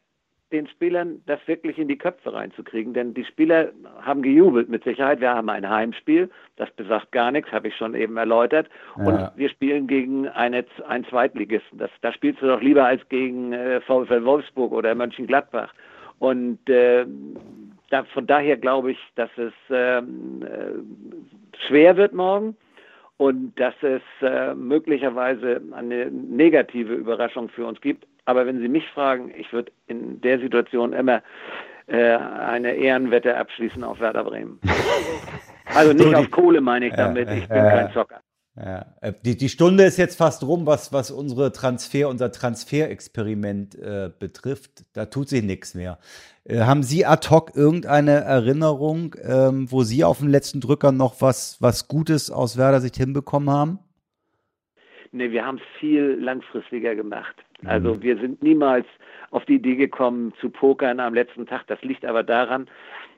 den 0.52 0.68
Spielern 0.68 1.22
das 1.26 1.39
wirklich 1.48 1.78
in 1.78 1.88
die 1.88 1.98
Köpfe 1.98 2.34
reinzukriegen. 2.34 2.93
Denn 2.93 3.14
die 3.14 3.26
Spieler 3.26 3.72
haben 4.02 4.22
gejubelt 4.22 4.70
mit 4.70 4.84
Sicherheit. 4.84 5.20
Wir 5.20 5.34
haben 5.34 5.50
ein 5.50 5.68
Heimspiel, 5.68 6.30
das 6.56 6.70
besagt 6.72 7.12
gar 7.12 7.32
nichts, 7.32 7.52
habe 7.52 7.68
ich 7.68 7.76
schon 7.76 7.96
eben 7.96 8.18
erläutert. 8.18 8.70
Ja. 8.98 9.06
Und 9.06 9.38
wir 9.38 9.50
spielen 9.50 9.88
gegen 9.88 10.28
eine, 10.28 10.66
einen 10.88 11.06
Zweitligisten. 11.06 11.80
Das, 11.80 11.89
da 12.02 12.12
spielst 12.14 12.41
du 12.41 12.48
doch 12.48 12.62
lieber 12.62 12.86
als 12.86 13.08
gegen 13.10 13.54
äh, 13.54 13.82
VfL 13.82 14.24
Wolfsburg 14.24 14.72
oder 14.72 14.93
Mönchengladbach. 14.93 15.74
Und 16.20 16.70
äh, 16.70 17.06
da, 17.89 18.04
von 18.06 18.28
daher 18.28 18.58
glaube 18.58 18.91
ich, 18.91 19.00
dass 19.16 19.30
es 19.38 19.54
ähm, 19.70 20.43
äh, 20.43 21.68
schwer 21.68 21.98
wird 21.98 22.14
morgen 22.14 22.56
und 23.18 23.57
dass 23.59 23.74
es 23.82 24.01
äh, 24.22 24.53
möglicherweise 24.53 25.61
eine 25.72 26.11
negative 26.11 26.93
Überraschung 26.93 27.49
für 27.49 27.66
uns 27.66 27.80
gibt. 27.82 28.05
Aber 28.26 28.45
wenn 28.45 28.59
Sie 28.59 28.68
mich 28.68 28.88
fragen, 28.89 29.32
ich 29.38 29.51
würde 29.53 29.72
in 29.88 30.20
der 30.22 30.39
Situation 30.39 30.93
immer 30.93 31.22
äh, 31.88 32.16
eine 32.16 32.74
Ehrenwette 32.76 33.38
abschließen 33.38 33.84
auf 33.84 33.99
Werder 33.99 34.24
Bremen. 34.24 34.59
also 35.74 35.93
nicht 35.93 36.09
so 36.09 36.16
auf 36.16 36.32
Kohle 36.32 36.61
meine 36.61 36.88
ich 36.88 36.93
damit, 36.93 37.30
ich 37.30 37.47
bin 37.47 37.57
kein 37.57 37.91
Zocker. 37.91 38.22
Ja, 38.58 38.86
äh, 39.01 39.12
die, 39.26 39.36
die 39.36 39.49
Stunde 39.49 39.84
ist 39.84 39.97
jetzt 39.97 40.18
fast 40.18 40.43
rum, 40.43 40.66
was, 40.66 40.93
was 40.93 41.12
unsere 41.12 41.51
Transfer, 41.51 42.08
unser 42.08 42.32
Transferexperiment 42.32 43.76
äh, 43.76 44.10
betrifft. 44.18 44.86
Da 44.93 45.08
tut 45.08 45.28
sich 45.28 45.43
nichts 45.43 45.76
mehr. 45.76 45.99
Äh, 46.45 46.60
haben 46.60 46.82
Sie 46.82 47.06
ad 47.06 47.30
hoc 47.30 47.56
irgendeine 47.56 48.12
Erinnerung, 48.12 49.16
ähm, 49.22 49.70
wo 49.72 49.84
Sie 49.84 50.06
auf 50.06 50.20
dem 50.20 50.30
letzten 50.30 50.62
Drücker 50.62 50.93
noch 50.93 51.22
was, 51.22 51.62
was 51.62 51.89
Gutes 51.89 52.32
aus 52.32 52.58
Werder 52.58 52.80
Sicht 52.80 52.95
hinbekommen 52.95 53.49
haben? 53.49 53.80
Nee, 55.12 55.32
wir 55.32 55.45
haben 55.45 55.58
es 55.58 55.80
viel 55.80 56.18
langfristiger 56.20 56.95
gemacht. 56.95 57.36
Also 57.66 57.95
mhm. 57.95 58.03
wir 58.03 58.18
sind 58.20 58.41
niemals 58.41 58.86
auf 59.32 59.45
die 59.45 59.56
Idee 59.56 59.76
gekommen 59.76 60.34
zu 60.39 60.49
pokern 60.49 60.99
am 60.99 61.14
letzten 61.14 61.45
Tag. 61.45 61.68
Das 61.68 61.82
liegt 61.82 62.06
aber 62.06 62.24
daran, 62.24 62.68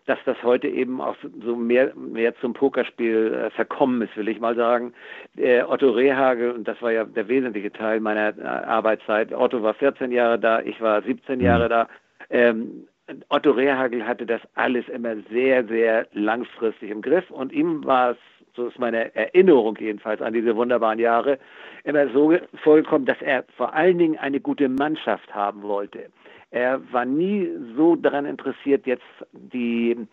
dass 0.07 0.19
das 0.25 0.41
heute 0.41 0.67
eben 0.67 1.01
auch 1.01 1.15
so 1.43 1.55
mehr, 1.55 1.93
mehr 1.95 2.35
zum 2.37 2.53
Pokerspiel 2.53 3.33
äh, 3.33 3.49
verkommen 3.51 4.01
ist, 4.01 4.15
will 4.17 4.29
ich 4.29 4.39
mal 4.39 4.55
sagen. 4.55 4.93
Äh, 5.35 5.63
Otto 5.63 5.91
Rehagel, 5.91 6.51
und 6.51 6.67
das 6.67 6.81
war 6.81 6.91
ja 6.91 7.03
der 7.03 7.27
wesentliche 7.27 7.71
Teil 7.71 7.99
meiner 7.99 8.37
äh, 8.37 8.41
Arbeitszeit, 8.41 9.33
Otto 9.33 9.61
war 9.61 9.73
14 9.73 10.11
Jahre 10.11 10.39
da, 10.39 10.61
ich 10.61 10.81
war 10.81 11.01
17 11.01 11.39
mhm. 11.39 11.45
Jahre 11.45 11.69
da. 11.69 11.87
Ähm, 12.29 12.87
Otto 13.29 13.51
Rehagel 13.51 14.05
hatte 14.05 14.25
das 14.25 14.41
alles 14.55 14.87
immer 14.89 15.15
sehr, 15.31 15.65
sehr 15.65 16.07
langfristig 16.13 16.89
im 16.89 17.01
Griff 17.01 17.29
und 17.29 17.53
ihm 17.53 17.85
war 17.85 18.11
es 18.11 18.17
so 18.57 18.67
ist 18.67 18.79
meine 18.79 19.15
Erinnerung 19.15 19.77
jedenfalls 19.79 20.19
an 20.19 20.33
diese 20.33 20.55
wunderbaren 20.55 20.97
Jahre, 20.97 21.37
immer 21.83 22.09
so 22.09 22.35
vorgekommen, 22.63 23.05
dass 23.05 23.21
er 23.21 23.45
vor 23.55 23.73
allen 23.73 23.99
Dingen 23.99 24.17
eine 24.17 24.39
gute 24.39 24.67
Mannschaft 24.67 25.33
haben 25.33 25.61
wollte. 25.61 26.09
Er 26.51 26.81
war 26.93 27.05
nie 27.05 27.49
so 27.75 27.95
daran 27.95 28.25
interessiert, 28.25 28.85
jetzt 28.85 29.03
die 29.33 30.07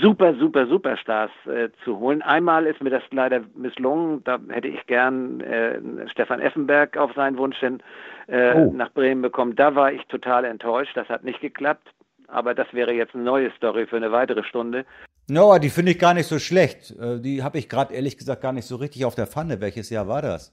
super, 0.00 0.34
super, 0.34 0.66
Superstars 0.66 1.30
äh, 1.46 1.68
zu 1.84 1.98
holen. 1.98 2.22
Einmal 2.22 2.66
ist 2.66 2.82
mir 2.82 2.90
das 2.90 3.02
leider 3.10 3.42
misslungen. 3.56 4.22
Da 4.24 4.38
hätte 4.48 4.68
ich 4.68 4.86
gern 4.86 5.40
äh, 5.40 5.80
Stefan 6.10 6.40
Effenberg 6.40 6.96
auf 6.96 7.12
seinen 7.14 7.36
Wunsch 7.38 7.58
hin 7.58 7.82
äh, 8.28 8.54
oh. 8.54 8.72
nach 8.72 8.92
Bremen 8.92 9.22
bekommen. 9.22 9.56
Da 9.56 9.74
war 9.74 9.92
ich 9.92 10.02
total 10.06 10.44
enttäuscht. 10.44 10.96
Das 10.96 11.08
hat 11.08 11.24
nicht 11.24 11.40
geklappt. 11.40 11.88
Aber 12.28 12.54
das 12.54 12.72
wäre 12.72 12.92
jetzt 12.92 13.14
eine 13.14 13.24
neue 13.24 13.50
Story 13.52 13.86
für 13.86 13.96
eine 13.96 14.10
weitere 14.10 14.42
Stunde. 14.44 14.86
No, 15.28 15.58
die 15.58 15.70
finde 15.70 15.92
ich 15.92 15.98
gar 15.98 16.14
nicht 16.14 16.26
so 16.26 16.38
schlecht. 16.38 16.90
Äh, 16.98 17.20
die 17.20 17.42
habe 17.42 17.58
ich 17.58 17.68
gerade 17.68 17.94
ehrlich 17.94 18.16
gesagt 18.16 18.42
gar 18.42 18.52
nicht 18.52 18.66
so 18.66 18.76
richtig 18.76 19.04
auf 19.04 19.14
der 19.14 19.26
Pfanne. 19.26 19.60
Welches 19.60 19.90
Jahr 19.90 20.08
war 20.08 20.22
das? 20.22 20.52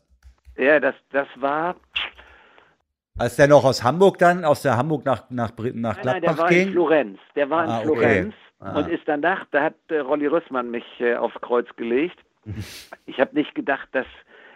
Ja, 0.58 0.80
das, 0.80 0.96
das 1.12 1.28
war. 1.36 1.76
Als 3.22 3.36
der 3.36 3.48
noch 3.48 3.64
aus 3.64 3.84
Hamburg 3.84 4.18
dann, 4.18 4.44
aus 4.44 4.64
der 4.64 4.78
Hamburg 4.78 5.06
nach, 5.06 5.30
nach, 5.30 5.52
nach 5.58 5.74
nein, 5.76 6.02
Gladbach 6.02 6.14
nein, 6.14 6.22
der 6.22 6.38
war 6.40 6.50
ging? 6.50 6.68
in 6.68 6.72
Florenz. 6.72 7.20
Der 7.36 7.50
war 7.52 7.68
ah, 7.68 7.78
in 7.78 7.86
Florenz 7.86 8.34
okay. 8.60 8.70
ah. 8.72 8.80
und 8.80 8.90
ist 8.90 9.04
danach, 9.06 9.46
da 9.52 9.64
hat 9.64 9.76
äh, 9.90 10.00
Rolli 10.00 10.26
Rüssmann 10.26 10.72
mich 10.72 10.86
äh, 11.00 11.16
aufs 11.16 11.40
Kreuz 11.42 11.68
gelegt. 11.76 12.18
ich 13.06 13.20
habe 13.20 13.36
nicht 13.36 13.54
gedacht, 13.54 13.88
dass 13.92 14.08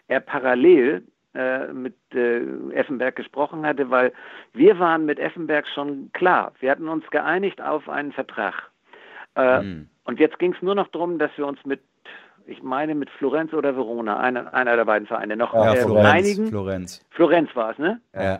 er 0.07 0.19
parallel 0.19 1.03
äh, 1.35 1.67
mit 1.73 1.95
äh, 2.15 2.41
Effenberg 2.73 3.15
gesprochen 3.15 3.67
hatte, 3.67 3.91
weil 3.91 4.13
wir 4.53 4.79
waren 4.79 5.05
mit 5.05 5.19
Effenberg 5.19 5.67
schon 5.67 6.09
klar. 6.13 6.51
Wir 6.59 6.71
hatten 6.71 6.87
uns 6.87 7.07
geeinigt 7.11 7.61
auf 7.61 7.87
einen 7.87 8.13
Vertrag. 8.13 8.55
Mhm. 9.37 9.89
Und 10.05 10.17
jetzt 10.19 10.39
ging 10.39 10.53
es 10.53 10.61
nur 10.61 10.75
noch 10.75 10.87
darum, 10.87 11.19
dass 11.19 11.29
wir 11.35 11.45
uns 11.45 11.59
mit, 11.65 11.81
ich 12.45 12.63
meine 12.63 12.95
mit 12.95 13.09
Florenz 13.09 13.53
oder 13.53 13.75
Verona, 13.75 14.17
einer, 14.17 14.53
einer 14.53 14.77
der 14.77 14.85
beiden 14.85 15.07
Vereine, 15.07 15.35
noch 15.35 15.53
ja, 15.53 15.73
äh, 15.73 15.81
Florenz, 15.81 16.07
einigen. 16.07 16.47
Florenz. 16.47 17.05
Florenz 17.09 17.53
war 17.53 17.71
es, 17.71 17.77
ne? 17.77 17.99
Ja. 18.13 18.39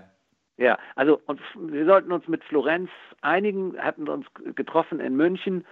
Ja, 0.58 0.78
also 0.96 1.20
und 1.26 1.40
wir 1.56 1.86
sollten 1.86 2.12
uns 2.12 2.28
mit 2.28 2.44
Florenz 2.44 2.90
einigen, 3.22 3.78
hatten 3.78 4.08
uns 4.08 4.26
getroffen 4.56 5.00
in 5.00 5.16
München 5.16 5.66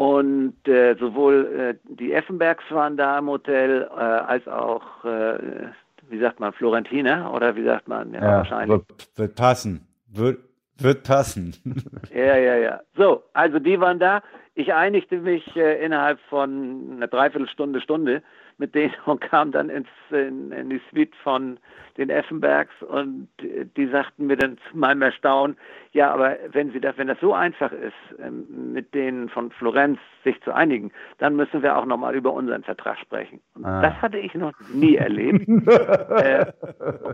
und 0.00 0.66
äh, 0.66 0.96
sowohl 0.98 1.76
äh, 1.86 1.94
die 1.94 2.14
Effenbergs 2.14 2.64
waren 2.70 2.96
da 2.96 3.18
im 3.18 3.28
Hotel, 3.28 3.82
äh, 3.82 4.00
als 4.00 4.48
auch, 4.48 5.04
äh, 5.04 5.68
wie 6.08 6.18
sagt 6.18 6.40
man, 6.40 6.54
Florentiner 6.54 7.30
oder 7.34 7.54
wie 7.54 7.64
sagt 7.64 7.86
man? 7.86 8.14
Ja, 8.14 8.20
ja 8.22 8.36
wahrscheinlich. 8.38 8.78
Wird, 8.78 9.18
wird 9.18 9.34
passen. 9.34 9.86
Wird, 10.08 10.38
wird 10.78 11.02
passen. 11.02 11.54
ja, 12.14 12.36
ja, 12.38 12.56
ja. 12.56 12.80
So, 12.96 13.24
also 13.34 13.58
die 13.58 13.78
waren 13.78 13.98
da. 13.98 14.22
Ich 14.54 14.72
einigte 14.72 15.18
mich 15.18 15.54
äh, 15.54 15.84
innerhalb 15.84 16.18
von 16.30 16.92
einer 16.96 17.06
Dreiviertelstunde, 17.06 17.82
Stunde 17.82 18.22
mit 18.60 18.74
denen 18.74 18.94
und 19.06 19.20
kam 19.20 19.50
dann 19.50 19.68
ins, 19.68 19.88
in, 20.10 20.52
in 20.52 20.70
die 20.70 20.80
Suite 20.90 21.16
von 21.24 21.58
den 21.96 22.08
Effenbergs 22.08 22.72
und 22.82 23.28
die 23.40 23.86
sagten 23.88 24.26
mir 24.26 24.36
dann 24.36 24.58
zu 24.70 24.78
meinem 24.78 25.02
Erstaunen, 25.02 25.56
ja, 25.92 26.12
aber 26.12 26.36
wenn 26.52 26.70
sie 26.70 26.80
das, 26.80 26.96
wenn 26.96 27.08
das 27.08 27.18
so 27.20 27.34
einfach 27.34 27.72
ist, 27.72 27.92
ähm, 28.22 28.72
mit 28.72 28.94
denen 28.94 29.28
von 29.28 29.50
Florenz 29.50 29.98
sich 30.22 30.40
zu 30.42 30.54
einigen, 30.54 30.92
dann 31.18 31.34
müssen 31.34 31.62
wir 31.62 31.76
auch 31.76 31.84
nochmal 31.84 32.14
über 32.14 32.32
unseren 32.32 32.62
Vertrag 32.62 32.98
sprechen. 32.98 33.40
Ah. 33.62 33.82
das 33.82 34.00
hatte 34.00 34.18
ich 34.18 34.32
noch 34.34 34.52
nie 34.72 34.96
erlebt. 34.96 35.48
äh, 35.66 36.46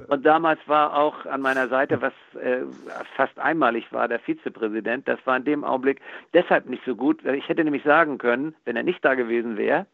und 0.08 0.26
damals 0.26 0.60
war 0.66 0.94
auch 0.94 1.24
an 1.24 1.40
meiner 1.40 1.68
Seite, 1.68 2.02
was 2.02 2.12
äh, 2.40 2.62
fast 3.16 3.38
einmalig 3.38 3.90
war, 3.92 4.08
der 4.08 4.18
Vizepräsident. 4.20 5.08
Das 5.08 5.18
war 5.24 5.38
in 5.38 5.44
dem 5.44 5.64
Augenblick 5.64 6.00
deshalb 6.34 6.68
nicht 6.68 6.84
so 6.84 6.94
gut. 6.94 7.24
Ich 7.24 7.48
hätte 7.48 7.64
nämlich 7.64 7.84
sagen 7.84 8.18
können, 8.18 8.54
wenn 8.64 8.76
er 8.76 8.82
nicht 8.82 9.02
da 9.04 9.14
gewesen 9.14 9.56
wäre, 9.56 9.86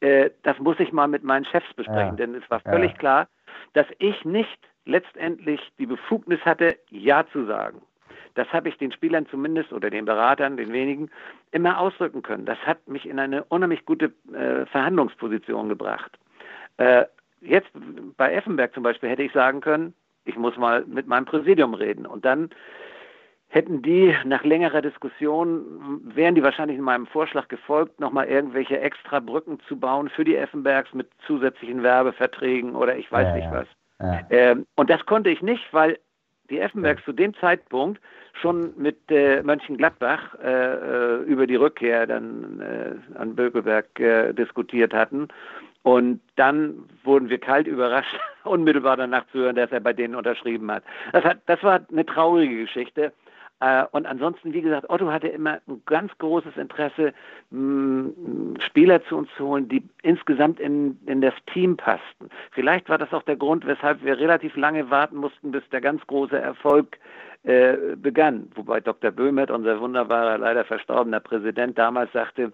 äh, 0.00 0.30
das 0.42 0.58
muss 0.58 0.80
ich 0.80 0.92
mal 0.92 1.08
mit 1.08 1.24
meinen 1.24 1.44
Chefs 1.44 1.72
besprechen, 1.74 2.16
ja. 2.18 2.26
denn 2.26 2.34
es 2.34 2.48
war 2.50 2.60
völlig 2.60 2.92
ja. 2.92 2.98
klar, 2.98 3.28
dass 3.74 3.86
ich 3.98 4.24
nicht 4.24 4.58
letztendlich 4.84 5.60
die 5.78 5.86
Befugnis 5.86 6.40
hatte, 6.44 6.76
Ja 6.90 7.26
zu 7.32 7.44
sagen. 7.46 7.82
Das 8.34 8.48
habe 8.52 8.68
ich 8.68 8.78
den 8.78 8.92
Spielern 8.92 9.26
zumindest 9.26 9.72
oder 9.72 9.90
den 9.90 10.04
Beratern, 10.04 10.56
den 10.56 10.72
wenigen, 10.72 11.10
immer 11.50 11.78
ausdrücken 11.78 12.22
können. 12.22 12.46
Das 12.46 12.58
hat 12.58 12.86
mich 12.88 13.06
in 13.06 13.18
eine 13.18 13.44
unheimlich 13.44 13.84
gute 13.84 14.12
äh, 14.32 14.66
Verhandlungsposition 14.66 15.68
gebracht. 15.68 16.18
Äh, 16.76 17.04
jetzt 17.40 17.70
bei 18.16 18.32
Effenberg 18.32 18.72
zum 18.72 18.82
Beispiel 18.82 19.10
hätte 19.10 19.22
ich 19.22 19.32
sagen 19.32 19.60
können, 19.60 19.94
ich 20.24 20.36
muss 20.36 20.56
mal 20.56 20.84
mit 20.86 21.06
meinem 21.06 21.24
Präsidium 21.24 21.74
reden. 21.74 22.06
Und 22.06 22.24
dann 22.24 22.50
hätten 23.50 23.82
die 23.82 24.14
nach 24.24 24.44
längerer 24.44 24.80
Diskussion, 24.80 26.00
wären 26.04 26.36
die 26.36 26.42
wahrscheinlich 26.42 26.78
in 26.78 26.84
meinem 26.84 27.06
Vorschlag 27.06 27.48
gefolgt, 27.48 27.98
nochmal 27.98 28.28
irgendwelche 28.28 28.80
extra 28.80 29.18
Brücken 29.18 29.58
zu 29.66 29.78
bauen 29.78 30.08
für 30.08 30.24
die 30.24 30.36
Effenbergs 30.36 30.94
mit 30.94 31.10
zusätzlichen 31.26 31.82
Werbeverträgen 31.82 32.76
oder 32.76 32.96
ich 32.96 33.10
weiß 33.10 33.26
ja, 33.26 33.34
nicht 33.34 33.50
was. 33.50 33.66
Ja. 33.98 34.20
Ähm, 34.30 34.66
und 34.76 34.88
das 34.88 35.04
konnte 35.04 35.30
ich 35.30 35.42
nicht, 35.42 35.64
weil 35.72 35.98
die 36.48 36.60
Effenbergs 36.60 37.02
ja. 37.02 37.06
zu 37.06 37.12
dem 37.12 37.34
Zeitpunkt 37.34 38.00
schon 38.34 38.72
mit 38.76 38.98
äh, 39.10 39.42
Mönchengladbach 39.42 40.36
äh, 40.42 40.74
äh, 40.74 41.22
über 41.24 41.48
die 41.48 41.56
Rückkehr 41.56 42.06
dann 42.06 42.60
äh, 42.60 43.18
an 43.18 43.34
Bökelberg 43.34 43.98
äh, 43.98 44.32
diskutiert 44.32 44.94
hatten. 44.94 45.26
Und 45.82 46.20
dann 46.36 46.84
wurden 47.04 47.30
wir 47.30 47.38
kalt 47.38 47.66
überrascht, 47.66 48.14
unmittelbar 48.44 48.96
danach 48.96 49.26
zu 49.32 49.38
hören, 49.38 49.56
dass 49.56 49.72
er 49.72 49.80
bei 49.80 49.92
denen 49.92 50.14
unterschrieben 50.14 50.70
hat. 50.70 50.84
Das, 51.12 51.24
hat, 51.24 51.38
das 51.46 51.62
war 51.64 51.80
eine 51.90 52.06
traurige 52.06 52.60
Geschichte. 52.60 53.12
Äh, 53.60 53.84
und 53.92 54.06
ansonsten, 54.06 54.52
wie 54.52 54.62
gesagt, 54.62 54.88
Otto 54.88 55.10
hatte 55.10 55.28
immer 55.28 55.60
ein 55.68 55.82
ganz 55.86 56.16
großes 56.18 56.56
Interesse, 56.56 57.12
Spieler 58.60 59.04
zu 59.04 59.16
uns 59.16 59.28
zu 59.36 59.46
holen, 59.46 59.68
die 59.68 59.82
insgesamt 60.02 60.60
in, 60.60 60.98
in 61.06 61.20
das 61.20 61.34
Team 61.52 61.76
passten. 61.76 62.30
Vielleicht 62.52 62.88
war 62.88 62.98
das 62.98 63.12
auch 63.12 63.22
der 63.22 63.36
Grund, 63.36 63.66
weshalb 63.66 64.02
wir 64.02 64.18
relativ 64.18 64.56
lange 64.56 64.90
warten 64.90 65.16
mussten, 65.16 65.50
bis 65.50 65.68
der 65.70 65.80
ganz 65.80 66.06
große 66.06 66.38
Erfolg 66.38 66.98
äh, 67.42 67.96
begann. 67.96 68.50
Wobei 68.54 68.80
Dr. 68.80 69.10
Böhmert, 69.10 69.50
unser 69.50 69.80
wunderbarer, 69.80 70.38
leider 70.38 70.64
verstorbener 70.64 71.20
Präsident, 71.20 71.78
damals 71.78 72.12
sagte, 72.12 72.52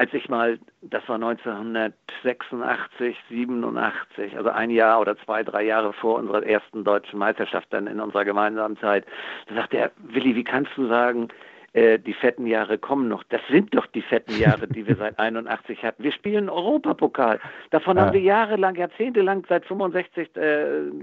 als 0.00 0.14
ich 0.14 0.30
mal, 0.30 0.58
das 0.80 1.06
war 1.10 1.16
1986, 1.16 3.18
87, 3.28 4.34
also 4.34 4.48
ein 4.48 4.70
Jahr 4.70 4.98
oder 4.98 5.14
zwei, 5.18 5.42
drei 5.42 5.64
Jahre 5.64 5.92
vor 5.92 6.18
unserer 6.18 6.42
ersten 6.42 6.84
deutschen 6.84 7.18
Meisterschaft 7.18 7.66
dann 7.68 7.86
in 7.86 8.00
unserer 8.00 8.24
gemeinsamen 8.24 8.78
Zeit, 8.78 9.04
da 9.48 9.56
sagte 9.56 9.76
er, 9.76 9.90
Willi, 9.98 10.34
wie 10.34 10.44
kannst 10.44 10.70
du 10.74 10.88
sagen, 10.88 11.28
äh, 11.72 11.98
die 11.98 12.14
fetten 12.14 12.46
Jahre 12.46 12.78
kommen 12.78 13.08
noch. 13.08 13.22
Das 13.24 13.40
sind 13.48 13.74
doch 13.74 13.86
die 13.86 14.02
fetten 14.02 14.36
Jahre, 14.38 14.66
die 14.66 14.86
wir 14.86 14.96
seit 14.98 15.18
81 15.18 15.82
hatten. 15.84 16.02
Wir 16.02 16.12
spielen 16.12 16.48
Europapokal. 16.48 17.38
Davon 17.70 17.96
ja. 17.96 18.04
haben 18.04 18.12
wir 18.12 18.20
jahrelang, 18.20 18.74
jahrzehntelang, 18.74 19.46
seit 19.48 19.64
65 19.66 20.36
äh, 20.36 20.40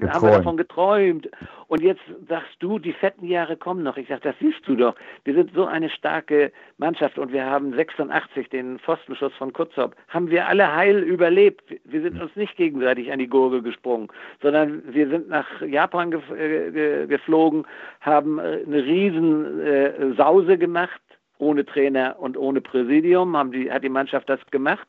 haben 0.10 0.28
wir 0.28 0.38
davon 0.38 0.58
geträumt. 0.58 1.30
Und 1.68 1.82
jetzt 1.82 2.02
sagst 2.28 2.56
du, 2.60 2.80
die 2.80 2.94
fetten 2.94 3.26
Jahre 3.26 3.58
kommen 3.58 3.84
noch. 3.84 3.98
Ich 3.98 4.08
sage, 4.08 4.22
das 4.22 4.36
siehst 4.40 4.66
du 4.66 4.76
doch. 4.76 4.96
Wir 5.24 5.34
sind 5.34 5.52
so 5.54 5.66
eine 5.66 5.90
starke 5.90 6.52
Mannschaft 6.78 7.18
und 7.18 7.32
wir 7.32 7.46
haben 7.46 7.74
86 7.74 8.50
den 8.50 8.80
Pfostenschuss 8.80 9.34
von 9.34 9.54
Kutzop. 9.54 9.96
Haben 10.10 10.30
wir 10.30 10.48
alle 10.48 10.74
heil 10.74 11.00
überlebt. 11.00 11.64
Wir 11.84 12.02
sind 12.02 12.22
uns 12.22 12.36
nicht 12.36 12.56
gegenseitig 12.58 13.12
an 13.12 13.20
die 13.20 13.28
Gurgel 13.28 13.62
gesprungen, 13.62 14.08
sondern 14.42 14.82
wir 14.94 15.10
sind 15.10 15.30
nach 15.30 15.62
Japan 15.62 16.14
äh, 16.14 16.72
ge 16.72 17.08
geflogen, 17.08 17.66
haben 18.02 18.40
äh, 18.40 18.60
eine 18.66 18.84
riesen 18.84 19.60
äh, 19.60 20.14
Sause 20.16 20.57
gemacht, 20.58 21.02
ohne 21.40 21.66
Trainer 21.66 22.16
und 22.20 22.38
ohne 22.38 22.62
Präsidium, 22.62 23.38
haben 23.38 23.52
die, 23.52 23.72
hat 23.72 23.84
die 23.84 23.90
Mannschaft 23.90 24.28
das 24.30 24.40
gemacht. 24.52 24.88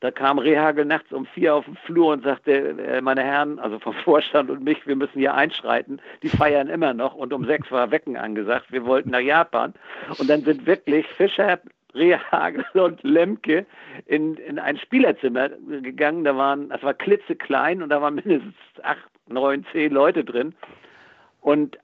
Da 0.00 0.10
kam 0.10 0.38
Rehagel 0.38 0.84
nachts 0.84 1.12
um 1.12 1.26
vier 1.26 1.54
auf 1.54 1.66
den 1.66 1.76
Flur 1.76 2.12
und 2.12 2.24
sagte, 2.24 2.52
äh, 2.52 3.00
meine 3.00 3.22
Herren, 3.22 3.58
also 3.58 3.78
vom 3.78 3.94
Vorstand 4.04 4.50
und 4.50 4.64
mich, 4.64 4.86
wir 4.86 4.96
müssen 4.96 5.18
hier 5.18 5.34
einschreiten. 5.34 6.00
Die 6.22 6.28
feiern 6.28 6.68
immer 6.68 6.94
noch 6.94 7.14
und 7.14 7.32
um 7.32 7.44
sechs 7.44 7.70
war 7.70 7.90
Wecken 7.90 8.16
angesagt. 8.16 8.72
Wir 8.72 8.84
wollten 8.86 9.10
nach 9.10 9.20
Japan. 9.20 9.74
Und 10.18 10.30
dann 10.30 10.42
sind 10.42 10.66
wirklich 10.66 11.06
Fischer, 11.08 11.60
Rehagel 11.94 12.64
und 12.74 13.02
Lemke 13.02 13.66
in, 14.06 14.36
in 14.36 14.58
ein 14.58 14.78
Spielerzimmer 14.78 15.50
gegangen. 15.82 16.24
Da 16.24 16.36
waren, 16.36 16.68
das 16.70 16.82
war 16.82 16.94
klitzeklein 16.94 17.82
und 17.82 17.90
da 17.90 18.00
waren 18.00 18.14
mindestens 18.14 18.54
acht, 18.82 19.06
neun, 19.28 19.66
zehn 19.72 19.92
Leute 19.92 20.24
drin. 20.24 20.54
Und 21.40 21.78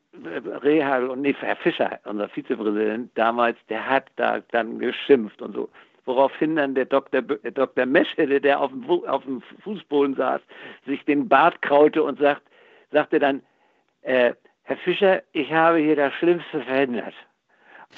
Rehagel 0.62 1.10
und 1.10 1.22
nee, 1.22 1.34
Herr 1.38 1.56
Fischer, 1.56 1.98
unser 2.04 2.28
Vizepräsident 2.28 3.10
damals, 3.16 3.58
der 3.68 3.88
hat 3.88 4.06
da 4.16 4.40
dann 4.50 4.78
geschimpft 4.78 5.40
und 5.42 5.54
so. 5.54 5.68
Woraufhin 6.04 6.56
dann 6.56 6.74
der 6.74 6.84
Dr. 6.84 7.22
B 7.22 7.36
Dr. 7.50 7.86
Meschede, 7.86 8.40
der 8.40 8.60
auf 8.60 8.70
dem, 8.70 8.88
auf 8.88 9.24
dem 9.24 9.42
Fußboden 9.62 10.14
saß, 10.14 10.40
sich 10.86 11.04
den 11.04 11.28
Bart 11.28 11.60
kraute 11.62 12.02
und 12.02 12.18
sagt, 12.18 12.42
sagte 12.92 13.18
dann, 13.18 13.42
äh, 14.02 14.32
Herr 14.62 14.76
Fischer, 14.78 15.22
ich 15.32 15.52
habe 15.52 15.78
hier 15.78 15.96
das 15.96 16.12
Schlimmste 16.14 16.60
verhindert. 16.62 17.14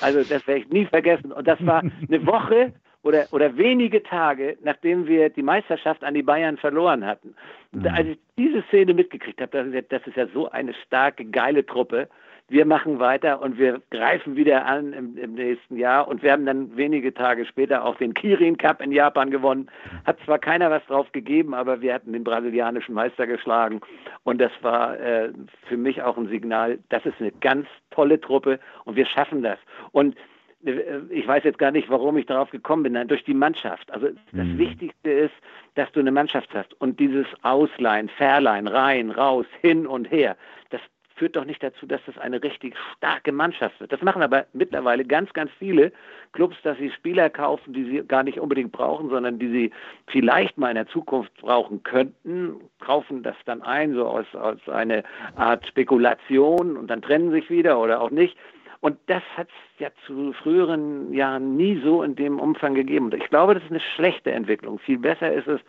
Also 0.01 0.21
das 0.21 0.47
werde 0.47 0.61
ich 0.61 0.69
nie 0.69 0.87
vergessen. 0.87 1.33
Und 1.33 1.47
das 1.47 1.65
war 1.65 1.83
eine 2.09 2.27
Woche 2.27 2.73
oder, 3.03 3.27
oder 3.33 3.57
wenige 3.57 4.03
Tage, 4.03 4.57
nachdem 4.63 5.07
wir 5.07 5.31
die 5.31 5.43
Meisterschaft 5.43 6.03
an 6.05 6.15
die 6.15 6.23
Bayern 6.23 6.57
verloren 6.57 7.07
hatten. 7.07 7.35
Mhm. 7.73 7.87
Als 7.87 8.09
ich 8.09 8.19
diese 8.37 8.63
Szene 8.69 8.95
mitgekriegt 8.95 9.41
habe, 9.41 9.83
das 9.89 10.07
ist 10.07 10.17
ja 10.17 10.27
so 10.29 10.51
eine 10.51 10.75
starke, 10.75 11.25
geile 11.25 11.65
Truppe. 11.65 12.09
Wir 12.51 12.65
machen 12.65 12.99
weiter 12.99 13.43
und 13.43 13.59
wir 13.59 13.83
greifen 13.91 14.35
wieder 14.35 14.65
an 14.65 14.95
im, 14.95 15.19
im 15.19 15.35
nächsten 15.35 15.77
Jahr. 15.77 16.09
Und 16.09 16.23
wir 16.23 16.33
haben 16.33 16.47
dann 16.47 16.75
wenige 16.79 17.13
Tage 17.13 17.45
später 17.45 17.85
auch 17.85 17.97
den 17.97 18.15
Kirin 18.15 18.57
Cup 18.57 18.81
in 18.81 18.91
Japan 18.91 19.31
gewonnen. 19.31 19.71
Hat 20.07 20.19
zwar 20.25 20.39
keiner 20.39 20.71
was 20.71 20.85
drauf 20.87 21.13
gegeben, 21.13 21.53
aber 21.53 21.83
wir 21.83 21.93
hatten 21.93 22.15
den 22.15 22.25
brasilianischen 22.25 22.95
Meister 22.95 23.27
geschlagen. 23.27 23.81
Und 24.25 24.41
das 24.41 24.53
war 24.63 24.99
äh, 24.99 25.31
für 25.69 25.77
mich 25.77 26.01
auch 26.01 26.17
ein 26.17 26.29
Signal, 26.29 26.79
das 26.89 27.05
ist 27.05 27.21
eine 27.21 27.33
ganz 27.33 27.67
tolle 27.91 28.19
Truppe 28.19 28.59
und 28.87 28.97
wir 28.97 29.07
schaffen 29.07 29.43
das. 29.43 29.59
Und 29.93 30.17
ich 30.61 31.27
weiß 31.27 31.45
jetzt 31.45 31.59
gar 31.59 31.71
nicht, 31.71 31.89
warum 31.89 32.17
ich 32.17 32.27
darauf 32.27 32.51
gekommen 32.51 32.83
bin, 32.83 32.95
nein, 32.95 33.09
durch 33.09 33.25
die 33.25 33.35
Mannschaft. 33.35 33.91
Also 33.93 34.09
das 34.33 34.47
mhm. 34.47 34.59
Wichtigste 34.59 35.11
ist, 35.11 35.35
dass 35.77 35.91
du 35.93 36.01
eine 36.01 36.11
Mannschaft 36.11 36.53
hast. 36.53 36.75
Und 36.81 36.99
dieses 36.99 37.27
Ausleihen, 37.43 38.09
Verleihen, 38.09 38.67
rein, 38.67 39.11
raus, 39.11 39.47
hin 39.61 39.87
und 39.87 40.11
her, 40.11 40.37
das 40.71 40.81
führt 41.15 41.37
doch 41.37 41.45
nicht 41.45 41.63
dazu, 41.63 41.87
dass 41.87 42.01
das 42.07 42.17
eine 42.19 42.43
richtig 42.43 42.75
starke 42.97 43.33
Mannschaft 43.33 43.79
wird. 43.81 43.93
Das 43.93 44.03
machen 44.03 44.23
aber 44.23 44.47
mittlerweile 44.53 45.05
ganz, 45.05 45.33
ganz 45.33 45.51
viele 45.59 45.93
Clubs, 46.33 46.57
dass 46.63 46.79
sie 46.79 46.91
Spieler 46.91 47.31
kaufen, 47.31 47.73
die 47.73 47.85
sie 47.85 48.03
gar 48.07 48.23
nicht 48.23 48.41
unbedingt 48.41 48.73
brauchen, 48.73 49.11
sondern 49.11 49.39
die 49.39 49.51
sie 49.51 49.71
vielleicht 50.07 50.59
mal 50.59 50.71
in 50.71 50.77
der 50.77 50.89
Zukunft 50.89 51.33
brauchen 51.41 51.83
könnten, 51.83 52.57
kaufen 52.81 53.23
das 53.23 53.37
dann 53.45 53.63
ein, 53.63 53.95
so 53.95 54.07
aus, 54.07 54.27
aus 54.35 54.59
eine 54.69 55.05
Art 55.37 55.67
Spekulation 55.67 56.77
und 56.77 56.89
dann 56.89 57.03
trennen 57.03 57.31
sich 57.31 57.51
wieder 57.51 57.81
oder 57.81 58.01
auch 58.01 58.11
nicht. 58.11 58.37
Und 58.81 58.99
das 59.07 59.23
hat 59.37 59.49
es 59.49 59.81
ja 59.81 59.89
zu 60.07 60.33
früheren 60.33 61.13
Jahren 61.13 61.57
nie 61.57 61.81
so 61.83 62.03
in 62.03 62.15
dem 62.15 62.39
Umfang 62.39 62.75
gegeben. 62.75 63.07
Und 63.07 63.15
ich 63.15 63.29
glaube, 63.29 63.55
das 63.55 63.65
ist 63.65 63.71
eine 63.71 63.81
schlechte 63.81 64.31
Entwicklung. 64.31 64.79
Viel 64.79 64.99
besser 64.99 65.33
ist 65.33 65.49
es, 65.49 65.61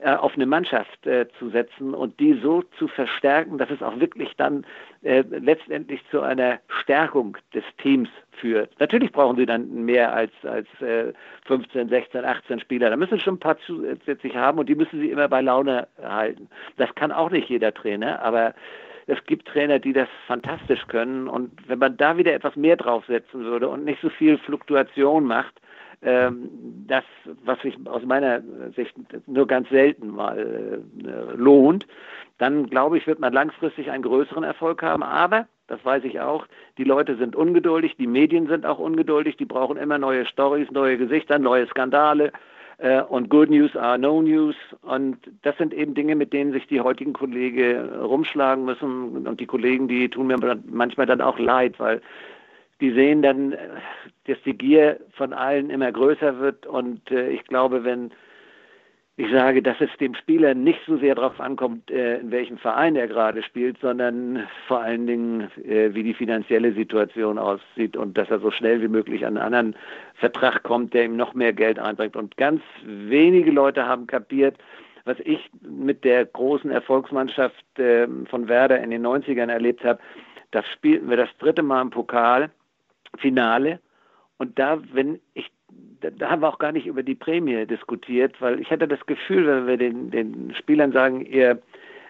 äh, 0.00 0.14
auf 0.14 0.34
eine 0.34 0.46
Mannschaft 0.46 1.06
äh, 1.08 1.26
zu 1.40 1.50
setzen 1.50 1.92
und 1.92 2.20
die 2.20 2.34
so 2.34 2.62
zu 2.78 2.86
verstärken, 2.86 3.58
dass 3.58 3.68
es 3.68 3.82
auch 3.82 3.98
wirklich 3.98 4.32
dann 4.36 4.64
äh, 5.02 5.24
letztendlich 5.28 6.00
zu 6.12 6.20
einer 6.20 6.60
Stärkung 6.68 7.36
des 7.52 7.64
Teams 7.82 8.08
führt. 8.30 8.78
Natürlich 8.78 9.10
brauchen 9.10 9.36
sie 9.36 9.46
dann 9.46 9.84
mehr 9.84 10.12
als, 10.12 10.30
als 10.44 10.68
äh, 10.80 11.12
15, 11.46 11.88
16, 11.88 12.24
18 12.24 12.60
Spieler. 12.60 12.90
Da 12.90 12.96
müssen 12.96 13.18
sie 13.18 13.24
schon 13.24 13.34
ein 13.34 13.40
paar 13.40 13.58
zusätzlich 13.58 14.36
haben 14.36 14.60
und 14.60 14.68
die 14.68 14.76
müssen 14.76 15.00
sie 15.00 15.10
immer 15.10 15.26
bei 15.26 15.40
Laune 15.40 15.88
halten. 16.00 16.48
Das 16.76 16.94
kann 16.94 17.10
auch 17.10 17.30
nicht 17.30 17.48
jeder 17.48 17.74
Trainer, 17.74 18.22
aber 18.22 18.54
es 19.08 19.24
gibt 19.24 19.48
Trainer, 19.48 19.78
die 19.78 19.94
das 19.94 20.08
fantastisch 20.26 20.86
können. 20.86 21.28
Und 21.28 21.50
wenn 21.66 21.78
man 21.78 21.96
da 21.96 22.18
wieder 22.18 22.34
etwas 22.34 22.54
mehr 22.56 22.76
draufsetzen 22.76 23.42
würde 23.42 23.68
und 23.68 23.84
nicht 23.84 24.00
so 24.02 24.10
viel 24.10 24.36
Fluktuation 24.36 25.24
macht, 25.24 25.54
ähm, 26.02 26.50
das, 26.86 27.04
was 27.44 27.58
sich 27.62 27.74
aus 27.86 28.04
meiner 28.04 28.42
Sicht 28.76 28.94
nur 29.26 29.46
ganz 29.46 29.68
selten 29.70 30.10
mal 30.10 30.38
äh, 30.38 31.36
lohnt, 31.36 31.86
dann 32.36 32.68
glaube 32.68 32.98
ich, 32.98 33.06
wird 33.06 33.18
man 33.18 33.32
langfristig 33.32 33.90
einen 33.90 34.02
größeren 34.02 34.44
Erfolg 34.44 34.82
haben. 34.82 35.02
Aber, 35.02 35.48
das 35.68 35.82
weiß 35.84 36.04
ich 36.04 36.20
auch, 36.20 36.46
die 36.76 36.84
Leute 36.84 37.16
sind 37.16 37.34
ungeduldig, 37.34 37.96
die 37.96 38.06
Medien 38.06 38.46
sind 38.46 38.66
auch 38.66 38.78
ungeduldig, 38.78 39.38
die 39.38 39.46
brauchen 39.46 39.78
immer 39.78 39.98
neue 39.98 40.26
Stories, 40.26 40.70
neue 40.70 40.98
Gesichter, 40.98 41.38
neue 41.38 41.66
Skandale. 41.66 42.30
Äh, 42.78 43.02
und 43.02 43.28
Good 43.28 43.50
News 43.50 43.76
are 43.76 43.98
No 43.98 44.22
News. 44.22 44.56
Und 44.82 45.18
das 45.42 45.56
sind 45.58 45.74
eben 45.74 45.94
Dinge, 45.94 46.14
mit 46.14 46.32
denen 46.32 46.52
sich 46.52 46.66
die 46.66 46.80
heutigen 46.80 47.12
Kollegen 47.12 47.88
rumschlagen 47.96 48.64
müssen. 48.64 49.26
Und 49.26 49.40
die 49.40 49.46
Kollegen, 49.46 49.88
die 49.88 50.08
tun 50.08 50.28
mir 50.28 50.38
manchmal 50.66 51.06
dann 51.06 51.20
auch 51.20 51.38
leid, 51.38 51.78
weil 51.78 52.00
die 52.80 52.92
sehen 52.92 53.22
dann, 53.22 53.52
äh, 53.52 53.58
dass 54.26 54.38
die 54.44 54.56
Gier 54.56 55.00
von 55.12 55.32
allen 55.32 55.70
immer 55.70 55.90
größer 55.90 56.38
wird. 56.38 56.66
Und 56.66 57.10
äh, 57.10 57.30
ich 57.30 57.44
glaube, 57.44 57.84
wenn 57.84 58.12
ich 59.18 59.32
sage, 59.32 59.62
dass 59.62 59.80
es 59.80 59.90
dem 59.98 60.14
Spieler 60.14 60.54
nicht 60.54 60.78
so 60.86 60.96
sehr 60.96 61.16
darauf 61.16 61.40
ankommt, 61.40 61.90
äh, 61.90 62.18
in 62.18 62.30
welchem 62.30 62.56
Verein 62.56 62.94
er 62.94 63.08
gerade 63.08 63.42
spielt, 63.42 63.76
sondern 63.80 64.46
vor 64.68 64.78
allen 64.78 65.08
Dingen, 65.08 65.50
äh, 65.64 65.92
wie 65.92 66.04
die 66.04 66.14
finanzielle 66.14 66.72
Situation 66.72 67.36
aussieht 67.36 67.96
und 67.96 68.16
dass 68.16 68.30
er 68.30 68.38
so 68.38 68.52
schnell 68.52 68.80
wie 68.80 68.86
möglich 68.86 69.26
an 69.26 69.36
einen 69.36 69.44
anderen 69.44 69.76
Vertrag 70.14 70.62
kommt, 70.62 70.94
der 70.94 71.04
ihm 71.04 71.16
noch 71.16 71.34
mehr 71.34 71.52
Geld 71.52 71.80
einbringt. 71.80 72.14
Und 72.14 72.36
ganz 72.36 72.62
wenige 72.84 73.50
Leute 73.50 73.86
haben 73.86 74.06
kapiert, 74.06 74.56
was 75.04 75.16
ich 75.24 75.50
mit 75.62 76.04
der 76.04 76.24
großen 76.24 76.70
Erfolgsmannschaft 76.70 77.64
ähm, 77.76 78.24
von 78.26 78.46
Werder 78.46 78.80
in 78.80 78.90
den 78.90 79.04
90ern 79.04 79.50
erlebt 79.50 79.82
habe. 79.82 79.98
Da 80.52 80.62
spielten 80.62 81.10
wir 81.10 81.16
das 81.16 81.30
dritte 81.40 81.64
Mal 81.64 81.82
im 81.82 81.90
Pokal, 81.90 82.50
Finale. 83.18 83.80
Und 84.36 84.60
da, 84.60 84.80
wenn 84.92 85.18
ich 85.34 85.50
da, 86.00 86.30
haben 86.30 86.42
wir 86.42 86.48
auch 86.48 86.58
gar 86.58 86.72
nicht 86.72 86.86
über 86.86 87.02
die 87.02 87.14
Prämie 87.14 87.66
diskutiert, 87.66 88.40
weil 88.40 88.60
ich 88.60 88.70
hatte 88.70 88.88
das 88.88 89.04
Gefühl, 89.06 89.46
wenn 89.46 89.66
wir 89.66 89.76
den, 89.76 90.10
den 90.10 90.54
Spielern 90.54 90.92
sagen, 90.92 91.24
ihr, 91.26 91.60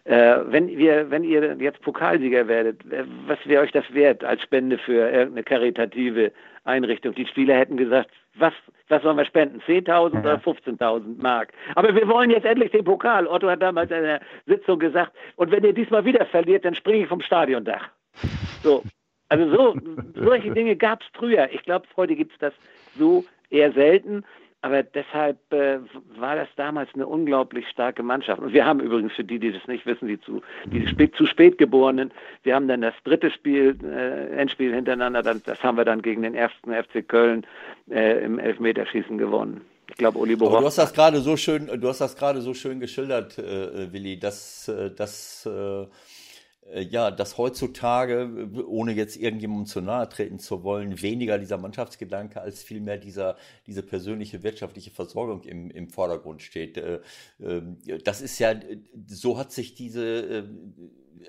äh, 0.04 0.38
wenn 0.46 0.68
wir, 0.68 1.10
wenn 1.10 1.24
ihr 1.24 1.56
jetzt 1.58 1.80
Pokalsieger 1.82 2.48
werdet, 2.48 2.80
äh, 2.92 3.04
was 3.26 3.38
wäre 3.44 3.62
euch 3.62 3.72
das 3.72 3.92
wert 3.92 4.24
als 4.24 4.42
Spende 4.42 4.78
für 4.78 5.10
irgendeine 5.10 5.42
karitative 5.42 6.32
Einrichtung? 6.64 7.14
Die 7.14 7.26
Spieler 7.26 7.56
hätten 7.56 7.76
gesagt, 7.76 8.10
was, 8.34 8.52
was 8.88 9.02
sollen 9.02 9.16
wir 9.16 9.24
spenden? 9.24 9.60
10.000 9.66 10.20
oder 10.20 10.36
15.000 10.36 11.20
Mark. 11.20 11.52
Aber 11.74 11.94
wir 11.94 12.06
wollen 12.08 12.30
jetzt 12.30 12.46
endlich 12.46 12.70
den 12.70 12.84
Pokal. 12.84 13.26
Otto 13.26 13.48
hat 13.48 13.62
damals 13.62 13.90
in 13.90 14.02
der 14.02 14.20
Sitzung 14.46 14.78
gesagt, 14.78 15.12
und 15.36 15.50
wenn 15.50 15.64
ihr 15.64 15.72
diesmal 15.72 16.04
wieder 16.04 16.24
verliert, 16.26 16.64
dann 16.64 16.74
springe 16.74 17.02
ich 17.02 17.08
vom 17.08 17.20
Stadiondach. 17.20 17.88
So. 18.62 18.82
Also 19.30 19.50
so, 19.54 19.76
solche 20.14 20.52
Dinge 20.52 20.74
gab 20.74 21.02
es 21.02 21.08
früher. 21.12 21.48
Ich 21.52 21.62
glaube, 21.62 21.86
heute 21.96 22.16
gibt 22.16 22.32
es 22.32 22.38
das 22.38 22.54
so 22.98 23.24
eher 23.50 23.72
selten. 23.72 24.24
Aber 24.60 24.82
deshalb 24.82 25.38
äh, 25.52 25.78
war 26.16 26.34
das 26.34 26.48
damals 26.56 26.90
eine 26.92 27.06
unglaublich 27.06 27.68
starke 27.68 28.02
Mannschaft. 28.02 28.42
Und 28.42 28.52
wir 28.52 28.66
haben 28.66 28.80
übrigens, 28.80 29.12
für 29.12 29.22
die, 29.22 29.38
die 29.38 29.52
das 29.52 29.64
nicht 29.68 29.86
wissen, 29.86 30.08
die 30.08 30.20
zu, 30.20 30.42
die 30.64 30.86
spät, 30.88 31.14
zu 31.14 31.26
spät 31.26 31.58
geborenen, 31.58 32.10
wir 32.42 32.56
haben 32.56 32.66
dann 32.66 32.80
das 32.80 32.94
dritte 33.04 33.30
Spiel, 33.30 33.78
äh, 33.84 34.36
Endspiel 34.36 34.74
hintereinander, 34.74 35.22
dann, 35.22 35.42
das 35.46 35.62
haben 35.62 35.76
wir 35.76 35.84
dann 35.84 36.02
gegen 36.02 36.22
den 36.22 36.34
ersten 36.34 36.72
FC 36.72 37.06
Köln 37.06 37.46
äh, 37.88 38.24
im 38.24 38.40
Elfmeterschießen 38.40 39.16
gewonnen. 39.16 39.60
Ich 39.90 39.96
glaube, 39.96 40.18
Uli 40.18 40.34
Borowka. 40.34 40.60
Du 40.60 40.66
hast 40.66 40.78
das 40.78 40.92
gerade 40.92 41.20
so 41.20 41.36
schön, 41.36 41.68
du 41.80 41.88
hast 41.88 42.00
das 42.00 42.16
gerade 42.16 42.40
so 42.40 42.52
schön 42.52 42.80
geschildert, 42.80 43.38
äh, 43.38 43.92
Willi, 43.92 44.18
dass, 44.18 44.66
äh, 44.66 44.90
dass 44.90 45.46
äh, 45.46 45.82
äh, 45.82 45.86
ja, 46.74 47.10
dass 47.10 47.38
heutzutage, 47.38 48.50
ohne 48.66 48.92
jetzt 48.92 49.16
irgendjemandem 49.16 49.66
zu 49.66 49.80
nahe 49.80 50.08
treten 50.08 50.38
zu 50.38 50.62
wollen, 50.62 51.00
weniger 51.00 51.38
dieser 51.38 51.56
Mannschaftsgedanke 51.56 52.40
als 52.40 52.62
vielmehr 52.62 52.98
dieser, 52.98 53.36
diese 53.66 53.82
persönliche 53.82 54.42
wirtschaftliche 54.42 54.90
Versorgung 54.90 55.42
im, 55.44 55.70
im 55.70 55.88
Vordergrund 55.88 56.42
steht. 56.42 56.76
Äh, 56.76 57.00
ähm, 57.40 57.78
das 58.04 58.20
ist 58.20 58.38
ja, 58.38 58.54
so 59.06 59.38
hat 59.38 59.52
sich 59.52 59.74
diese 59.74 60.04
äh, 60.04 60.44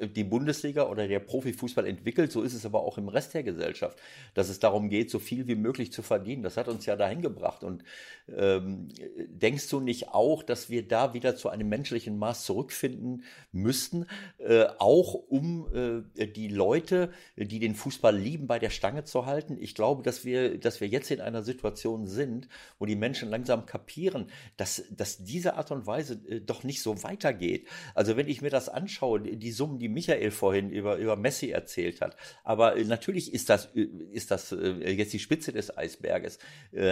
die 0.02 0.24
Bundesliga 0.24 0.84
oder 0.88 1.08
der 1.08 1.20
Profifußball 1.20 1.88
entwickelt, 1.88 2.32
so 2.32 2.42
ist 2.42 2.54
es 2.54 2.66
aber 2.66 2.82
auch 2.82 2.98
im 2.98 3.10
Rest 3.10 3.34
der 3.34 3.44
Gesellschaft, 3.44 3.98
dass 4.34 4.50
es 4.50 4.60
darum 4.60 4.90
geht, 4.90 5.10
so 5.10 5.20
viel 5.20 5.48
wie 5.48 5.56
möglich 5.56 5.92
zu 5.92 6.02
verdienen. 6.02 6.44
Das 6.44 6.58
hat 6.58 6.68
uns 6.68 6.86
ja 6.86 6.96
dahin 6.96 7.22
gebracht. 7.22 7.64
Und 7.64 7.84
ähm, 8.28 8.90
denkst 9.28 9.70
du 9.70 9.80
nicht 9.80 10.10
auch, 10.10 10.44
dass 10.44 10.70
wir 10.70 10.88
da 10.88 11.14
wieder 11.14 11.36
zu 11.36 11.50
einem 11.50 11.70
menschlichen 11.70 12.18
Maß 12.18 12.46
zurückfinden 12.46 13.24
müssten, 13.52 14.06
äh, 14.38 14.66
auch 14.78 15.14
um 15.14 16.04
äh, 16.16 16.28
die 16.28 16.48
Leute, 16.48 17.12
die 17.36 17.60
den 17.60 17.76
Fußball 17.76 18.16
lieben, 18.16 18.48
bei 18.48 18.60
der 18.60 18.70
Stange 18.70 19.04
zu 19.04 19.26
halten? 19.26 19.58
Ich 19.60 19.76
glaube, 19.76 20.04
dass 20.04 20.26
wir, 20.26 20.58
dass 20.58 20.82
wir 20.82 20.88
jetzt 20.88 21.12
in 21.12 21.22
einer 21.22 21.44
Situation 21.44 22.08
sind, 22.08 22.48
wo 22.78 22.86
die 22.86 22.96
Menschen 22.96 23.30
langsam 23.30 23.66
kapieren, 23.66 24.28
dass, 24.58 24.84
dass 24.92 25.24
diese 25.24 25.56
Art 25.56 25.72
und 25.72 25.88
Weise 25.88 26.20
äh, 26.28 26.42
doch 26.42 26.64
nicht 26.64 26.82
so 26.82 27.04
weitergeht. 27.04 27.68
Also 27.96 28.18
wenn 28.18 28.28
ich 28.28 28.42
mir 28.42 28.50
das 28.50 28.70
anschaue, 28.70 29.22
die 29.22 29.52
Summen, 29.52 29.79
die 29.80 29.90
Michael 29.90 30.32
vorhin 30.32 30.70
über, 30.70 30.98
über 30.98 31.16
Messi 31.16 31.50
erzählt 31.50 32.02
hat. 32.02 32.16
Aber 32.44 32.76
äh, 32.76 32.84
natürlich 32.84 33.34
ist 33.34 33.50
das, 33.50 33.70
äh, 33.76 33.88
ist 34.12 34.32
das 34.32 34.52
äh, 34.52 34.92
jetzt 34.92 35.14
die 35.14 35.20
Spitze 35.20 35.52
des 35.52 35.76
Eisberges. 35.78 36.40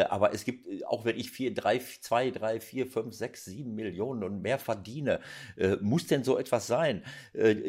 aber 0.10 0.34
es 0.34 0.46
gibt, 0.46 0.86
auch 0.86 1.06
wenn 1.06 1.18
ich 1.18 1.32
vier, 1.32 1.54
drei, 1.54 1.80
zwei, 2.02 2.32
drei, 2.32 2.60
vier, 2.60 2.88
fünf, 2.88 3.14
sechs, 3.14 3.46
sieben 3.46 3.76
Millionen 3.76 4.24
und 4.24 4.42
mehr 4.42 4.60
verdiene, 4.60 5.20
muss 5.82 6.08
denn 6.08 6.24
so 6.24 6.38
etwas 6.38 6.68
sein? 6.68 7.04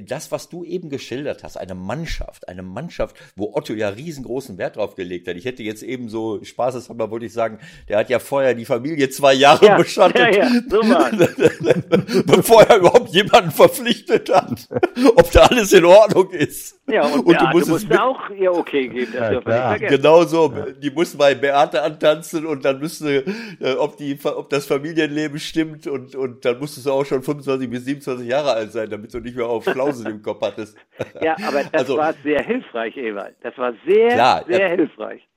das, 0.07 0.31
was 0.33 0.49
du 0.49 0.65
eben 0.65 0.91
geschildert 0.91 1.43
hast, 1.45 1.57
eine 1.57 1.75
Mannschaft, 1.75 2.49
eine 2.49 2.63
Mannschaft, 2.63 3.17
wo 3.37 3.55
Otto 3.55 3.73
ja 3.75 3.89
riesengroßen 3.91 4.59
Wert 4.59 4.77
drauf 4.77 4.95
gelegt 4.95 5.29
hat. 5.29 5.37
Ich 5.37 5.45
hätte 5.45 5.63
jetzt 5.63 5.83
eben 5.83 6.09
so 6.09 6.43
spaßeshalber, 6.43 7.11
wollte 7.11 7.27
ich 7.27 7.33
sagen, 7.33 7.59
der 7.89 7.99
hat 7.99 8.11
ja 8.11 8.19
vorher 8.19 8.55
die 8.55 8.65
Familie 8.65 9.11
zwei 9.11 9.35
Jahre 9.35 9.67
ja, 9.67 9.77
beschattet. 9.77 10.35
Ja, 10.35 10.49
ja, 10.49 10.63
so 10.69 10.81
bevor 12.27 12.63
er 12.63 12.79
überhaupt 12.79 13.15
jemanden 13.15 13.51
verpflichtet 13.51 14.31
hat 14.31 14.69
ob 15.17 15.31
da 15.31 15.43
alles 15.43 15.73
in 15.73 15.85
Ordnung 15.85 16.31
ist. 16.31 16.81
Ja, 16.87 17.05
und, 17.05 17.27
und 17.27 17.39
Beate 17.39 17.59
du 17.61 17.67
musst 17.69 17.99
auch 17.99 18.31
ihr 18.31 18.53
okay 18.53 18.89
geben, 18.89 19.13
das 19.13 19.21
ja, 19.21 19.41
dürfen 19.41 19.81
nicht 19.81 19.89
Genau 19.89 20.25
so, 20.25 20.53
ja. 20.55 20.67
die 20.71 20.91
mussten 20.91 21.19
bei 21.19 21.35
Beate 21.35 21.83
antanzen 21.83 22.47
und 22.47 22.65
dann 22.65 22.79
müsste, 22.79 23.25
äh, 23.61 23.75
ob, 23.75 23.97
die, 23.99 24.19
ob 24.25 24.49
das 24.49 24.67
Familienleben 24.67 25.39
stimmt 25.39 25.87
und, 25.87 26.15
und 26.15 26.45
dann 26.45 26.59
musstest 26.59 26.87
du 26.87 26.93
auch 26.93 27.05
schon 27.05 27.23
25 27.23 27.69
bis 27.69 27.85
27 27.85 28.27
Jahre 28.27 28.53
alt 28.53 28.73
sein, 28.73 28.89
damit 28.89 29.13
du 29.13 29.21
nicht 29.21 29.37
mehr 29.37 29.47
auf 29.47 29.65
Flausen 29.65 30.07
im 30.07 30.23
Kopf 30.23 30.41
hattest. 30.41 30.77
Ja, 31.21 31.37
aber 31.47 31.65
das 31.65 31.83
also, 31.83 31.97
war 31.99 32.15
sehr 32.23 32.43
hilfreich, 32.43 32.97
Ewald. 32.97 33.37
Das 33.43 33.57
war 33.59 33.75
sehr, 33.87 34.09
klar, 34.09 34.45
sehr 34.49 34.69
hilfreich. 34.71 35.29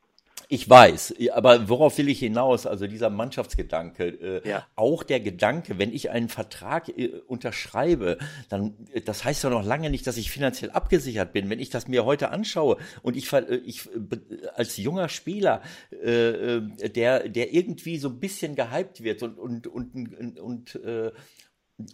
Ich 0.53 0.69
weiß, 0.69 1.15
aber 1.31 1.69
worauf 1.69 1.97
will 1.97 2.09
ich 2.09 2.19
hinaus? 2.19 2.65
Also 2.65 2.85
dieser 2.85 3.09
Mannschaftsgedanke, 3.09 4.41
äh, 4.43 4.49
ja. 4.49 4.67
auch 4.75 5.03
der 5.03 5.21
Gedanke, 5.21 5.79
wenn 5.79 5.93
ich 5.93 6.09
einen 6.09 6.27
Vertrag 6.27 6.89
äh, 6.89 7.21
unterschreibe, 7.25 8.17
dann 8.49 8.73
äh, 8.93 8.99
das 8.99 9.23
heißt 9.23 9.45
ja 9.45 9.49
noch 9.49 9.63
lange 9.63 9.89
nicht, 9.89 10.05
dass 10.07 10.17
ich 10.17 10.29
finanziell 10.29 10.69
abgesichert 10.71 11.31
bin. 11.31 11.49
Wenn 11.49 11.61
ich 11.61 11.69
das 11.69 11.87
mir 11.87 12.03
heute 12.03 12.31
anschaue 12.31 12.75
und 13.01 13.15
ich, 13.15 13.31
äh, 13.31 13.61
ich 13.65 13.85
äh, 13.95 14.47
als 14.53 14.75
junger 14.75 15.07
Spieler, 15.07 15.61
äh, 16.03 16.59
der 16.89 17.29
der 17.29 17.53
irgendwie 17.53 17.97
so 17.97 18.09
ein 18.09 18.19
bisschen 18.19 18.55
gehypt 18.55 19.05
wird 19.05 19.23
und 19.23 19.39
und 19.39 19.67
und 19.67 20.17
und, 20.19 20.37
und 20.37 20.79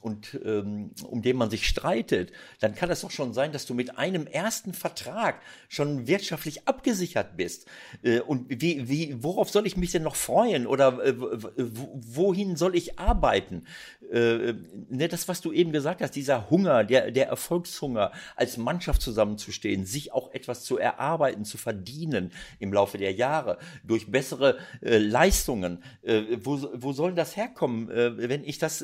und 0.01 0.39
ähm, 0.45 0.91
um 1.03 1.21
den 1.21 1.37
man 1.37 1.49
sich 1.49 1.67
streitet, 1.67 2.31
dann 2.59 2.75
kann 2.75 2.89
es 2.89 3.01
doch 3.01 3.11
schon 3.11 3.33
sein, 3.33 3.51
dass 3.51 3.65
du 3.65 3.73
mit 3.73 3.97
einem 3.97 4.27
ersten 4.27 4.73
Vertrag 4.73 5.41
schon 5.69 6.07
wirtschaftlich 6.07 6.67
abgesichert 6.67 7.37
bist. 7.37 7.67
Äh, 8.03 8.19
und 8.19 8.45
wie, 8.49 8.87
wie, 8.89 9.23
worauf 9.23 9.49
soll 9.49 9.67
ich 9.67 9.77
mich 9.77 9.91
denn 9.91 10.03
noch 10.03 10.15
freuen 10.15 10.67
oder 10.67 11.03
äh, 11.03 11.13
wohin 11.17 12.55
soll 12.55 12.75
ich 12.75 12.99
arbeiten? 12.99 13.65
Äh, 14.11 14.53
ne, 14.89 15.07
das, 15.09 15.27
was 15.27 15.41
du 15.41 15.51
eben 15.51 15.71
gesagt 15.71 16.01
hast, 16.01 16.15
dieser 16.15 16.49
Hunger, 16.49 16.83
der, 16.83 17.11
der 17.11 17.27
Erfolgshunger, 17.27 18.11
als 18.35 18.57
Mannschaft 18.57 19.01
zusammenzustehen, 19.01 19.85
sich 19.85 20.13
auch 20.13 20.33
etwas 20.33 20.63
zu 20.63 20.77
erarbeiten, 20.77 21.45
zu 21.45 21.57
verdienen 21.57 22.31
im 22.59 22.73
Laufe 22.73 22.97
der 22.97 23.13
Jahre 23.13 23.57
durch 23.83 24.11
bessere 24.11 24.57
äh, 24.81 24.97
Leistungen. 24.97 25.83
Äh, 26.03 26.23
wo, 26.41 26.69
wo 26.73 26.93
soll 26.93 27.13
das 27.13 27.35
herkommen, 27.35 27.89
äh, 27.89 28.29
wenn 28.29 28.43
ich 28.43 28.57
das, 28.57 28.83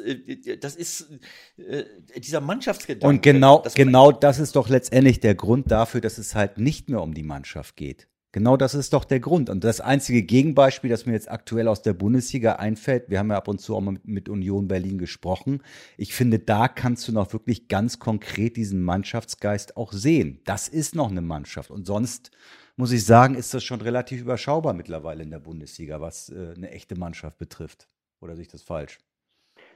das 0.59 0.75
ist 0.75 0.92
ist 1.01 1.19
äh, 1.57 1.83
dieser 2.19 2.41
Mannschaftsgedanke. 2.41 3.07
Und 3.07 3.21
genau, 3.21 3.63
genau 3.75 4.11
das 4.11 4.39
ist 4.39 4.55
doch 4.55 4.69
letztendlich 4.69 5.19
der 5.19 5.35
Grund 5.35 5.71
dafür, 5.71 6.01
dass 6.01 6.17
es 6.17 6.35
halt 6.35 6.57
nicht 6.57 6.89
mehr 6.89 7.01
um 7.01 7.13
die 7.13 7.23
Mannschaft 7.23 7.75
geht. 7.75 8.07
Genau 8.33 8.57
das 8.57 8.73
ist 8.73 8.93
doch 8.93 9.05
der 9.05 9.19
Grund. 9.19 9.51
Und 9.51 9.63
das 9.63 9.79
einzige 9.79 10.23
Gegenbeispiel, 10.23 10.89
das 10.89 11.05
mir 11.05 11.13
jetzt 11.13 11.29
aktuell 11.29 11.67
aus 11.67 11.83
der 11.83 11.93
Bundesliga 11.93 12.53
einfällt, 12.53 13.07
wir 13.07 13.19
haben 13.19 13.29
ja 13.29 13.37
ab 13.37 13.47
und 13.47 13.61
zu 13.61 13.75
auch 13.75 13.81
mal 13.81 13.99
mit 14.03 14.27
Union 14.27 14.67
Berlin 14.67 14.97
gesprochen. 14.97 15.61
Ich 15.97 16.15
finde, 16.15 16.39
da 16.39 16.67
kannst 16.67 17.07
du 17.07 17.11
noch 17.11 17.31
wirklich 17.31 17.67
ganz 17.67 17.99
konkret 17.99 18.57
diesen 18.57 18.81
Mannschaftsgeist 18.81 19.77
auch 19.77 19.93
sehen. 19.93 20.41
Das 20.45 20.67
ist 20.67 20.95
noch 20.95 21.11
eine 21.11 21.21
Mannschaft. 21.21 21.69
Und 21.69 21.85
sonst 21.85 22.31
muss 22.75 22.91
ich 22.91 23.05
sagen, 23.05 23.35
ist 23.35 23.53
das 23.53 23.63
schon 23.63 23.81
relativ 23.81 24.21
überschaubar 24.21 24.73
mittlerweile 24.73 25.21
in 25.21 25.29
der 25.29 25.39
Bundesliga, 25.39 26.01
was 26.01 26.29
äh, 26.29 26.53
eine 26.57 26.71
echte 26.71 26.95
Mannschaft 26.95 27.37
betrifft. 27.37 27.87
Oder 28.19 28.35
sehe 28.35 28.43
ich 28.43 28.51
das 28.51 28.63
falsch? 28.63 28.97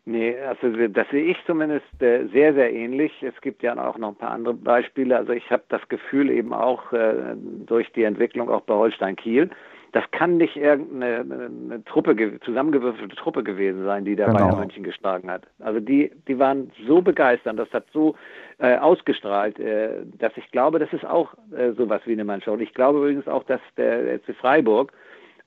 Nee, 0.10 0.38
also 0.39 0.88
das 0.88 1.05
sehe 1.10 1.26
ich 1.26 1.38
zumindest 1.45 2.01
äh, 2.01 2.28
sehr, 2.28 2.53
sehr 2.53 2.72
ähnlich. 2.72 3.12
Es 3.22 3.39
gibt 3.41 3.62
ja 3.62 3.74
auch 3.78 3.97
noch 3.97 4.08
ein 4.08 4.16
paar 4.16 4.32
andere 4.32 4.53
Beispiele. 4.53 5.18
Also 5.18 5.34
ich 5.34 5.51
habe 5.51 5.64
das 5.68 5.86
Gefühl 5.89 6.30
eben 6.30 6.53
auch 6.53 6.93
äh, 6.93 7.36
durch 7.66 7.91
die 7.91 8.03
Entwicklung 8.03 8.49
auch 8.49 8.62
bei 8.62 8.74
Holstein 8.74 9.18
Kiel, 9.18 9.49
das 9.91 10.10
kann 10.12 10.38
nicht 10.38 10.55
irgendeine 10.55 11.26
eine 11.26 11.84
Truppe, 11.84 12.39
zusammengewürfelte 12.39 13.18
Truppe 13.18 13.43
gewesen 13.43 13.84
sein, 13.84 14.05
die 14.05 14.16
da 14.16 14.28
genau. 14.28 14.39
Bayern 14.39 14.60
München 14.60 14.84
geschlagen 14.84 15.30
hat. 15.30 15.43
Also 15.60 15.82
die, 15.82 16.10
die 16.30 16.39
waren 16.39 16.72
so 16.88 17.01
begeistert, 17.01 17.60
das 17.60 17.72
hat 17.74 17.88
so 17.91 18.16
äh, 18.60 18.78
ausgestrahlt, 18.78 19.60
äh, 19.60 20.05
dass 20.20 20.32
ich 20.38 20.49
glaube, 20.51 20.80
das 20.80 20.93
ist 20.93 21.05
auch 21.05 21.34
äh, 21.51 21.71
sowas 21.74 22.01
wie 22.05 22.13
eine 22.13 22.24
Mannschaft. 22.24 22.55
Und 22.55 22.62
ich 22.62 22.74
glaube 22.74 23.00
übrigens 23.00 23.28
auch, 23.28 23.43
dass 23.43 23.62
der 23.75 24.20
FC 24.20 24.34
Freiburg 24.39 24.93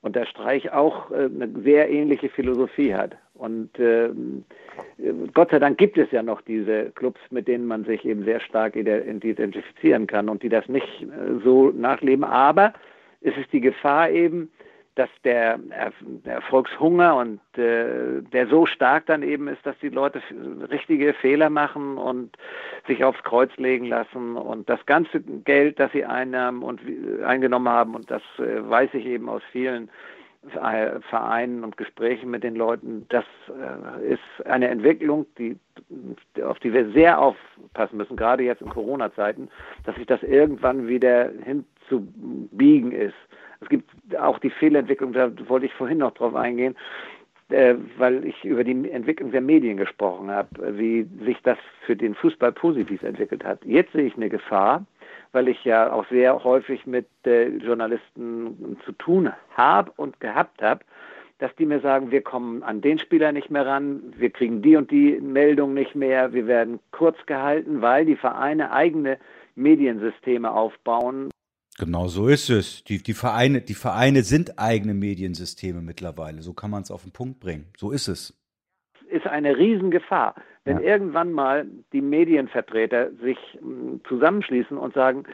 und 0.01 0.15
der 0.15 0.25
Streich 0.27 0.71
auch 0.71 1.09
äh, 1.09 1.25
eine 1.25 1.49
sehr 1.63 1.89
ähnliche 1.89 2.29
Philosophie 2.29 2.93
hat. 2.93 3.15
Und 3.41 3.79
äh, 3.79 4.09
Gott 5.33 5.49
sei 5.49 5.57
Dank 5.57 5.79
gibt 5.79 5.97
es 5.97 6.11
ja 6.11 6.21
noch 6.21 6.41
diese 6.41 6.91
Clubs, 6.91 7.19
mit 7.31 7.47
denen 7.47 7.65
man 7.65 7.85
sich 7.85 8.05
eben 8.05 8.23
sehr 8.23 8.39
stark 8.39 8.75
identifizieren 8.75 10.05
kann 10.05 10.29
und 10.29 10.43
die 10.43 10.49
das 10.49 10.67
nicht 10.69 11.01
äh, 11.01 11.39
so 11.43 11.71
nachleben. 11.71 12.23
Aber 12.23 12.73
es 13.21 13.35
ist 13.35 13.51
die 13.51 13.61
Gefahr 13.61 14.11
eben, 14.11 14.51
dass 14.93 15.09
der, 15.23 15.59
Erfolgshunger 16.23 17.15
und 17.15 17.39
äh, 17.57 18.21
der 18.31 18.45
so 18.47 18.67
stark 18.67 19.07
dann 19.07 19.23
eben 19.23 19.47
ist, 19.47 19.65
dass 19.65 19.75
die 19.79 19.89
Leute 19.89 20.21
richtige 20.69 21.13
Fehler 21.15 21.49
machen 21.49 21.97
und 21.97 22.37
sich 22.85 23.03
aufs 23.03 23.23
Kreuz 23.23 23.49
legen 23.57 23.85
lassen 23.85 24.35
und 24.35 24.69
das 24.69 24.85
ganze 24.85 25.19
Geld, 25.19 25.79
das 25.79 25.91
sie 25.93 26.05
einnahmen 26.05 26.61
und 26.61 26.79
eingenommen 27.25 27.69
haben 27.69 27.95
und 27.95 28.11
das 28.11 28.21
äh, 28.37 28.69
weiß 28.69 28.93
ich 28.93 29.07
eben 29.07 29.29
aus 29.29 29.41
vielen 29.51 29.89
Vereinen 30.49 31.63
und 31.63 31.77
Gesprächen 31.77 32.31
mit 32.31 32.43
den 32.43 32.55
Leuten, 32.55 33.05
das 33.09 33.25
äh, 33.47 34.13
ist 34.13 34.47
eine 34.47 34.69
Entwicklung, 34.69 35.27
die, 35.37 35.55
auf 36.43 36.57
die 36.59 36.73
wir 36.73 36.91
sehr 36.91 37.19
aufpassen 37.19 37.97
müssen, 37.97 38.17
gerade 38.17 38.43
jetzt 38.43 38.61
in 38.61 38.69
Corona-Zeiten, 38.69 39.49
dass 39.85 39.95
sich 39.95 40.07
das 40.07 40.23
irgendwann 40.23 40.87
wieder 40.87 41.29
hinzubiegen 41.43 42.91
ist. 42.91 43.13
Es 43.59 43.69
gibt 43.69 43.91
auch 44.17 44.39
die 44.39 44.49
Fehlentwicklung, 44.49 45.13
da 45.13 45.31
wollte 45.47 45.67
ich 45.67 45.73
vorhin 45.73 45.99
noch 45.99 46.15
drauf 46.15 46.33
eingehen, 46.33 46.75
äh, 47.49 47.75
weil 47.97 48.25
ich 48.25 48.43
über 48.43 48.63
die 48.63 48.89
Entwicklung 48.89 49.31
der 49.31 49.41
Medien 49.41 49.77
gesprochen 49.77 50.31
habe, 50.31 50.49
wie 50.77 51.03
sich 51.23 51.37
das 51.43 51.59
für 51.85 51.95
den 51.95 52.15
Fußball 52.15 52.51
positiv 52.51 53.03
entwickelt 53.03 53.43
hat. 53.43 53.63
Jetzt 53.63 53.91
sehe 53.91 54.05
ich 54.05 54.15
eine 54.15 54.29
Gefahr, 54.29 54.85
weil 55.31 55.47
ich 55.47 55.63
ja 55.63 55.91
auch 55.91 56.05
sehr 56.09 56.43
häufig 56.43 56.85
mit 56.85 57.07
äh, 57.25 57.47
Journalisten 57.47 58.77
zu 58.85 58.91
tun 58.93 59.31
habe 59.55 59.91
und 59.97 60.19
gehabt 60.19 60.61
habe, 60.61 60.83
dass 61.39 61.55
die 61.55 61.65
mir 61.65 61.79
sagen, 61.79 62.11
wir 62.11 62.21
kommen 62.21 62.61
an 62.61 62.81
den 62.81 62.99
Spieler 62.99 63.31
nicht 63.31 63.49
mehr 63.49 63.65
ran, 63.65 64.13
wir 64.15 64.29
kriegen 64.29 64.61
die 64.61 64.75
und 64.75 64.91
die 64.91 65.19
Meldung 65.19 65.73
nicht 65.73 65.95
mehr, 65.95 66.33
wir 66.33 66.45
werden 66.45 66.79
kurz 66.91 67.17
gehalten, 67.25 67.81
weil 67.81 68.05
die 68.05 68.15
Vereine 68.15 68.71
eigene 68.71 69.17
Mediensysteme 69.55 70.51
aufbauen. 70.51 71.29
Genau 71.79 72.07
so 72.07 72.27
ist 72.27 72.49
es. 72.49 72.83
Die, 72.83 73.01
die, 73.01 73.13
Vereine, 73.13 73.61
die 73.61 73.73
Vereine 73.73 74.21
sind 74.23 74.59
eigene 74.59 74.93
Mediensysteme 74.93 75.81
mittlerweile. 75.81 76.43
So 76.43 76.53
kann 76.53 76.69
man 76.69 76.83
es 76.83 76.91
auf 76.91 77.03
den 77.03 77.11
Punkt 77.11 77.39
bringen. 77.39 77.67
So 77.75 77.91
ist 77.91 78.07
es. 78.07 78.35
Ist 79.11 79.27
eine 79.27 79.57
Riesengefahr. 79.57 80.35
Wenn 80.63 80.77
ja. 80.77 80.93
irgendwann 80.93 81.31
mal 81.31 81.65
die 81.91 82.01
Medienvertreter 82.01 83.11
sich 83.21 83.37
hm, 83.59 84.01
zusammenschließen 84.07 84.77
und 84.77 84.93
sagen, 84.93 85.25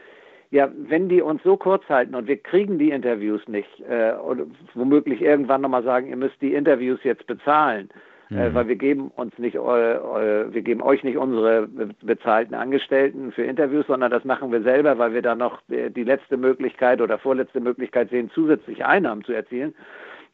ja, 0.50 0.70
wenn 0.76 1.10
die 1.10 1.22
uns 1.22 1.44
so 1.44 1.58
kurz 1.58 1.88
halten 1.90 2.16
und 2.16 2.28
wir 2.28 2.38
kriegen 2.38 2.80
die 2.80 2.92
Interviews 2.92 3.46
nicht, 3.48 3.70
äh, 3.90 4.14
oder 4.14 4.46
womöglich 4.74 5.22
irgendwann 5.22 5.62
nochmal 5.62 5.84
sagen, 5.84 6.08
ihr 6.08 6.16
müsst 6.16 6.42
die 6.42 6.54
Interviews 6.54 7.00
jetzt 7.04 7.28
bezahlen, 7.28 7.90
äh, 8.30 8.34
mhm. 8.34 8.40
äh, 8.40 8.54
weil 8.54 8.68
wir 8.70 8.76
geben 8.78 9.12
uns 9.16 9.38
nicht, 9.38 9.56
äh, 9.56 9.60
wir 9.60 10.62
geben 10.62 10.82
euch 10.82 11.04
nicht 11.04 11.18
unsere 11.18 11.68
bezahlten 12.02 12.54
Angestellten 12.54 13.34
für 13.34 13.44
Interviews, 13.44 13.88
sondern 13.88 14.12
das 14.12 14.24
machen 14.24 14.52
wir 14.52 14.62
selber, 14.62 14.98
weil 14.98 15.14
wir 15.14 15.22
da 15.22 15.36
noch 15.36 15.62
die 15.68 16.04
letzte 16.04 16.38
Möglichkeit 16.38 17.02
oder 17.02 17.18
vorletzte 17.18 17.60
Möglichkeit 17.60 18.10
sehen, 18.10 18.32
zusätzliche 18.34 18.88
Einnahmen 18.88 19.24
zu 19.24 19.34
erzielen 19.34 19.76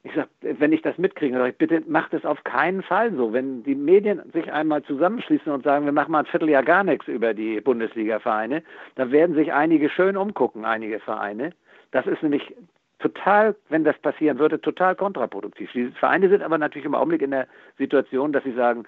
ich 0.03 0.13
sage, 0.13 0.29
wenn 0.41 0.73
ich 0.73 0.81
das 0.81 0.97
mitkriege, 0.97 1.37
sage 1.37 1.51
ich, 1.51 1.57
bitte 1.57 1.81
macht 1.87 2.13
es 2.13 2.25
auf 2.25 2.43
keinen 2.43 2.83
Fall 2.83 3.13
so. 3.13 3.31
Wenn 3.31 3.63
die 3.63 3.75
Medien 3.75 4.21
sich 4.33 4.51
einmal 4.51 4.83
zusammenschließen 4.83 5.51
und 5.51 5.63
sagen, 5.63 5.85
wir 5.85 5.93
machen 5.93 6.11
mal 6.11 6.19
ein 6.19 6.25
Vierteljahr 6.25 6.63
gar 6.63 6.83
nichts 6.83 7.07
über 7.07 7.33
die 7.33 7.61
Bundesliga-Vereine, 7.61 8.63
dann 8.95 9.11
werden 9.11 9.35
sich 9.35 9.53
einige 9.53 9.89
schön 9.89 10.17
umgucken, 10.17 10.65
einige 10.65 10.99
Vereine. 10.99 11.53
Das 11.91 12.05
ist 12.05 12.21
nämlich 12.21 12.53
total, 12.99 13.55
wenn 13.69 13.85
das 13.85 13.97
passieren 13.99 14.39
würde, 14.39 14.59
total 14.59 14.95
kontraproduktiv. 14.95 15.71
Die 15.71 15.87
Vereine 15.91 16.27
sind 16.27 16.43
aber 16.43 16.57
natürlich 16.57 16.85
im 16.85 16.95
Augenblick 16.95 17.21
in 17.21 17.31
der 17.31 17.47
Situation, 17.77 18.33
dass 18.33 18.43
sie 18.43 18.53
sagen, 18.53 18.83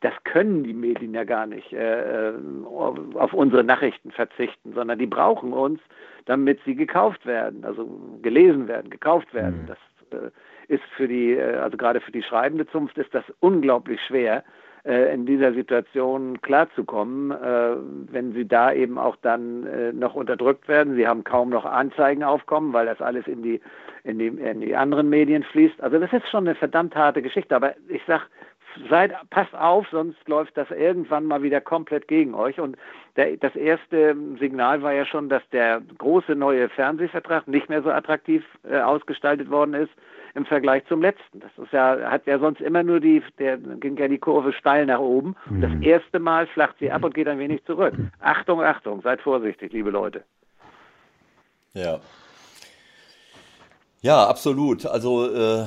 das 0.00 0.12
können 0.24 0.62
die 0.62 0.74
Medien 0.74 1.14
ja 1.14 1.24
gar 1.24 1.46
nicht 1.46 1.72
äh, 1.72 2.28
äh 2.28 2.34
auf 2.64 3.32
unsere 3.32 3.64
Nachrichten 3.64 4.10
verzichten, 4.10 4.74
sondern 4.74 4.98
die 4.98 5.06
brauchen 5.06 5.52
uns, 5.52 5.80
damit 6.26 6.60
sie 6.64 6.74
gekauft 6.74 7.24
werden, 7.26 7.64
also 7.64 7.88
gelesen 8.20 8.68
werden, 8.68 8.90
gekauft 8.90 9.32
werden. 9.32 9.62
Mhm. 9.62 9.66
Das 9.66 9.78
äh, 10.12 10.30
ist 10.68 10.84
für 10.96 11.08
die, 11.08 11.32
äh, 11.32 11.56
also 11.56 11.76
gerade 11.76 12.00
für 12.00 12.12
die 12.12 12.22
schreibende 12.22 12.66
Zunft 12.66 12.98
ist 12.98 13.14
das 13.14 13.24
unglaublich 13.40 14.00
schwer, 14.00 14.44
äh, 14.84 15.14
in 15.14 15.26
dieser 15.26 15.52
Situation 15.52 16.40
klarzukommen, 16.42 17.30
wenn 18.10 18.32
sie 18.32 18.46
da 18.46 18.72
eben 18.72 18.98
auch 18.98 19.16
dann 19.22 19.98
noch 19.98 20.14
unterdrückt 20.14 20.66
werden. 20.68 20.96
Sie 20.96 21.06
haben 21.06 21.24
kaum 21.24 21.50
noch 21.50 21.64
Anzeigenaufkommen, 21.64 22.72
weil 22.72 22.86
das 22.86 23.00
alles 23.00 23.26
in 23.26 23.42
die, 23.42 23.60
in 24.04 24.18
die, 24.18 24.26
in 24.26 24.60
die 24.60 24.74
anderen 24.74 25.08
Medien 25.08 25.44
fließt. 25.44 25.80
Also 25.80 25.98
das 25.98 26.12
ist 26.12 26.28
schon 26.28 26.48
eine 26.48 26.56
verdammt 26.56 26.96
harte 26.96 27.22
Geschichte. 27.22 27.54
Aber 27.54 27.74
ich 27.88 28.02
sag, 28.06 28.28
seid, 28.88 29.12
passt 29.30 29.54
auf, 29.54 29.86
sonst 29.90 30.28
läuft 30.28 30.56
das 30.56 30.70
irgendwann 30.70 31.24
mal 31.24 31.42
wieder 31.42 31.60
komplett 31.60 32.08
gegen 32.08 32.34
euch. 32.34 32.58
Und 32.60 32.76
der, 33.16 33.36
das 33.36 33.54
erste 33.56 34.16
Signal 34.38 34.82
war 34.82 34.92
ja 34.92 35.04
schon, 35.04 35.28
dass 35.28 35.42
der 35.50 35.80
große 35.98 36.34
neue 36.34 36.68
Fernsehvertrag 36.68 37.46
nicht 37.48 37.68
mehr 37.68 37.82
so 37.82 37.90
attraktiv 37.90 38.44
äh, 38.68 38.80
ausgestaltet 38.80 39.50
worden 39.50 39.74
ist 39.74 39.92
im 40.34 40.46
Vergleich 40.46 40.84
zum 40.86 41.02
letzten. 41.02 41.40
Das 41.40 41.50
ist 41.56 41.72
ja, 41.72 42.10
hat 42.10 42.26
ja 42.26 42.38
sonst 42.38 42.60
immer 42.60 42.82
nur 42.82 43.00
die, 43.00 43.22
der 43.38 43.58
ging 43.58 43.96
ja 43.96 44.08
die 44.08 44.18
Kurve 44.18 44.52
steil 44.52 44.86
nach 44.86 44.98
oben. 45.00 45.36
Mhm. 45.48 45.60
Das 45.60 45.72
erste 45.82 46.18
Mal 46.18 46.46
flacht 46.46 46.76
sie 46.80 46.90
ab 46.90 47.04
und 47.04 47.14
geht 47.14 47.28
ein 47.28 47.38
wenig 47.38 47.64
zurück. 47.64 47.94
Achtung, 48.20 48.62
Achtung, 48.62 49.02
seid 49.02 49.20
vorsichtig, 49.20 49.72
liebe 49.72 49.90
Leute. 49.90 50.24
Ja. 51.74 52.00
Ja, 54.00 54.26
absolut. 54.26 54.84
Also 54.84 55.32
äh, 55.32 55.66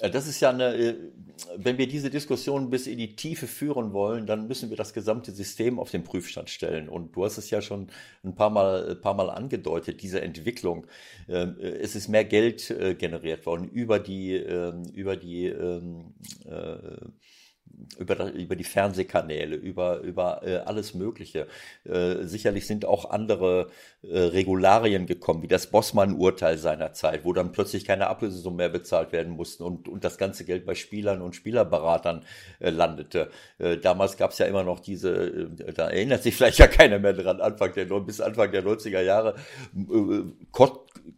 das 0.00 0.28
ist 0.28 0.40
ja 0.40 0.50
eine, 0.50 0.74
äh, 0.74 0.94
wenn 1.56 1.78
wir 1.78 1.86
diese 1.86 2.10
Diskussion 2.10 2.70
bis 2.70 2.86
in 2.86 2.98
die 2.98 3.16
Tiefe 3.16 3.46
führen 3.46 3.92
wollen, 3.92 4.26
dann 4.26 4.48
müssen 4.48 4.70
wir 4.70 4.76
das 4.76 4.92
gesamte 4.92 5.32
System 5.32 5.78
auf 5.78 5.90
den 5.90 6.04
Prüfstand 6.04 6.50
stellen. 6.50 6.88
Und 6.88 7.14
du 7.16 7.24
hast 7.24 7.38
es 7.38 7.50
ja 7.50 7.62
schon 7.62 7.88
ein 8.24 8.34
paar 8.34 8.50
Mal, 8.50 8.90
ein 8.90 9.00
paar 9.00 9.14
Mal 9.14 9.30
angedeutet, 9.30 10.02
diese 10.02 10.20
Entwicklung. 10.20 10.86
Ähm, 11.28 11.56
äh, 11.60 11.68
es 11.68 11.94
ist 11.94 12.08
mehr 12.08 12.24
Geld 12.24 12.70
äh, 12.70 12.94
generiert 12.94 13.46
worden 13.46 13.68
über 13.68 13.98
die, 13.98 14.34
ähm, 14.34 14.84
über 14.94 15.16
die 15.16 15.46
ähm, 15.46 16.14
über, 17.98 18.32
über 18.32 18.56
die 18.56 18.64
Fernsehkanäle, 18.64 19.56
über, 19.56 20.00
über 20.00 20.42
äh, 20.46 20.56
alles 20.58 20.94
Mögliche. 20.94 21.46
Äh, 21.84 22.24
sicherlich 22.24 22.66
sind 22.66 22.84
auch 22.84 23.10
andere 23.10 23.68
äh, 24.02 24.18
Regularien 24.18 25.06
gekommen, 25.06 25.42
wie 25.42 25.48
das 25.48 25.68
Bossmann-Urteil 25.68 26.58
seinerzeit, 26.58 27.24
wo 27.24 27.32
dann 27.32 27.52
plötzlich 27.52 27.84
keine 27.84 28.06
Ablösesummen 28.08 28.56
mehr 28.56 28.68
bezahlt 28.68 29.12
werden 29.12 29.32
mussten 29.32 29.62
und, 29.62 29.88
und 29.88 30.04
das 30.04 30.18
ganze 30.18 30.44
Geld 30.44 30.66
bei 30.66 30.74
Spielern 30.74 31.22
und 31.22 31.36
Spielerberatern 31.36 32.24
äh, 32.60 32.70
landete. 32.70 33.30
Äh, 33.58 33.78
damals 33.78 34.16
gab 34.16 34.32
es 34.32 34.38
ja 34.38 34.46
immer 34.46 34.64
noch 34.64 34.80
diese, 34.80 35.12
äh, 35.12 35.72
da 35.72 35.88
erinnert 35.88 36.22
sich 36.22 36.34
vielleicht 36.34 36.58
ja 36.58 36.66
keiner 36.66 36.98
mehr 36.98 37.12
dran, 37.12 37.40
Anfang 37.40 37.72
der, 37.74 37.86
bis 38.00 38.20
Anfang 38.20 38.50
der 38.50 38.64
90er 38.64 39.00
Jahre, 39.00 39.34
äh, 39.76 40.22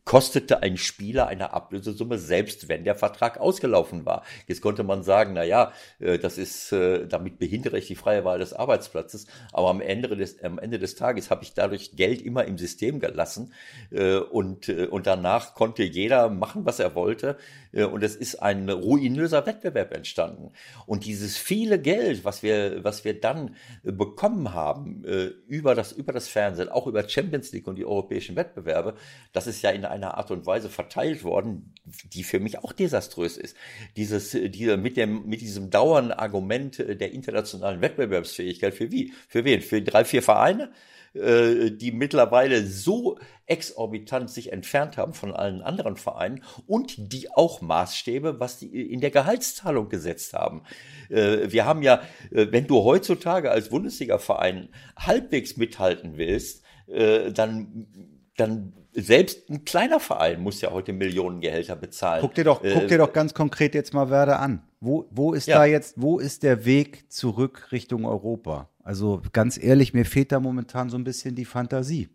kostete 0.05 0.63
ein 0.63 0.77
Spieler 0.77 1.27
eine 1.27 1.53
Ablösesumme, 1.53 2.19
selbst 2.19 2.69
wenn 2.69 2.85
der 2.85 2.95
Vertrag 2.95 3.39
ausgelaufen 3.39 4.05
war. 4.05 4.23
Jetzt 4.47 4.61
konnte 4.61 4.85
man 4.85 5.03
sagen, 5.03 5.33
na 5.35 5.45
ja, 5.45 5.73
äh, 5.99 6.19
das 6.19 6.39
ist, 6.39 6.73
äh, 6.73 7.07
damit 7.07 7.39
behindere 7.39 7.79
ich 7.79 7.87
die 7.87 7.95
freie 7.95 8.25
Wahl 8.25 8.39
des 8.39 8.53
Arbeitsplatzes, 8.53 9.27
aber 9.53 9.71
am 9.71 9.81
Ende 9.81 10.15
des, 10.17 10.43
am 10.43 10.59
Ende 10.59 10.79
des 10.79 10.95
Tages 10.95 11.31
habe 11.31 11.43
ich 11.43 11.55
dadurch 11.55 11.97
Geld 11.97 12.23
immer 12.23 12.45
im 12.45 12.59
System 12.59 13.01
gelassen 13.01 13.53
äh, 13.91 14.17
und, 14.17 14.69
und 14.69 15.07
danach 15.07 15.55
konnte 15.55 15.83
jeder 15.83 16.29
machen, 16.29 16.67
was 16.67 16.79
er 16.79 16.95
wollte 16.95 17.37
und 17.73 18.05
es 18.05 18.15
ist 18.15 18.37
ein 18.37 18.71
ruinöser 18.71 19.47
Wettbewerb 19.47 19.93
entstanden. 19.93 20.53
Und 20.87 21.05
dieses 21.05 21.37
viele 21.37 21.81
Geld, 21.81 22.25
was 22.25 22.45
wir, 22.45 22.85
was 22.85 23.05
wir 23.05 23.19
dann 23.21 23.57
bekommen 23.83 24.55
haben 24.55 25.03
über 25.49 25.75
das, 25.75 25.91
über 25.91 26.13
das 26.13 26.29
Fernsehen, 26.29 26.69
auch 26.69 26.87
über 26.87 27.09
Champions 27.09 27.51
League 27.51 27.67
und 27.67 27.75
die 27.75 27.85
europäischen 27.85 28.37
Wettbewerbe, 28.37 28.95
das 29.33 29.49
ist 29.49 29.63
ja 29.63 29.73
in 29.75 29.85
einer 29.85 30.17
Art 30.17 30.31
und 30.31 30.47
Weise 30.47 30.71
verteilt 30.71 31.25
worden, 31.25 31.75
die 32.13 32.23
für 32.23 32.41
mich 32.41 32.59
auch 32.61 32.73
desaströs 32.73 33.37
ist. 33.37 33.57
Dieses, 33.97 34.31
diese, 34.31 34.77
mit 34.77 34.97
dem, 34.97 35.27
mit 35.27 35.41
diesem 35.41 35.71
dauernden 35.71 36.13
Argument 36.13 36.79
der 36.79 37.13
internationalen 37.13 37.81
Wettbewerbsfähigkeit 37.81 38.75
für 38.75 38.91
wie? 38.91 39.13
Für 39.29 39.45
wen? 39.45 39.61
Für 39.61 39.83
drei, 39.83 40.05
vier 40.05 40.23
Vereine? 40.23 40.71
Äh, 41.15 41.71
die 41.71 41.93
mittlerweile 41.93 42.67
so 42.67 43.19
exorbitant 43.47 44.31
sich 44.31 44.53
entfernt 44.53 44.97
haben 44.97 45.15
von 45.15 45.33
allen 45.33 45.63
anderen 45.63 45.97
Vereinen 45.97 46.43
und 46.67 47.13
die 47.13 47.31
auch 47.31 47.61
Maßstäbe, 47.61 48.41
was 48.41 48.59
die 48.59 48.93
in 48.93 49.01
der 49.01 49.13
Gehaltszahlung 49.13 49.89
gesetzt 49.89 50.33
haben. 50.33 50.63
Äh, 51.11 51.53
wir 51.53 51.67
haben 51.67 51.83
ja, 51.83 52.03
äh, 52.33 52.49
wenn 52.51 52.67
du 52.67 52.83
heutzutage 52.83 53.53
als 53.53 53.69
Bundesliga-Verein 53.69 54.71
halbwegs 54.97 55.57
mithalten 55.57 56.17
willst, 56.17 56.63
dann, 56.87 57.87
dann 58.37 58.73
selbst 58.93 59.51
ein 59.51 59.65
kleiner 59.65 60.01
Verein 60.01 60.41
muss 60.41 60.61
ja 60.61 60.71
heute 60.71 60.93
Millionengehälter 60.93 61.77
bezahlen. 61.77 62.21
Guck 62.21 62.35
dir 62.35 62.45
doch, 62.45 62.63
äh, 62.63 62.73
guck 62.75 62.89
dir 62.89 62.99
doch 62.99 63.13
ganz 63.13 63.35
konkret 63.35 63.75
jetzt 63.75 63.93
mal 63.93 64.11
Werder 64.11 64.41
an. 64.41 64.63
Wo, 64.81 65.07
wo 65.11 65.33
ist 65.33 65.47
ja. 65.47 65.59
da 65.59 65.65
jetzt, 65.65 66.01
wo 66.01 66.19
ist 66.19 66.43
der 66.43 66.65
Weg 66.65 67.11
zurück 67.11 67.73
Richtung 67.73 68.05
Europa? 68.05 68.69
Also 68.83 69.23
ganz 69.33 69.63
ehrlich, 69.63 69.95
mir 69.95 70.05
fehlt 70.05 70.33
da 70.33 70.41
momentan 70.41 70.91
so 70.91 70.97
ein 70.97 71.05
bisschen 71.05 71.35
die 71.35 71.45
Fantasie. 71.45 72.09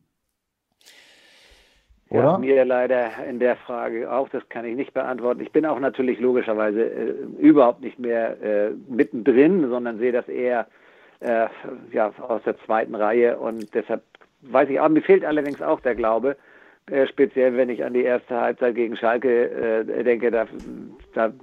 Oder? 2.09 2.23
Ja, 2.23 2.37
mir 2.39 2.65
leider 2.65 3.11
in 3.27 3.39
der 3.39 3.55
Frage 3.55 4.11
auch, 4.11 4.29
das 4.29 4.47
kann 4.49 4.65
ich 4.65 4.75
nicht 4.75 4.93
beantworten. 4.93 5.41
Ich 5.41 5.51
bin 5.51 5.65
auch 5.65 5.79
natürlich 5.79 6.19
logischerweise 6.19 6.81
äh, 6.81 7.11
überhaupt 7.37 7.81
nicht 7.81 7.99
mehr 7.99 8.41
äh, 8.41 8.71
mittendrin, 8.87 9.69
sondern 9.69 9.99
sehe 9.99 10.11
das 10.11 10.27
eher 10.27 10.67
äh, 11.19 11.47
ja, 11.91 12.11
aus 12.19 12.41
der 12.43 12.57
zweiten 12.65 12.95
Reihe 12.95 13.37
und 13.37 13.73
deshalb 13.75 14.01
weiß 14.41 14.69
ich 14.69 14.79
auch, 14.79 14.89
mir 14.89 15.01
fehlt 15.01 15.25
allerdings 15.25 15.61
auch 15.61 15.79
der 15.81 15.95
Glaube, 15.95 16.37
äh, 16.87 17.07
speziell 17.07 17.55
wenn 17.57 17.69
ich 17.69 17.83
an 17.83 17.93
die 17.93 18.03
erste 18.03 18.39
Halbzeit 18.39 18.75
gegen 18.75 18.97
Schalke 18.97 19.85
äh, 19.87 20.03
denke, 20.03 20.31
da, 20.31 20.47
da 21.13 21.33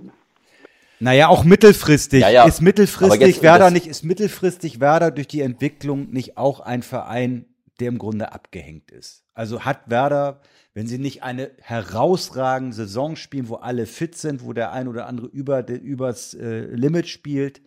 naja, 0.98 1.28
auch 1.28 1.44
mittelfristig. 1.44 2.22
Ja, 2.22 2.30
ja. 2.30 2.46
Ist 2.46 2.62
mittelfristig 2.62 3.20
jetzt, 3.20 3.42
Werder 3.42 3.70
nicht, 3.70 3.86
ist 3.86 4.02
mittelfristig 4.02 4.80
Werder 4.80 5.10
durch 5.10 5.28
die 5.28 5.42
Entwicklung 5.42 6.10
nicht 6.10 6.38
auch 6.38 6.60
ein 6.60 6.82
Verein, 6.82 7.44
der 7.80 7.88
im 7.88 7.98
Grunde 7.98 8.32
abgehängt 8.32 8.90
ist? 8.90 9.24
Also 9.34 9.64
hat 9.66 9.90
Werder, 9.90 10.40
wenn 10.72 10.86
sie 10.86 10.98
nicht 10.98 11.22
eine 11.22 11.50
herausragende 11.60 12.74
Saison 12.74 13.16
spielen, 13.16 13.48
wo 13.48 13.56
alle 13.56 13.84
fit 13.84 14.16
sind, 14.16 14.42
wo 14.42 14.54
der 14.54 14.72
ein 14.72 14.88
oder 14.88 15.06
andere 15.06 15.26
über, 15.26 15.68
übers 15.68 16.32
äh, 16.32 16.60
Limit 16.74 17.08
spielt, 17.08 17.60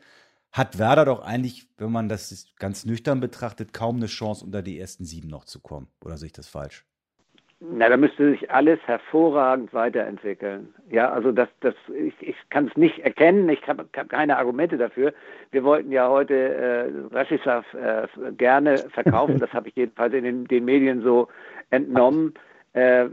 hat 0.52 0.80
Werder 0.80 1.06
doch 1.06 1.22
eigentlich, 1.22 1.68
wenn 1.78 1.92
man 1.92 2.10
das 2.10 2.54
ganz 2.58 2.86
nüchtern 2.86 3.20
betrachtet, 3.20 3.74
kaum 3.74 3.98
eine 3.98 4.08
Chance, 4.08 4.44
unter 4.44 4.62
die 4.62 4.80
ersten 4.80 5.06
sieben 5.06 5.30
noch 5.30 5.46
zu 5.46 5.62
kommen. 5.62 5.88
Oder 6.04 6.18
sehe 6.18 6.28
ich 6.28 6.34
das 6.34 6.48
falsch? 6.48 6.86
Na, 7.62 7.90
da 7.90 7.98
müsste 7.98 8.32
sich 8.32 8.50
alles 8.50 8.80
hervorragend 8.86 9.74
weiterentwickeln. 9.74 10.74
Ja, 10.90 11.12
also 11.12 11.34
das, 11.34 11.50
das, 11.60 11.76
ich, 11.94 12.14
ich 12.22 12.36
kann 12.50 12.68
es 12.68 12.78
nicht 12.78 13.00
erkennen, 13.00 13.50
ich 13.50 13.68
habe 13.68 13.86
hab 13.94 14.10
keine 14.10 14.38
Argumente 14.38 14.78
dafür. 14.78 15.14
Wir 15.52 15.66
wollten 15.66 15.92
ja 15.92 16.08
heute 16.08 16.34
äh, 16.34 17.14
Rashisav 17.14 17.66
äh, 17.74 18.08
gerne 18.38 18.78
verkaufen, 18.78 19.40
das 19.40 19.52
habe 19.52 19.68
ich 19.68 19.76
jedenfalls 19.76 20.14
in 20.14 20.24
den, 20.24 20.46
den 20.46 20.64
Medien 20.64 21.02
so 21.02 21.28
entnommen. 21.70 22.34
Äh, 22.72 23.08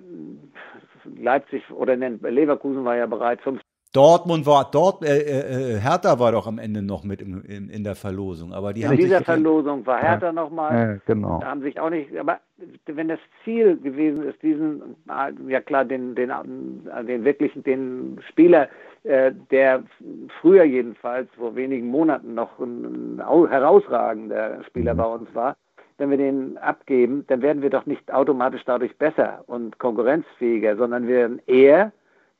Leipzig 1.16 1.68
oder 1.72 1.96
Leverkusen 1.96 2.84
war 2.84 2.96
ja 2.96 3.06
bereit, 3.06 3.40
fünf 3.40 3.60
Dortmund 3.92 4.44
war, 4.46 4.68
dort, 4.70 5.02
äh, 5.02 5.18
äh, 5.18 5.76
äh, 5.76 5.80
Hertha 5.80 6.18
war 6.18 6.32
doch 6.32 6.46
am 6.46 6.58
Ende 6.58 6.82
noch 6.82 7.02
mit 7.04 7.22
im, 7.22 7.42
in, 7.44 7.70
in 7.70 7.84
der 7.84 7.94
Verlosung. 7.94 8.52
Aber 8.52 8.72
die 8.72 8.82
in 8.82 8.88
haben 8.88 8.96
dieser 8.96 9.22
Verlosung 9.22 9.86
war 9.86 9.98
Hertha 9.98 10.26
ja. 10.26 10.32
nochmal. 10.32 10.74
Ja, 10.74 11.00
genau. 11.06 11.38
Da 11.40 11.46
haben 11.48 11.62
sich 11.62 11.80
auch 11.80 11.90
nicht, 11.90 12.14
aber 12.16 12.40
wenn 12.86 13.08
das 13.08 13.20
Ziel 13.44 13.78
gewesen 13.78 14.28
ist, 14.28 14.42
diesen, 14.42 14.96
ja 15.48 15.60
klar, 15.60 15.84
den, 15.84 16.14
den, 16.14 16.30
den 17.06 17.24
wirklichen, 17.24 17.62
den 17.62 18.20
Spieler, 18.28 18.68
äh, 19.04 19.32
der 19.50 19.82
früher 20.40 20.64
jedenfalls, 20.64 21.28
vor 21.36 21.54
wenigen 21.54 21.86
Monaten 21.88 22.34
noch 22.34 22.58
ein, 22.58 23.18
ein 23.18 23.48
herausragender 23.48 24.64
Spieler 24.64 24.94
mhm. 24.94 24.98
bei 24.98 25.04
uns 25.04 25.34
war, 25.34 25.56
wenn 25.98 26.10
wir 26.10 26.18
den 26.18 26.58
abgeben, 26.58 27.24
dann 27.28 27.40
werden 27.40 27.62
wir 27.62 27.70
doch 27.70 27.86
nicht 27.86 28.12
automatisch 28.12 28.62
dadurch 28.66 28.96
besser 28.98 29.44
und 29.46 29.78
konkurrenzfähiger, 29.78 30.76
sondern 30.76 31.06
wir 31.06 31.16
werden 31.16 31.42
eher 31.46 31.92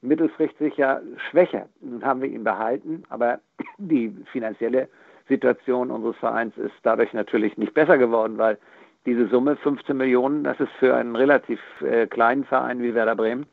mittelfristig 0.07 0.77
ja 0.77 1.01
schwächer. 1.31 1.69
Nun 1.81 2.05
haben 2.05 2.23
wir 2.23 2.29
ihn 2.29 2.45
behalten, 2.45 3.03
aber 3.09 3.41
die 3.79 4.15
finanzielle 4.33 4.89
Situation 5.29 5.91
unseres 5.91 6.17
Vereins 6.17 6.57
ist 6.57 6.75
dadurch 6.83 7.13
natürlich 7.13 7.57
nicht 7.59 7.75
besser 7.75 7.99
geworden, 7.99 8.39
weil 8.39 8.59
diese 9.05 9.29
Summe 9.29 9.57
15 9.57 9.97
Millionen, 9.97 10.45
das 10.45 10.59
ist 10.61 10.73
für 10.79 10.95
einen 10.95 11.15
relativ 11.15 11.61
äh, 11.81 12.07
kleinen 12.07 12.45
Verein 12.45 12.83
wie 12.83 12.95
Werder 12.95 13.17
Bremen 13.17 13.47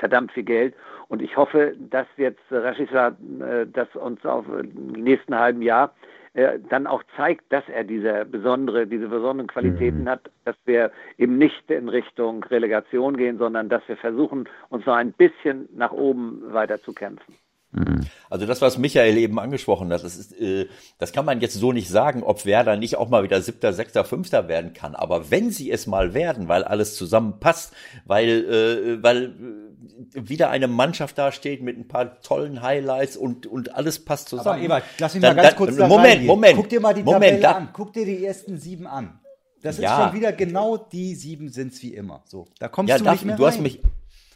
verdammt 0.00 0.32
viel 0.32 0.42
Geld. 0.42 0.74
Und 1.08 1.22
ich 1.22 1.36
hoffe, 1.36 1.74
dass 1.78 2.06
jetzt 2.16 2.42
Rashica 2.50 3.08
äh, 3.08 3.66
das 3.72 3.94
uns 3.94 4.24
auf 4.24 4.46
im 4.48 4.92
nächsten 4.92 5.38
halben 5.38 5.62
Jahr 5.62 5.94
äh, 6.34 6.58
dann 6.68 6.86
auch 6.86 7.02
zeigt, 7.16 7.52
dass 7.52 7.68
er 7.68 7.84
diese 7.84 8.24
besondere, 8.24 8.86
diese 8.86 9.08
besonderen 9.08 9.48
Qualitäten 9.48 10.02
mhm. 10.02 10.08
hat, 10.08 10.30
dass 10.44 10.56
wir 10.64 10.92
eben 11.18 11.38
nicht 11.38 11.70
in 11.70 11.88
Richtung 11.88 12.44
Relegation 12.44 13.16
gehen, 13.16 13.38
sondern 13.38 13.68
dass 13.68 13.82
wir 13.88 13.96
versuchen, 13.96 14.48
uns 14.68 14.86
noch 14.86 14.94
ein 14.94 15.12
bisschen 15.12 15.68
nach 15.74 15.92
oben 15.92 16.52
weiter 16.52 16.80
zu 16.80 16.92
kämpfen. 16.92 17.34
Mhm. 17.72 18.06
Also 18.28 18.46
das, 18.46 18.60
was 18.60 18.78
Michael 18.78 19.16
eben 19.16 19.38
angesprochen 19.38 19.92
hat, 19.92 20.02
das 20.02 20.16
ist, 20.16 20.38
äh, 20.40 20.66
das 20.98 21.12
kann 21.12 21.24
man 21.24 21.40
jetzt 21.40 21.54
so 21.54 21.72
nicht 21.72 21.88
sagen, 21.88 22.22
ob 22.24 22.44
Werder 22.44 22.76
nicht 22.76 22.96
auch 22.96 23.08
mal 23.08 23.22
wieder 23.22 23.40
siebter, 23.40 23.72
sechster, 23.72 24.04
fünfter 24.04 24.48
werden 24.48 24.72
kann. 24.72 24.96
Aber 24.96 25.30
wenn 25.30 25.50
sie 25.50 25.70
es 25.70 25.86
mal 25.86 26.12
werden, 26.12 26.48
weil 26.48 26.64
alles 26.64 26.96
zusammenpasst, 26.96 27.72
weil, 28.04 28.28
äh, 28.28 29.02
weil 29.02 29.24
äh, 29.24 30.28
wieder 30.28 30.50
eine 30.50 30.66
Mannschaft 30.66 31.16
da 31.16 31.30
steht 31.30 31.62
mit 31.62 31.78
ein 31.78 31.86
paar 31.86 32.20
tollen 32.22 32.60
Highlights 32.60 33.16
und, 33.16 33.46
und 33.46 33.74
alles 33.74 34.04
passt 34.04 34.28
zusammen. 34.28 34.48
Aber 34.48 34.64
Ebert, 34.64 34.84
lass 34.98 35.14
mich 35.14 35.22
mal 35.22 35.34
ganz 35.34 35.48
dann, 35.48 35.56
kurz 35.56 35.76
da 35.76 35.86
Moment, 35.86 36.06
reingehen. 36.08 36.26
Moment. 36.26 36.56
Guck 36.56 36.68
dir 36.68 36.80
mal 36.80 36.94
die 36.94 37.02
Moment, 37.04 37.22
Tabelle 37.22 37.40
da, 37.40 37.52
an. 37.52 37.68
Guck 37.72 37.92
dir 37.92 38.04
die 38.04 38.24
ersten 38.24 38.58
sieben 38.58 38.88
an. 38.88 39.20
Das 39.62 39.76
ist 39.76 39.82
ja. 39.82 40.04
schon 40.04 40.18
wieder 40.18 40.32
genau 40.32 40.76
die 40.76 41.14
sieben 41.14 41.50
sind's 41.50 41.82
wie 41.82 41.94
immer. 41.94 42.22
So, 42.24 42.48
da 42.58 42.68
kommst 42.68 42.90
ja, 42.90 42.98
du 42.98 43.04
darf, 43.04 43.14
nicht 43.14 43.26
mehr 43.26 43.36
du 43.36 43.44
rein. 43.44 43.52
Hast 43.52 43.60
mich, 43.60 43.80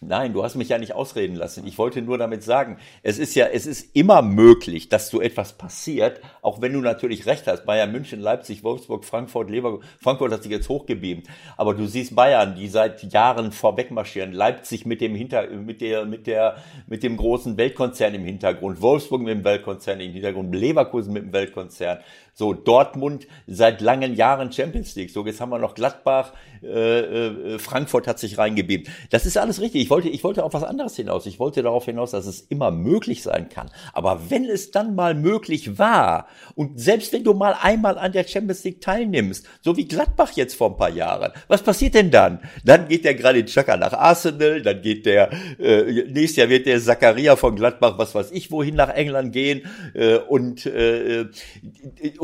Nein, 0.01 0.33
du 0.33 0.43
hast 0.43 0.57
mich 0.57 0.69
ja 0.69 0.79
nicht 0.79 0.93
ausreden 0.93 1.37
lassen. 1.37 1.67
Ich 1.67 1.79
wollte 1.79 2.03
nur 2.03 2.19
damit 2.19 2.43
sagen, 2.43 2.79
es 3.03 3.19
ist 3.19 3.35
ja, 3.35 3.47
es 3.47 3.65
ist 3.65 3.95
immer 3.97 4.23
möglich, 4.23 4.89
dass 4.89 5.09
so 5.09 5.21
etwas 5.21 5.55
passiert, 5.55 6.21
auch 6.43 6.61
wenn 6.61 6.73
du 6.73 6.81
natürlich 6.81 7.27
recht 7.27 7.47
hast. 7.47 7.65
Bayern 7.65 7.93
München, 7.93 8.21
Leipzig, 8.21 8.65
Wolfsburg, 8.65 9.05
Frankfurt, 9.05 9.51
Leverkusen. 9.51 9.89
Frankfurt 10.01 10.33
hat 10.33 10.43
sich 10.43 10.53
jetzt 10.53 10.69
hochgebeamt. 10.69 11.29
Aber 11.57 11.75
du 11.75 11.87
siehst 11.87 12.15
Bayern, 12.15 12.55
die 12.55 12.69
seit 12.69 13.03
Jahren 13.13 13.53
vorweg 13.53 13.91
marschieren. 13.93 14.33
Leipzig 14.33 14.85
mit 14.85 15.01
dem 15.01 15.15
Hinter, 15.15 15.49
mit 15.49 15.81
der, 15.81 16.05
mit 16.05 16.27
der, 16.27 16.57
mit 16.87 17.03
dem 17.03 17.17
großen 17.17 17.57
Weltkonzern 17.57 18.15
im 18.15 18.25
Hintergrund. 18.25 18.83
Wolfsburg 18.83 19.23
mit 19.23 19.35
dem 19.35 19.45
Weltkonzern 19.45 20.01
im 20.01 20.13
Hintergrund. 20.13 20.55
Leverkusen 20.55 21.13
mit 21.13 21.23
dem 21.23 21.33
Weltkonzern. 21.33 21.99
So, 22.37 22.53
Dortmund 22.53 23.29
seit 23.47 23.81
langen 23.81 24.15
Jahren 24.17 24.51
Champions 24.51 24.97
League. 24.97 25.11
So, 25.11 25.25
jetzt 25.25 25.41
haben 25.41 25.51
wir 25.51 25.61
noch 25.61 25.77
Gladbach, 25.77 26.33
äh, 26.65 26.99
äh, 26.99 27.59
Frankfurt 27.61 28.09
hat 28.09 28.19
sich 28.19 28.39
reingebebt. 28.39 28.91
Das 29.11 29.25
ist 29.25 29.39
alles 29.39 29.61
richtig. 29.61 29.83
Ich 29.83 29.91
wollte, 29.91 30.09
ich 30.09 30.25
wollte 30.25 30.43
auf 30.43 30.53
was 30.53 30.65
anderes 30.65 30.97
hinaus. 30.97 31.27
Ich 31.27 31.39
wollte 31.39 31.63
darauf 31.63 31.85
hinaus, 31.85 32.11
dass 32.11 32.27
es 32.27 32.41
immer 32.41 32.73
möglich 32.73 33.23
sein 33.23 33.49
kann. 33.49 33.71
Aber 33.93 34.31
wenn 34.31 34.47
es 34.47 34.73
dann 34.73 34.97
mal 34.97 35.15
möglich 35.15 35.79
war 35.79 36.27
und 36.57 36.81
selbst 36.81 37.13
wenn 37.13 37.23
du 37.23 37.35
mal 37.35 37.55
einmal 37.61 37.99
an 37.99 38.11
der 38.11 38.25
Champions 38.25 38.65
League 38.65 38.81
teilnimmst, 38.81 39.47
so 39.61 39.77
wie 39.77 39.87
Gladbach 39.87 40.33
jetzt 40.33 40.57
vor 40.57 40.71
ein 40.71 40.77
paar 40.77 40.91
Jahren, 40.91 41.31
was 41.47 41.63
passiert 41.63 41.95
denn 41.95 42.11
dann? 42.11 42.41
Dann 42.65 42.89
geht 42.89 43.05
der 43.05 43.15
Granit 43.15 43.47
Xhaka 43.47 43.77
nach 43.77 43.93
Arsenal, 43.93 44.61
dann 44.61 44.83
geht 44.83 45.07
der, 45.07 45.31
äh, 45.61 46.05
nächstes 46.09 46.37
Jahr 46.37 46.49
wird 46.49 46.67
der 46.67 46.81
Zakaria 46.81 47.37
von 47.37 47.55
Gladbach, 47.55 47.97
was 47.97 48.13
weiß 48.13 48.33
ich, 48.33 48.51
wohin 48.51 48.75
nach 48.75 48.89
England 48.89 49.33
gehen 49.33 49.63
äh, 49.95 50.17
und 50.17 50.67
äh, 50.67 51.27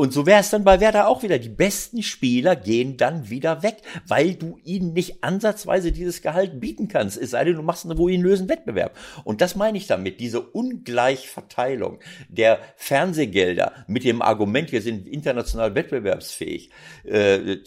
so 0.09 0.25
wäre 0.25 0.39
es 0.39 0.49
dann 0.49 0.63
bei 0.63 0.79
Werder 0.79 1.07
auch 1.07 1.21
wieder. 1.21 1.37
Die 1.37 1.49
besten 1.49 2.01
Spieler 2.01 2.55
gehen 2.55 2.97
dann 2.97 3.29
wieder 3.29 3.61
weg, 3.61 3.77
weil 4.07 4.33
du 4.33 4.57
ihnen 4.63 4.93
nicht 4.93 5.23
ansatzweise 5.23 5.91
dieses 5.91 6.21
Gehalt 6.21 6.59
bieten 6.59 6.87
kannst. 6.87 7.17
Es 7.17 7.29
sei 7.31 7.43
denn, 7.43 7.55
du 7.55 7.61
machst 7.61 7.85
einen 7.85 7.97
ruinösen 7.97 8.49
Wettbewerb. 8.49 8.97
Und 9.23 9.41
das 9.41 9.55
meine 9.55 9.77
ich 9.77 9.87
damit, 9.87 10.19
diese 10.19 10.41
Ungleichverteilung 10.41 11.99
der 12.29 12.59
Fernsehgelder 12.77 13.73
mit 13.87 14.03
dem 14.03 14.21
Argument, 14.21 14.71
wir 14.71 14.81
sind 14.81 15.07
international 15.07 15.75
wettbewerbsfähig. 15.75 16.71
Äh, 17.03 17.57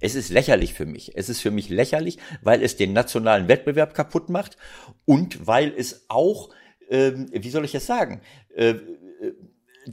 es 0.00 0.14
ist 0.14 0.30
lächerlich 0.30 0.74
für 0.74 0.86
mich. 0.86 1.16
Es 1.16 1.28
ist 1.28 1.40
für 1.40 1.50
mich 1.50 1.68
lächerlich, 1.68 2.18
weil 2.42 2.62
es 2.62 2.76
den 2.76 2.92
nationalen 2.92 3.48
Wettbewerb 3.48 3.94
kaputt 3.94 4.28
macht 4.28 4.56
und 5.04 5.46
weil 5.46 5.72
es 5.76 6.06
auch, 6.08 6.50
ähm, 6.90 7.28
wie 7.32 7.50
soll 7.50 7.64
ich 7.64 7.72
das 7.72 7.86
sagen, 7.86 8.22
äh, 8.56 8.74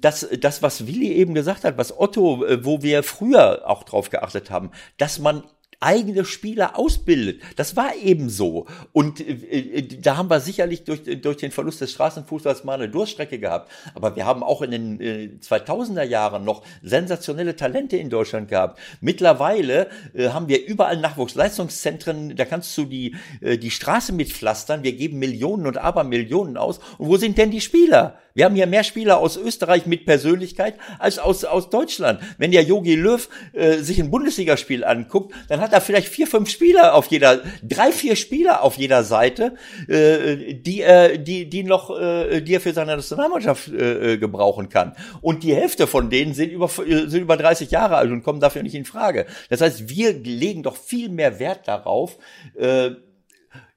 das, 0.02 0.28
das, 0.40 0.62
was 0.62 0.88
Willi 0.88 1.12
eben 1.14 1.34
gesagt 1.34 1.64
hat, 1.64 1.78
was 1.78 1.98
Otto, 1.98 2.46
äh, 2.46 2.64
wo 2.64 2.82
wir 2.82 3.04
früher 3.04 3.64
auch 3.66 3.84
drauf 3.84 4.10
geachtet 4.10 4.50
haben, 4.52 4.72
dass 4.98 5.20
man 5.20 5.44
eigene 5.80 6.26
Spieler 6.26 6.78
ausbildet. 6.78 7.42
Das 7.56 7.76
war 7.76 7.96
eben 7.96 8.30
so. 8.30 8.66
Und 8.92 9.20
äh, 9.20 9.34
äh, 9.34 9.82
da 10.02 10.18
haben 10.18 10.30
wir 10.30 10.40
sicherlich 10.40 10.84
durch, 10.84 11.04
durch 11.22 11.38
den 11.38 11.52
Verlust 11.52 11.82
des 11.82 11.92
Straßenfußballs 11.92 12.64
mal 12.64 12.76
eine 12.76 12.90
Durststrecke 12.90 13.40
gehabt. 13.40 13.72
Aber 13.94 14.16
wir 14.16 14.26
haben 14.26 14.44
auch 14.44 14.62
in 14.62 14.72
den 14.72 15.02
äh, 15.02 15.30
2000er 15.42 16.04
Jahren 16.04 16.44
noch 16.44 16.64
sensationelle 16.82 17.56
Talente 17.56 17.98
in 17.98 18.10
Deutschland 18.10 18.50
gehabt. 18.50 18.80
Mittlerweile 19.02 19.90
äh, 20.14 20.30
haben 20.30 20.48
wir 20.48 20.66
überall 20.66 20.98
Nachwuchsleistungszentren. 20.98 22.36
Da 22.36 22.46
kannst 22.46 22.76
du 22.78 22.86
die, 22.86 23.16
äh, 23.42 23.58
die 23.58 23.72
Straße 23.72 24.14
mitpflastern. 24.14 24.84
Wir 24.84 24.94
geben 24.94 25.20
Millionen 25.20 25.68
und 25.68 25.78
Abermillionen 25.78 26.58
aus. 26.58 26.80
Und 26.98 27.10
wo 27.10 27.18
sind 27.18 27.38
denn 27.38 27.52
die 27.52 27.62
Spieler? 27.62 28.18
Wir 28.36 28.44
haben 28.44 28.56
hier 28.56 28.68
mehr 28.68 28.84
Spieler 28.84 29.20
aus 29.20 29.38
Österreich 29.38 29.86
mit 29.86 30.06
Persönlichkeit 30.06 30.76
als 31.00 31.20
aus, 31.20 31.46
aus 31.46 31.70
Deutschland. 31.70 32.20
Wenn 32.38 32.52
der 32.52 32.64
Yogi 32.64 32.96
Löw 32.96 33.30
äh, 33.54 33.78
sich 33.78 33.98
ein 33.98 34.12
Bundesligaspiel 34.12 34.84
anguckt, 34.84 35.34
dann 35.48 35.62
hat 35.62 35.72
er 35.72 35.80
vielleicht 35.80 36.10
vier, 36.10 36.28
fünf 36.28 36.50
Spieler 36.50 36.96
auf 36.96 37.06
jeder, 37.08 37.44
drei, 37.64 37.94
vier 37.94 38.18
Spieler 38.18 38.62
auf 38.62 38.76
jeder 38.76 39.06
Seite, 39.06 39.56
äh, 39.88 40.54
die, 40.54 40.82
äh, 40.82 41.18
die, 41.18 41.50
die 41.50 41.64
noch, 41.64 41.98
äh, 41.98 42.42
die 42.42 42.56
er 42.56 42.60
für 42.60 42.74
seine 42.74 42.98
Nationalmannschaft 42.98 43.70
äh, 43.70 44.18
gebrauchen 44.18 44.68
kann. 44.68 44.98
Und 45.22 45.44
die 45.44 45.56
Hälfte 45.56 45.88
von 45.88 46.10
denen 46.10 46.34
sind 46.34 46.52
über, 46.52 46.68
sind 46.68 47.22
über 47.22 47.38
30 47.38 47.72
Jahre 47.72 47.96
alt 47.96 48.12
und 48.12 48.24
kommen 48.24 48.42
dafür 48.42 48.64
nicht 48.64 48.76
in 48.76 48.84
Frage. 48.84 49.28
Das 49.48 49.62
heißt, 49.62 49.88
wir 49.88 50.12
legen 50.12 50.62
doch 50.62 50.76
viel 50.76 51.08
mehr 51.08 51.40
Wert 51.40 51.70
darauf, 51.70 52.18
äh, 52.56 52.92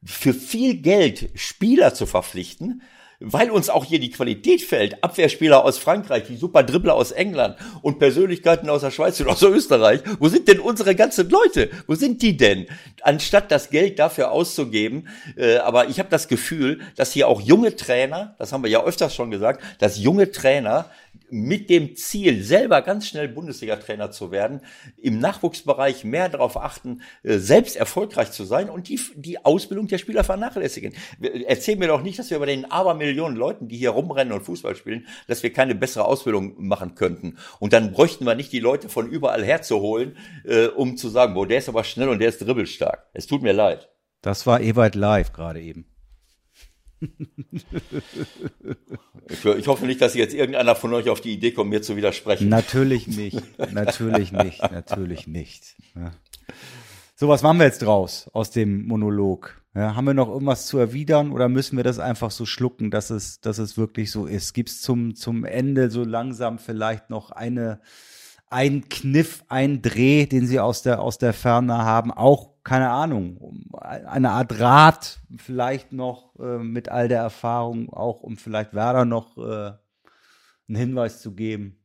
für 0.05 0.35
viel 0.35 0.82
Geld 0.82 1.30
Spieler 1.36 1.94
zu 1.94 2.06
verpflichten, 2.06 2.82
weil 3.20 3.51
uns 3.51 3.69
auch 3.69 3.85
hier 3.85 3.99
die 3.99 4.11
Qualität 4.11 4.62
fällt. 4.62 5.03
Abwehrspieler 5.03 5.65
aus 5.65 5.78
Frankreich, 5.78 6.24
die 6.28 6.36
super 6.36 6.62
Dribbler 6.62 6.95
aus 6.95 7.11
England 7.11 7.57
und 7.82 7.99
Persönlichkeiten 7.99 8.70
aus 8.70 8.82
der 8.82 8.90
Schweiz 8.90 9.20
und 9.20 9.28
aus 9.28 9.43
Österreich. 9.43 10.01
Wo 10.19 10.28
sind 10.28 10.49
denn 10.49 10.61
unsere 10.61 10.95
ganzen 10.95 11.28
Leute? 11.28 11.70
Wo 11.86 11.95
sind 11.95 12.23
die 12.23 12.36
denn? 12.36 12.66
anstatt 13.03 13.51
das 13.51 13.70
Geld 13.70 13.99
dafür 13.99 14.31
auszugeben. 14.31 15.09
Äh, 15.36 15.57
aber 15.59 15.89
ich 15.89 15.99
habe 15.99 16.09
das 16.09 16.28
Gefühl, 16.28 16.81
dass 16.97 17.12
hier 17.12 17.28
auch 17.28 17.40
junge 17.40 17.77
Trainer, 17.77 18.35
das 18.39 18.53
haben 18.53 18.62
wir 18.62 18.70
ja 18.70 18.85
öfters 18.85 19.15
schon 19.15 19.31
gesagt, 19.31 19.62
dass 19.78 19.99
junge 19.99 20.31
Trainer 20.31 20.90
mit 21.31 21.70
dem 21.70 21.97
Ziel, 21.97 22.43
selber 22.43 22.82
ganz 22.82 23.07
schnell 23.07 23.28
Bundesliga-Trainer 23.28 24.11
zu 24.11 24.31
werden, 24.31 24.61
im 24.97 25.19
Nachwuchsbereich 25.19 26.05
mehr 26.05 26.28
darauf 26.28 26.57
achten, 26.57 27.03
äh, 27.23 27.39
selbst 27.39 27.77
erfolgreich 27.77 28.31
zu 28.31 28.45
sein 28.45 28.70
und 28.70 28.89
die, 28.89 29.01
die 29.15 29.45
Ausbildung 29.45 29.89
der 29.89 29.99
Spieler 29.99 30.24
vernachlässigen. 30.24 30.95
Erzähl 31.47 31.77
mir 31.77 31.89
doch 31.89 32.03
nicht, 32.03 32.19
dass 32.19 32.31
wir 32.31 32.39
bei 32.39 32.47
den 32.47 32.70
Abermillionen 32.70 33.36
Leuten, 33.36 33.69
die 33.69 33.77
hier 33.77 33.90
rumrennen 33.90 34.32
und 34.32 34.43
Fußball 34.45 34.77
spielen, 34.77 35.07
dass 35.27 35.43
wir 35.43 35.53
keine 35.53 35.74
bessere 35.74 36.05
Ausbildung 36.05 36.55
machen 36.59 36.95
könnten. 36.95 37.36
Und 37.61 37.73
dann 37.73 37.93
bräuchten 37.93 38.24
wir 38.24 38.35
nicht 38.35 38.53
die 38.53 38.61
Leute 38.61 38.89
von 38.89 39.09
überall 39.09 39.45
herzuholen, 39.45 40.16
äh, 40.45 40.66
um 40.66 40.97
zu 40.97 41.09
sagen, 41.09 41.35
boah, 41.35 41.47
der 41.47 41.59
ist 41.59 41.69
aber 41.69 41.85
schnell 41.85 42.09
und 42.09 42.20
der 42.20 42.28
ist 42.28 42.39
dribbelstark. 42.39 43.07
Es 43.12 43.27
tut 43.27 43.43
mir 43.43 43.53
leid. 43.53 43.89
Das 44.23 44.47
war 44.47 44.61
Ewald 44.61 44.95
live 44.95 45.32
gerade 45.32 45.61
eben. 45.61 45.86
Ich, 49.30 49.66
hoffe 49.66 49.86
nicht, 49.86 50.00
dass 50.00 50.14
jetzt 50.14 50.34
irgendeiner 50.34 50.74
von 50.74 50.94
euch 50.94 51.10
auf 51.10 51.20
die 51.20 51.32
Idee 51.32 51.52
kommt, 51.52 51.70
mir 51.70 51.82
zu 51.82 51.96
widersprechen. 51.96 52.48
Natürlich 52.48 53.06
nicht, 53.06 53.42
natürlich 53.72 54.32
nicht, 54.32 54.62
natürlich 54.72 55.26
nicht. 55.26 55.76
So, 57.14 57.28
was 57.28 57.42
machen 57.42 57.58
wir 57.58 57.66
jetzt 57.66 57.82
draus 57.82 58.30
aus 58.32 58.50
dem 58.50 58.86
Monolog? 58.86 59.60
Ja, 59.74 59.94
haben 59.94 60.06
wir 60.06 60.14
noch 60.14 60.28
irgendwas 60.28 60.66
zu 60.66 60.78
erwidern 60.78 61.30
oder 61.30 61.48
müssen 61.48 61.76
wir 61.76 61.84
das 61.84 61.98
einfach 61.98 62.30
so 62.30 62.46
schlucken, 62.46 62.90
dass 62.90 63.10
es, 63.10 63.40
dass 63.40 63.58
es 63.58 63.76
wirklich 63.76 64.10
so 64.10 64.26
ist? 64.26 64.54
Gibt 64.54 64.70
es 64.70 64.80
zum, 64.80 65.14
zum 65.14 65.44
Ende 65.44 65.90
so 65.90 66.04
langsam 66.04 66.58
vielleicht 66.58 67.10
noch 67.10 67.30
eine, 67.30 67.80
ein 68.50 68.88
Kniff, 68.88 69.44
ein 69.48 69.82
Dreh, 69.82 70.26
den 70.26 70.46
Sie 70.46 70.60
aus 70.60 70.82
der, 70.82 71.00
aus 71.00 71.18
der 71.18 71.32
Ferne 71.32 71.78
haben? 71.78 72.10
Auch 72.10 72.50
keine 72.64 72.90
Ahnung, 72.90 73.66
eine 73.80 74.30
Art 74.30 74.60
Rat 74.60 75.20
vielleicht 75.36 75.92
noch 75.92 76.38
äh, 76.38 76.58
mit 76.58 76.90
all 76.90 77.08
der 77.08 77.20
Erfahrung, 77.20 77.90
auch 77.90 78.22
um 78.22 78.36
vielleicht 78.36 78.74
Werder 78.74 79.04
noch 79.06 79.38
äh, 79.38 79.72
einen 80.68 80.76
Hinweis 80.76 81.22
zu 81.22 81.34
geben? 81.34 81.78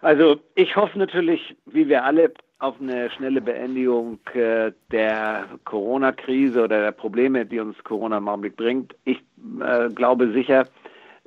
Also 0.00 0.40
ich 0.54 0.76
hoffe 0.76 0.98
natürlich, 0.98 1.56
wie 1.66 1.88
wir 1.88 2.04
alle, 2.04 2.32
auf 2.60 2.80
eine 2.80 3.10
schnelle 3.10 3.40
Beendigung 3.40 4.18
äh, 4.34 4.72
der 4.90 5.46
Corona-Krise 5.64 6.64
oder 6.64 6.80
der 6.80 6.92
Probleme, 6.92 7.46
die 7.46 7.60
uns 7.60 7.76
Corona 7.84 8.18
im 8.18 8.28
Augenblick 8.28 8.56
bringt. 8.56 8.94
Ich 9.04 9.18
äh, 9.60 9.88
glaube 9.88 10.32
sicher, 10.32 10.66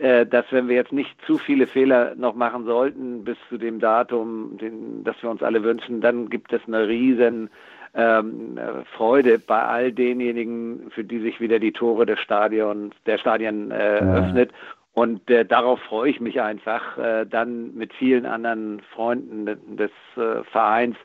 dass 0.01 0.45
wenn 0.51 0.67
wir 0.67 0.75
jetzt 0.75 0.91
nicht 0.91 1.15
zu 1.27 1.37
viele 1.37 1.67
Fehler 1.67 2.15
noch 2.15 2.33
machen 2.33 2.65
sollten 2.65 3.23
bis 3.23 3.37
zu 3.49 3.59
dem 3.59 3.79
Datum, 3.79 4.57
den, 4.57 5.03
das 5.03 5.15
wir 5.21 5.29
uns 5.29 5.43
alle 5.43 5.61
wünschen, 5.61 6.01
dann 6.01 6.29
gibt 6.29 6.51
es 6.53 6.61
eine 6.65 6.87
riesen 6.87 7.51
ähm, 7.93 8.59
Freude 8.95 9.39
bei 9.39 9.61
all 9.61 9.91
denjenigen, 9.91 10.89
für 10.91 11.03
die 11.03 11.19
sich 11.19 11.39
wieder 11.39 11.59
die 11.59 11.71
Tore 11.71 12.05
des 12.05 12.19
Stadions, 12.19 12.95
der 13.05 13.17
Stadien 13.17 13.71
äh, 13.71 13.99
ja. 13.99 14.15
öffnet. 14.15 14.51
Und 14.93 15.29
äh, 15.29 15.45
darauf 15.45 15.79
freue 15.81 16.09
ich 16.09 16.19
mich 16.19 16.41
einfach, 16.41 16.97
äh, 16.97 17.25
dann 17.25 17.73
mit 17.75 17.93
vielen 17.93 18.25
anderen 18.25 18.81
Freunden 18.93 19.45
des 19.45 19.91
äh, 20.17 20.43
Vereins 20.51 20.97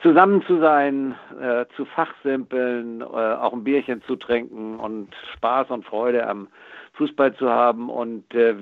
zusammen 0.00 0.42
zu 0.46 0.58
sein, 0.58 1.14
äh, 1.40 1.66
zu 1.76 1.84
fachsimpeln, 1.84 3.02
äh, 3.02 3.04
auch 3.04 3.52
ein 3.52 3.64
Bierchen 3.64 4.02
zu 4.02 4.16
trinken 4.16 4.76
und 4.76 5.14
Spaß 5.34 5.70
und 5.70 5.84
Freude 5.84 6.26
am 6.26 6.48
Fußball 6.94 7.34
zu 7.36 7.48
haben 7.48 7.88
und 7.88 8.34
äh, 8.34 8.54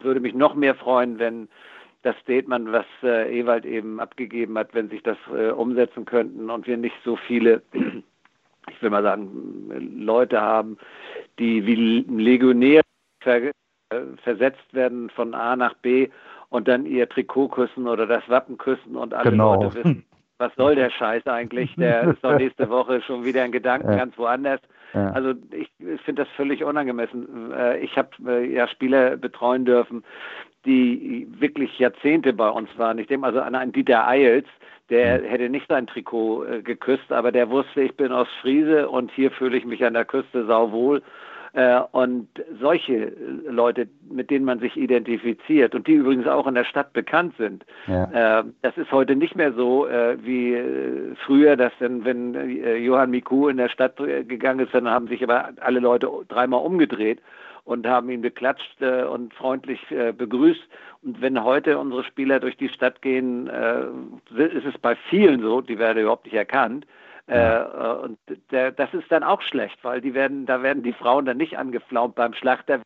würde 0.00 0.20
mich 0.20 0.34
noch 0.34 0.54
mehr 0.54 0.74
freuen, 0.74 1.18
wenn 1.18 1.48
das 2.02 2.16
Statement, 2.18 2.70
was 2.70 2.86
äh, 3.02 3.38
Ewald 3.38 3.64
eben 3.64 3.98
abgegeben 3.98 4.58
hat, 4.58 4.74
wenn 4.74 4.90
sich 4.90 5.02
das 5.02 5.16
äh, 5.34 5.50
umsetzen 5.50 6.04
könnten 6.04 6.50
und 6.50 6.66
wir 6.66 6.76
nicht 6.76 6.96
so 7.04 7.16
viele, 7.16 7.62
ich 7.72 8.82
will 8.82 8.90
mal 8.90 9.02
sagen, 9.02 9.70
Leute 9.98 10.40
haben, 10.40 10.76
die 11.38 11.66
wie 11.66 12.04
Legionäre 12.08 12.82
ver 13.20 13.42
äh, 13.46 13.52
versetzt 14.22 14.72
werden 14.72 15.08
von 15.10 15.34
A 15.34 15.56
nach 15.56 15.74
B 15.74 16.08
und 16.50 16.68
dann 16.68 16.86
ihr 16.86 17.08
Trikot 17.08 17.48
küssen 17.48 17.88
oder 17.88 18.06
das 18.06 18.28
Wappen 18.28 18.58
küssen 18.58 18.96
und 18.96 19.14
alle 19.14 19.30
genau. 19.30 19.54
Leute 19.54 19.74
wissen, 19.74 20.04
was 20.38 20.54
soll 20.56 20.74
der 20.74 20.90
Scheiß 20.90 21.26
eigentlich? 21.26 21.74
Der 21.76 22.02
ist 22.10 22.22
doch 22.22 22.36
nächste 22.36 22.68
Woche 22.68 23.00
schon 23.02 23.24
wieder 23.24 23.44
in 23.44 23.52
Gedanken 23.52 23.96
ganz 23.96 24.16
woanders. 24.18 24.60
Ja. 24.94 25.10
Also 25.10 25.34
ich, 25.50 25.68
finde 26.04 26.24
das 26.24 26.28
völlig 26.36 26.64
unangemessen. 26.64 27.52
Äh, 27.52 27.78
ich 27.78 27.96
habe 27.98 28.10
äh, 28.26 28.52
ja 28.52 28.68
Spieler 28.68 29.16
betreuen 29.16 29.64
dürfen, 29.64 30.04
die 30.64 31.28
wirklich 31.38 31.78
Jahrzehnte 31.78 32.32
bei 32.32 32.48
uns 32.48 32.70
waren. 32.78 32.98
Ich 32.98 33.08
denke 33.08 33.26
also 33.26 33.40
an 33.40 33.54
einen 33.54 33.72
Dieter 33.72 34.06
Eils, 34.06 34.46
der 34.90 35.20
mhm. 35.20 35.24
hätte 35.24 35.48
nicht 35.48 35.68
sein 35.68 35.86
Trikot 35.86 36.44
äh, 36.44 36.62
geküsst, 36.62 37.10
aber 37.10 37.32
der 37.32 37.50
wusste, 37.50 37.82
ich 37.82 37.96
bin 37.96 38.12
aus 38.12 38.28
Friese 38.40 38.88
und 38.88 39.10
hier 39.10 39.30
fühle 39.30 39.56
ich 39.56 39.64
mich 39.64 39.84
an 39.84 39.94
der 39.94 40.04
Küste 40.04 40.46
sauwohl 40.46 40.98
äh, 40.98 41.02
und 41.92 42.28
solche 42.60 43.12
Leute, 43.48 43.86
mit 44.10 44.30
denen 44.30 44.44
man 44.44 44.58
sich 44.58 44.76
identifiziert 44.76 45.74
und 45.74 45.86
die 45.86 45.92
übrigens 45.92 46.26
auch 46.26 46.48
in 46.48 46.54
der 46.56 46.64
Stadt 46.64 46.92
bekannt 46.92 47.34
sind, 47.38 47.64
ja. 47.86 48.40
äh, 48.40 48.44
das 48.62 48.76
ist 48.76 48.90
heute 48.90 49.14
nicht 49.14 49.36
mehr 49.36 49.52
so 49.52 49.86
äh, 49.86 50.16
wie 50.20 50.54
äh, 50.54 51.14
früher, 51.24 51.56
dass 51.56 51.72
dann, 51.78 52.04
wenn 52.04 52.34
äh, 52.34 52.76
Johann 52.76 53.10
Miku 53.10 53.48
in 53.48 53.58
der 53.58 53.68
Stadt 53.68 54.00
äh, 54.00 54.24
gegangen 54.24 54.66
ist, 54.66 54.74
dann 54.74 54.88
haben 54.88 55.06
sich 55.06 55.22
aber 55.22 55.50
alle 55.60 55.78
Leute 55.78 56.08
dreimal 56.28 56.64
umgedreht 56.64 57.20
und 57.64 57.86
haben 57.86 58.10
ihn 58.10 58.22
beklatscht 58.22 58.80
äh, 58.80 59.04
und 59.04 59.32
freundlich 59.34 59.80
äh, 59.90 60.12
begrüßt. 60.12 60.62
Und 61.02 61.20
wenn 61.20 61.42
heute 61.42 61.78
unsere 61.78 62.04
Spieler 62.04 62.40
durch 62.40 62.56
die 62.56 62.68
Stadt 62.68 63.00
gehen, 63.02 63.48
äh, 63.48 63.84
ist 64.38 64.66
es 64.66 64.78
bei 64.80 64.96
vielen 65.08 65.40
so, 65.40 65.60
die 65.60 65.78
werden 65.78 66.02
überhaupt 66.02 66.24
nicht 66.24 66.34
erkannt. 66.34 66.86
Äh, 67.26 67.36
äh, 67.36 67.96
und 68.02 68.18
der, 68.50 68.72
das 68.72 68.92
ist 68.92 69.10
dann 69.10 69.22
auch 69.22 69.40
schlecht, 69.40 69.82
weil 69.82 70.00
die 70.00 70.14
werden, 70.14 70.44
da 70.46 70.62
werden 70.62 70.82
die 70.82 70.92
Frauen 70.92 71.24
dann 71.24 71.38
nicht 71.38 71.56
angeflaumt 71.56 72.14
beim 72.14 72.34
Schlachter 72.34 72.82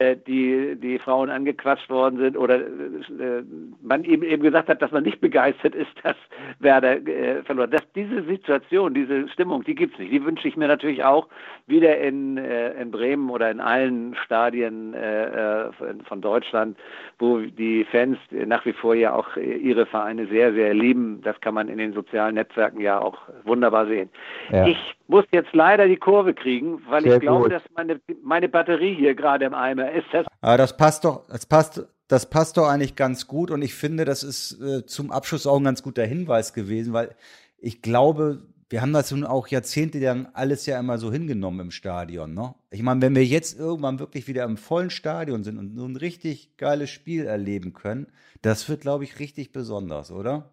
die, 0.00 0.76
die 0.76 0.98
Frauen 1.00 1.28
angequatscht 1.28 1.90
worden 1.90 2.18
sind 2.18 2.36
oder 2.36 2.60
äh, 2.60 3.42
man 3.82 4.04
eben 4.04 4.22
eben 4.22 4.44
gesagt 4.44 4.68
hat, 4.68 4.80
dass 4.80 4.92
man 4.92 5.02
nicht 5.02 5.20
begeistert 5.20 5.74
ist, 5.74 5.90
dass 6.04 6.16
Werder 6.60 7.04
äh, 7.06 7.42
verloren. 7.42 7.70
Das, 7.70 7.82
diese 7.94 8.22
Situation, 8.22 8.94
diese 8.94 9.28
Stimmung, 9.28 9.64
die 9.64 9.74
gibt's 9.74 9.98
nicht. 9.98 10.12
Die 10.12 10.24
wünsche 10.24 10.46
ich 10.46 10.56
mir 10.56 10.68
natürlich 10.68 11.02
auch 11.02 11.26
wieder 11.66 11.98
in, 11.98 12.38
äh, 12.38 12.80
in 12.80 12.92
Bremen 12.92 13.28
oder 13.28 13.50
in 13.50 13.60
allen 13.60 14.14
Stadien 14.24 14.94
äh, 14.94 15.66
äh 15.66 15.70
von 16.04 16.20
Deutschland, 16.20 16.76
wo 17.18 17.38
die 17.38 17.84
Fans 17.90 18.18
nach 18.30 18.64
wie 18.64 18.72
vor 18.72 18.94
ja 18.94 19.12
auch 19.12 19.36
ihre 19.36 19.86
Vereine 19.86 20.26
sehr, 20.26 20.52
sehr 20.52 20.74
lieben. 20.74 21.20
Das 21.22 21.40
kann 21.40 21.54
man 21.54 21.68
in 21.68 21.78
den 21.78 21.92
sozialen 21.92 22.36
Netzwerken 22.36 22.80
ja 22.80 23.00
auch 23.00 23.18
wunderbar 23.44 23.86
sehen. 23.86 24.08
Ja. 24.50 24.66
Ich 24.66 24.78
muss 25.08 25.24
jetzt 25.32 25.54
leider 25.54 25.86
die 25.88 25.96
Kurve 25.96 26.34
kriegen, 26.34 26.80
weil 26.88 27.02
sehr 27.02 27.14
ich 27.14 27.20
glaube, 27.20 27.44
gut. 27.44 27.52
dass 27.52 27.62
meine, 27.76 28.00
meine 28.22 28.48
Batterie 28.48 28.94
hier 28.94 29.14
gerade 29.14 29.44
im 29.44 29.54
Eimer 29.54 29.87
ist 29.92 30.06
das. 30.12 30.26
Aber 30.40 30.56
das 30.56 30.76
passt 30.76 31.04
doch, 31.04 31.26
das 31.28 31.46
passt, 31.46 31.86
das 32.08 32.30
passt 32.30 32.56
doch 32.56 32.68
eigentlich 32.68 32.96
ganz 32.96 33.26
gut 33.26 33.50
und 33.50 33.62
ich 33.62 33.74
finde, 33.74 34.04
das 34.04 34.22
ist 34.22 34.60
äh, 34.60 34.86
zum 34.86 35.10
Abschluss 35.10 35.46
auch 35.46 35.56
ein 35.56 35.64
ganz 35.64 35.82
guter 35.82 36.04
Hinweis 36.04 36.52
gewesen, 36.52 36.92
weil 36.92 37.14
ich 37.58 37.82
glaube, 37.82 38.42
wir 38.70 38.82
haben 38.82 38.92
das 38.92 39.10
nun 39.10 39.24
auch 39.24 39.48
jahrzehntelang 39.48 40.28
alles 40.34 40.66
ja 40.66 40.78
immer 40.78 40.98
so 40.98 41.10
hingenommen 41.10 41.60
im 41.60 41.70
Stadion. 41.70 42.34
Ne? 42.34 42.54
Ich 42.70 42.82
meine, 42.82 43.00
wenn 43.00 43.14
wir 43.14 43.24
jetzt 43.24 43.58
irgendwann 43.58 43.98
wirklich 43.98 44.28
wieder 44.28 44.44
im 44.44 44.58
vollen 44.58 44.90
Stadion 44.90 45.42
sind 45.42 45.58
und 45.58 45.76
so 45.76 45.86
ein 45.86 45.96
richtig 45.96 46.56
geiles 46.56 46.90
Spiel 46.90 47.24
erleben 47.24 47.72
können, 47.72 48.08
das 48.42 48.68
wird, 48.68 48.82
glaube 48.82 49.04
ich, 49.04 49.18
richtig 49.18 49.52
besonders, 49.52 50.10
oder? 50.10 50.50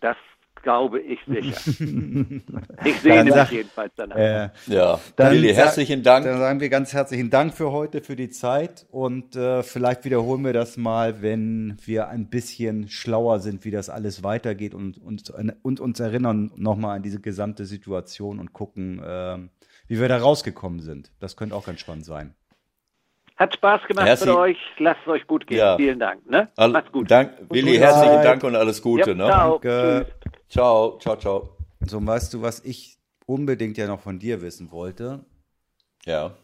Das 0.00 0.16
glaube 0.64 1.00
ich 1.00 1.20
sicher. 1.26 1.56
ich 2.84 3.00
sehe 3.00 3.22
mich 3.22 3.50
jedenfalls 3.50 3.92
danach. 3.94 4.16
Äh, 4.16 4.48
ja, 4.66 4.98
dann 5.14 5.32
Willi, 5.32 5.54
herzlichen 5.54 6.02
Dank. 6.02 6.24
Dann 6.24 6.38
sagen 6.38 6.58
wir 6.58 6.68
ganz 6.68 6.92
herzlichen 6.92 7.30
Dank 7.30 7.54
für 7.54 7.70
heute, 7.70 8.00
für 8.00 8.16
die 8.16 8.30
Zeit 8.30 8.86
und 8.90 9.36
äh, 9.36 9.62
vielleicht 9.62 10.04
wiederholen 10.04 10.44
wir 10.44 10.52
das 10.52 10.76
mal, 10.76 11.22
wenn 11.22 11.76
wir 11.84 12.08
ein 12.08 12.28
bisschen 12.28 12.88
schlauer 12.88 13.38
sind, 13.38 13.64
wie 13.64 13.70
das 13.70 13.88
alles 13.88 14.24
weitergeht 14.24 14.74
und, 14.74 14.98
und, 14.98 15.32
und 15.62 15.80
uns 15.80 16.00
erinnern 16.00 16.50
nochmal 16.56 16.96
an 16.96 17.02
diese 17.02 17.20
gesamte 17.20 17.66
Situation 17.66 18.40
und 18.40 18.52
gucken, 18.52 19.00
äh, 19.00 19.38
wie 19.86 20.00
wir 20.00 20.08
da 20.08 20.16
rausgekommen 20.16 20.80
sind. 20.80 21.12
Das 21.20 21.36
könnte 21.36 21.54
auch 21.54 21.66
ganz 21.66 21.80
spannend 21.80 22.06
sein. 22.06 22.34
Hat 23.36 23.52
Spaß 23.52 23.82
gemacht 23.88 24.06
Herzlich. 24.06 24.28
mit 24.28 24.38
euch. 24.38 24.58
Lasst 24.78 25.00
es 25.02 25.08
euch 25.08 25.26
gut 25.26 25.46
gehen. 25.46 25.58
Ja. 25.58 25.76
Vielen 25.76 25.98
Dank. 25.98 26.28
Ne? 26.30 26.48
Macht's 26.56 26.92
gut. 26.92 27.10
Dank, 27.10 27.32
Willi, 27.50 27.76
herzlichen 27.76 28.22
Dank 28.22 28.44
und 28.44 28.54
alles 28.54 28.80
Gute. 28.80 29.10
Ja, 29.10 29.16
ne? 29.16 29.26
Ciao. 29.26 29.58
Danke. 29.58 30.06
Tschüss. 30.06 30.23
Ciao, 30.48 30.98
ciao, 30.98 31.16
ciao. 31.16 31.56
So, 31.86 32.04
weißt 32.04 32.32
du, 32.34 32.42
was 32.42 32.60
ich 32.60 32.98
unbedingt 33.26 33.76
ja 33.76 33.86
noch 33.86 34.00
von 34.00 34.18
dir 34.18 34.42
wissen 34.42 34.70
wollte? 34.70 35.24
Ja. 36.04 36.36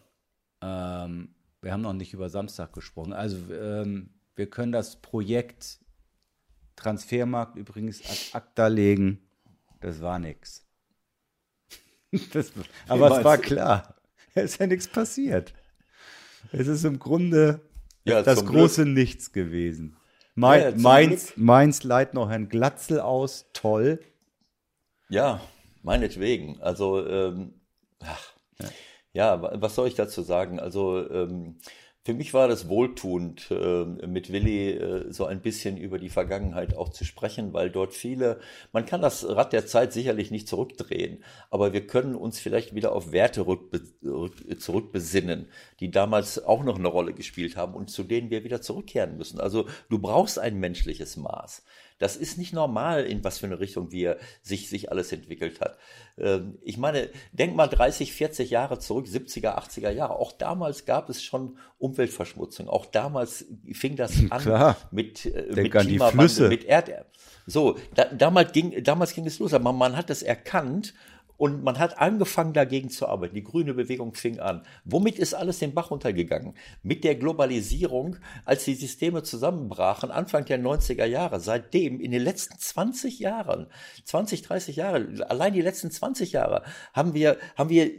Ähm, 0.63 1.35
wir 1.63 1.73
haben 1.73 1.83
noch 1.83 1.93
nicht 1.93 2.13
über 2.13 2.29
Samstag 2.29 2.73
gesprochen. 2.73 3.13
Also, 3.13 3.37
ähm, 3.53 4.11
wir 4.37 4.49
können 4.49 4.73
das 4.73 5.01
Projekt 5.01 5.81
Transfermarkt 6.77 7.57
übrigens 7.57 8.01
ad 8.03 8.19
acta 8.33 8.67
legen. 8.69 9.19
Das 9.81 10.01
war 10.01 10.19
nix. 10.19 10.67
Das, 12.33 12.53
aber 12.89 13.19
es 13.19 13.25
war 13.25 13.39
klar. 13.39 13.95
Es 14.35 14.53
ist 14.53 14.59
ja 14.59 14.67
nichts 14.67 14.89
passiert. 14.89 15.55
Es 16.51 16.67
ist 16.67 16.85
im 16.85 16.99
Grunde 16.99 17.61
ja, 18.05 18.23
das 18.23 18.45
große 18.45 18.83
Glück. 18.83 18.95
Nichts 18.97 19.31
gewesen. 19.31 19.97
Mein, 20.35 20.63
ja, 20.63 20.71
Mainz, 20.77 21.33
Mainz 21.37 21.83
leiht 21.83 22.15
noch 22.15 22.31
Herrn 22.31 22.49
Glatzel 22.49 23.01
aus, 23.01 23.47
toll. 23.53 24.01
Ja, 25.09 25.41
meinetwegen. 25.83 26.61
Also, 26.61 27.07
ähm, 27.07 27.55
ach, 28.01 28.33
ja, 29.13 29.61
was 29.61 29.75
soll 29.75 29.89
ich 29.89 29.95
dazu 29.95 30.23
sagen? 30.23 30.61
Also, 30.61 31.09
ähm, 31.11 31.59
für 32.11 32.17
mich 32.17 32.35
war 32.35 32.49
das 32.49 32.69
wohltuend, 32.69 33.53
äh, 33.53 33.85
mit 33.85 34.33
Willi 34.33 34.71
äh, 34.71 35.13
so 35.13 35.27
ein 35.27 35.41
bisschen 35.43 35.77
über 35.77 35.97
die 36.01 36.09
Vergangenheit 36.09 36.77
auch 36.77 36.89
zu 36.89 37.05
sprechen, 37.05 37.53
weil 37.53 37.71
dort 37.71 37.95
viele, 37.95 38.41
man 38.73 38.85
kann 38.85 39.01
das 39.01 39.25
Rad 39.25 39.53
der 39.53 39.65
Zeit 39.65 39.93
sicherlich 39.93 40.33
nicht 40.33 40.49
zurückdrehen, 40.49 41.23
aber 41.51 41.73
wir 41.73 41.87
können 41.87 42.17
uns 42.17 42.41
vielleicht 42.41 42.75
wieder 42.75 42.91
auf 42.91 43.13
Werte 43.13 43.47
zurückbesinnen, 44.59 45.47
die 45.79 45.93
damals 45.93 46.45
auch 46.45 46.65
noch 46.65 46.81
eine 46.81 46.89
Rolle 46.89 47.13
gespielt 47.13 47.55
haben 47.55 47.75
und 47.75 47.91
zu 47.91 48.03
denen 48.03 48.31
wir 48.31 48.43
wieder 48.43 48.61
zurückkehren 48.61 49.17
müssen. 49.17 49.39
Also 49.39 49.69
du 49.89 50.01
brauchst 50.01 50.41
ein 50.41 50.59
menschliches 50.59 51.17
Maß. 51.17 51.63
Das 52.01 52.17
ist 52.17 52.39
nicht 52.39 52.55
normal, 52.55 53.05
in 53.05 53.23
was 53.23 53.39
für 53.39 53.47
eine 53.47 53.61
Richtung 53.61 53.93
wir 53.93 54.17
sich, 54.43 54.71
sich 54.71 54.91
alles 54.91 55.13
entwickelt 55.13 55.61
hat. 55.61 55.77
Ähm, 56.17 56.59
ich 56.63 56.79
meine, 56.79 57.11
denk 57.33 57.55
mal 57.55 57.67
30, 57.69 58.15
40 58.15 58.51
Jahre 58.51 58.79
zurück, 58.79 59.07
70er, 59.07 59.59
80er 59.59 59.91
Jahre. 59.91 60.17
Auch 60.17 60.33
damals 60.33 60.87
gab 60.87 61.11
es 61.11 61.23
schon 61.23 61.59
Umweltverschmutzung. 61.79 62.69
Auch 62.69 62.87
damals 62.87 63.45
fing 63.73 63.97
das 63.97 64.15
an 64.31 64.41
Klar. 64.41 64.77
mit, 64.91 65.27
äh, 65.27 65.53
mit 65.55 65.77
an 65.77 66.11
Flüsse. 66.11 66.49
mit 66.49 66.65
Erd. 66.65 66.91
So, 67.47 67.77
da, 67.95 68.07
damals 68.07 68.53
ging, 68.53 68.83
damals 68.83 69.13
ging 69.13 69.27
es 69.27 69.39
los, 69.39 69.53
aber 69.53 69.73
man 69.73 69.95
hat 69.95 70.09
es 70.09 70.23
erkannt 70.23 70.95
und 71.41 71.65
man 71.65 71.79
hat 71.79 71.99
angefangen, 71.99 72.53
dagegen 72.53 72.91
zu 72.91 73.09
arbeiten. 73.09 73.35
Die 73.35 73.43
grüne 73.43 73.73
Bewegung 73.73 74.13
fing 74.13 74.41
an. 74.41 74.63
Womit 74.85 75.19
ist 75.19 75.33
alles 75.33 75.59
den 75.59 75.73
Bach 75.73 75.91
runtergegangen? 75.91 76.53
Mit 76.83 77.03
der 77.03 77.15
Globalisierung, 77.15 78.17
als 78.45 78.67
die 78.67 78.75
Systeme 78.75 79.23
zusammenbrachen, 79.23 80.11
Anfang 80.11 80.45
der 80.45 80.61
90er 80.61 81.07
Jahre. 81.07 81.41
Seitdem, 81.41 81.99
in 81.99 82.11
den 82.11 82.21
letzten 82.21 82.59
20 82.59 83.21
Jahren, 83.21 83.69
20, 84.05 84.43
30 84.43 84.77
Jahre, 84.77 85.09
allein 85.31 85.55
die 85.55 85.63
letzten 85.63 85.91
20 85.91 86.33
Jahre, 86.33 86.63
haben 86.93 87.15
wir, 87.15 87.39
haben 87.57 87.71
wir 87.71 87.91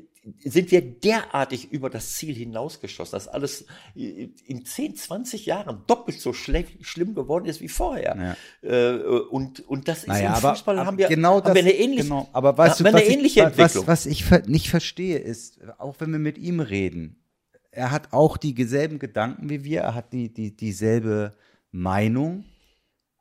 sind 0.44 0.70
wir 0.72 0.82
derartig 0.82 1.72
über 1.72 1.90
das 1.90 2.14
Ziel 2.14 2.36
hinausgeschossen, 2.36 3.14
dass 3.14 3.28
alles 3.28 3.66
in 3.96 4.66
10, 4.66 4.96
20 4.96 5.48
Jahren 5.48 5.84
doppelt 5.88 6.22
so 6.22 6.32
schlimm 6.32 7.16
geworden 7.16 7.46
ist 7.46 7.60
wie 7.60 7.70
vorher. 7.70 8.38
Ja. 8.62 8.70
Äh, 8.70 9.02
und, 9.02 9.68
und 9.68 9.88
das 9.88 10.00
ist 10.00 10.08
naja, 10.08 10.36
im 10.36 10.42
Fußball 10.42 10.78
aber, 10.78 10.86
haben 10.86 10.98
wir, 11.00 11.08
genau 11.08 11.38
haben 11.38 11.46
das, 11.46 11.56
wir 11.56 11.62
eine 11.62 11.74
ähnliche, 11.74 12.04
genau, 12.04 12.30
aber 12.34 12.56
weißt 12.56 12.80
du, 12.80 12.86
eine 12.86 12.98
was 12.98 13.04
ähnliche 13.04 13.40
ich, 13.40 13.46
Entwicklung. 13.46 13.88
Was, 13.88 14.06
was 14.06 14.06
ich 14.06 14.30
nicht 14.48 14.70
verstehe 14.70 15.18
ist, 15.18 15.60
auch 15.80 15.96
wenn 16.00 16.12
wir 16.12 16.20
mit 16.20 16.38
ihm 16.38 16.60
reden, 16.60 17.18
er 17.72 17.90
hat 17.90 18.14
auch 18.14 18.38
dieselben 18.38 19.00
Gedanken 19.00 19.50
wie 19.50 19.64
wir, 19.64 19.82
er 19.82 19.96
hat 19.96 20.14
die, 20.14 20.32
die, 20.32 20.56
dieselbe 20.56 21.32
Meinung, 21.72 22.44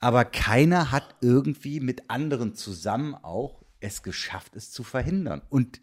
aber 0.01 0.24
keiner 0.24 0.90
hat 0.90 1.16
irgendwie 1.22 1.81
mit 1.81 2.10
anderen 2.10 2.55
zusammen 2.55 3.14
auch 3.14 3.62
es 3.81 4.02
geschafft, 4.02 4.56
es 4.56 4.70
zu 4.70 4.82
verhindern. 4.82 5.40
Und 5.48 5.81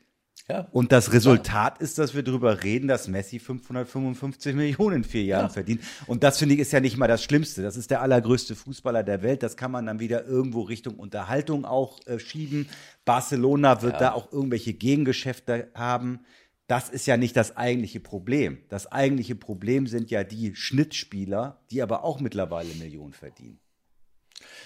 ja. 0.49 0.67
Und 0.71 0.93
das 0.93 1.11
Resultat 1.11 1.75
ja. 1.77 1.83
ist, 1.83 1.97
dass 1.97 2.15
wir 2.15 2.23
darüber 2.23 2.63
reden, 2.63 2.87
dass 2.87 3.07
Messi 3.09 3.39
555 3.39 4.55
Millionen 4.55 4.97
in 4.97 5.03
vier 5.03 5.23
Jahren 5.23 5.47
ja. 5.47 5.49
verdient. 5.49 5.81
Und 6.05 6.23
das 6.23 6.37
finde 6.37 6.55
ich 6.55 6.61
ist 6.61 6.71
ja 6.71 6.79
nicht 6.79 6.97
mal 6.97 7.07
das 7.07 7.23
Schlimmste. 7.23 7.61
Das 7.61 7.75
ist 7.75 7.91
der 7.91 8.01
allergrößte 8.01 8.55
Fußballer 8.55 9.03
der 9.03 9.21
Welt. 9.23 9.43
Das 9.43 9.57
kann 9.57 9.71
man 9.71 9.85
dann 9.85 9.99
wieder 9.99 10.25
irgendwo 10.25 10.61
Richtung 10.61 10.95
Unterhaltung 10.95 11.65
auch 11.65 11.99
äh, 12.07 12.19
schieben. 12.19 12.69
Barcelona 13.03 13.81
wird 13.81 13.99
da 13.99 14.13
auch 14.13 14.31
irgendwelche 14.31 14.73
Gegengeschäfte 14.73 15.69
haben. 15.73 16.21
Das 16.67 16.89
ist 16.89 17.07
ja 17.07 17.17
nicht 17.17 17.35
das 17.35 17.57
eigentliche 17.57 17.99
Problem. 17.99 18.59
Das 18.69 18.89
eigentliche 18.89 19.35
Problem 19.35 19.87
sind 19.87 20.11
ja 20.11 20.23
die 20.23 20.55
Schnittspieler, 20.55 21.61
die 21.71 21.81
aber 21.81 22.03
auch 22.03 22.19
mittlerweile 22.19 22.73
Millionen 22.75 23.13
verdienen. 23.13 23.59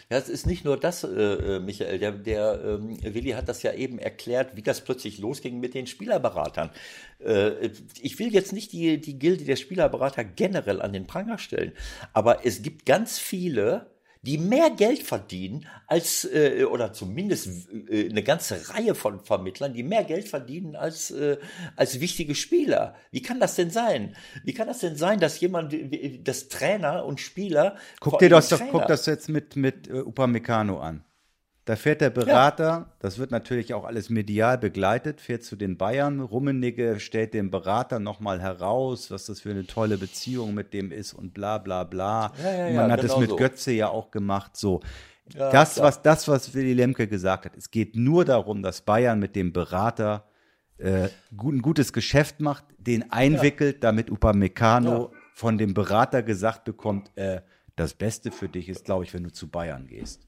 Ja, 0.10 0.18
es 0.18 0.28
ist 0.28 0.46
nicht 0.46 0.66
nur 0.66 0.78
das, 0.78 1.04
äh, 1.04 1.08
äh, 1.08 1.60
Michael. 1.60 2.00
Der, 2.00 2.12
der 2.12 2.62
ähm, 2.64 2.98
Willi 3.02 3.32
hat 3.32 3.48
das 3.48 3.64
ja 3.64 3.74
eben 3.74 4.00
erklärt, 4.00 4.56
wie 4.56 4.62
das 4.62 4.82
plötzlich 4.82 5.20
losging 5.20 5.60
mit 5.60 5.74
den 5.74 5.88
Spielerberatern. 5.88 6.72
Äh, 7.20 7.70
ich 8.02 8.20
will 8.20 8.34
jetzt 8.34 8.52
nicht 8.52 8.74
die, 8.74 9.00
die 9.00 9.18
Gilde 9.18 9.46
der 9.46 9.56
Spielerberater 9.56 10.24
generell 10.24 10.82
an 10.82 10.94
den 10.94 11.08
Pranger 11.08 11.38
stellen, 11.38 11.72
aber 12.14 12.46
es 12.46 12.62
gibt 12.62 12.86
ganz 12.86 13.20
viele, 13.20 13.91
die 14.24 14.38
mehr 14.38 14.70
Geld 14.70 15.02
verdienen 15.02 15.66
als, 15.88 16.26
äh, 16.26 16.66
oder 16.66 16.94
zumindest 16.94 17.70
äh, 17.90 18.10
eine 18.10 18.24
ganze 18.24 18.70
Reihe 18.70 18.94
von 18.94 19.20
Vermittlern, 19.20 19.74
die 19.74 19.84
mehr 19.84 20.04
Geld 20.04 20.28
verdienen 20.28 20.76
als, 20.76 21.10
äh, 21.12 21.38
als 21.76 22.00
wichtige 22.00 22.36
Spieler. 22.36 22.96
Wie 23.10 23.22
kann 23.22 23.40
das 23.40 23.56
denn 23.56 23.72
sein? 23.72 24.16
Wie 24.44 24.54
kann 24.54 24.68
das 24.68 24.80
denn 24.80 24.96
sein, 24.96 25.20
dass 25.20 25.40
jemand, 25.40 25.74
das 26.24 26.50
Trainer 26.50 27.06
und 27.06 27.20
Spieler. 27.20 27.78
Guck 28.00 28.20
dir 28.20 28.30
das 28.30 28.50
doch, 28.50 28.62
guck 28.72 28.88
das 28.88 29.06
jetzt 29.06 29.30
mit, 29.30 29.56
mit 29.56 29.88
äh, 29.88 30.02
Upamecano 30.02 30.80
an. 30.80 31.04
Da 31.66 31.76
fährt 31.76 32.02
der 32.02 32.10
Berater, 32.10 32.64
ja. 32.64 32.92
das 33.00 33.20
wird 33.20 33.30
natürlich 33.30 33.76
auch 33.76 33.86
alles 33.86 34.10
medial 34.10 34.58
begleitet, 34.58 35.22
fährt 35.22 35.44
zu 35.44 35.56
den 35.56 35.78
Bayern. 35.78 36.20
Rummenigge 36.20 37.00
stellt 37.00 37.36
dem 37.36 37.52
Berater 37.52 38.00
nochmal 38.00 38.42
heraus, 38.42 39.12
was 39.12 39.28
das 39.28 39.42
für 39.42 39.52
eine 39.52 39.68
tolle 39.68 40.00
Beziehung 40.00 40.56
mit 40.56 40.74
dem 40.74 40.92
ist 40.92 41.14
und 41.14 41.36
bla 41.36 41.60
bla 41.60 41.84
bla. 41.84 42.34
Ja, 42.44 42.68
ja, 42.68 42.82
Man 42.82 42.92
hat 42.92 43.04
es 43.04 43.10
genau 43.10 43.20
mit 43.20 43.30
so. 43.30 43.36
Götze 43.36 43.72
ja 43.74 43.90
auch 43.90 44.10
gemacht. 44.10 44.58
So. 44.58 44.82
das, 45.36 45.76
klar. 45.76 45.88
was, 45.88 46.02
das, 46.02 46.28
was 46.28 46.56
Willy 46.56 46.74
Lemke 46.74 47.08
gesagt 47.08 47.46
hat, 47.46 47.56
es 47.56 47.70
geht 47.70 47.96
nur 47.96 48.26
darum, 48.26 48.64
dass 48.64 48.82
Bayern 48.82 49.20
mit 49.20 49.36
dem 49.36 49.54
Berater 49.54 50.26
äh, 50.80 51.10
gut, 51.38 51.54
ein 51.54 51.62
gutes 51.62 51.94
Geschäft 51.94 52.40
macht, 52.40 52.66
den 52.80 53.12
einwickelt, 53.12 53.84
damit 53.84 54.10
Upamecano 54.10 55.14
von 55.36 55.60
dem 55.60 55.76
Berater 55.76 56.24
gesagt 56.24 56.64
bekommt, 56.66 57.16
äh, 57.18 57.42
das 57.76 57.94
Beste 57.94 58.32
für 58.32 58.50
dich 58.50 58.68
ist, 58.68 58.86
glaube 58.86 59.04
ich, 59.04 59.14
wenn 59.14 59.24
du 59.24 59.32
zu 59.32 59.48
Bayern 59.48 59.86
gehst. 59.86 60.28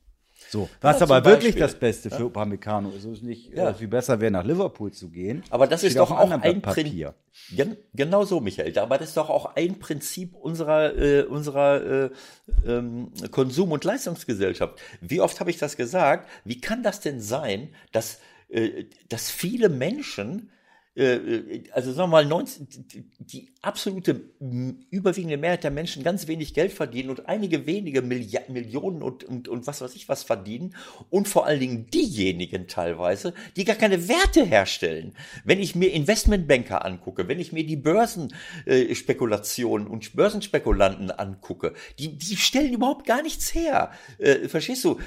So, 0.54 0.70
was 0.82 1.00
Ja, 1.00 1.08
aber 1.08 1.26
wirklich 1.26 1.56
Beispiel. 1.56 1.62
das 1.64 1.74
Beste 1.74 2.12
für 2.12 2.26
Upamecano 2.26 2.90
ist. 2.92 3.06
Es 3.06 3.14
ist 3.18 3.24
nicht 3.24 3.52
Ja. 3.58 3.72
äh, 3.72 3.74
viel 3.74 3.88
besser 3.88 4.22
wäre, 4.22 4.30
nach 4.30 4.44
Liverpool 4.44 4.92
zu 4.92 5.10
gehen. 5.10 5.42
Aber 5.50 5.66
das 5.66 5.84
ist 5.84 5.98
doch 5.98 6.12
auch 6.12 6.30
ein 6.30 6.62
Prinzip. 6.62 7.12
Gen 7.56 7.76
genau 7.96 8.24
so, 8.24 8.40
Michael. 8.40 8.78
Aber 8.78 9.00
das 9.00 9.08
ist 9.10 9.18
doch 9.18 9.32
auch 9.32 9.56
ein 9.56 9.80
Prinzip 9.80 10.36
unserer, 10.36 10.96
äh, 10.96 11.24
unserer 11.24 12.04
äh, 12.06 12.10
ähm, 12.68 13.12
Konsum- 13.32 13.72
und 13.72 13.84
Leistungsgesellschaft. 13.84 14.80
Wie 15.02 15.22
oft 15.22 15.40
habe 15.40 15.50
ich 15.50 15.58
das 15.58 15.76
gesagt? 15.76 16.30
Wie 16.46 16.62
kann 16.62 16.84
das 16.84 17.00
denn 17.00 17.20
sein, 17.20 17.70
dass, 17.92 18.20
äh, 18.50 18.86
dass 19.10 19.32
viele 19.32 19.70
Menschen 19.70 20.50
äh, 20.50 20.53
also 20.96 21.92
sagen 21.92 22.12
wir 22.12 22.24
mal, 22.24 22.26
90, 22.26 22.68
die- 23.20 23.54
absolute 23.64 24.30
überwiegende 24.92 25.38
Mehrheit 25.38 25.64
der 25.64 25.72
Menschen 25.72 26.04
ganz 26.04 26.28
wenig 26.28 26.54
Geld 26.54 26.74
verdienen 26.74 27.10
und 27.10 27.28
einige 27.28 27.66
wenige 27.66 28.02
Millia 28.02 28.42
Millionen 28.50 29.02
und, 29.02 29.24
und, 29.24 29.48
und 29.48 29.66
was 29.66 29.80
weiß 29.82 29.96
ich 29.96 30.10
was 30.10 30.24
verdienen 30.24 30.76
und 31.10 31.30
vor 31.30 31.46
allen 31.46 31.62
Dingen 31.62 31.88
diejenigen 31.90 32.68
teilweise, 32.68 33.34
die 33.56 33.64
gar 33.64 33.78
keine 33.78 34.10
Werte 34.10 34.44
herstellen. 34.46 35.16
Wenn 35.46 35.60
ich 35.60 35.76
mir 35.76 35.94
Investmentbanker 35.94 36.84
angucke, 36.86 37.28
wenn 37.30 37.40
ich 37.40 37.54
mir 37.54 37.66
die 37.66 37.78
Börsenspekulationen 37.78 39.88
äh, 39.88 39.90
und 39.90 40.14
Börsenspekulanten 40.16 41.10
angucke, 41.10 41.74
die, 42.00 42.18
die 42.18 42.36
stellen 42.36 42.74
überhaupt 42.74 43.08
gar 43.08 43.22
nichts 43.24 43.56
her. 43.56 43.92
Äh, 44.18 44.50
verstehst 44.50 44.84
du? 44.84 45.00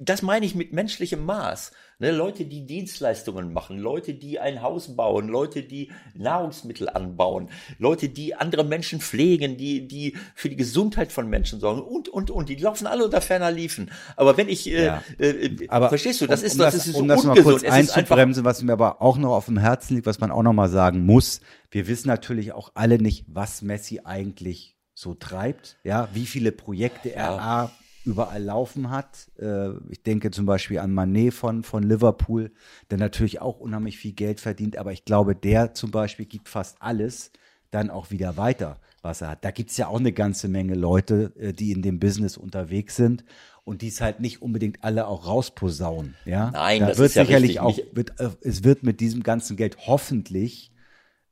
Das 0.00 0.22
meine 0.22 0.46
ich 0.46 0.54
mit 0.54 0.72
menschlichem 0.72 1.22
Maß. 1.24 1.72
Ne, 2.00 2.12
Leute, 2.12 2.44
die 2.44 2.64
Dienstleistungen 2.64 3.52
machen, 3.52 3.76
Leute, 3.76 4.14
die 4.14 4.38
ein 4.38 4.62
Haus 4.62 4.94
bauen, 4.94 5.26
Leute, 5.26 5.64
die 5.64 5.90
Nahrungsmittel 6.14 6.88
anbauen, 6.88 7.48
Leute, 7.80 8.08
die 8.08 8.36
andere 8.36 8.62
Menschen 8.62 9.00
pflegen, 9.00 9.56
die, 9.56 9.88
die 9.88 10.16
für 10.36 10.48
die 10.48 10.54
Gesundheit 10.54 11.10
von 11.10 11.28
Menschen 11.28 11.58
sorgen 11.58 11.82
und, 11.82 12.08
und, 12.08 12.30
und. 12.30 12.48
Die 12.50 12.54
laufen 12.54 12.86
alle 12.86 13.04
unter 13.04 13.20
ferner 13.20 13.50
Liefen. 13.50 13.90
Aber 14.14 14.36
wenn 14.36 14.48
ich, 14.48 14.70
äh, 14.70 14.84
Ja. 14.84 15.02
äh, 15.18 15.66
Aber 15.66 15.88
verstehst 15.88 16.20
du, 16.20 16.28
das 16.28 16.42
um, 16.42 16.46
ist, 16.46 16.52
um 16.52 16.58
das, 16.60 16.74
das, 16.74 16.86
ist 16.86 16.94
um 16.94 17.00
so 17.00 17.06
das 17.08 17.24
mal 17.24 17.30
ungesund. 17.30 17.44
kurz 17.52 17.62
Es 17.64 17.68
ist 17.68 17.74
einfach, 17.74 17.96
einzubremsen, 17.96 18.44
was 18.44 18.62
mir 18.62 18.74
aber 18.74 19.02
auch 19.02 19.18
noch 19.18 19.34
auf 19.34 19.46
dem 19.46 19.58
Herzen 19.58 19.96
liegt, 19.96 20.06
was 20.06 20.20
man 20.20 20.30
auch 20.30 20.44
noch 20.44 20.52
mal 20.52 20.68
sagen 20.68 21.04
muss. 21.04 21.40
Wir 21.72 21.88
wissen 21.88 22.06
natürlich 22.06 22.52
auch 22.52 22.70
alle 22.74 22.98
nicht, 22.98 23.24
was 23.26 23.60
Messi 23.62 24.02
eigentlich 24.04 24.76
so 24.94 25.14
treibt. 25.14 25.78
Ja, 25.82 26.08
wie 26.12 26.26
viele 26.26 26.52
Projekte 26.52 27.12
er 27.12 27.24
Ja. 27.24 27.38
A, 27.38 27.70
überall 28.08 28.42
laufen 28.42 28.90
hat. 28.90 29.28
Äh, 29.38 29.70
ich 29.90 30.02
denke 30.02 30.30
zum 30.30 30.46
Beispiel 30.46 30.78
an 30.78 30.92
Manet 30.92 31.34
von, 31.34 31.62
von 31.62 31.82
Liverpool, 31.82 32.50
der 32.90 32.98
natürlich 32.98 33.40
auch 33.40 33.60
unheimlich 33.60 33.98
viel 33.98 34.12
Geld 34.12 34.40
verdient, 34.40 34.76
aber 34.76 34.92
ich 34.92 35.04
glaube, 35.04 35.34
der 35.34 35.74
zum 35.74 35.90
Beispiel 35.90 36.26
gibt 36.26 36.48
fast 36.48 36.76
alles 36.80 37.30
dann 37.70 37.90
auch 37.90 38.10
wieder 38.10 38.36
weiter, 38.36 38.78
was 39.02 39.20
er 39.20 39.30
hat. 39.30 39.44
Da 39.44 39.50
gibt's 39.50 39.76
ja 39.76 39.88
auch 39.88 39.98
eine 39.98 40.12
ganze 40.12 40.48
Menge 40.48 40.74
Leute, 40.74 41.32
äh, 41.38 41.52
die 41.52 41.72
in 41.72 41.82
dem 41.82 42.00
Business 42.00 42.36
unterwegs 42.36 42.96
sind 42.96 43.24
und 43.64 43.82
die 43.82 43.88
es 43.88 44.00
halt 44.00 44.20
nicht 44.20 44.40
unbedingt 44.40 44.82
alle 44.82 45.06
auch 45.06 45.26
rausposaunen. 45.26 46.14
Ja? 46.24 46.50
Nein, 46.50 46.80
da 46.80 46.86
das 46.86 46.98
wird 46.98 47.10
ist 47.10 47.16
ja 47.16 47.26
sicherlich 47.26 47.60
richtig. 47.60 47.60
auch, 47.60 47.94
wird, 47.94 48.18
äh, 48.18 48.30
es 48.40 48.64
wird 48.64 48.82
mit 48.82 49.00
diesem 49.00 49.22
ganzen 49.22 49.56
Geld 49.56 49.76
hoffentlich 49.86 50.72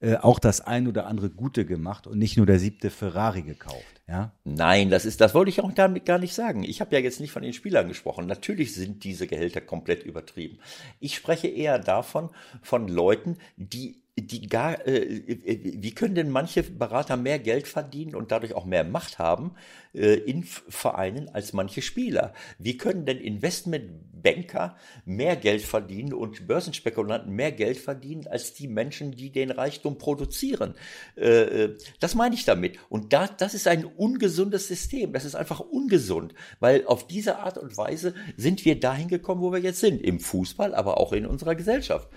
äh, 0.01 0.17
auch 0.17 0.39
das 0.39 0.61
ein 0.61 0.89
oder 0.89 1.07
andere 1.07 1.31
Gute 1.31 1.65
gemacht 1.65 2.07
und 2.07 2.19
nicht 2.19 2.37
nur 2.37 2.47
der 2.47 2.59
siebte 2.59 2.91
Ferrari 2.91 3.43
gekauft. 3.43 4.03
Ja? 4.07 4.33
Nein, 4.45 4.91
das 4.91 5.05
ist, 5.05 5.21
das 5.21 5.35
wollte 5.35 5.49
ich 5.49 5.61
auch 5.63 5.73
damit 5.73 6.05
gar 6.05 6.19
nicht 6.19 6.35
sagen. 6.35 6.63
Ich 6.65 6.81
habe 6.81 6.95
ja 6.95 7.03
jetzt 7.03 7.21
nicht 7.21 7.33
von 7.33 7.43
den 7.43 7.53
Spielern 7.53 7.89
gesprochen. 7.89 8.27
Natürlich 8.27 8.75
sind 8.75 9.05
diese 9.05 9.27
Gehälter 9.27 9.61
komplett 9.61 10.05
übertrieben. 10.05 10.59
Ich 11.01 11.17
spreche 11.17 11.49
eher 11.49 11.79
davon, 11.79 12.31
von 12.63 12.89
Leuten, 12.89 13.39
die 13.57 14.03
die 14.19 14.49
gar, 14.49 14.87
äh, 14.87 14.97
äh, 14.97 15.61
wie 15.63 15.95
können 15.95 16.15
denn 16.15 16.31
manche 16.31 16.63
Berater 16.63 17.19
mehr 17.19 17.39
Geld 17.39 17.69
verdienen 17.69 18.15
und 18.15 18.33
dadurch 18.33 18.55
auch 18.55 18.65
mehr 18.65 18.83
Macht 18.83 19.19
haben 19.19 19.53
äh, 19.93 20.15
in 20.15 20.43
Vereinen 20.43 21.29
als 21.29 21.53
manche 21.53 21.83
Spieler? 21.83 22.33
Wie 22.59 22.79
können 22.79 23.05
denn 23.05 23.19
Investmentbanker 23.19 24.77
mehr 25.05 25.37
Geld 25.37 25.61
verdienen 25.61 26.15
und 26.15 26.47
Börsenspekulanten 26.47 27.31
mehr 27.31 27.53
Geld 27.53 27.77
verdienen 27.77 28.27
als 28.27 28.55
die 28.55 28.69
Menschen, 28.69 29.13
die 29.13 29.31
den 29.31 29.51
Reichtum 29.51 29.99
produzieren? 29.99 30.75
Äh, 31.17 31.65
äh, 31.65 31.79
das 32.01 32.15
meine 32.15 32.37
ich 32.37 32.47
damit. 32.47 32.79
Und 32.89 33.13
da, 33.13 33.27
das 33.27 33.53
ist 33.53 33.69
ein 33.69 33.85
ungesundes 33.85 34.67
System. 34.67 35.13
Das 35.13 35.27
ist 35.27 35.35
einfach 35.35 35.61
ungesund, 35.61 36.33
weil 36.59 36.87
auf 36.87 37.07
diese 37.07 37.41
Art 37.41 37.59
und 37.59 37.77
Weise 37.77 38.15
sind 38.39 38.65
wir 38.65 38.81
dahin 38.81 39.09
gekommen, 39.09 39.43
wo 39.43 39.53
wir 39.53 39.61
jetzt 39.61 39.81
sind, 39.81 40.01
im 40.01 40.21
Fußball, 40.21 40.75
aber 40.75 40.99
auch 40.99 41.13
in 41.13 41.27
unserer 41.27 41.55
Gesellschaft. 41.55 42.09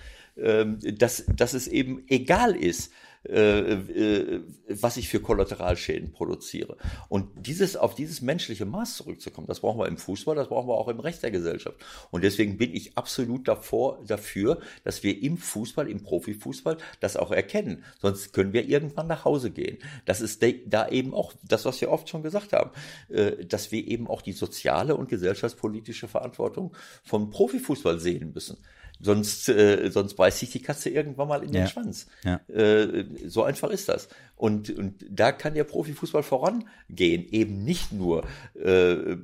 Ähm, 0.41 0.79
dass, 0.81 1.25
dass 1.35 1.53
es 1.53 1.67
eben 1.67 2.03
egal 2.07 2.55
ist, 2.55 2.91
äh, 3.27 3.73
äh, 3.73 4.43
was 4.69 4.95
ich 4.95 5.09
für 5.09 5.19
Kollateralschäden 5.19 6.13
produziere. 6.13 6.77
Und 7.09 7.27
dieses, 7.35 7.75
auf 7.75 7.93
dieses 7.93 8.21
menschliche 8.21 8.65
Maß 8.65 8.95
zurückzukommen, 8.95 9.45
das 9.45 9.59
brauchen 9.59 9.77
wir 9.77 9.87
im 9.87 9.97
Fußball, 9.97 10.37
das 10.37 10.47
brauchen 10.47 10.69
wir 10.69 10.75
auch 10.75 10.87
im 10.87 11.01
Recht 11.01 11.21
der 11.21 11.31
Gesellschaft. 11.31 11.77
Und 12.11 12.23
deswegen 12.23 12.57
bin 12.57 12.73
ich 12.73 12.97
absolut 12.97 13.45
davor, 13.49 14.01
dafür, 14.07 14.61
dass 14.85 15.03
wir 15.03 15.21
im 15.21 15.37
Fußball, 15.37 15.89
im 15.89 16.01
Profifußball 16.01 16.77
das 17.01 17.17
auch 17.17 17.31
erkennen. 17.31 17.83
Sonst 17.99 18.31
können 18.31 18.53
wir 18.53 18.69
irgendwann 18.69 19.07
nach 19.07 19.25
Hause 19.25 19.51
gehen. 19.51 19.79
Das 20.05 20.21
ist 20.21 20.41
da 20.67 20.87
eben 20.87 21.13
auch 21.13 21.33
das, 21.43 21.65
was 21.65 21.81
wir 21.81 21.91
oft 21.91 22.07
schon 22.07 22.23
gesagt 22.23 22.53
haben, 22.53 22.71
äh, 23.09 23.43
dass 23.45 23.73
wir 23.73 23.85
eben 23.85 24.07
auch 24.07 24.21
die 24.21 24.31
soziale 24.31 24.95
und 24.95 25.09
gesellschaftspolitische 25.09 26.07
Verantwortung 26.07 26.73
vom 27.03 27.31
Profifußball 27.31 27.99
sehen 27.99 28.31
müssen. 28.33 28.59
Sonst, 29.01 29.47
äh, 29.49 29.89
sonst 29.91 30.15
beißt 30.15 30.39
sich 30.39 30.51
die 30.51 30.61
Katze 30.61 30.89
irgendwann 30.89 31.27
mal 31.27 31.43
in 31.43 31.51
den 31.51 31.67
Schwanz. 31.67 32.07
Ja. 32.23 32.41
Äh, 32.47 33.05
so 33.27 33.43
einfach 33.43 33.69
ist 33.69 33.87
das. 33.87 34.09
Und, 34.35 34.69
und 34.69 35.05
da 35.09 35.31
kann 35.31 35.53
der 35.53 35.63
Profifußball 35.63 36.23
vorangehen. 36.23 37.27
Eben 37.31 37.63
nicht 37.63 37.93
nur 37.93 38.25
äh, 38.55 39.15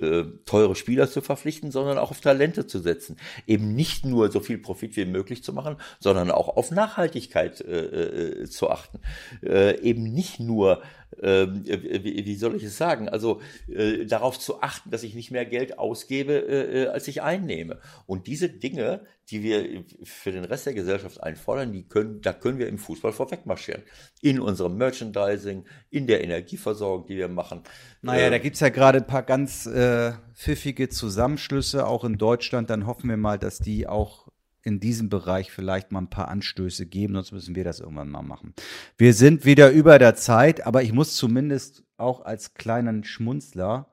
äh, 0.00 0.24
teure 0.44 0.76
Spieler 0.76 1.10
zu 1.10 1.20
verpflichten, 1.20 1.70
sondern 1.70 1.98
auch 1.98 2.10
auf 2.10 2.20
Talente 2.20 2.66
zu 2.66 2.80
setzen. 2.80 3.16
Eben 3.46 3.74
nicht 3.74 4.04
nur 4.04 4.30
so 4.30 4.40
viel 4.40 4.58
Profit 4.58 4.96
wie 4.96 5.04
möglich 5.04 5.42
zu 5.42 5.52
machen, 5.52 5.76
sondern 5.98 6.30
auch 6.30 6.56
auf 6.56 6.70
Nachhaltigkeit 6.70 7.60
äh, 7.60 8.42
äh, 8.42 8.46
zu 8.46 8.70
achten. 8.70 9.00
Äh, 9.42 9.80
eben 9.80 10.02
nicht 10.02 10.38
nur 10.38 10.82
ähm, 11.22 11.64
wie, 11.64 12.24
wie, 12.24 12.34
soll 12.36 12.54
ich 12.56 12.62
es 12.62 12.76
sagen, 12.76 13.08
also 13.08 13.40
äh, 13.68 14.06
darauf 14.06 14.38
zu 14.38 14.62
achten, 14.62 14.90
dass 14.90 15.02
ich 15.02 15.14
nicht 15.14 15.30
mehr 15.30 15.44
Geld 15.44 15.78
ausgebe, 15.78 16.32
äh, 16.32 16.82
äh, 16.82 16.86
als 16.88 17.08
ich 17.08 17.22
einnehme. 17.22 17.80
Und 18.06 18.26
diese 18.26 18.48
Dinge, 18.48 19.04
die 19.28 19.42
wir 19.42 19.84
für 20.04 20.32
den 20.32 20.44
Rest 20.44 20.66
der 20.66 20.74
Gesellschaft 20.74 21.22
einfordern, 21.22 21.72
die 21.72 21.86
können, 21.86 22.20
da 22.20 22.32
können 22.32 22.58
wir 22.58 22.68
im 22.68 22.78
Fußball 22.78 23.12
vorweg 23.12 23.44
marschieren. 23.44 23.82
In 24.20 24.40
unserem 24.40 24.76
Merchandising, 24.76 25.64
in 25.90 26.06
der 26.06 26.22
Energieversorgung, 26.22 27.06
die 27.06 27.16
wir 27.16 27.28
machen. 27.28 27.62
Naja, 28.02 28.28
äh, 28.28 28.30
da 28.30 28.38
gibt's 28.38 28.60
ja 28.60 28.68
gerade 28.68 28.98
ein 28.98 29.06
paar 29.06 29.22
ganz 29.22 29.66
äh, 29.66 30.12
pfiffige 30.34 30.88
Zusammenschlüsse, 30.88 31.86
auch 31.86 32.04
in 32.04 32.18
Deutschland. 32.18 32.70
Dann 32.70 32.86
hoffen 32.86 33.10
wir 33.10 33.16
mal, 33.16 33.38
dass 33.38 33.58
die 33.58 33.86
auch 33.86 34.29
in 34.62 34.80
diesem 34.80 35.08
Bereich 35.08 35.50
vielleicht 35.50 35.92
mal 35.92 36.00
ein 36.00 36.10
paar 36.10 36.28
Anstöße 36.28 36.86
geben, 36.86 37.14
sonst 37.14 37.32
müssen 37.32 37.54
wir 37.54 37.64
das 37.64 37.80
irgendwann 37.80 38.10
mal 38.10 38.22
machen. 38.22 38.54
Wir 38.98 39.14
sind 39.14 39.44
wieder 39.44 39.70
über 39.70 39.98
der 39.98 40.14
Zeit, 40.14 40.66
aber 40.66 40.82
ich 40.82 40.92
muss 40.92 41.16
zumindest 41.16 41.84
auch 41.96 42.24
als 42.24 42.54
kleinen 42.54 43.04
Schmunzler 43.04 43.90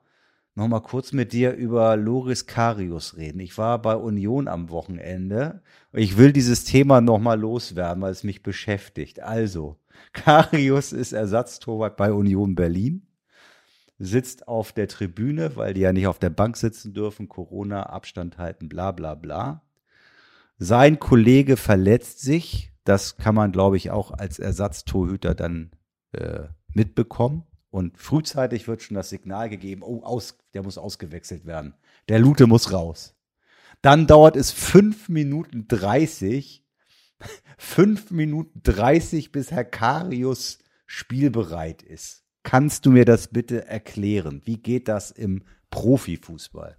noch 0.58 0.68
mal 0.68 0.80
kurz 0.80 1.12
mit 1.12 1.32
dir 1.32 1.52
über 1.52 1.96
Loris 1.96 2.46
Karius 2.46 3.16
reden. 3.16 3.38
Ich 3.40 3.56
war 3.56 3.80
bei 3.80 3.94
Union 3.94 4.48
am 4.48 4.70
Wochenende. 4.70 5.62
Ich 5.92 6.18
will 6.18 6.32
dieses 6.32 6.64
Thema 6.64 7.00
noch 7.00 7.20
mal 7.20 7.38
loswerden, 7.38 8.02
weil 8.02 8.10
es 8.10 8.24
mich 8.24 8.42
beschäftigt. 8.42 9.20
Also, 9.20 9.78
Karius 10.12 10.92
ist 10.92 11.12
Ersatztorwart 11.12 11.96
bei 11.96 12.12
Union 12.12 12.56
Berlin, 12.56 13.06
sitzt 13.98 14.48
auf 14.48 14.72
der 14.72 14.88
Tribüne, 14.88 15.54
weil 15.54 15.74
die 15.74 15.82
ja 15.82 15.92
nicht 15.92 16.08
auf 16.08 16.18
der 16.18 16.30
Bank 16.30 16.56
sitzen 16.56 16.92
dürfen, 16.92 17.28
Corona, 17.28 17.84
Abstand 17.84 18.36
halten, 18.36 18.68
bla 18.68 18.90
bla 18.90 19.14
bla. 19.14 19.62
Sein 20.58 20.98
Kollege 20.98 21.56
verletzt 21.56 22.20
sich. 22.20 22.72
Das 22.84 23.16
kann 23.16 23.34
man, 23.34 23.52
glaube 23.52 23.76
ich, 23.76 23.90
auch 23.90 24.10
als 24.10 24.38
Ersatztorhüter 24.38 25.34
dann 25.34 25.70
äh, 26.12 26.48
mitbekommen. 26.72 27.44
Und 27.70 27.98
frühzeitig 27.98 28.66
wird 28.66 28.82
schon 28.82 28.96
das 28.96 29.10
Signal 29.10 29.48
gegeben, 29.48 29.82
oh, 29.82 30.02
aus, 30.02 30.38
der 30.54 30.62
muss 30.62 30.78
ausgewechselt 30.78 31.44
werden. 31.46 31.74
Der 32.08 32.18
Lute 32.18 32.46
muss 32.46 32.72
raus. 32.72 33.14
Dann 33.82 34.06
dauert 34.06 34.36
es 34.36 34.50
fünf 34.50 35.08
Minuten 35.08 35.68
dreißig, 35.68 36.64
fünf 37.58 38.10
Minuten 38.10 38.60
dreißig, 38.62 39.30
bis 39.30 39.50
Herr 39.50 39.64
Karius 39.64 40.58
spielbereit 40.86 41.82
ist. 41.82 42.24
Kannst 42.42 42.86
du 42.86 42.90
mir 42.90 43.04
das 43.04 43.28
bitte 43.28 43.66
erklären? 43.66 44.40
Wie 44.44 44.56
geht 44.56 44.88
das 44.88 45.10
im 45.10 45.44
Profifußball? 45.70 46.78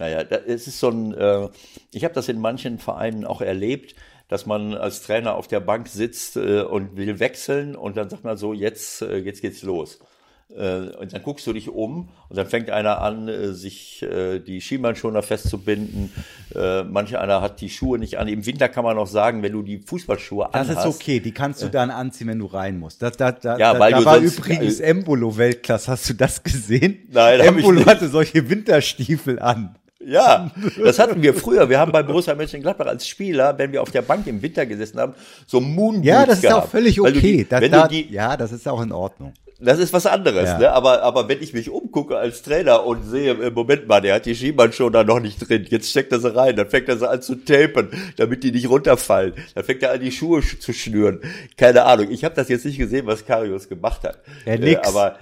Naja, 0.00 0.22
es 0.22 0.66
ist 0.66 0.80
so 0.80 0.88
ein, 0.88 1.14
äh, 1.14 1.48
ich 1.92 2.04
habe 2.04 2.14
das 2.14 2.28
in 2.28 2.40
manchen 2.40 2.78
Vereinen 2.78 3.24
auch 3.24 3.42
erlebt, 3.42 3.94
dass 4.28 4.46
man 4.46 4.74
als 4.74 5.02
Trainer 5.02 5.34
auf 5.34 5.46
der 5.46 5.60
Bank 5.60 5.88
sitzt 5.88 6.36
äh, 6.36 6.62
und 6.62 6.96
will 6.96 7.20
wechseln 7.20 7.76
und 7.76 7.96
dann 7.96 8.08
sagt 8.08 8.24
man 8.24 8.36
so, 8.36 8.52
jetzt, 8.52 9.02
äh, 9.02 9.18
jetzt 9.18 9.42
geht's 9.42 9.62
los. 9.62 10.00
Äh, 10.56 10.96
und 10.96 11.12
dann 11.12 11.22
guckst 11.22 11.46
du 11.46 11.52
dich 11.52 11.68
um 11.68 12.08
und 12.28 12.36
dann 12.36 12.46
fängt 12.46 12.70
einer 12.70 13.00
an, 13.00 13.28
äh, 13.28 13.52
sich 13.52 14.02
äh, 14.02 14.40
die 14.40 14.60
Schienbeinschoner 14.60 15.22
festzubinden. 15.22 16.12
Manch 16.52 17.16
einer 17.16 17.42
hat 17.42 17.60
die 17.60 17.70
Schuhe 17.70 17.96
nicht 17.96 18.18
an. 18.18 18.26
Im 18.26 18.44
Winter 18.44 18.68
kann 18.68 18.82
man 18.82 18.96
noch 18.96 19.06
sagen, 19.06 19.44
wenn 19.44 19.52
du 19.52 19.62
die 19.62 19.78
Fußballschuhe 19.78 20.48
das 20.52 20.68
anhast. 20.68 20.84
Das 20.84 20.96
ist 20.96 21.00
okay, 21.00 21.20
die 21.20 21.30
kannst 21.30 21.62
du 21.62 21.68
dann 21.68 21.92
anziehen, 21.92 22.26
wenn 22.26 22.40
du 22.40 22.46
rein 22.46 22.76
musst. 22.76 23.02
Da, 23.02 23.10
da, 23.10 23.30
da, 23.30 23.56
ja, 23.56 23.78
weil 23.78 23.92
da, 23.92 24.00
da 24.00 24.04
war 24.04 24.18
übrigens 24.18 24.80
Embolo 24.80 25.36
Weltklasse. 25.36 25.92
Hast 25.92 26.08
du 26.08 26.14
das 26.14 26.42
gesehen? 26.42 27.06
Nein, 27.12 27.38
Embolo 27.38 27.86
hatte 27.86 28.08
solche 28.08 28.50
Winterstiefel 28.50 29.38
an. 29.38 29.76
Ja, 30.04 30.50
das 30.82 30.98
hatten 30.98 31.22
wir 31.22 31.34
früher. 31.34 31.68
Wir 31.68 31.78
haben 31.78 31.92
bei 31.92 32.02
Borussia 32.02 32.34
Mönchengladbach 32.34 32.86
als 32.86 33.06
Spieler, 33.06 33.58
wenn 33.58 33.70
wir 33.72 33.82
auf 33.82 33.90
der 33.90 34.02
Bank 34.02 34.26
im 34.26 34.40
Winter 34.40 34.64
gesessen 34.64 34.98
haben, 34.98 35.14
so 35.46 35.60
Moonboots 35.60 36.06
Ja, 36.06 36.24
das 36.24 36.36
ist 36.36 36.42
gehabt. 36.42 36.64
auch 36.64 36.70
völlig 36.70 37.00
okay. 37.00 37.20
Die, 37.20 37.48
da, 37.48 37.60
da, 37.60 37.86
die, 37.86 38.10
ja, 38.10 38.36
das 38.36 38.50
ist 38.52 38.66
auch 38.66 38.80
in 38.80 38.92
Ordnung. 38.92 39.34
Das 39.62 39.78
ist 39.78 39.92
was 39.92 40.06
anderes, 40.06 40.48
ja. 40.48 40.58
ne? 40.58 40.72
Aber, 40.72 41.02
aber 41.02 41.28
wenn 41.28 41.42
ich 41.42 41.52
mich 41.52 41.68
umgucke 41.68 42.16
als 42.16 42.42
Trainer 42.42 42.86
und 42.86 43.04
sehe, 43.04 43.32
im 43.32 43.52
Moment 43.52 43.86
mal, 43.86 44.00
der 44.00 44.14
hat 44.14 44.24
die 44.24 44.34
Schienbein 44.34 44.72
schon 44.72 44.90
da 44.90 45.04
noch 45.04 45.20
nicht 45.20 45.36
drin, 45.46 45.66
jetzt 45.68 45.90
steckt 45.90 46.12
er 46.12 46.18
sie 46.18 46.34
rein, 46.34 46.56
dann 46.56 46.70
fängt 46.70 46.88
er 46.88 46.96
sie 46.96 47.06
an 47.06 47.20
zu 47.20 47.34
tapen, 47.34 47.90
damit 48.16 48.42
die 48.42 48.52
nicht 48.52 48.70
runterfallen. 48.70 49.34
Dann 49.54 49.64
fängt 49.64 49.82
er 49.82 49.92
an, 49.92 50.00
die 50.00 50.12
Schuhe 50.12 50.40
zu 50.40 50.72
schnüren. 50.72 51.20
Keine 51.58 51.84
Ahnung. 51.84 52.10
Ich 52.10 52.24
habe 52.24 52.34
das 52.34 52.48
jetzt 52.48 52.64
nicht 52.64 52.78
gesehen, 52.78 53.06
was 53.06 53.26
Karius 53.26 53.68
gemacht 53.68 54.02
hat. 54.04 54.20
Ja, 54.46 54.56
nix. 54.56 54.80
Äh, 54.80 54.88
aber 54.88 55.18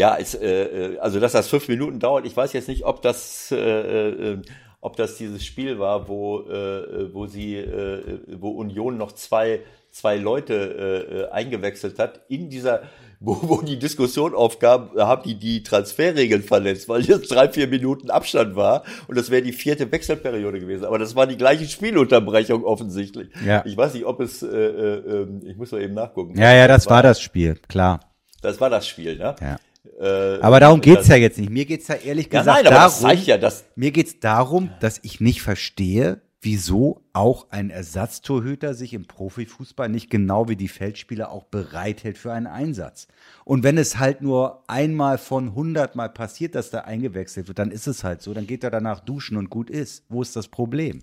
ja, 0.00 0.16
es, 0.18 0.34
äh, 0.34 0.94
äh, 0.94 0.98
also 0.98 1.20
dass 1.20 1.32
das 1.32 1.48
fünf 1.48 1.68
Minuten 1.68 2.00
dauert, 2.00 2.24
ich 2.24 2.34
weiß 2.34 2.54
jetzt 2.54 2.68
nicht, 2.68 2.84
ob 2.84 3.02
das, 3.02 3.52
äh, 3.52 3.58
äh, 3.58 4.42
ob 4.80 4.96
das 4.96 5.16
dieses 5.16 5.44
Spiel 5.44 5.78
war, 5.78 6.08
wo, 6.08 6.40
äh, 6.40 7.12
wo 7.12 7.26
sie, 7.26 7.56
äh, 7.56 8.18
wo 8.38 8.48
Union 8.48 8.96
noch 8.96 9.12
zwei, 9.12 9.60
zwei 9.90 10.16
Leute 10.16 11.28
äh, 11.30 11.34
eingewechselt 11.34 11.98
hat. 11.98 12.22
In 12.28 12.48
dieser, 12.48 12.84
wo, 13.20 13.36
wo 13.42 13.60
die 13.60 13.78
Diskussion 13.78 14.34
aufkam, 14.34 14.88
haben 14.96 15.22
die 15.22 15.34
die 15.34 15.62
Transferregeln 15.62 16.44
verletzt, 16.44 16.88
weil 16.88 17.02
jetzt 17.02 17.30
drei, 17.30 17.50
vier 17.50 17.66
Minuten 17.66 18.08
Abstand 18.08 18.56
war 18.56 18.84
und 19.06 19.18
das 19.18 19.30
wäre 19.30 19.42
die 19.42 19.52
vierte 19.52 19.92
Wechselperiode 19.92 20.60
gewesen. 20.60 20.86
Aber 20.86 20.98
das 20.98 21.14
war 21.14 21.26
die 21.26 21.36
gleiche 21.36 21.66
Spielunterbrechung 21.66 22.64
offensichtlich. 22.64 23.28
Ja. 23.44 23.62
Ich 23.66 23.76
weiß 23.76 23.92
nicht, 23.92 24.06
ob 24.06 24.20
es, 24.20 24.42
äh, 24.42 24.46
äh, 24.46 25.26
ich 25.44 25.58
muss 25.58 25.72
mal 25.72 25.82
eben 25.82 25.92
nachgucken. 25.92 26.38
Ja, 26.38 26.54
ja, 26.54 26.66
das 26.68 26.86
war, 26.86 26.96
war 26.96 27.02
das 27.02 27.20
Spiel, 27.20 27.56
klar. 27.68 28.00
Das 28.40 28.58
war 28.62 28.70
das 28.70 28.88
Spiel, 28.88 29.18
ne? 29.18 29.36
Ja. 29.42 29.58
Äh, 30.00 30.40
aber 30.40 30.60
darum 30.60 30.80
geht's 30.80 31.08
ja 31.08 31.16
jetzt 31.16 31.38
nicht. 31.38 31.50
Mir 31.50 31.66
geht's 31.66 31.88
ja 31.88 31.96
ehrlich 31.96 32.32
ja, 32.32 32.40
gesagt 32.40 32.64
nein, 32.64 32.72
darum, 32.72 33.18
ja, 33.26 33.36
dass 33.36 33.64
mir 33.76 33.90
geht's 33.90 34.18
darum, 34.18 34.70
dass 34.80 34.98
ich 35.02 35.20
nicht 35.20 35.42
verstehe, 35.42 36.22
wieso 36.40 37.02
auch 37.12 37.50
ein 37.50 37.68
Ersatztorhüter 37.68 38.72
sich 38.72 38.94
im 38.94 39.06
Profifußball 39.06 39.90
nicht 39.90 40.08
genau 40.08 40.48
wie 40.48 40.56
die 40.56 40.68
Feldspieler 40.68 41.30
auch 41.30 41.44
bereithält 41.44 42.16
für 42.16 42.32
einen 42.32 42.46
Einsatz. 42.46 43.08
Und 43.44 43.62
wenn 43.62 43.76
es 43.76 43.98
halt 43.98 44.22
nur 44.22 44.64
einmal 44.68 45.18
von 45.18 45.54
hundertmal 45.54 46.08
passiert, 46.08 46.54
dass 46.54 46.70
da 46.70 46.80
eingewechselt 46.80 47.48
wird, 47.48 47.58
dann 47.58 47.70
ist 47.70 47.86
es 47.86 48.02
halt 48.02 48.22
so. 48.22 48.32
Dann 48.32 48.46
geht 48.46 48.64
er 48.64 48.70
danach 48.70 49.00
duschen 49.00 49.36
und 49.36 49.50
gut 49.50 49.68
ist. 49.68 50.04
Wo 50.08 50.22
ist 50.22 50.34
das 50.34 50.48
Problem? 50.48 51.02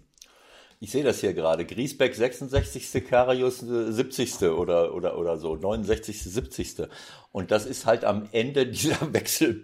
Ich 0.80 0.92
sehe 0.92 1.04
das 1.04 1.22
hier 1.22 1.34
gerade. 1.34 1.66
Griesbeck 1.66 2.14
66. 2.14 3.04
Karius 3.08 3.60
70. 3.62 4.42
Äh, 4.42 4.46
oder, 4.50 4.94
oder, 4.94 5.18
oder 5.18 5.38
so. 5.38 5.56
69. 5.56 6.22
70. 6.22 6.88
Und 7.32 7.50
das 7.50 7.66
ist 7.66 7.88
halt 7.88 8.06
am 8.06 8.30
Ende 8.32 8.68
dieser 8.68 8.98
Wechsel, 9.14 9.64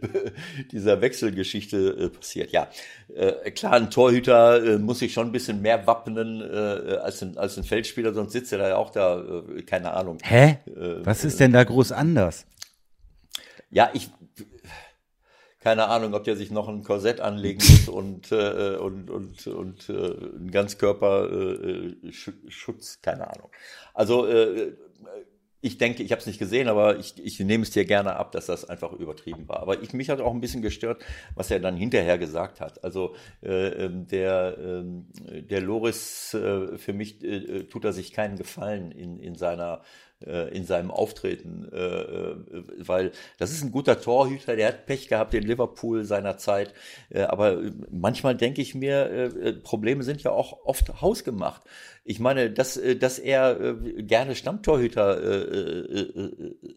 dieser 0.71 1.01
Wechselgeschichte 1.01 1.77
äh, 1.77 2.09
passiert. 2.09 2.51
Ja, 2.51 2.67
äh, 3.13 3.51
klar, 3.51 3.73
ein 3.73 3.91
Torhüter 3.91 4.63
äh, 4.63 4.77
muss 4.79 4.99
sich 4.99 5.13
schon 5.13 5.27
ein 5.27 5.31
bisschen 5.31 5.61
mehr 5.61 5.85
wappnen 5.85 6.41
als, 6.41 7.21
ein, 7.21 7.37
als 7.37 7.57
ein 7.57 7.63
Feldspieler, 7.63 8.13
sonst 8.13 8.33
sitzt 8.33 8.51
er 8.51 8.57
da 8.57 8.69
ja 8.69 8.75
auch 8.77 8.89
da, 8.89 9.43
keine 9.65 9.93
Ahnung. 9.93 10.17
Hä? 10.23 10.59
Was 11.03 11.23
ist 11.23 11.39
denn 11.39 11.51
da 11.51 11.63
groß 11.63 11.91
anders? 11.91 12.45
Ja, 13.69 13.89
ich, 13.93 14.09
keine 15.63 15.87
Ahnung, 15.87 16.13
ob 16.13 16.25
der 16.25 16.35
sich 16.35 16.51
noch 16.51 16.67
ein 16.67 16.83
Korsett 16.83 17.21
anlegen 17.21 17.61
muss 17.65 17.87
und, 17.87 18.33
äh, 18.33 18.75
und, 18.75 19.09
und, 19.09 19.47
und 19.47 19.89
äh, 19.89 20.13
ein 20.37 20.51
Ganzkörperschutz, 20.51 22.95
äh, 22.95 22.97
keine 23.01 23.33
Ahnung. 23.33 23.49
Also 23.93 24.27
äh, 24.27 24.73
ich 25.63 25.77
denke, 25.77 26.03
ich 26.03 26.11
habe 26.11 26.19
es 26.19 26.27
nicht 26.27 26.39
gesehen, 26.39 26.67
aber 26.67 26.99
ich, 26.99 27.13
ich 27.23 27.39
nehme 27.39 27.63
es 27.63 27.71
dir 27.71 27.85
gerne 27.85 28.17
ab, 28.17 28.33
dass 28.33 28.47
das 28.47 28.65
einfach 28.65 28.91
übertrieben 28.91 29.47
war. 29.47 29.61
Aber 29.61 29.81
ich, 29.81 29.93
mich 29.93 30.09
hat 30.09 30.19
auch 30.19 30.33
ein 30.33 30.41
bisschen 30.41 30.61
gestört, 30.61 31.01
was 31.35 31.49
er 31.51 31.61
dann 31.61 31.77
hinterher 31.77 32.17
gesagt 32.17 32.59
hat. 32.59 32.83
Also 32.83 33.15
äh, 33.41 33.85
ähm, 33.85 34.05
der, 34.07 34.57
äh, 34.57 35.41
der 35.43 35.61
Loris, 35.61 36.33
äh, 36.33 36.77
für 36.77 36.91
mich 36.91 37.23
äh, 37.23 37.63
tut 37.63 37.85
er 37.85 37.93
sich 37.93 38.11
keinen 38.11 38.35
Gefallen 38.35 38.91
in, 38.91 39.17
in 39.17 39.35
seiner 39.35 39.75
äh, 39.75 39.79
in 40.23 40.65
seinem 40.65 40.91
Auftreten, 40.91 41.67
äh, 41.71 41.77
äh, 41.77 42.35
weil 42.77 43.11
das 43.37 43.51
ist 43.51 43.63
ein 43.63 43.71
guter 43.71 43.99
Torhüter, 43.99 44.55
der 44.55 44.69
hat 44.69 44.85
Pech 44.85 45.07
gehabt 45.07 45.33
in 45.33 45.43
Liverpool 45.43 46.05
seiner 46.05 46.37
Zeit, 46.37 46.73
aber 47.13 47.61
manchmal 47.91 48.35
denke 48.35 48.61
ich 48.61 48.75
mir, 48.75 49.59
Probleme 49.63 50.03
sind 50.03 50.23
ja 50.23 50.31
auch 50.31 50.65
oft 50.65 51.01
hausgemacht. 51.01 51.61
Ich 52.05 52.19
meine, 52.19 52.51
dass, 52.51 52.79
dass 52.99 53.19
er 53.19 53.75
gerne 53.97 54.35
Stammtorhüter 54.35 55.73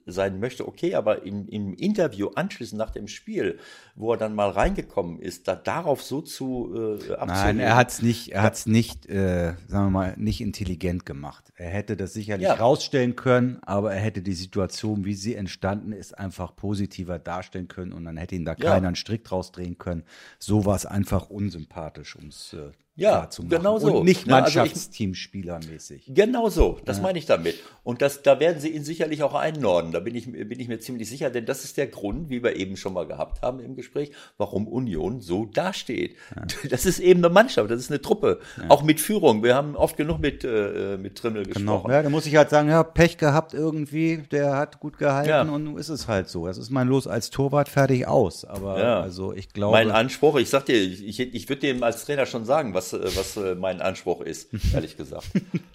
sein 0.06 0.40
möchte, 0.40 0.66
okay, 0.66 0.94
aber 0.94 1.24
im, 1.24 1.48
im 1.48 1.74
Interview 1.74 2.28
anschließend 2.34 2.78
nach 2.78 2.90
dem 2.90 3.08
Spiel, 3.08 3.58
wo 3.94 4.12
er 4.12 4.18
dann 4.18 4.34
mal 4.34 4.50
reingekommen 4.50 5.20
ist, 5.20 5.48
da 5.48 5.56
darauf 5.56 6.02
so 6.02 6.20
zu 6.20 6.98
äh, 7.08 7.26
Nein, 7.26 7.58
er 7.58 7.76
hat 7.76 7.90
es 7.90 8.02
nicht, 8.02 8.28
er 8.32 8.42
hat's 8.42 8.66
nicht, 8.66 9.06
äh, 9.06 9.54
sagen 9.66 9.86
wir 9.86 9.90
mal, 9.90 10.14
nicht 10.16 10.40
intelligent 10.40 11.04
gemacht. 11.06 11.52
Er 11.56 11.70
hätte 11.70 11.96
das 11.96 12.12
sicherlich 12.12 12.46
ja. 12.46 12.54
rausstellen 12.54 13.16
können 13.16 13.26
können, 13.26 13.58
aber 13.62 13.92
er 13.92 14.00
hätte 14.00 14.22
die 14.22 14.34
Situation, 14.34 15.04
wie 15.04 15.14
sie 15.14 15.34
entstanden 15.34 15.90
ist, 15.90 16.16
einfach 16.16 16.54
positiver 16.54 17.18
darstellen 17.18 17.66
können 17.66 17.92
und 17.92 18.04
dann 18.04 18.16
hätte 18.16 18.36
ihn 18.36 18.44
da 18.44 18.52
ja. 18.52 18.70
keiner 18.70 18.86
einen 18.86 18.94
Strick 18.94 19.24
draus 19.24 19.50
drehen 19.50 19.78
können. 19.78 20.04
So 20.38 20.64
war 20.64 20.76
es 20.76 20.86
einfach 20.86 21.28
unsympathisch, 21.28 22.14
um 22.14 22.28
es 22.28 22.52
äh, 22.52 22.70
ja, 22.96 23.28
genau 23.48 23.78
so. 23.78 23.98
Und 23.98 24.04
nicht 24.06 24.26
Mannschaftsteamspielermäßig. 24.26 26.04
Genau 26.08 26.48
so, 26.48 26.78
das 26.86 26.96
ja. 26.96 27.02
meine 27.02 27.18
ich 27.18 27.26
damit. 27.26 27.56
Und 27.82 28.00
das, 28.00 28.22
da 28.22 28.40
werden 28.40 28.58
sie 28.58 28.70
ihn 28.70 28.84
sicherlich 28.84 29.22
auch 29.22 29.34
einnorden. 29.34 29.92
Da 29.92 30.00
bin 30.00 30.14
ich, 30.14 30.32
bin 30.32 30.58
ich 30.58 30.66
mir 30.66 30.80
ziemlich 30.80 31.08
sicher, 31.08 31.28
denn 31.28 31.44
das 31.44 31.62
ist 31.64 31.76
der 31.76 31.88
Grund, 31.88 32.30
wie 32.30 32.42
wir 32.42 32.56
eben 32.56 32.76
schon 32.76 32.94
mal 32.94 33.06
gehabt 33.06 33.42
haben 33.42 33.60
im 33.60 33.76
Gespräch, 33.76 34.12
warum 34.38 34.66
Union 34.66 35.20
so 35.20 35.44
dasteht. 35.44 36.16
Ja. 36.34 36.42
Das 36.76 36.84
ist 36.84 36.98
eben 36.98 37.24
eine 37.24 37.32
Mannschaft, 37.32 37.70
das 37.70 37.80
ist 37.80 37.90
eine 37.90 38.00
Truppe. 38.00 38.40
Ja. 38.56 38.70
Auch 38.70 38.82
mit 38.82 39.00
Führung. 39.00 39.42
Wir 39.42 39.54
haben 39.54 39.76
oft 39.76 39.96
genug 39.96 40.18
mit, 40.18 40.42
äh, 40.44 40.96
mit 40.96 41.16
Trimmel 41.16 41.44
genau. 41.44 41.54
gesprochen. 41.54 41.92
Ja, 41.92 42.02
da 42.02 42.08
muss 42.10 42.26
ich 42.26 42.36
halt 42.36 42.50
sagen, 42.50 42.68
ja, 42.68 42.82
Pech 42.82 43.18
gehabt 43.18 43.54
irgendwie, 43.54 44.24
der 44.30 44.56
hat 44.56 44.80
gut 44.80 44.98
gehalten 44.98 45.48
und 45.50 45.64
nun 45.64 45.78
ist 45.78 45.88
es 45.88 46.08
halt 46.08 46.28
so. 46.28 46.46
Das 46.46 46.58
ist 46.58 46.70
mein 46.70 46.88
Los 46.88 47.06
als 47.06 47.30
Torwart 47.30 47.68
fertig 47.68 48.06
aus. 48.06 48.44
Aber 48.44 48.76
also 48.76 49.32
ich 49.32 49.50
glaube. 49.50 49.72
Mein 49.72 49.90
Anspruch, 49.90 50.36
ich 50.36 50.50
sag 50.50 50.66
dir, 50.66 50.76
ich, 50.76 51.06
ich, 51.06 51.34
ich 51.34 51.48
würde 51.48 51.60
dem 51.60 51.82
als 51.82 52.04
Trainer 52.04 52.26
schon 52.26 52.44
sagen, 52.44 52.74
was 52.74 52.85
was, 52.92 53.14
äh, 53.14 53.16
was 53.16 53.36
äh, 53.36 53.54
mein 53.54 53.80
Anspruch 53.80 54.20
ist, 54.20 54.48
ehrlich 54.72 54.96
gesagt. 54.96 55.30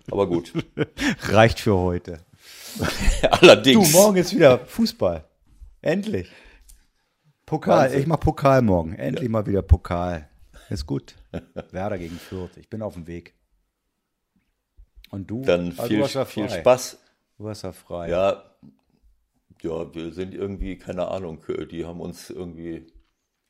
Aber 0.10 0.28
gut. 0.28 0.54
Reicht 1.24 1.60
für 1.60 1.76
heute. 1.76 2.20
Allerdings. 3.30 3.92
Du, 3.92 3.98
morgen 3.98 4.18
ist 4.18 4.34
wieder 4.34 4.60
Fußball. 4.60 5.26
Endlich. 5.82 6.30
Pokal, 7.46 7.86
Wahnsinn. 7.86 8.02
ich 8.02 8.08
mach 8.08 8.20
Pokal 8.20 8.62
morgen. 8.62 8.94
Endlich 8.94 9.26
ja. 9.26 9.30
mal 9.30 9.46
wieder 9.46 9.62
Pokal. 9.62 10.30
Ist 10.70 10.86
gut. 10.86 11.16
Werder 11.72 11.98
gegen 11.98 12.18
Fürth. 12.18 12.56
Ich 12.58 12.70
bin 12.70 12.82
auf 12.82 12.94
dem 12.94 13.08
Weg. 13.08 13.34
Und 15.10 15.30
du? 15.30 15.42
Dann 15.42 15.74
also 15.78 15.88
viel, 15.88 16.00
ja 16.00 16.26
viel 16.26 16.50
Spaß. 16.50 17.00
Du 17.38 17.50
hast 17.50 17.64
ja 17.64 17.74
frei. 17.74 18.10
Ja, 18.10 18.44
ja, 19.62 19.94
wir 19.94 20.12
sind 20.14 20.34
irgendwie, 20.34 20.78
keine 20.78 21.08
Ahnung, 21.10 21.40
die 21.70 21.86
haben 21.86 22.00
uns 22.00 22.30
irgendwie 22.30 22.88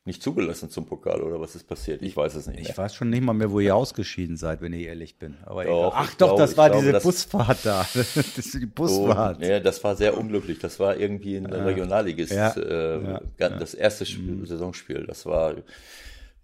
nicht 0.04 0.20
zugelassen 0.20 0.68
zum 0.68 0.86
Pokal 0.86 1.22
oder 1.22 1.40
was 1.40 1.54
ist 1.54 1.68
passiert? 1.68 2.02
Ich 2.02 2.16
weiß 2.16 2.34
es 2.34 2.48
nicht. 2.48 2.60
Mehr. 2.60 2.70
Ich 2.70 2.76
weiß 2.76 2.94
schon 2.94 3.10
nicht 3.10 3.22
mal 3.22 3.34
mehr, 3.34 3.52
wo 3.52 3.60
ihr 3.60 3.76
ausgeschieden 3.76 4.36
seid, 4.36 4.60
wenn 4.60 4.72
ich 4.72 4.86
ehrlich 4.86 5.16
bin. 5.16 5.36
Aber 5.46 5.64
doch, 5.64 5.92
Ach 5.94 6.10
doch, 6.14 6.26
glaube, 6.28 6.42
das 6.42 6.56
war 6.56 6.70
glaube, 6.70 6.86
diese 6.86 7.00
Busfahrt 7.00 7.58
da. 7.62 7.86
das 7.94 8.16
ist 8.16 8.54
die 8.54 8.66
Busfahrt. 8.66 9.38
Oh, 9.40 9.44
ja, 9.44 9.60
das 9.60 9.82
war 9.84 9.94
sehr 9.94 10.18
unglücklich. 10.18 10.58
Das 10.58 10.80
war 10.80 10.96
irgendwie 10.96 11.36
ein 11.36 11.48
ja. 11.48 11.64
Regionalligist, 11.64 12.32
ja. 12.32 12.50
Äh, 12.50 13.20
ja. 13.38 13.48
das 13.48 13.74
erste 13.74 14.04
Spiel, 14.04 14.34
mhm. 14.34 14.46
Saisonspiel. 14.46 15.06
Das 15.06 15.24
war 15.24 15.52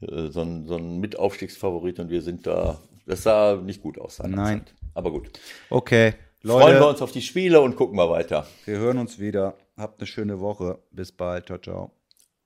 äh, 0.03 0.29
so 0.29 0.41
ein, 0.43 0.67
so 0.69 0.77
ein 0.77 1.01
Mitaufstiegsfavorit 1.01 1.99
und 1.99 2.11
wir 2.11 2.23
sind 2.23 2.47
da. 2.47 2.79
Das 3.07 3.25
sah 3.25 3.57
nicht 3.57 3.83
gut 3.83 3.99
aus. 3.99 4.21
Nein. 4.21 4.59
Zeit. 4.59 4.75
Aber 4.95 5.11
gut. 5.11 5.31
Okay. 5.71 6.15
Leute, 6.43 6.65
Freuen 6.65 6.81
wir 6.81 6.89
uns 6.89 7.03
auf 7.03 7.11
die 7.11 7.23
Spiele 7.23 7.61
und 7.61 7.75
gucken 7.75 7.97
mal 7.97 8.09
weiter. 8.09 8.47
Wir 8.67 8.79
hören 8.79 8.99
uns 8.99 9.19
wieder. 9.19 9.55
Habt 9.77 10.01
eine 10.01 10.07
schöne 10.07 10.39
Woche. 10.39 10.79
Bis 10.93 11.11
bald. 11.11 11.47
Ciao, 11.47 11.59
ciao. 11.59 11.98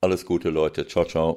Alles 0.05 0.27
Gute, 0.27 0.51
Leute. 0.51 0.85
Ciao, 0.89 1.05
ciao. 1.05 1.37